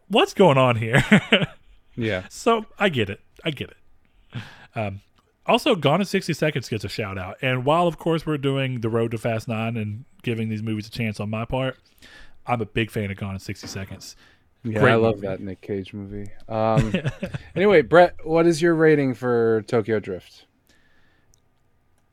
what's 0.08 0.34
going 0.34 0.58
on 0.58 0.76
here? 0.76 1.04
Yeah. 1.96 2.24
So 2.30 2.66
I 2.78 2.88
get 2.88 3.10
it. 3.10 3.20
I 3.44 3.52
get 3.52 3.72
it. 3.72 4.42
Um, 4.74 5.02
also, 5.46 5.76
Gone 5.76 6.00
in 6.00 6.06
60 6.06 6.32
Seconds 6.32 6.70
gets 6.70 6.86
a 6.86 6.88
shout 6.88 7.18
out. 7.18 7.36
And 7.42 7.66
while, 7.66 7.88
of 7.88 7.98
course, 7.98 8.26
we're 8.26 8.38
doing 8.38 8.80
The 8.80 8.88
Road 8.90 9.12
to 9.12 9.18
Fast 9.18 9.50
9 9.50 9.76
and 9.76 10.06
giving 10.24 10.48
these 10.48 10.64
movies 10.64 10.88
a 10.88 10.92
chance 10.92 11.20
on 11.20 11.30
my 11.30 11.44
part, 11.44 11.78
I'm 12.48 12.62
a 12.62 12.66
big 12.66 12.90
fan 12.90 13.12
of 13.12 13.18
Gone 13.18 13.34
in 13.34 13.40
60 13.40 13.68
Seconds. 13.68 14.16
Yeah, 14.64 14.80
Great 14.80 14.92
I 14.94 14.96
love 14.96 15.16
movie. 15.16 15.28
that 15.28 15.42
Nick 15.42 15.60
Cage 15.60 15.94
movie. 15.94 16.30
Um, 16.48 16.94
anyway, 17.56 17.82
Brett, 17.82 18.16
what 18.24 18.48
is 18.48 18.62
your 18.62 18.76
rating 18.76 19.14
for 19.14 19.64
Tokyo 19.64 20.00
Drift? 20.00 20.46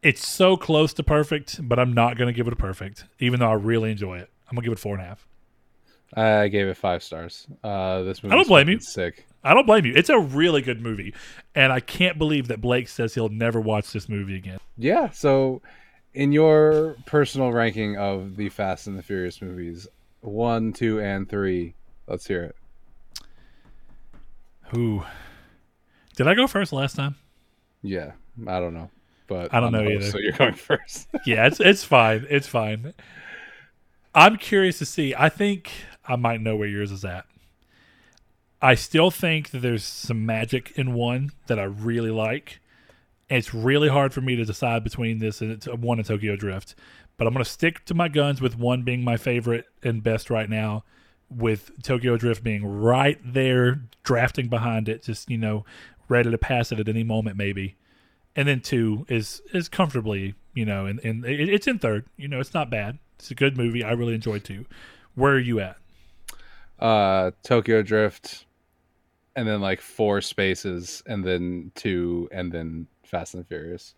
It's 0.03 0.27
so 0.27 0.57
close 0.57 0.93
to 0.95 1.05
perfect, 1.05 1.61
but 1.69 1.79
I'm 1.79 1.93
not 1.93 2.17
going 2.17 2.27
to 2.27 2.37
give 2.37 2.49
it 2.49 2.53
a 2.53 2.57
perfect, 2.57 3.05
even 3.21 3.39
though 3.39 3.51
I 3.51 3.55
really 3.55 3.93
enjoy 3.93 4.19
it. 4.19 4.31
I'm 4.49 4.57
going 4.57 4.63
to 4.63 4.71
give 4.71 4.73
it 4.73 4.81
four 4.81 4.95
and 4.95 5.03
a 5.03 5.07
half. 5.07 5.29
I 6.15 6.49
gave 6.49 6.67
it 6.67 6.77
five 6.77 7.03
stars. 7.03 7.47
Uh, 7.63 8.03
this 8.03 8.23
movie. 8.23 8.33
I 8.33 8.37
don't 8.37 8.49
blame 8.49 8.69
you. 8.69 8.81
Sick. 8.81 9.27
I 9.43 9.55
don't 9.55 9.67
blame 9.67 9.85
you. 9.85 9.93
It's 9.95 10.09
a 10.09 10.19
really 10.19 10.63
good 10.63 10.81
movie. 10.81 11.15
And 11.55 11.73
I 11.73 11.81
can't 11.81 12.19
believe 12.19 12.49
that 12.49 12.61
Blake 12.61 12.89
says 12.89 13.15
he'll 13.15 13.29
never 13.29 13.61
watch 13.61 13.93
this 13.93 14.09
movie 14.09 14.37
again. 14.37 14.59
Yeah. 14.77 15.11
So, 15.11 15.63
in 16.15 16.33
your 16.33 16.97
personal 17.07 17.53
ranking 17.53 17.97
of 17.97 18.37
the 18.37 18.49
Fast 18.49 18.87
and 18.87 18.99
the 18.99 19.03
Furious 19.03 19.43
movies, 19.43 19.87
one, 20.21 20.73
two, 20.73 21.01
and 21.01 21.29
three, 21.29 21.75
let's 22.07 22.27
hear 22.27 22.45
it. 22.45 22.57
Who? 24.71 25.05
Did 26.17 26.27
I 26.27 26.35
go 26.35 26.47
first 26.47 26.73
last 26.73 26.97
time? 26.97 27.17
Yeah, 27.83 28.13
I 28.49 28.59
don't 28.59 28.75
know, 28.75 28.91
but 29.29 29.55
I 29.55 29.61
don't 29.61 29.75
I'm 29.75 29.85
know 29.85 29.91
either. 29.91 30.11
So 30.11 30.19
you're 30.23 30.33
going 30.33 30.55
first. 30.55 31.09
yeah, 31.25 31.47
it's 31.47 31.61
it's 31.61 31.85
fine. 31.85 32.27
It's 32.29 32.49
fine. 32.49 32.95
I'm 34.15 34.37
curious 34.39 34.79
to 34.79 34.87
see. 34.87 35.15
I 35.17 35.29
think 35.29 35.71
I 36.09 36.17
might 36.17 36.41
know 36.41 36.57
where 36.57 36.69
yours 36.69 36.93
is 36.93 37.05
at. 37.05 37.27
I 38.61 38.75
still 38.75 39.11
think 39.11 39.51
that 39.51 39.59
there's 39.59 39.85
some 39.85 40.25
magic 40.25 40.73
in 40.77 40.95
one 40.95 41.31
that 41.47 41.59
I 41.59 41.65
really 41.65 42.11
like. 42.11 42.61
It's 43.29 43.53
really 43.53 43.89
hard 43.89 44.15
for 44.15 44.21
me 44.21 44.37
to 44.37 44.45
decide 44.45 44.83
between 44.83 45.19
this 45.19 45.41
and 45.41 45.63
one 45.83 45.99
and 45.99 46.07
Tokyo 46.07 46.37
Drift. 46.37 46.75
But 47.17 47.27
I'm 47.27 47.33
going 47.33 47.45
to 47.45 47.51
stick 47.51 47.85
to 47.87 47.95
my 47.95 48.09
guns 48.09 48.41
with 48.41 48.59
one 48.59 48.83
being 48.83 49.03
my 49.03 49.17
favorite 49.17 49.67
and 49.83 50.03
best 50.03 50.31
right 50.31 50.49
now, 50.49 50.85
with 51.29 51.71
Tokyo 51.83 52.17
Drift 52.17 52.43
being 52.43 52.65
right 52.65 53.19
there, 53.25 53.83
drafting 54.03 54.49
behind 54.49 54.89
it, 54.89 55.03
just, 55.03 55.29
you 55.29 55.39
know, 55.39 55.65
ready 56.09 56.31
to 56.31 56.39
pass 56.39 56.73
it 56.73 56.81
at 56.81 56.89
any 56.89 57.03
moment, 57.03 57.37
maybe 57.37 57.77
and 58.37 58.47
then 58.47 58.61
two 58.61 59.05
is 59.09 59.43
is 59.53 59.69
comfortably 59.69 60.35
you 60.55 60.65
know 60.65 60.87
and, 60.87 61.01
and 61.01 61.25
it, 61.25 61.49
it's 61.49 61.67
in 61.67 61.79
third 61.79 62.07
you 62.17 62.29
know 62.29 62.39
it's 62.39 62.55
not 62.55 62.71
bad 62.71 62.99
it's 63.19 63.31
a 63.31 63.35
good 63.35 63.57
movie 63.57 63.83
i 63.83 63.91
really 63.91 64.15
enjoyed 64.15 64.45
two 64.45 64.67
where 65.15 65.33
are 65.33 65.41
you 65.41 65.59
at 65.59 65.77
uh, 66.79 67.31
Tokyo 67.43 67.83
Drift, 67.83 68.47
and 69.35 69.47
then 69.47 69.61
like 69.61 69.81
four 69.81 70.21
spaces, 70.21 71.03
and 71.07 71.25
then 71.25 71.73
two, 71.75 72.29
and 72.33 72.53
then 72.53 72.87
Fast 73.05 73.35
and 73.35 73.47
Furious. 73.47 73.95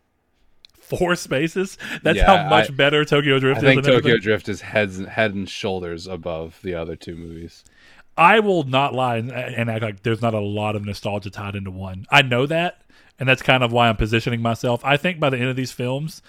Four 0.81 1.17
spaces. 1.17 1.77
That's 2.03 2.19
Yeah, 2.19 2.27
how 2.45 2.49
much 2.49 2.71
I- 2.71 2.75
better 2.75 3.05
Tokyo 3.05 3.39
Drift 3.39 3.57
I 3.59 3.61
is. 3.61 3.65
think 3.65 3.83
Tokyo 3.85 3.99
everything. 3.99 4.21
Drift 4.21 4.49
is 4.49 4.61
heads 4.63 5.05
head 5.05 5.35
and 5.35 5.49
shoulders 5.49 6.07
above 6.07 6.59
the 6.63 6.75
other 6.75 6.97
two 6.97 7.15
movies. 7.17 7.65
I 8.17 8.41
will 8.41 8.65
not 8.65 8.95
lie 8.95 9.17
and, 9.19 9.31
and 9.31 9.71
act 9.71 9.83
like 9.83 10.03
there's 10.03 10.23
not 10.23 10.35
a 10.35 10.41
lot 10.41 10.75
of 10.77 10.85
nostalgia 10.85 11.31
tied 11.31 11.55
into 11.55 11.71
one. 11.71 12.07
I 12.11 12.23
know 12.23 12.47
that, 12.47 12.81
and 13.19 13.29
that's 13.29 13.43
kind 13.43 13.63
of 13.63 13.71
why 13.71 13.89
I'm 13.89 13.97
positioning 13.97 14.41
myself. 14.43 14.85
I 14.85 14.97
think 14.97 15.21
by 15.21 15.31
the 15.31 15.37
end 15.39 15.49
of 15.51 15.57
these 15.57 15.73
films, 15.73 16.23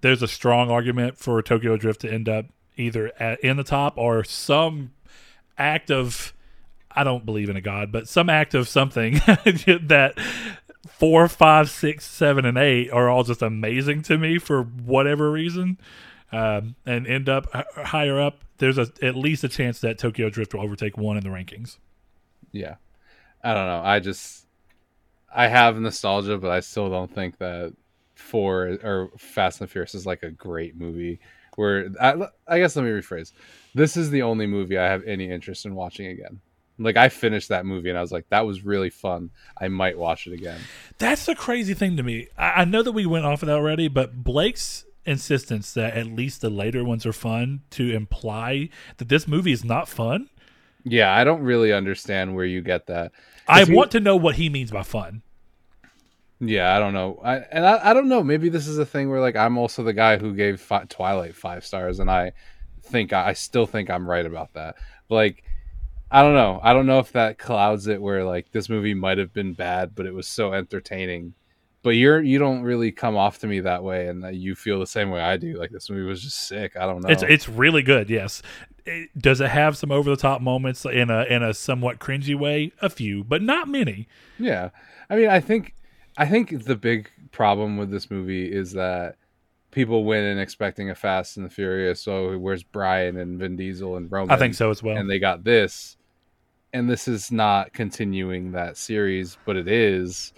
there's 0.00 0.22
a 0.22 0.28
strong 0.28 0.70
argument 0.70 1.16
for 1.16 1.40
Tokyo 1.40 1.76
Drift 1.76 2.00
to 2.02 2.12
end 2.12 2.28
up 2.28 2.46
either 2.76 3.12
at, 3.20 3.40
in 3.40 3.56
the 3.56 3.64
top 3.64 3.94
or 3.96 4.24
some 4.24 4.90
act 5.58 5.90
of 5.90 6.32
I 6.90 7.04
don't 7.04 7.24
believe 7.24 7.48
in 7.48 7.56
a 7.56 7.60
god, 7.60 7.90
but 7.90 8.08
some 8.08 8.28
act 8.28 8.54
of 8.54 8.68
something 8.68 9.14
that 9.24 10.14
four, 10.86 11.28
five, 11.28 11.70
six, 11.70 12.04
seven, 12.06 12.44
and 12.44 12.58
eight 12.58 12.90
are 12.90 13.08
all 13.08 13.24
just 13.24 13.42
amazing 13.42 14.02
to 14.02 14.18
me 14.18 14.38
for 14.38 14.62
whatever 14.62 15.30
reason, 15.30 15.78
um, 16.32 16.74
and 16.84 17.06
end 17.06 17.28
up 17.28 17.46
higher 17.76 18.20
up. 18.20 18.44
There's 18.58 18.78
a, 18.78 18.88
at 19.02 19.16
least 19.16 19.42
a 19.44 19.48
chance 19.48 19.80
that 19.80 19.98
Tokyo 19.98 20.28
Drift 20.30 20.54
will 20.54 20.62
overtake 20.62 20.96
one 20.96 21.16
in 21.16 21.24
the 21.24 21.30
rankings. 21.30 21.78
Yeah. 22.52 22.76
I 23.42 23.54
don't 23.54 23.66
know. 23.66 23.82
I 23.82 23.98
just 23.98 24.46
I 25.34 25.48
have 25.48 25.78
nostalgia, 25.78 26.38
but 26.38 26.50
I 26.50 26.60
still 26.60 26.90
don't 26.90 27.12
think 27.12 27.38
that 27.38 27.74
four 28.14 28.78
or 28.82 29.10
Fast 29.18 29.60
and 29.60 29.70
Furious 29.70 29.94
is 29.94 30.06
like 30.06 30.22
a 30.22 30.30
great 30.30 30.76
movie. 30.76 31.20
Where 31.62 31.90
I, 32.00 32.26
I 32.48 32.58
guess 32.58 32.74
let 32.74 32.84
me 32.84 32.90
rephrase. 32.90 33.30
This 33.72 33.96
is 33.96 34.10
the 34.10 34.22
only 34.22 34.46
movie 34.46 34.76
I 34.76 34.86
have 34.86 35.04
any 35.04 35.30
interest 35.30 35.64
in 35.64 35.76
watching 35.76 36.06
again. 36.06 36.40
Like 36.76 36.96
I 36.96 37.08
finished 37.08 37.50
that 37.50 37.64
movie 37.64 37.88
and 37.88 37.96
I 37.96 38.00
was 38.00 38.10
like, 38.10 38.28
that 38.30 38.44
was 38.44 38.64
really 38.64 38.90
fun. 38.90 39.30
I 39.56 39.68
might 39.68 39.96
watch 39.96 40.26
it 40.26 40.32
again. 40.32 40.60
That's 40.98 41.26
the 41.26 41.36
crazy 41.36 41.74
thing 41.74 41.96
to 41.98 42.02
me. 42.02 42.26
I, 42.36 42.62
I 42.62 42.64
know 42.64 42.82
that 42.82 42.92
we 42.92 43.06
went 43.06 43.26
off 43.26 43.42
of 43.42 43.46
that 43.46 43.54
already, 43.54 43.86
but 43.86 44.24
Blake's 44.24 44.84
insistence 45.04 45.72
that 45.74 45.94
at 45.94 46.06
least 46.06 46.40
the 46.40 46.50
later 46.50 46.84
ones 46.84 47.06
are 47.06 47.12
fun 47.12 47.60
to 47.70 47.94
imply 47.94 48.68
that 48.96 49.08
this 49.08 49.28
movie 49.28 49.52
is 49.52 49.64
not 49.64 49.88
fun. 49.88 50.28
Yeah, 50.84 51.14
I 51.14 51.22
don't 51.22 51.42
really 51.42 51.72
understand 51.72 52.34
where 52.34 52.44
you 52.44 52.60
get 52.60 52.88
that. 52.88 53.12
I 53.46 53.64
he- 53.64 53.72
want 53.72 53.92
to 53.92 54.00
know 54.00 54.16
what 54.16 54.34
he 54.34 54.48
means 54.48 54.72
by 54.72 54.82
fun. 54.82 55.22
Yeah, 56.44 56.76
I 56.76 56.80
don't 56.80 56.92
know. 56.92 57.20
I 57.24 57.36
and 57.36 57.64
I, 57.64 57.90
I 57.90 57.94
don't 57.94 58.08
know. 58.08 58.22
Maybe 58.24 58.48
this 58.48 58.66
is 58.66 58.76
a 58.76 58.84
thing 58.84 59.08
where 59.08 59.20
like 59.20 59.36
I'm 59.36 59.56
also 59.56 59.84
the 59.84 59.92
guy 59.92 60.18
who 60.18 60.34
gave 60.34 60.60
fi- 60.60 60.84
Twilight 60.88 61.36
five 61.36 61.64
stars, 61.64 62.00
and 62.00 62.10
I 62.10 62.32
think 62.82 63.12
I 63.12 63.32
still 63.34 63.64
think 63.64 63.88
I'm 63.88 64.10
right 64.10 64.26
about 64.26 64.52
that. 64.54 64.74
But, 65.08 65.14
like, 65.14 65.44
I 66.10 66.22
don't 66.22 66.34
know. 66.34 66.58
I 66.60 66.72
don't 66.72 66.86
know 66.86 66.98
if 66.98 67.12
that 67.12 67.38
clouds 67.38 67.86
it 67.86 68.02
where 68.02 68.24
like 68.24 68.50
this 68.50 68.68
movie 68.68 68.92
might 68.92 69.18
have 69.18 69.32
been 69.32 69.52
bad, 69.54 69.94
but 69.94 70.04
it 70.04 70.12
was 70.12 70.26
so 70.26 70.52
entertaining. 70.52 71.34
But 71.84 71.90
you're 71.90 72.20
you 72.20 72.40
don't 72.40 72.62
really 72.62 72.90
come 72.90 73.16
off 73.16 73.38
to 73.40 73.46
me 73.46 73.60
that 73.60 73.84
way, 73.84 74.08
and 74.08 74.24
that 74.24 74.34
you 74.34 74.56
feel 74.56 74.80
the 74.80 74.86
same 74.86 75.10
way 75.10 75.20
I 75.20 75.36
do. 75.36 75.56
Like 75.56 75.70
this 75.70 75.88
movie 75.90 76.02
was 76.02 76.22
just 76.22 76.48
sick. 76.48 76.76
I 76.76 76.86
don't 76.86 77.02
know. 77.02 77.08
It's 77.08 77.22
it's 77.22 77.48
really 77.48 77.82
good. 77.82 78.10
Yes. 78.10 78.42
It- 78.84 79.10
does 79.16 79.40
it 79.40 79.48
have 79.50 79.76
some 79.76 79.92
over 79.92 80.10
the 80.10 80.16
top 80.16 80.40
moments 80.40 80.84
in 80.84 81.08
a 81.08 81.22
in 81.22 81.44
a 81.44 81.54
somewhat 81.54 82.00
cringy 82.00 82.36
way? 82.36 82.72
A 82.82 82.90
few, 82.90 83.22
but 83.22 83.42
not 83.42 83.68
many. 83.68 84.08
Yeah. 84.40 84.70
I 85.08 85.14
mean, 85.14 85.28
I 85.28 85.38
think 85.38 85.74
I 86.16 86.26
think 86.26 86.64
the 86.64 86.76
big 86.76 87.10
problem 87.30 87.76
with 87.76 87.90
this 87.90 88.10
movie 88.10 88.52
is 88.52 88.72
that 88.72 89.16
people 89.70 90.04
went 90.04 90.24
in 90.24 90.38
expecting 90.38 90.90
a 90.90 90.94
Fast 90.94 91.36
and 91.36 91.46
the 91.46 91.50
Furious. 91.50 92.00
So 92.00 92.36
where's 92.38 92.62
Brian 92.62 93.16
and 93.16 93.38
Vin 93.38 93.56
Diesel 93.56 93.96
and 93.96 94.12
Roman? 94.12 94.30
I 94.30 94.38
think 94.38 94.54
so 94.54 94.70
as 94.70 94.82
well. 94.82 94.96
And 94.96 95.10
they 95.10 95.18
got 95.18 95.44
this, 95.44 95.96
and 96.72 96.88
this 96.88 97.08
is 97.08 97.32
not 97.32 97.72
continuing 97.72 98.52
that 98.52 98.76
series, 98.76 99.38
but 99.44 99.56
it 99.56 99.68
is. 99.68 100.32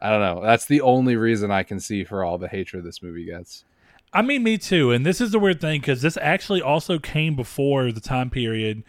I 0.00 0.10
don't 0.10 0.20
know. 0.20 0.42
That's 0.42 0.66
the 0.66 0.80
only 0.80 1.16
reason 1.16 1.50
I 1.52 1.62
can 1.62 1.78
see 1.78 2.02
for 2.02 2.24
all 2.24 2.36
the 2.36 2.48
hatred 2.48 2.84
this 2.84 3.02
movie 3.02 3.24
gets. 3.24 3.64
I 4.12 4.20
mean, 4.20 4.42
me 4.42 4.58
too. 4.58 4.90
And 4.90 5.06
this 5.06 5.20
is 5.20 5.30
the 5.30 5.38
weird 5.38 5.60
thing 5.60 5.80
because 5.80 6.02
this 6.02 6.18
actually 6.20 6.60
also 6.60 6.98
came 6.98 7.36
before 7.36 7.92
the 7.92 8.00
time 8.00 8.28
period 8.28 8.82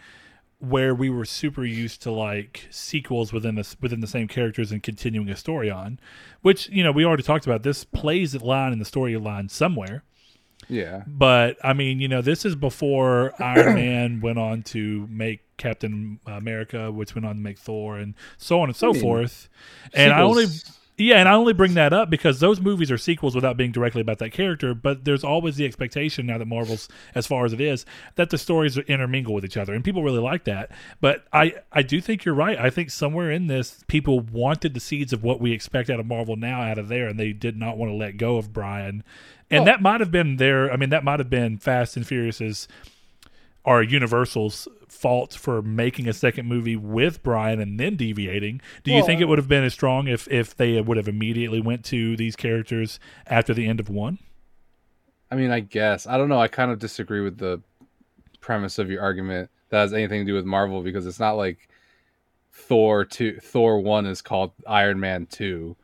where 0.68 0.94
we 0.94 1.10
were 1.10 1.24
super 1.24 1.64
used 1.64 2.02
to 2.02 2.10
like 2.10 2.66
sequels 2.70 3.32
within 3.32 3.54
the 3.54 3.76
within 3.80 4.00
the 4.00 4.06
same 4.06 4.28
characters 4.28 4.72
and 4.72 4.82
continuing 4.82 5.28
a 5.28 5.36
story 5.36 5.70
on, 5.70 5.98
which 6.42 6.68
you 6.70 6.82
know 6.82 6.92
we 6.92 7.04
already 7.04 7.22
talked 7.22 7.46
about. 7.46 7.62
This 7.62 7.84
plays 7.84 8.34
a 8.34 8.44
line 8.44 8.72
in 8.72 8.78
the 8.78 8.84
storyline 8.84 9.50
somewhere, 9.50 10.04
Yeah. 10.68 11.02
but 11.06 11.56
I 11.62 11.72
mean, 11.72 12.00
you 12.00 12.08
know, 12.08 12.22
this 12.22 12.44
is 12.44 12.54
before 12.56 13.32
Iron 13.42 13.74
Man 13.74 14.20
went 14.20 14.38
on 14.38 14.62
to 14.64 15.06
make 15.10 15.40
Captain 15.56 16.18
America, 16.26 16.90
which 16.90 17.14
went 17.14 17.24
on 17.26 17.36
to 17.36 17.40
make 17.40 17.58
Thor, 17.58 17.96
and 17.98 18.14
so 18.38 18.60
on 18.60 18.68
and 18.68 18.76
so 18.76 18.92
mean, 18.92 19.02
forth. 19.02 19.48
And 19.92 20.12
I 20.12 20.22
only 20.22 20.46
yeah, 20.96 21.16
and 21.16 21.28
I 21.28 21.34
only 21.34 21.52
bring 21.52 21.74
that 21.74 21.92
up 21.92 22.08
because 22.08 22.38
those 22.38 22.60
movies 22.60 22.90
are 22.90 22.98
sequels 22.98 23.34
without 23.34 23.56
being 23.56 23.72
directly 23.72 24.00
about 24.00 24.18
that 24.18 24.30
character. 24.30 24.74
But 24.74 25.04
there's 25.04 25.24
always 25.24 25.56
the 25.56 25.64
expectation 25.64 26.26
now 26.26 26.38
that 26.38 26.46
Marvel's, 26.46 26.88
as 27.16 27.26
far 27.26 27.44
as 27.44 27.52
it 27.52 27.60
is, 27.60 27.84
that 28.14 28.30
the 28.30 28.38
stories 28.38 28.78
intermingle 28.78 29.34
with 29.34 29.44
each 29.44 29.56
other, 29.56 29.74
and 29.74 29.82
people 29.82 30.04
really 30.04 30.20
like 30.20 30.44
that. 30.44 30.70
But 31.00 31.24
I, 31.32 31.54
I 31.72 31.82
do 31.82 32.00
think 32.00 32.24
you're 32.24 32.34
right. 32.34 32.56
I 32.58 32.70
think 32.70 32.90
somewhere 32.90 33.32
in 33.32 33.48
this, 33.48 33.82
people 33.88 34.20
wanted 34.20 34.74
the 34.74 34.80
seeds 34.80 35.12
of 35.12 35.24
what 35.24 35.40
we 35.40 35.50
expect 35.50 35.90
out 35.90 35.98
of 35.98 36.06
Marvel 36.06 36.36
now 36.36 36.62
out 36.62 36.78
of 36.78 36.86
there, 36.86 37.08
and 37.08 37.18
they 37.18 37.32
did 37.32 37.56
not 37.56 37.76
want 37.76 37.90
to 37.90 37.96
let 37.96 38.16
go 38.16 38.36
of 38.36 38.52
Brian. 38.52 39.02
And 39.50 39.66
that 39.66 39.82
might 39.82 40.00
have 40.00 40.10
been 40.12 40.36
their. 40.36 40.72
I 40.72 40.76
mean, 40.76 40.90
that 40.90 41.04
might 41.04 41.18
have 41.18 41.30
been 41.30 41.58
Fast 41.58 41.96
and 41.96 42.06
Furious's 42.06 42.68
or 43.64 43.82
Universal's 43.82 44.68
fault 45.04 45.34
for 45.34 45.60
making 45.60 46.08
a 46.08 46.14
second 46.14 46.48
movie 46.48 46.76
with 46.76 47.22
Brian 47.22 47.60
and 47.60 47.78
then 47.78 47.94
deviating. 47.94 48.62
Do 48.84 48.90
you 48.90 48.96
Well, 48.96 49.06
think 49.06 49.20
it 49.20 49.26
would 49.26 49.36
have 49.36 49.48
been 49.48 49.62
as 49.62 49.74
strong 49.74 50.08
if 50.08 50.26
if 50.28 50.56
they 50.56 50.80
would 50.80 50.96
have 50.96 51.08
immediately 51.08 51.60
went 51.60 51.84
to 51.86 52.16
these 52.16 52.36
characters 52.36 52.98
after 53.26 53.52
the 53.52 53.66
end 53.66 53.80
of 53.80 53.90
one? 53.90 54.18
I 55.30 55.34
mean, 55.34 55.50
I 55.50 55.60
guess. 55.60 56.06
I 56.06 56.16
don't 56.16 56.30
know. 56.30 56.40
I 56.40 56.48
kind 56.48 56.70
of 56.70 56.78
disagree 56.78 57.20
with 57.20 57.36
the 57.36 57.60
premise 58.40 58.78
of 58.78 58.90
your 58.90 59.02
argument 59.02 59.50
that 59.68 59.80
has 59.80 59.92
anything 59.92 60.20
to 60.22 60.24
do 60.24 60.34
with 60.34 60.46
Marvel 60.46 60.82
because 60.82 61.04
it's 61.04 61.20
not 61.20 61.32
like 61.32 61.68
Thor 62.50 63.04
two 63.04 63.38
Thor 63.40 63.80
one 63.80 64.06
is 64.06 64.22
called 64.22 64.52
Iron 64.66 64.98
Man 64.98 65.26
two. 65.26 65.76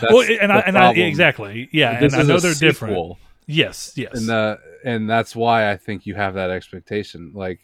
That's 0.00 0.12
well, 0.12 0.26
and 0.28 0.52
I, 0.52 0.58
and 0.60 0.76
I 0.76 0.92
exactly, 0.94 1.68
yeah, 1.70 2.00
This 2.00 2.12
and 2.12 2.22
I 2.22 2.26
know 2.26 2.40
they're 2.40 2.54
different. 2.54 3.18
Yes, 3.46 3.92
yes. 3.94 4.14
and 4.14 4.28
the 4.28 4.58
and 4.84 5.08
that's 5.08 5.36
why 5.36 5.70
I 5.70 5.76
think 5.76 6.06
you 6.06 6.16
have 6.16 6.34
that 6.34 6.50
expectation. 6.50 7.30
Like, 7.34 7.60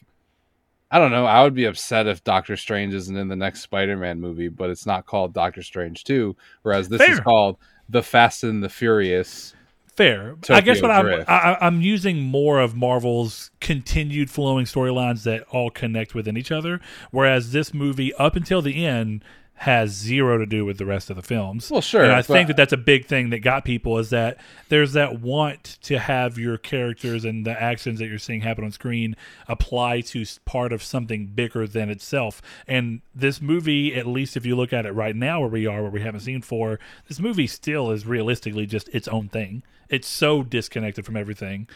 I 0.90 0.98
don't 0.98 1.12
know. 1.12 1.24
I 1.26 1.42
would 1.44 1.54
be 1.54 1.66
upset 1.66 2.06
if 2.06 2.24
Doctor 2.24 2.56
Strange 2.56 2.94
isn't 2.94 3.16
in 3.16 3.28
the 3.28 3.36
next 3.36 3.60
Spider 3.60 3.96
Man 3.96 4.20
movie, 4.20 4.48
but 4.48 4.70
it's 4.70 4.86
not 4.86 5.06
called 5.06 5.32
Doctor 5.32 5.62
Strange 5.62 6.04
two, 6.04 6.36
whereas 6.62 6.88
this 6.88 7.00
is 7.12 7.20
called 7.20 7.58
The 7.88 8.02
Fast 8.02 8.42
and 8.44 8.62
the 8.62 8.68
Furious. 8.68 9.54
Fair. 9.96 10.36
I 10.48 10.60
guess 10.62 10.78
Tokyo 10.78 10.88
what 10.88 10.90
I'm 10.96 11.04
Drift. 11.04 11.28
I, 11.30 11.34
I- 11.60 11.66
I'm 11.66 11.80
using 11.82 12.20
more 12.22 12.58
of 12.60 12.74
Marvel's 12.74 13.50
continued 13.60 14.30
flowing 14.30 14.64
storylines 14.64 15.24
that 15.24 15.42
all 15.50 15.70
connect 15.70 16.14
within 16.14 16.36
each 16.36 16.50
other, 16.50 16.80
whereas 17.10 17.52
this 17.52 17.74
movie, 17.74 18.14
up 18.14 18.34
until 18.34 18.62
the 18.62 18.84
end, 18.86 19.22
has 19.60 19.90
zero 19.90 20.38
to 20.38 20.46
do 20.46 20.64
with 20.64 20.78
the 20.78 20.86
rest 20.86 21.10
of 21.10 21.16
the 21.16 21.22
films. 21.22 21.70
Well, 21.70 21.82
sure, 21.82 22.02
and 22.02 22.12
I 22.12 22.22
think 22.22 22.48
that 22.48 22.56
that's 22.56 22.72
a 22.72 22.78
big 22.78 23.04
thing 23.04 23.28
that 23.28 23.40
got 23.40 23.62
people 23.62 23.98
is 23.98 24.08
that 24.08 24.38
there's 24.70 24.94
that 24.94 25.20
want 25.20 25.76
to 25.82 25.98
have 25.98 26.38
your 26.38 26.56
characters 26.56 27.26
and 27.26 27.44
the 27.44 27.62
actions 27.62 27.98
that 27.98 28.06
you're 28.06 28.18
seeing 28.18 28.40
happen 28.40 28.64
on 28.64 28.72
screen 28.72 29.16
apply 29.48 30.00
to 30.00 30.24
part 30.46 30.72
of 30.72 30.82
something 30.82 31.26
bigger 31.26 31.66
than 31.66 31.90
itself. 31.90 32.40
And 32.66 33.02
this 33.14 33.42
movie, 33.42 33.94
at 33.94 34.06
least 34.06 34.34
if 34.34 34.46
you 34.46 34.56
look 34.56 34.72
at 34.72 34.86
it 34.86 34.92
right 34.92 35.14
now, 35.14 35.40
where 35.40 35.50
we 35.50 35.66
are, 35.66 35.82
where 35.82 35.90
we 35.90 36.00
haven't 36.00 36.20
seen 36.20 36.40
four, 36.40 36.80
this 37.06 37.20
movie 37.20 37.46
still 37.46 37.90
is 37.90 38.06
realistically 38.06 38.64
just 38.64 38.88
its 38.94 39.08
own 39.08 39.28
thing. 39.28 39.62
It's 39.90 40.08
so 40.08 40.42
disconnected 40.42 41.04
from 41.04 41.18
everything 41.18 41.68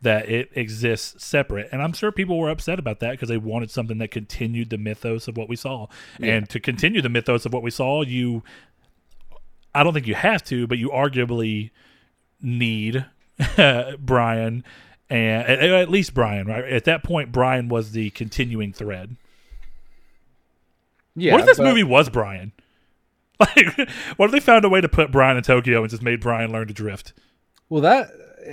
that 0.00 0.28
it 0.28 0.50
exists 0.54 1.24
separate. 1.24 1.68
And 1.72 1.82
I'm 1.82 1.92
sure 1.92 2.12
people 2.12 2.38
were 2.38 2.50
upset 2.50 2.78
about 2.78 3.00
that 3.00 3.12
because 3.12 3.28
they 3.28 3.36
wanted 3.36 3.70
something 3.70 3.98
that 3.98 4.10
continued 4.10 4.70
the 4.70 4.78
mythos 4.78 5.26
of 5.26 5.36
what 5.36 5.48
we 5.48 5.56
saw. 5.56 5.88
And 6.20 6.48
to 6.50 6.60
continue 6.60 7.02
the 7.02 7.08
mythos 7.08 7.44
of 7.44 7.52
what 7.52 7.62
we 7.62 7.70
saw, 7.70 8.02
you 8.02 8.42
I 9.74 9.82
don't 9.82 9.92
think 9.92 10.06
you 10.06 10.14
have 10.14 10.44
to, 10.44 10.66
but 10.66 10.78
you 10.78 10.90
arguably 10.90 11.70
need 12.40 13.06
Brian 13.98 14.64
and 15.10 15.48
at, 15.48 15.62
at 15.62 15.90
least 15.90 16.14
Brian, 16.14 16.46
right? 16.46 16.64
At 16.64 16.84
that 16.84 17.02
point 17.02 17.32
Brian 17.32 17.68
was 17.68 17.92
the 17.92 18.10
continuing 18.10 18.72
thread. 18.72 19.16
Yeah. 21.16 21.32
what 21.32 21.40
if 21.40 21.46
this 21.46 21.58
but- 21.58 21.64
movie 21.64 21.84
was 21.84 22.08
Brian? 22.08 22.52
Like, 23.40 23.88
what 24.16 24.26
if 24.26 24.32
they 24.32 24.40
found 24.40 24.64
a 24.64 24.68
way 24.68 24.80
to 24.80 24.88
put 24.88 25.12
Brian 25.12 25.36
in 25.36 25.44
Tokyo 25.44 25.82
and 25.82 25.88
just 25.88 26.02
made 26.02 26.18
Brian 26.20 26.50
learn 26.50 26.66
to 26.66 26.74
drift? 26.74 27.12
Well, 27.68 27.82
that 27.82 28.10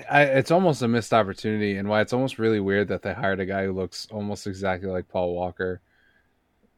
I, 0.09 0.23
it's 0.23 0.51
almost 0.51 0.81
a 0.81 0.87
missed 0.87 1.13
opportunity, 1.13 1.77
and 1.77 1.87
why 1.87 2.01
it's 2.01 2.13
almost 2.13 2.39
really 2.39 2.59
weird 2.59 2.87
that 2.89 3.01
they 3.01 3.13
hired 3.13 3.39
a 3.39 3.45
guy 3.45 3.65
who 3.65 3.73
looks 3.73 4.07
almost 4.11 4.47
exactly 4.47 4.89
like 4.89 5.07
Paul 5.07 5.33
Walker. 5.33 5.81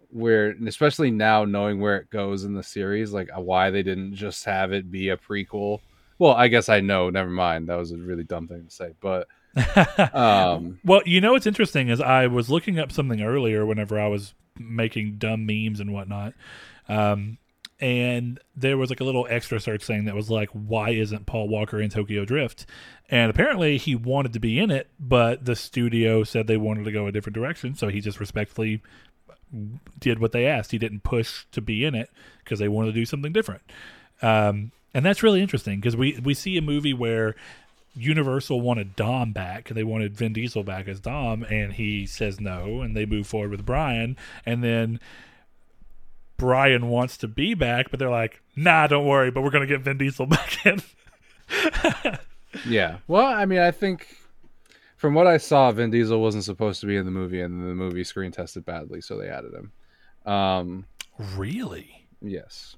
Where, 0.10 0.56
especially 0.66 1.12
now, 1.12 1.44
knowing 1.44 1.82
where 1.82 1.98
it 1.98 2.10
goes 2.10 2.46
in 2.46 2.54
the 2.54 2.64
series, 2.64 3.12
like 3.12 3.30
uh, 3.36 3.42
why 3.42 3.70
they 3.72 3.84
didn't 3.84 4.16
just 4.16 4.46
have 4.46 4.72
it 4.72 4.90
be 4.90 5.10
a 5.10 5.18
prequel. 5.18 5.82
Well, 6.18 6.34
I 6.34 6.48
guess 6.48 6.70
I 6.70 6.80
know. 6.80 7.10
Never 7.10 7.30
mind. 7.30 7.68
That 7.68 7.76
was 7.76 7.92
a 7.92 7.98
really 7.98 8.24
dumb 8.24 8.48
thing 8.48 8.66
to 8.66 8.72
say, 8.72 8.94
but 9.02 9.28
um, 10.16 10.80
Well, 10.84 11.02
you 11.06 11.22
know 11.22 11.34
what's 11.34 11.46
interesting 11.46 11.90
is 11.90 12.00
I 12.00 12.28
was 12.28 12.50
looking 12.50 12.80
up 12.80 12.92
something 12.92 13.22
earlier 13.22 13.66
whenever 13.66 14.00
I 14.00 14.08
was 14.08 14.34
making 14.58 15.18
dumb 15.18 15.46
memes 15.46 15.80
and 15.80 15.94
whatnot. 15.94 16.34
Um, 16.88 17.38
and 17.80 18.40
there 18.56 18.78
was 18.78 18.90
like 18.90 19.00
a 19.00 19.04
little 19.04 19.28
extra 19.30 19.60
search 19.60 19.84
thing 19.84 20.06
that 20.06 20.16
was 20.16 20.30
like, 20.30 20.50
"Why 20.50 20.90
isn't 20.90 21.26
Paul 21.26 21.48
Walker 21.48 21.80
in 21.82 21.90
Tokyo 21.90 22.26
Drift?" 22.26 22.66
And 23.10 23.30
apparently 23.30 23.78
he 23.78 23.96
wanted 23.96 24.34
to 24.34 24.40
be 24.40 24.60
in 24.60 24.72
it, 24.72 24.88
but 25.00 25.46
the 25.46 25.56
studio 25.56 26.24
said 26.24 26.48
they 26.48 26.58
wanted 26.58 26.86
to 26.86 26.92
go 26.92 27.08
a 27.08 27.12
different 27.12 27.36
direction, 27.36 27.76
so 27.76 27.88
he 27.88 28.02
just 28.02 28.20
respectfully 28.20 28.82
did 30.00 30.20
what 30.20 30.32
they 30.32 30.46
asked. 30.46 30.72
He 30.72 30.78
didn't 30.78 31.04
push 31.04 31.46
to 31.52 31.62
be 31.62 31.86
in 31.86 31.96
it 31.96 32.10
because 32.44 32.60
they 32.60 32.68
wanted 32.68 32.88
to 32.88 33.00
do 33.00 33.06
something 33.06 33.32
different. 33.32 33.62
Um, 34.22 34.72
and 34.94 35.06
that's 35.06 35.24
really 35.24 35.42
interesting 35.42 35.80
because 35.80 35.96
we 35.96 36.20
we 36.24 36.34
see 36.34 36.58
a 36.58 36.62
movie 36.62 36.94
where 36.94 37.36
Universal 37.96 38.62
wanted 38.62 38.96
Dom 38.96 39.32
back. 39.34 39.70
They 39.70 39.84
wanted 39.84 40.16
Vin 40.16 40.34
Diesel 40.34 40.64
back 40.64 40.88
as 40.88 41.00
Dom, 41.00 41.44
and 41.44 41.74
he 41.74 42.06
says 42.06 42.40
no, 42.40 42.82
and 42.82 42.96
they 42.96 43.06
move 43.06 43.28
forward 43.28 43.52
with 43.52 43.66
Brian, 43.66 44.18
and 44.46 44.64
then 44.64 45.00
Brian 46.38 46.88
wants 46.90 47.18
to 47.18 47.28
be 47.28 47.54
back, 47.54 47.90
but 47.90 48.00
they're 48.00 48.10
like, 48.10 48.42
"Nah, 48.56 48.88
don't 48.88 49.06
worry, 49.06 49.32
but 49.32 49.42
we're 49.42 49.50
gonna 49.50 49.68
get 49.68 49.82
Vin 49.82 49.98
Diesel 49.98 50.26
back 50.28 50.66
in." 50.66 50.82
Yeah. 52.68 52.98
Well, 53.08 53.26
I 53.26 53.46
mean, 53.46 53.60
I 53.60 53.72
think 53.72 54.08
from 54.96 55.14
what 55.14 55.28
I 55.28 55.38
saw, 55.38 55.72
Vin 55.72 55.92
Diesel 55.92 56.20
wasn't 56.22 56.44
supposed 56.44 56.82
to 56.82 56.88
be 56.88 56.96
in 56.96 57.06
the 57.06 57.12
movie, 57.12 57.42
and 57.42 57.62
the 57.62 57.76
movie 57.76 58.04
screen 58.04 58.32
tested 58.32 58.66
badly, 58.66 59.02
so 59.02 59.18
they 59.18 59.28
added 59.30 59.54
him. 59.54 59.72
Um, 60.32 60.86
really? 61.36 62.08
yes. 62.22 62.76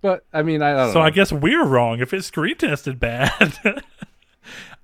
But 0.00 0.24
I 0.32 0.42
mean, 0.42 0.62
I 0.62 0.74
don't 0.74 0.92
So 0.92 1.00
know. 1.00 1.04
I 1.04 1.10
guess 1.10 1.32
we're 1.32 1.64
wrong 1.64 2.00
if 2.00 2.14
it's 2.14 2.28
screen 2.28 2.56
tested 2.56 3.00
bad. 3.00 3.58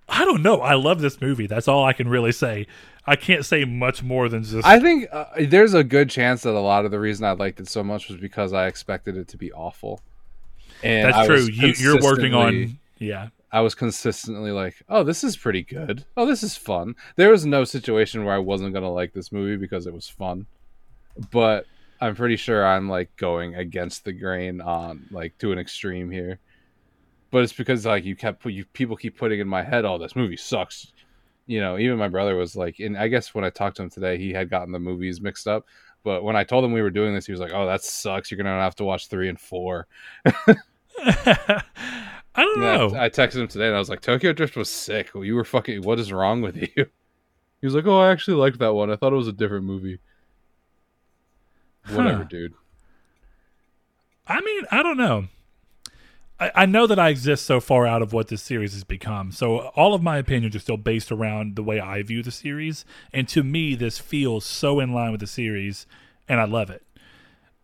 I 0.09 0.25
don't 0.25 0.43
know. 0.43 0.61
I 0.61 0.75
love 0.75 1.01
this 1.01 1.21
movie. 1.21 1.47
That's 1.47 1.69
all 1.69 1.85
I 1.85 1.93
can 1.93 2.09
really 2.09 2.33
say. 2.33 2.67
I 3.07 3.17
can't 3.17 3.45
say 3.45 3.65
much 3.65 4.03
more 4.03 4.29
than 4.29 4.45
just 4.45 4.67
I 4.67 4.81
think 4.81 5.09
uh, 5.13 5.27
there's 5.41 5.75
a 5.75 5.85
good 5.85 6.09
chance 6.09 6.43
that 6.43 6.55
a 6.55 6.61
lot 6.61 6.85
of 6.85 6.91
the 6.91 6.99
reason 6.99 7.25
I 7.27 7.33
liked 7.33 7.61
it 7.61 7.69
so 7.69 7.83
much 7.83 8.09
was 8.09 8.19
because 8.19 8.53
I 8.53 8.67
expected 8.67 9.17
it 9.17 9.29
to 9.29 9.37
be 9.37 9.53
awful. 9.53 10.01
And 10.83 11.09
that's 11.09 11.17
I 11.17 11.27
true. 11.27 11.43
You, 11.43 11.75
you're 11.77 12.01
working 12.01 12.35
on 12.35 12.79
yeah. 12.99 13.29
I 13.53 13.61
was 13.61 13.75
consistently 13.75 14.51
like, 14.51 14.83
"Oh, 14.89 15.05
this 15.05 15.23
is 15.23 15.37
pretty 15.37 15.63
good. 15.63 16.05
Oh, 16.17 16.27
this 16.27 16.43
is 16.43 16.57
fun." 16.57 16.97
There 17.17 17.31
was 17.31 17.47
no 17.47 17.63
situation 17.65 18.25
where 18.25 18.35
I 18.35 18.39
wasn't 18.39 18.75
gonna 18.75 18.91
like 18.91 19.13
this 19.13 19.31
movie 19.31 19.57
because 19.57 19.87
it 19.87 19.95
was 19.95 20.09
fun, 20.09 20.47
but 21.31 21.67
I'm 22.01 22.17
pretty 22.17 22.37
sure 22.37 22.67
I'm 22.67 22.89
like 22.89 23.15
going 23.17 23.55
against 23.55 24.05
the 24.05 24.13
grain 24.13 24.61
on 24.61 25.07
like 25.11 25.39
to 25.39 25.53
an 25.53 25.59
extreme 25.59 26.11
here. 26.11 26.41
But 27.31 27.45
it's 27.45 27.53
because 27.53 27.87
like 27.87 28.05
you 28.05 28.17
kept 28.17 28.45
you 28.47 28.65
people 28.65 28.97
keep 28.97 29.17
putting 29.17 29.41
in 29.41 29.49
my 29.49 29.63
head, 29.63 29.85
"Oh, 29.85 29.99
this 29.99 30.17
movie 30.17 30.37
sucks." 30.37 30.93
You 31.47 31.61
know, 31.61 31.79
even 31.79 31.99
my 31.99 32.09
brother 32.09 32.37
was 32.37 32.57
like, 32.57 32.79
and 32.81 32.97
I 32.97 33.09
guess 33.09 33.35
when 33.35 33.45
I 33.45 33.51
talked 33.51 33.77
to 33.77 33.83
him 33.83 33.91
today, 33.91 34.17
he 34.19 34.33
had 34.33 34.49
gotten 34.49 34.73
the 34.73 34.79
movies 34.79 35.21
mixed 35.21 35.47
up. 35.47 35.67
But 36.03 36.23
when 36.25 36.37
I 36.37 36.45
told 36.45 36.65
him 36.65 36.73
we 36.73 36.83
were 36.83 36.91
doing 36.91 37.15
this, 37.15 37.27
he 37.27 37.33
was 37.33 37.41
like, 37.41 37.53
"Oh, 37.55 37.67
that 37.67 37.83
sucks. 37.83 38.31
You're 38.31 38.37
gonna 38.39 38.51
have 38.51 38.75
to 38.77 38.85
watch 38.85 39.09
three 39.09 39.29
and 39.29 39.39
four. 39.41 39.87
I 41.07 41.63
don't 42.37 42.57
And 42.59 42.65
I- 42.67 42.77
know. 42.77 42.87
I, 42.97 43.09
texted 43.11 43.37
him 43.41 43.49
today 43.49 43.67
and 43.67 43.77
I 43.77 43.79
was 43.79 43.89
like, 43.91 44.01
Tokyo 44.01 44.33
Drift 44.33 44.57
was 44.57 44.69
sick. 44.71 45.11
You 45.15 45.35
were 45.35 45.45
fucking. 45.45 45.83
What 45.83 45.99
is 45.99 46.13
wrong 46.13 46.41
with 46.43 46.57
you? 46.57 46.69
He 47.61 47.67
was 47.67 47.75
like, 47.75 47.87
Oh, 47.87 47.99
I 47.99 48.11
actually 48.11 48.37
liked 48.37 48.59
that 48.59 48.75
one. 48.75 48.91
I 48.91 48.97
thought 48.97 49.15
it 49.15 49.17
was 49.17 49.29
a 49.29 49.33
different 49.33 49.65
movie. 49.65 49.99
Whatever, 51.89 52.19
Huh. 52.19 52.25
dude. 52.25 52.53
I 54.27 54.43
mean, 54.43 54.65
I 54.71 54.83
don't 54.83 54.99
know. 54.99 55.29
I, 56.41 56.51
I 56.55 56.67
know 56.67 56.87
that 56.87 56.99
I 56.99 57.09
exist 57.09 57.47
so 57.47 57.61
far 57.61 57.87
out 57.87 58.03
of 58.03 58.13
what 58.13 58.29
this 58.29 58.43
series 58.43 58.73
has 58.75 58.85
become. 58.85 59.33
So 59.33 59.69
all 59.77 59.95
of 59.95 60.03
my 60.03 60.19
opinions 60.19 60.57
are 60.57 60.61
still 60.61 60.77
based 60.77 61.13
around 61.13 61.57
the 61.57 61.63
way 61.63 61.81
I 61.81 62.03
view 62.03 62.23
the 62.23 62.31
series. 62.31 62.85
And 63.13 63.29
to 63.29 63.43
me, 63.43 63.75
this 63.75 63.99
feels 63.99 64.45
so 64.45 64.81
in 64.81 64.93
line 64.93 65.13
with 65.13 65.21
the 65.21 65.27
series, 65.27 65.87
and 66.29 66.41
I 66.41 66.45
love 66.45 66.71
it. 66.71 66.83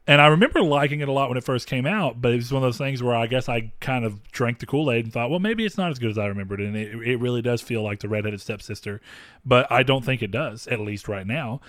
And 0.06 0.20
I 0.20 0.26
remember 0.26 0.60
liking 0.60 1.00
it 1.00 1.08
a 1.08 1.12
lot 1.12 1.28
when 1.28 1.38
it 1.38 1.44
first 1.44 1.68
came 1.68 1.86
out, 1.86 2.20
but 2.20 2.32
it 2.32 2.36
was 2.36 2.50
one 2.50 2.64
of 2.64 2.66
those 2.66 2.78
things 2.78 3.00
where 3.00 3.14
I 3.14 3.28
guess 3.28 3.48
I 3.48 3.72
kind 3.80 4.04
of 4.04 4.20
drank 4.32 4.58
the 4.58 4.66
Kool 4.66 4.90
Aid 4.90 5.04
and 5.04 5.12
thought, 5.12 5.30
well, 5.30 5.38
maybe 5.38 5.64
it's 5.64 5.78
not 5.78 5.90
as 5.90 6.00
good 6.00 6.10
as 6.10 6.18
I 6.18 6.26
remembered. 6.26 6.60
And 6.60 6.76
it, 6.76 6.94
it 7.06 7.16
really 7.20 7.42
does 7.42 7.60
feel 7.60 7.82
like 7.82 8.00
the 8.00 8.08
redheaded 8.08 8.40
stepsister, 8.40 9.00
but 9.44 9.70
I 9.70 9.84
don't 9.84 10.04
think 10.04 10.20
it 10.20 10.32
does, 10.32 10.66
at 10.66 10.80
least 10.80 11.06
right 11.06 11.26
now. 11.26 11.60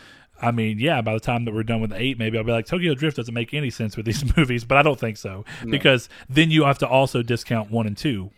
I 0.42 0.52
mean, 0.52 0.80
yeah, 0.80 1.02
by 1.02 1.14
the 1.14 1.20
time 1.20 1.46
that 1.46 1.54
we're 1.54 1.64
done 1.64 1.82
with 1.82 1.94
eight, 1.94 2.18
maybe 2.18 2.38
I'll 2.38 2.44
be 2.44 2.52
like, 2.52 2.66
Tokyo 2.66 2.96
Drift 2.96 3.18
doesn't 3.18 3.34
make 3.34 3.54
any 3.54 3.70
sense 3.70 3.96
with 3.96 4.06
these 4.06 4.36
movies, 4.38 4.64
but 4.64 4.78
I 4.78 4.82
don't 4.82 5.00
think 5.00 5.18
so 5.18 5.46
because 5.70 6.10
then 6.28 6.52
you 6.52 6.64
have 6.64 6.80
to 6.80 6.88
also 6.88 7.22
discount 7.22 7.72
one 7.72 7.88
and 7.88 7.96
two. 7.96 8.32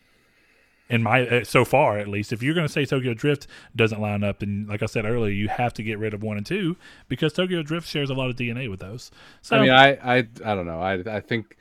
In 0.89 1.01
my 1.01 1.25
uh, 1.25 1.43
so 1.45 1.63
far, 1.63 1.97
at 1.97 2.09
least, 2.09 2.33
if 2.33 2.43
you're 2.43 2.53
going 2.53 2.67
to 2.67 2.71
say 2.71 2.85
Tokyo 2.85 3.13
Drift 3.13 3.47
doesn't 3.75 4.01
line 4.01 4.23
up, 4.23 4.41
and 4.41 4.67
like 4.67 4.83
I 4.83 4.85
said 4.85 5.05
earlier, 5.05 5.31
you 5.31 5.47
have 5.47 5.73
to 5.75 5.83
get 5.83 5.97
rid 5.97 6.13
of 6.13 6.21
one 6.21 6.37
and 6.37 6.45
two 6.45 6.75
because 7.07 7.31
Tokyo 7.33 7.63
Drift 7.63 7.87
shares 7.87 8.09
a 8.09 8.13
lot 8.13 8.29
of 8.29 8.35
DNA 8.35 8.69
with 8.69 8.81
those. 8.81 9.09
So 9.41 9.55
I 9.57 9.61
mean, 9.61 9.71
I, 9.71 9.93
I, 9.93 10.17
I 10.17 10.55
don't 10.55 10.65
know. 10.65 10.81
I, 10.81 10.95
I 11.15 11.21
think 11.21 11.57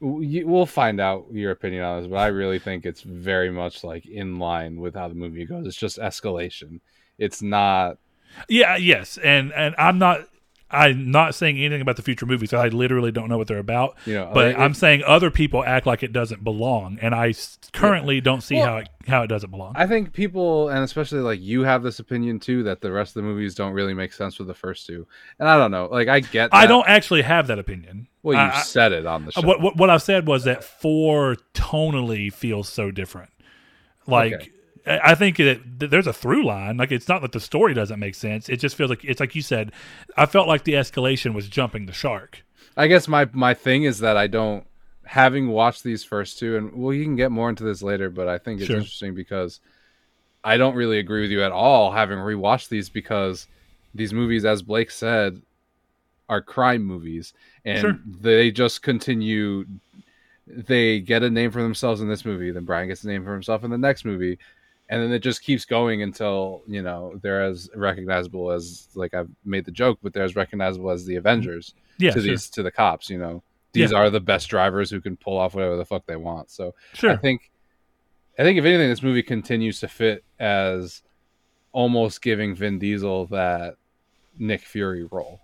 we'll 0.00 0.66
find 0.66 1.00
out 1.00 1.26
your 1.30 1.50
opinion 1.50 1.84
on 1.84 2.02
this, 2.02 2.10
but 2.10 2.16
I 2.16 2.28
really 2.28 2.58
think 2.58 2.86
it's 2.86 3.02
very 3.02 3.50
much 3.50 3.84
like 3.84 4.06
in 4.06 4.38
line 4.38 4.80
with 4.80 4.94
how 4.94 5.08
the 5.08 5.14
movie 5.14 5.44
goes. 5.44 5.66
It's 5.66 5.76
just 5.76 5.98
escalation. 5.98 6.80
It's 7.18 7.42
not. 7.42 7.98
Yeah, 8.48 8.76
yes, 8.76 9.18
and 9.18 9.52
and 9.52 9.74
I'm 9.78 9.98
not 9.98 10.20
I'm 10.70 11.10
not 11.10 11.34
saying 11.34 11.56
anything 11.58 11.80
about 11.80 11.96
the 11.96 12.02
future 12.02 12.26
movies. 12.26 12.52
I 12.52 12.68
literally 12.68 13.10
don't 13.10 13.30
know 13.30 13.38
what 13.38 13.48
they're 13.48 13.56
about. 13.58 13.96
Know, 14.06 14.30
but 14.34 14.48
it- 14.48 14.58
I'm 14.58 14.74
saying 14.74 15.02
other 15.06 15.30
people 15.30 15.64
act 15.64 15.86
like 15.86 16.02
it 16.02 16.12
doesn't 16.12 16.44
belong, 16.44 16.98
and 17.00 17.14
I 17.14 17.32
currently 17.72 18.20
don't 18.20 18.42
see 18.42 18.56
Well, 18.56 18.66
how 18.66 18.76
it 18.76 18.88
how 19.06 19.22
it 19.22 19.28
doesn't 19.28 19.50
belong. 19.50 19.72
I 19.76 19.86
think 19.86 20.12
people, 20.12 20.68
and 20.68 20.84
especially 20.84 21.20
like 21.20 21.40
you, 21.40 21.62
have 21.62 21.82
this 21.82 21.98
opinion 22.00 22.38
too 22.38 22.62
that 22.64 22.82
the 22.82 22.92
rest 22.92 23.16
of 23.16 23.22
the 23.22 23.28
movies 23.28 23.54
don't 23.54 23.72
really 23.72 23.94
make 23.94 24.12
sense 24.12 24.38
with 24.38 24.46
the 24.46 24.52
first 24.54 24.86
two. 24.86 25.06
And 25.38 25.48
I 25.48 25.56
don't 25.56 25.70
know. 25.70 25.88
Like 25.90 26.08
I 26.08 26.20
get. 26.20 26.50
I 26.52 26.66
don't 26.66 26.86
actually 26.86 27.22
have 27.22 27.46
that 27.46 27.58
opinion. 27.58 28.06
Well, 28.22 28.34
you 28.34 28.40
I- 28.40 28.58
I- 28.58 28.62
said 28.62 28.92
it 28.92 29.06
on 29.06 29.24
the 29.24 29.32
show. 29.32 29.40
what, 29.40 29.62
what 29.62 29.76
what 29.76 29.88
I've 29.88 30.02
said 30.02 30.26
was 30.26 30.44
that 30.44 30.62
four 30.62 31.36
tonally 31.54 32.30
feels 32.30 32.68
so 32.68 32.90
different. 32.90 33.30
Like 34.06 34.34
Okay. 34.34 34.50
I 34.88 35.14
think 35.14 35.36
that 35.36 35.60
there's 35.78 36.06
a 36.06 36.12
through 36.12 36.44
line. 36.46 36.76
Like 36.76 36.92
it's 36.92 37.08
not 37.08 37.22
that 37.22 37.32
the 37.32 37.40
story 37.40 37.74
doesn't 37.74 37.98
make 37.98 38.14
sense. 38.14 38.48
It 38.48 38.56
just 38.58 38.76
feels 38.76 38.90
like 38.90 39.04
it's 39.04 39.20
like 39.20 39.34
you 39.34 39.42
said. 39.42 39.72
I 40.16 40.26
felt 40.26 40.48
like 40.48 40.64
the 40.64 40.74
escalation 40.74 41.34
was 41.34 41.48
jumping 41.48 41.86
the 41.86 41.92
shark. 41.92 42.44
I 42.76 42.86
guess 42.86 43.08
my 43.08 43.28
my 43.32 43.54
thing 43.54 43.84
is 43.84 43.98
that 43.98 44.16
I 44.16 44.26
don't 44.26 44.64
having 45.04 45.48
watched 45.48 45.82
these 45.84 46.04
first 46.04 46.38
two, 46.38 46.56
and 46.56 46.72
well, 46.74 46.92
you 46.94 47.04
can 47.04 47.16
get 47.16 47.32
more 47.32 47.48
into 47.48 47.64
this 47.64 47.82
later, 47.82 48.10
but 48.10 48.28
I 48.28 48.38
think 48.38 48.60
it's 48.60 48.66
Sure. 48.66 48.76
interesting 48.76 49.14
because 49.14 49.60
I 50.44 50.56
don't 50.56 50.74
really 50.76 50.98
agree 50.98 51.22
with 51.22 51.30
you 51.30 51.42
at 51.42 51.52
all 51.52 51.90
having 51.92 52.18
rewatched 52.18 52.68
these 52.68 52.88
because 52.88 53.46
these 53.94 54.12
movies, 54.12 54.44
as 54.44 54.62
Blake 54.62 54.90
said, 54.90 55.40
are 56.28 56.42
crime 56.42 56.82
movies, 56.84 57.32
and 57.64 57.80
Sure. 57.80 57.98
they 58.06 58.50
just 58.50 58.82
continue. 58.82 59.64
They 60.46 61.00
get 61.00 61.22
a 61.22 61.30
name 61.30 61.50
for 61.50 61.62
themselves 61.62 62.00
in 62.00 62.08
this 62.08 62.24
movie, 62.24 62.50
then 62.50 62.64
Brian 62.64 62.88
gets 62.88 63.04
a 63.04 63.08
name 63.08 63.24
for 63.24 63.32
himself 63.32 63.64
in 63.64 63.70
the 63.70 63.76
next 63.78 64.04
movie, 64.04 64.38
and 64.90 65.02
then 65.02 65.12
it 65.12 65.18
just 65.20 65.42
keeps 65.42 65.64
going 65.64 66.02
until 66.02 66.62
you 66.66 66.82
know 66.82 67.18
they're 67.22 67.42
as 67.44 67.68
recognizable 67.74 68.50
as 68.50 68.88
like 68.94 69.14
I've 69.14 69.28
made 69.44 69.64
the 69.64 69.70
joke, 69.70 69.98
but 70.02 70.12
they're 70.12 70.24
as 70.24 70.36
recognizable 70.36 70.90
as 70.90 71.04
the 71.04 71.16
Avengers 71.16 71.74
Yeah, 71.98 72.10
to 72.12 72.20
sure. 72.20 72.30
these 72.30 72.48
to 72.50 72.62
the 72.62 72.70
cops. 72.70 73.10
You 73.10 73.18
know, 73.18 73.42
these 73.72 73.92
Yeah. 73.92 73.98
are 73.98 74.10
the 74.10 74.20
best 74.20 74.48
drivers 74.48 74.90
who 74.90 75.00
can 75.00 75.16
pull 75.16 75.36
off 75.38 75.54
whatever 75.54 75.76
the 75.76 75.84
fuck 75.84 76.06
they 76.06 76.16
want. 76.16 76.50
So 76.50 76.74
sure. 76.94 77.10
I 77.10 77.16
think, 77.16 77.50
I 78.38 78.42
think 78.42 78.58
if 78.58 78.64
anything, 78.64 78.88
this 78.88 79.02
movie 79.02 79.22
continues 79.22 79.80
to 79.80 79.88
fit 79.88 80.24
as 80.38 81.02
almost 81.72 82.22
giving 82.22 82.54
Vin 82.54 82.78
Diesel 82.78 83.26
that 83.26 83.74
Nick 84.38 84.62
Fury 84.62 85.04
role, 85.04 85.42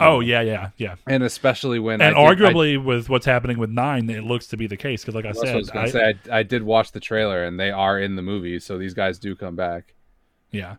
oh 0.00 0.20
yeah, 0.20 0.40
yeah, 0.40 0.70
yeah. 0.76 0.96
and 1.06 1.22
especially 1.22 1.78
when 1.78 2.00
and 2.00 2.16
I 2.16 2.34
did- 2.34 2.44
I- 2.44 2.52
arguably 2.52 2.84
with 2.84 3.08
what's 3.08 3.26
happening 3.26 3.58
with 3.58 3.70
nine, 3.70 4.08
it 4.10 4.24
looks 4.24 4.46
to 4.48 4.56
be 4.56 4.66
the 4.66 4.76
case 4.76 5.02
because, 5.02 5.14
like 5.14 5.24
I 5.24 5.28
that's 5.32 5.44
I 5.50 5.56
was 5.56 5.68
said, 5.68 5.76
I- 5.76 5.88
say. 5.88 6.14
I, 6.30 6.38
I 6.38 6.42
did 6.42 6.62
watch 6.62 6.92
the 6.92 7.00
trailer, 7.00 7.44
and 7.44 7.58
they 7.58 7.70
are 7.70 7.98
in 7.98 8.16
the 8.16 8.22
movie, 8.22 8.58
so 8.58 8.78
these 8.78 8.94
guys 8.94 9.18
do 9.18 9.34
come 9.36 9.56
back. 9.56 9.94
yeah. 10.50 10.76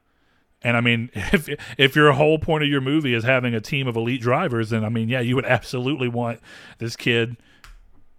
And 0.66 0.78
I 0.78 0.82
mean, 0.82 1.10
if 1.16 1.50
if 1.78 1.94
your 1.96 2.14
whole 2.14 2.40
point 2.40 2.64
of 2.64 2.70
your 2.70 2.80
movie 2.80 3.14
is 3.14 3.26
having 3.26 3.54
a 3.54 3.60
team 3.60 3.86
of 3.88 3.98
elite 3.98 4.22
drivers, 4.22 4.70
then 4.70 4.86
I 4.86 4.90
mean, 4.90 5.10
yeah, 5.10 5.20
you 5.20 5.36
would 5.36 5.44
absolutely 5.46 6.08
want 6.08 6.40
this 6.78 6.96
kid 6.96 7.36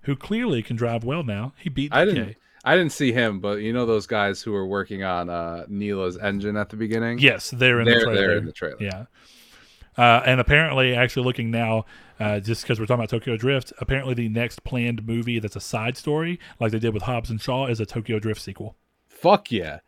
who 0.03 0.15
clearly 0.15 0.63
can 0.63 0.77
drive 0.77 1.05
well 1.05 1.23
now. 1.23 1.55
He 1.57 1.71
beat 1.71 1.95
I 1.95 2.05
didn't. 2.05 2.37
I 2.63 2.77
didn't 2.77 2.93
see 2.93 3.13
him, 3.13 3.41
but 3.41 3.61
you 3.61 3.73
know 3.73 3.87
those 3.87 4.07
guys 4.07 4.43
who 4.43 4.53
were 4.53 4.67
working 4.67 5.03
on 5.05 5.31
uh, 5.31 5.65
Neela's 5.71 6.19
engine 6.19 6.57
at 6.59 6.69
the 6.69 6.77
beginning. 6.77 7.19
Yes, 7.19 7.51
they're 7.51 7.81
in 7.81 7.87
they're 7.87 8.01
the 8.01 8.05
trailer. 8.05 8.17
they're 8.21 8.37
in 8.37 8.45
the 8.47 8.53
trailer. 8.53 8.77
Yeah. 8.81 9.05
Uh, 9.97 10.23
and 10.27 10.41
apparently, 10.41 10.95
actually 10.95 11.25
looking 11.25 11.51
now, 11.51 11.85
uh, 12.21 12.41
just 12.41 12.63
because 12.63 12.79
we're 12.81 12.87
talking 12.87 13.01
about 13.01 13.11
Tokyo 13.11 13.37
Drift, 13.37 13.73
apparently 13.79 14.15
the 14.15 14.29
next 14.29 14.65
planned 14.65 15.07
movie 15.07 15.39
that's 15.39 15.57
a 15.57 15.61
side 15.61 15.97
story, 15.97 16.39
like 16.61 16.73
they 16.73 16.79
did 16.79 16.95
with 16.95 17.05
Hobbs 17.05 17.31
and 17.31 17.41
Shaw, 17.41 17.67
is 17.67 17.81
a 17.81 17.87
Tokyo 17.87 18.19
Drift 18.19 18.41
sequel. 18.41 18.77
Fuck 19.07 19.51
yeah. 19.53 19.81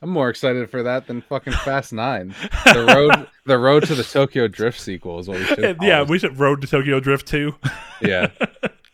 I'm 0.00 0.10
more 0.10 0.30
excited 0.30 0.70
for 0.70 0.84
that 0.84 1.08
than 1.08 1.22
fucking 1.22 1.54
Fast 1.54 1.92
Nine. 1.92 2.34
The 2.66 2.84
road, 2.94 3.26
the 3.46 3.58
road 3.58 3.82
to 3.84 3.96
the 3.96 4.04
Tokyo 4.04 4.46
Drift 4.46 4.78
sequel 4.80 5.18
is 5.18 5.26
what 5.28 5.38
we 5.38 5.44
should. 5.44 5.78
Yeah, 5.82 6.02
we 6.02 6.20
should 6.20 6.38
Road 6.38 6.60
to 6.60 6.68
Tokyo 6.68 7.00
Drift 7.00 7.26
too. 7.26 7.56
yeah. 8.00 8.28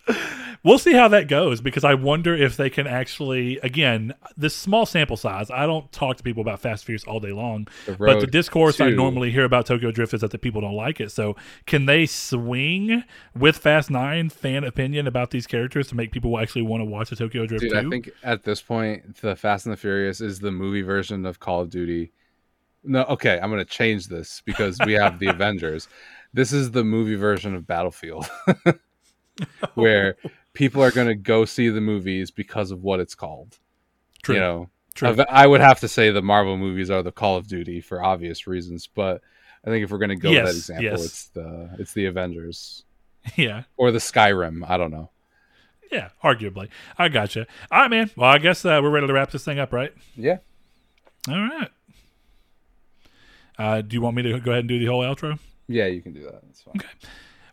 we'll 0.64 0.78
see 0.78 0.94
how 0.94 1.06
that 1.08 1.28
goes 1.28 1.60
because 1.60 1.84
I 1.84 1.94
wonder 1.94 2.34
if 2.34 2.56
they 2.56 2.70
can 2.70 2.86
actually, 2.86 3.58
again, 3.58 4.14
this 4.36 4.56
small 4.56 4.86
sample 4.86 5.16
size. 5.16 5.50
I 5.50 5.66
don't 5.66 5.90
talk 5.92 6.16
to 6.16 6.22
people 6.22 6.40
about 6.40 6.60
Fast 6.60 6.82
and 6.82 6.86
Furious 6.86 7.04
all 7.04 7.20
day 7.20 7.32
long, 7.32 7.68
The 7.86 7.92
but 7.92 8.20
the 8.20 8.26
discourse 8.26 8.80
I 8.80 8.90
normally 8.90 9.30
hear 9.30 9.44
about 9.44 9.66
Tokyo 9.66 9.92
Drift 9.92 10.14
is 10.14 10.22
that 10.22 10.30
the 10.30 10.38
people 10.38 10.62
don't 10.62 10.74
like 10.74 11.00
it. 11.00 11.12
So, 11.12 11.36
can 11.66 11.86
they 11.86 12.06
swing 12.06 13.04
with 13.36 13.58
Fast 13.58 13.90
Nine 13.90 14.30
fan 14.30 14.64
opinion 14.64 15.06
about 15.06 15.30
these 15.30 15.46
characters 15.46 15.88
to 15.88 15.94
make 15.94 16.10
people 16.10 16.38
actually 16.38 16.62
want 16.62 16.80
to 16.80 16.86
watch 16.86 17.12
a 17.12 17.16
Tokyo 17.16 17.46
Drift 17.46 17.62
Dude, 17.62 17.76
I 17.76 17.88
think 17.88 18.10
at 18.22 18.42
this 18.42 18.60
point, 18.60 19.16
the 19.20 19.36
Fast 19.36 19.66
and 19.66 19.72
the 19.72 19.76
Furious 19.76 20.20
is 20.20 20.40
the 20.40 20.50
movie 20.50 20.82
version 20.82 21.26
of 21.26 21.38
Call 21.38 21.60
of 21.60 21.70
Duty. 21.70 22.12
No, 22.82 23.04
okay, 23.04 23.38
I'm 23.40 23.50
going 23.50 23.64
to 23.64 23.70
change 23.70 24.08
this 24.08 24.42
because 24.44 24.78
we 24.84 24.92
have 24.94 25.18
the 25.18 25.26
Avengers. 25.28 25.88
This 26.34 26.52
is 26.52 26.70
the 26.72 26.84
movie 26.84 27.14
version 27.14 27.54
of 27.54 27.66
Battlefield, 27.66 28.28
where 29.74 30.16
people 30.54 30.82
are 30.82 30.90
going 30.90 31.08
to 31.08 31.14
go 31.14 31.44
see 31.44 31.68
the 31.68 31.80
movies 31.80 32.30
because 32.30 32.70
of 32.70 32.82
what 32.82 33.00
it's 33.00 33.14
called. 33.14 33.58
True. 34.22 34.36
You 34.36 34.40
know, 34.40 34.70
True. 34.94 35.16
I 35.28 35.46
would 35.46 35.60
have 35.60 35.80
to 35.80 35.88
say 35.88 36.10
the 36.10 36.22
Marvel 36.22 36.56
movies 36.56 36.88
are 36.88 37.02
the 37.02 37.12
Call 37.12 37.36
of 37.36 37.48
Duty 37.48 37.80
for 37.80 38.02
obvious 38.02 38.46
reasons, 38.46 38.86
but 38.86 39.20
I 39.66 39.70
think 39.70 39.84
if 39.84 39.90
we're 39.90 39.98
going 39.98 40.10
to 40.10 40.16
go 40.16 40.30
Yes, 40.30 40.46
that 40.46 40.56
example, 40.56 40.84
yes. 40.84 41.04
it's 41.04 41.26
the 41.28 41.70
it's 41.78 41.92
the 41.94 42.06
Avengers 42.06 42.84
yeah. 43.36 43.64
or 43.76 43.90
the 43.90 43.98
Skyrim. 43.98 44.64
I 44.68 44.76
don't 44.76 44.92
know. 44.92 45.10
Yeah, 45.90 46.10
arguably. 46.22 46.68
I 46.96 47.08
gotcha. 47.08 47.46
All 47.70 47.80
right, 47.82 47.90
man. 47.90 48.10
Well, 48.16 48.30
I 48.30 48.38
guess 48.38 48.64
uh, 48.64 48.80
we're 48.82 48.90
ready 48.90 49.06
to 49.06 49.12
wrap 49.12 49.30
this 49.32 49.44
thing 49.44 49.58
up, 49.58 49.72
right? 49.72 49.92
Yeah, 50.16 50.38
All 51.28 51.34
right. 51.40 51.70
Uh, 53.58 53.80
do 53.82 53.94
you 53.94 54.00
want 54.00 54.16
me 54.16 54.22
to 54.22 54.40
go 54.40 54.50
ahead 54.50 54.60
and 54.60 54.68
do 54.68 54.78
the 54.78 54.86
whole 54.86 55.02
outro? 55.02 55.38
yeah, 55.68 55.86
you 55.86 56.02
can 56.02 56.12
do 56.12 56.22
that. 56.24 56.40
It's 56.50 56.62
fine. 56.62 56.74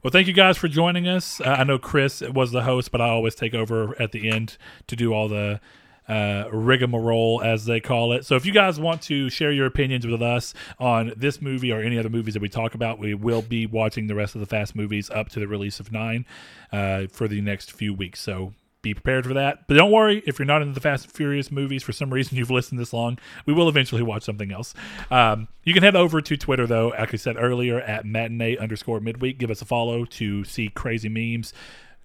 Well, 0.04 0.10
thank 0.10 0.26
you 0.26 0.34
guys 0.34 0.58
for 0.58 0.68
joining 0.68 1.08
us. 1.08 1.40
Uh, 1.40 1.58
I 1.60 1.64
know 1.64 1.78
Chris 1.78 2.22
was 2.22 2.52
the 2.52 2.64
host, 2.64 2.92
but 2.92 3.02
I 3.02 3.10
always 3.10 3.36
take 3.36 3.54
over 3.54 3.96
at 4.02 4.12
the 4.12 4.32
end 4.32 4.58
to 4.88 4.96
do 4.96 5.14
all 5.14 5.28
the 5.28 5.62
uh, 6.08 6.46
rigmarole, 6.52 7.40
as 7.44 7.66
they 7.66 7.80
call 7.80 8.12
it. 8.12 8.26
So 8.26 8.36
if 8.36 8.44
you 8.44 8.52
guys 8.52 8.80
want 8.80 9.04
to 9.04 9.30
share 9.30 9.52
your 9.52 9.68
opinions 9.68 10.08
with 10.08 10.24
us 10.24 10.56
on 10.80 11.14
this 11.16 11.40
movie 11.40 11.72
or 11.72 11.82
any 11.82 12.00
other 12.00 12.10
movies 12.10 12.34
that 12.34 12.42
we 12.42 12.50
talk 12.50 12.74
about, 12.74 12.98
we 12.98 13.14
will 13.14 13.44
be 13.44 13.68
watching 13.68 14.08
the 14.08 14.16
rest 14.16 14.34
of 14.34 14.42
the 14.42 14.48
Fast 14.48 14.76
movies 14.76 15.12
up 15.12 15.30
to 15.30 15.40
the 15.40 15.48
release 15.48 15.80
of 15.80 15.92
nine 15.92 16.26
uh, 16.72 17.06
for 17.06 17.28
the 17.28 17.40
next 17.40 17.72
few 17.72 17.94
weeks. 17.94 18.20
So 18.20 18.54
be 18.82 18.94
prepared 18.94 19.26
for 19.26 19.34
that. 19.34 19.68
But 19.68 19.76
don't 19.76 19.92
worry, 19.92 20.24
if 20.26 20.40
you're 20.40 20.46
not 20.46 20.62
into 20.62 20.74
the 20.74 20.80
Fast 20.80 21.06
and 21.06 21.14
Furious 21.14 21.52
movies 21.52 21.84
for 21.84 21.92
some 21.92 22.12
reason 22.12 22.38
you've 22.38 22.52
listened 22.52 22.80
this 22.80 22.94
long, 22.94 23.20
we 23.46 23.54
will 23.54 23.70
eventually 23.70 24.02
watch 24.02 24.24
something 24.24 24.52
else. 24.52 24.74
Um, 25.10 25.48
you 25.64 25.74
can 25.74 25.84
head 25.84 25.96
over 25.96 26.22
to 26.22 26.38
Twitter 26.38 26.66
though, 26.66 26.90
like 26.90 27.14
I 27.14 27.18
said 27.18 27.36
earlier, 27.38 27.80
at 27.80 28.06
matinee 28.06 28.58
underscore 28.58 29.00
midweek. 29.00 29.38
Give 29.38 29.52
us 29.52 29.62
a 29.62 29.66
follow 29.66 30.06
to 30.06 30.44
see 30.44 30.70
crazy 30.70 31.10
memes. 31.10 31.54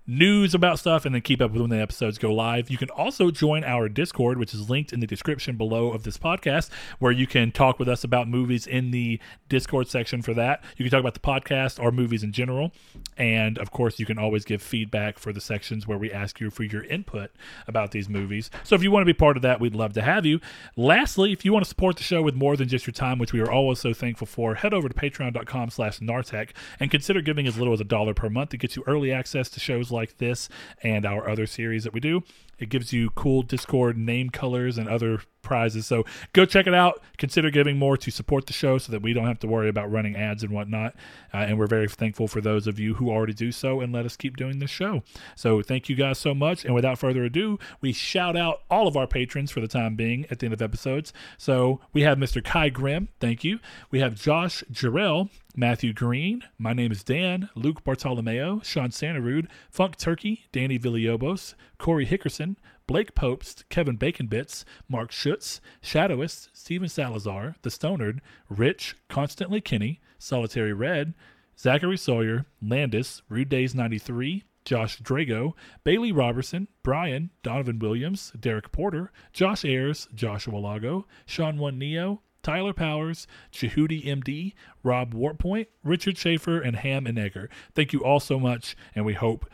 News 0.09 0.55
about 0.55 0.79
stuff 0.79 1.05
and 1.05 1.13
then 1.13 1.23
keep 1.23 1.41
up 1.41 1.51
with 1.51 1.61
when 1.61 1.71
the 1.71 1.81
episodes 1.81 2.17
go 2.17 2.33
live. 2.33 2.71
You 2.71 2.79
can 2.79 2.91
also 2.91 3.33
join 3.33 3.65
our 3.65 3.89
Discord, 3.89 4.39
which 4.39 4.55
is 4.55 4.71
linked 4.71 4.93
in 4.93 5.01
the 5.01 5.07
description 5.07 5.57
below 5.57 5.91
of 5.91 6.05
this 6.05 6.17
podcast, 6.17 6.71
where 7.01 7.11
you 7.11 7.27
can 7.27 7.51
talk 7.51 7.81
with 7.81 7.89
us 7.89 8.05
about 8.05 8.29
movies 8.29 8.69
in 8.69 8.93
the 8.93 9.19
Discord 9.49 9.89
section 9.89 10.23
for 10.23 10.33
that. 10.35 10.63
You 10.77 10.85
can 10.85 10.93
talk 10.93 11.01
about 11.01 11.15
the 11.15 11.21
podcast 11.21 11.83
or 11.83 11.91
movies 11.91 12.23
in 12.23 12.31
general. 12.31 12.71
And 13.17 13.59
of 13.59 13.73
course, 13.73 13.99
you 13.99 14.07
can 14.07 14.17
always 14.17 14.45
give 14.45 14.63
feedback 14.63 15.19
for 15.19 15.33
the 15.33 15.41
sections 15.41 15.89
where 15.89 15.99
we 15.99 16.13
ask 16.13 16.39
you 16.39 16.51
for 16.51 16.63
your 16.63 16.85
input 16.85 17.33
about 17.67 17.91
these 17.91 18.09
movies. 18.09 18.49
So 18.63 18.77
if 18.77 18.85
you 18.85 18.93
want 18.93 19.03
to 19.03 19.13
be 19.13 19.17
part 19.17 19.37
of 19.37 19.43
that, 19.43 19.59
we'd 19.61 19.75
love 19.75 19.93
to 19.95 20.03
have 20.03 20.25
you. 20.25 20.41
Lastly, 20.77 21.33
if 21.33 21.45
you 21.45 21.53
want 21.53 21.65
to 21.65 21.69
support 21.69 21.97
the 21.97 22.05
show 22.05 22.23
with 22.23 22.37
more 22.37 22.57
than 22.57 22.69
just 22.69 22.87
your 22.87 22.93
time, 22.93 23.19
which 23.19 23.33
we 23.33 23.41
are 23.41 23.51
always 23.51 23.81
so 23.81 23.93
thankful 23.93 24.29
for, 24.29 24.55
head 24.55 24.73
over 24.73 24.89
to 24.89 24.95
patreon.com 24.95 25.71
slash 25.71 25.99
nartech 25.99 26.51
and 26.79 26.93
consider 26.93 27.21
giving 27.21 27.49
as 27.49 27.59
little 27.59 27.75
as 27.75 27.81
a 27.81 27.85
dollar 27.85 28.15
per 28.15 28.31
month 28.31 28.51
to 28.51 28.57
get 28.57 28.77
you 28.77 28.85
early 28.87 29.11
access 29.11 29.49
to 29.49 29.59
shows 29.59 29.91
like 29.97 30.19
this 30.19 30.49
and 30.83 31.05
our 31.05 31.29
other 31.29 31.47
series 31.47 31.83
that 31.85 31.93
we 31.93 32.01
do. 32.01 32.23
It 32.59 32.69
gives 32.69 32.93
you 32.93 33.11
cool 33.11 33.43
Discord 33.43 33.99
name 33.99 34.31
colors 34.31 34.79
and 34.79 34.89
other 34.89 35.23
prizes. 35.47 35.87
So 35.87 36.05
go 36.35 36.45
check 36.45 36.67
it 36.67 36.75
out. 36.75 37.01
Consider 37.17 37.51
giving 37.51 37.79
more 37.79 37.97
to 37.97 38.11
support 38.11 38.47
the 38.47 38.53
show 38.53 38.77
so 38.77 38.93
that 38.93 39.01
we 39.01 39.15
don't 39.15 39.27
have 39.27 39.39
to 39.41 39.47
worry 39.47 39.69
about 39.69 39.91
running 39.91 40.17
ads 40.17 40.43
and 40.43 40.53
whatnot. 40.53 40.95
Uh, 41.33 41.39
and 41.39 41.59
we're 41.59 41.67
very 41.67 41.89
thankful 41.89 42.29
for 42.29 42.41
those 42.43 42.67
of 42.67 42.79
you 42.79 42.95
who 42.95 43.11
already 43.11 43.33
do 43.33 43.53
so 43.53 43.81
and 43.81 43.93
let 43.93 44.05
us 44.05 44.17
keep 44.17 44.37
doing 44.37 44.59
this 44.59 44.71
show. 44.71 45.03
So 45.37 45.63
thank 45.63 45.89
you 45.89 45.97
guys 45.97 46.19
so 46.19 46.35
much. 46.35 46.65
And 46.65 46.75
without 46.75 46.99
further 46.99 47.25
ado, 47.25 47.59
we 47.81 47.93
shout 47.93 48.37
out 48.37 48.63
all 48.71 48.89
of 48.89 48.97
our 48.97 49.07
patrons 49.07 49.51
for 49.51 49.61
the 49.61 49.69
time 49.69 49.95
being 49.95 50.27
at 50.31 50.41
the 50.41 50.47
end 50.47 50.53
of 50.53 50.61
episodes. 50.61 51.13
So 51.39 51.81
we 51.93 52.03
have 52.03 52.19
Mr. 52.19 52.45
Kai 52.45 52.69
Grimm. 52.69 53.09
Thank 53.21 53.45
you. 53.45 53.61
We 53.91 54.01
have 54.01 54.15
Josh 54.15 54.63
Jarrell. 54.71 55.31
Matthew 55.59 55.95
Green, 55.95 56.43
my 56.59 56.75
name 56.75 56.93
is 56.93 57.03
Dan, 57.03 57.49
Luke 57.55 57.83
Bartolomeo, 57.83 58.61
Sean 58.63 58.91
Santarud, 58.91 59.49
Funk 59.71 59.97
Turkey, 59.97 60.45
Danny 60.53 60.79
Villalobos, 60.79 61.55
Corey 61.79 62.05
Hickerson, 62.05 62.57
Blake 62.87 63.15
Popst, 63.15 63.65
Kevin 63.69 63.99
Baconbits, 63.99 64.65
Mark 64.89 65.11
Schutz, 65.11 65.61
Shadowist, 65.83 66.49
Steven 66.53 66.89
Salazar, 66.89 67.57
The 67.63 67.71
Stonard, 67.71 68.21
Rich, 68.49 68.97
Constantly 69.09 69.61
Kinney, 69.61 70.01
Solitary 70.19 70.73
Red, 70.73 71.15
Zachary 71.59 71.97
Sawyer, 71.97 72.47
Landis, 72.63 73.23
Rude 73.29 73.49
Days 73.49 73.75
93, 73.75 74.45
Josh 74.65 75.01
Drago, 75.01 75.55
Bailey 75.85 76.13
Robertson, 76.13 76.69
Brian, 76.83 77.31
Donovan 77.43 77.79
Williams, 77.79 78.33
Derek 78.39 78.71
Porter, 78.71 79.11
Josh 79.33 79.65
Ayers, 79.65 80.09
Joshua 80.15 80.59
Lago, 80.59 81.07
Sean 81.25 81.59
One 81.59 81.79
Neo, 81.79 82.23
Tyler 82.43 82.73
Powers, 82.73 83.27
Jehudi 83.53 84.05
MD, 84.05 84.53
Rob 84.85 85.13
Wartpoint, 85.13 85.67
Richard 85.83 86.17
Schaefer, 86.19 86.61
and 86.61 86.77
Ham 86.77 87.07
and 87.07 87.19
Egger. 87.19 87.49
Thank 87.75 87.93
you 87.93 88.05
all 88.05 88.21
so 88.21 88.39
much, 88.39 88.77
and 88.95 89.05
we 89.05 89.15
hope 89.15 89.51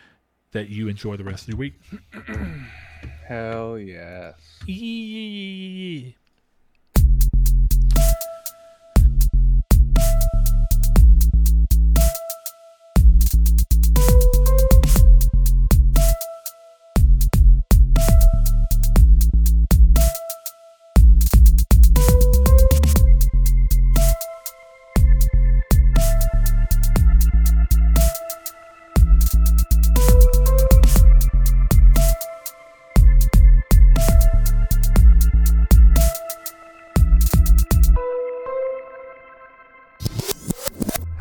that 0.52 0.68
you 0.68 0.88
enjoy 0.88 1.16
the 1.16 1.24
rest 1.24 1.44
of 1.44 1.48
your 1.48 1.58
week. 1.58 1.80
Hell 3.26 3.78
yes. 3.78 4.62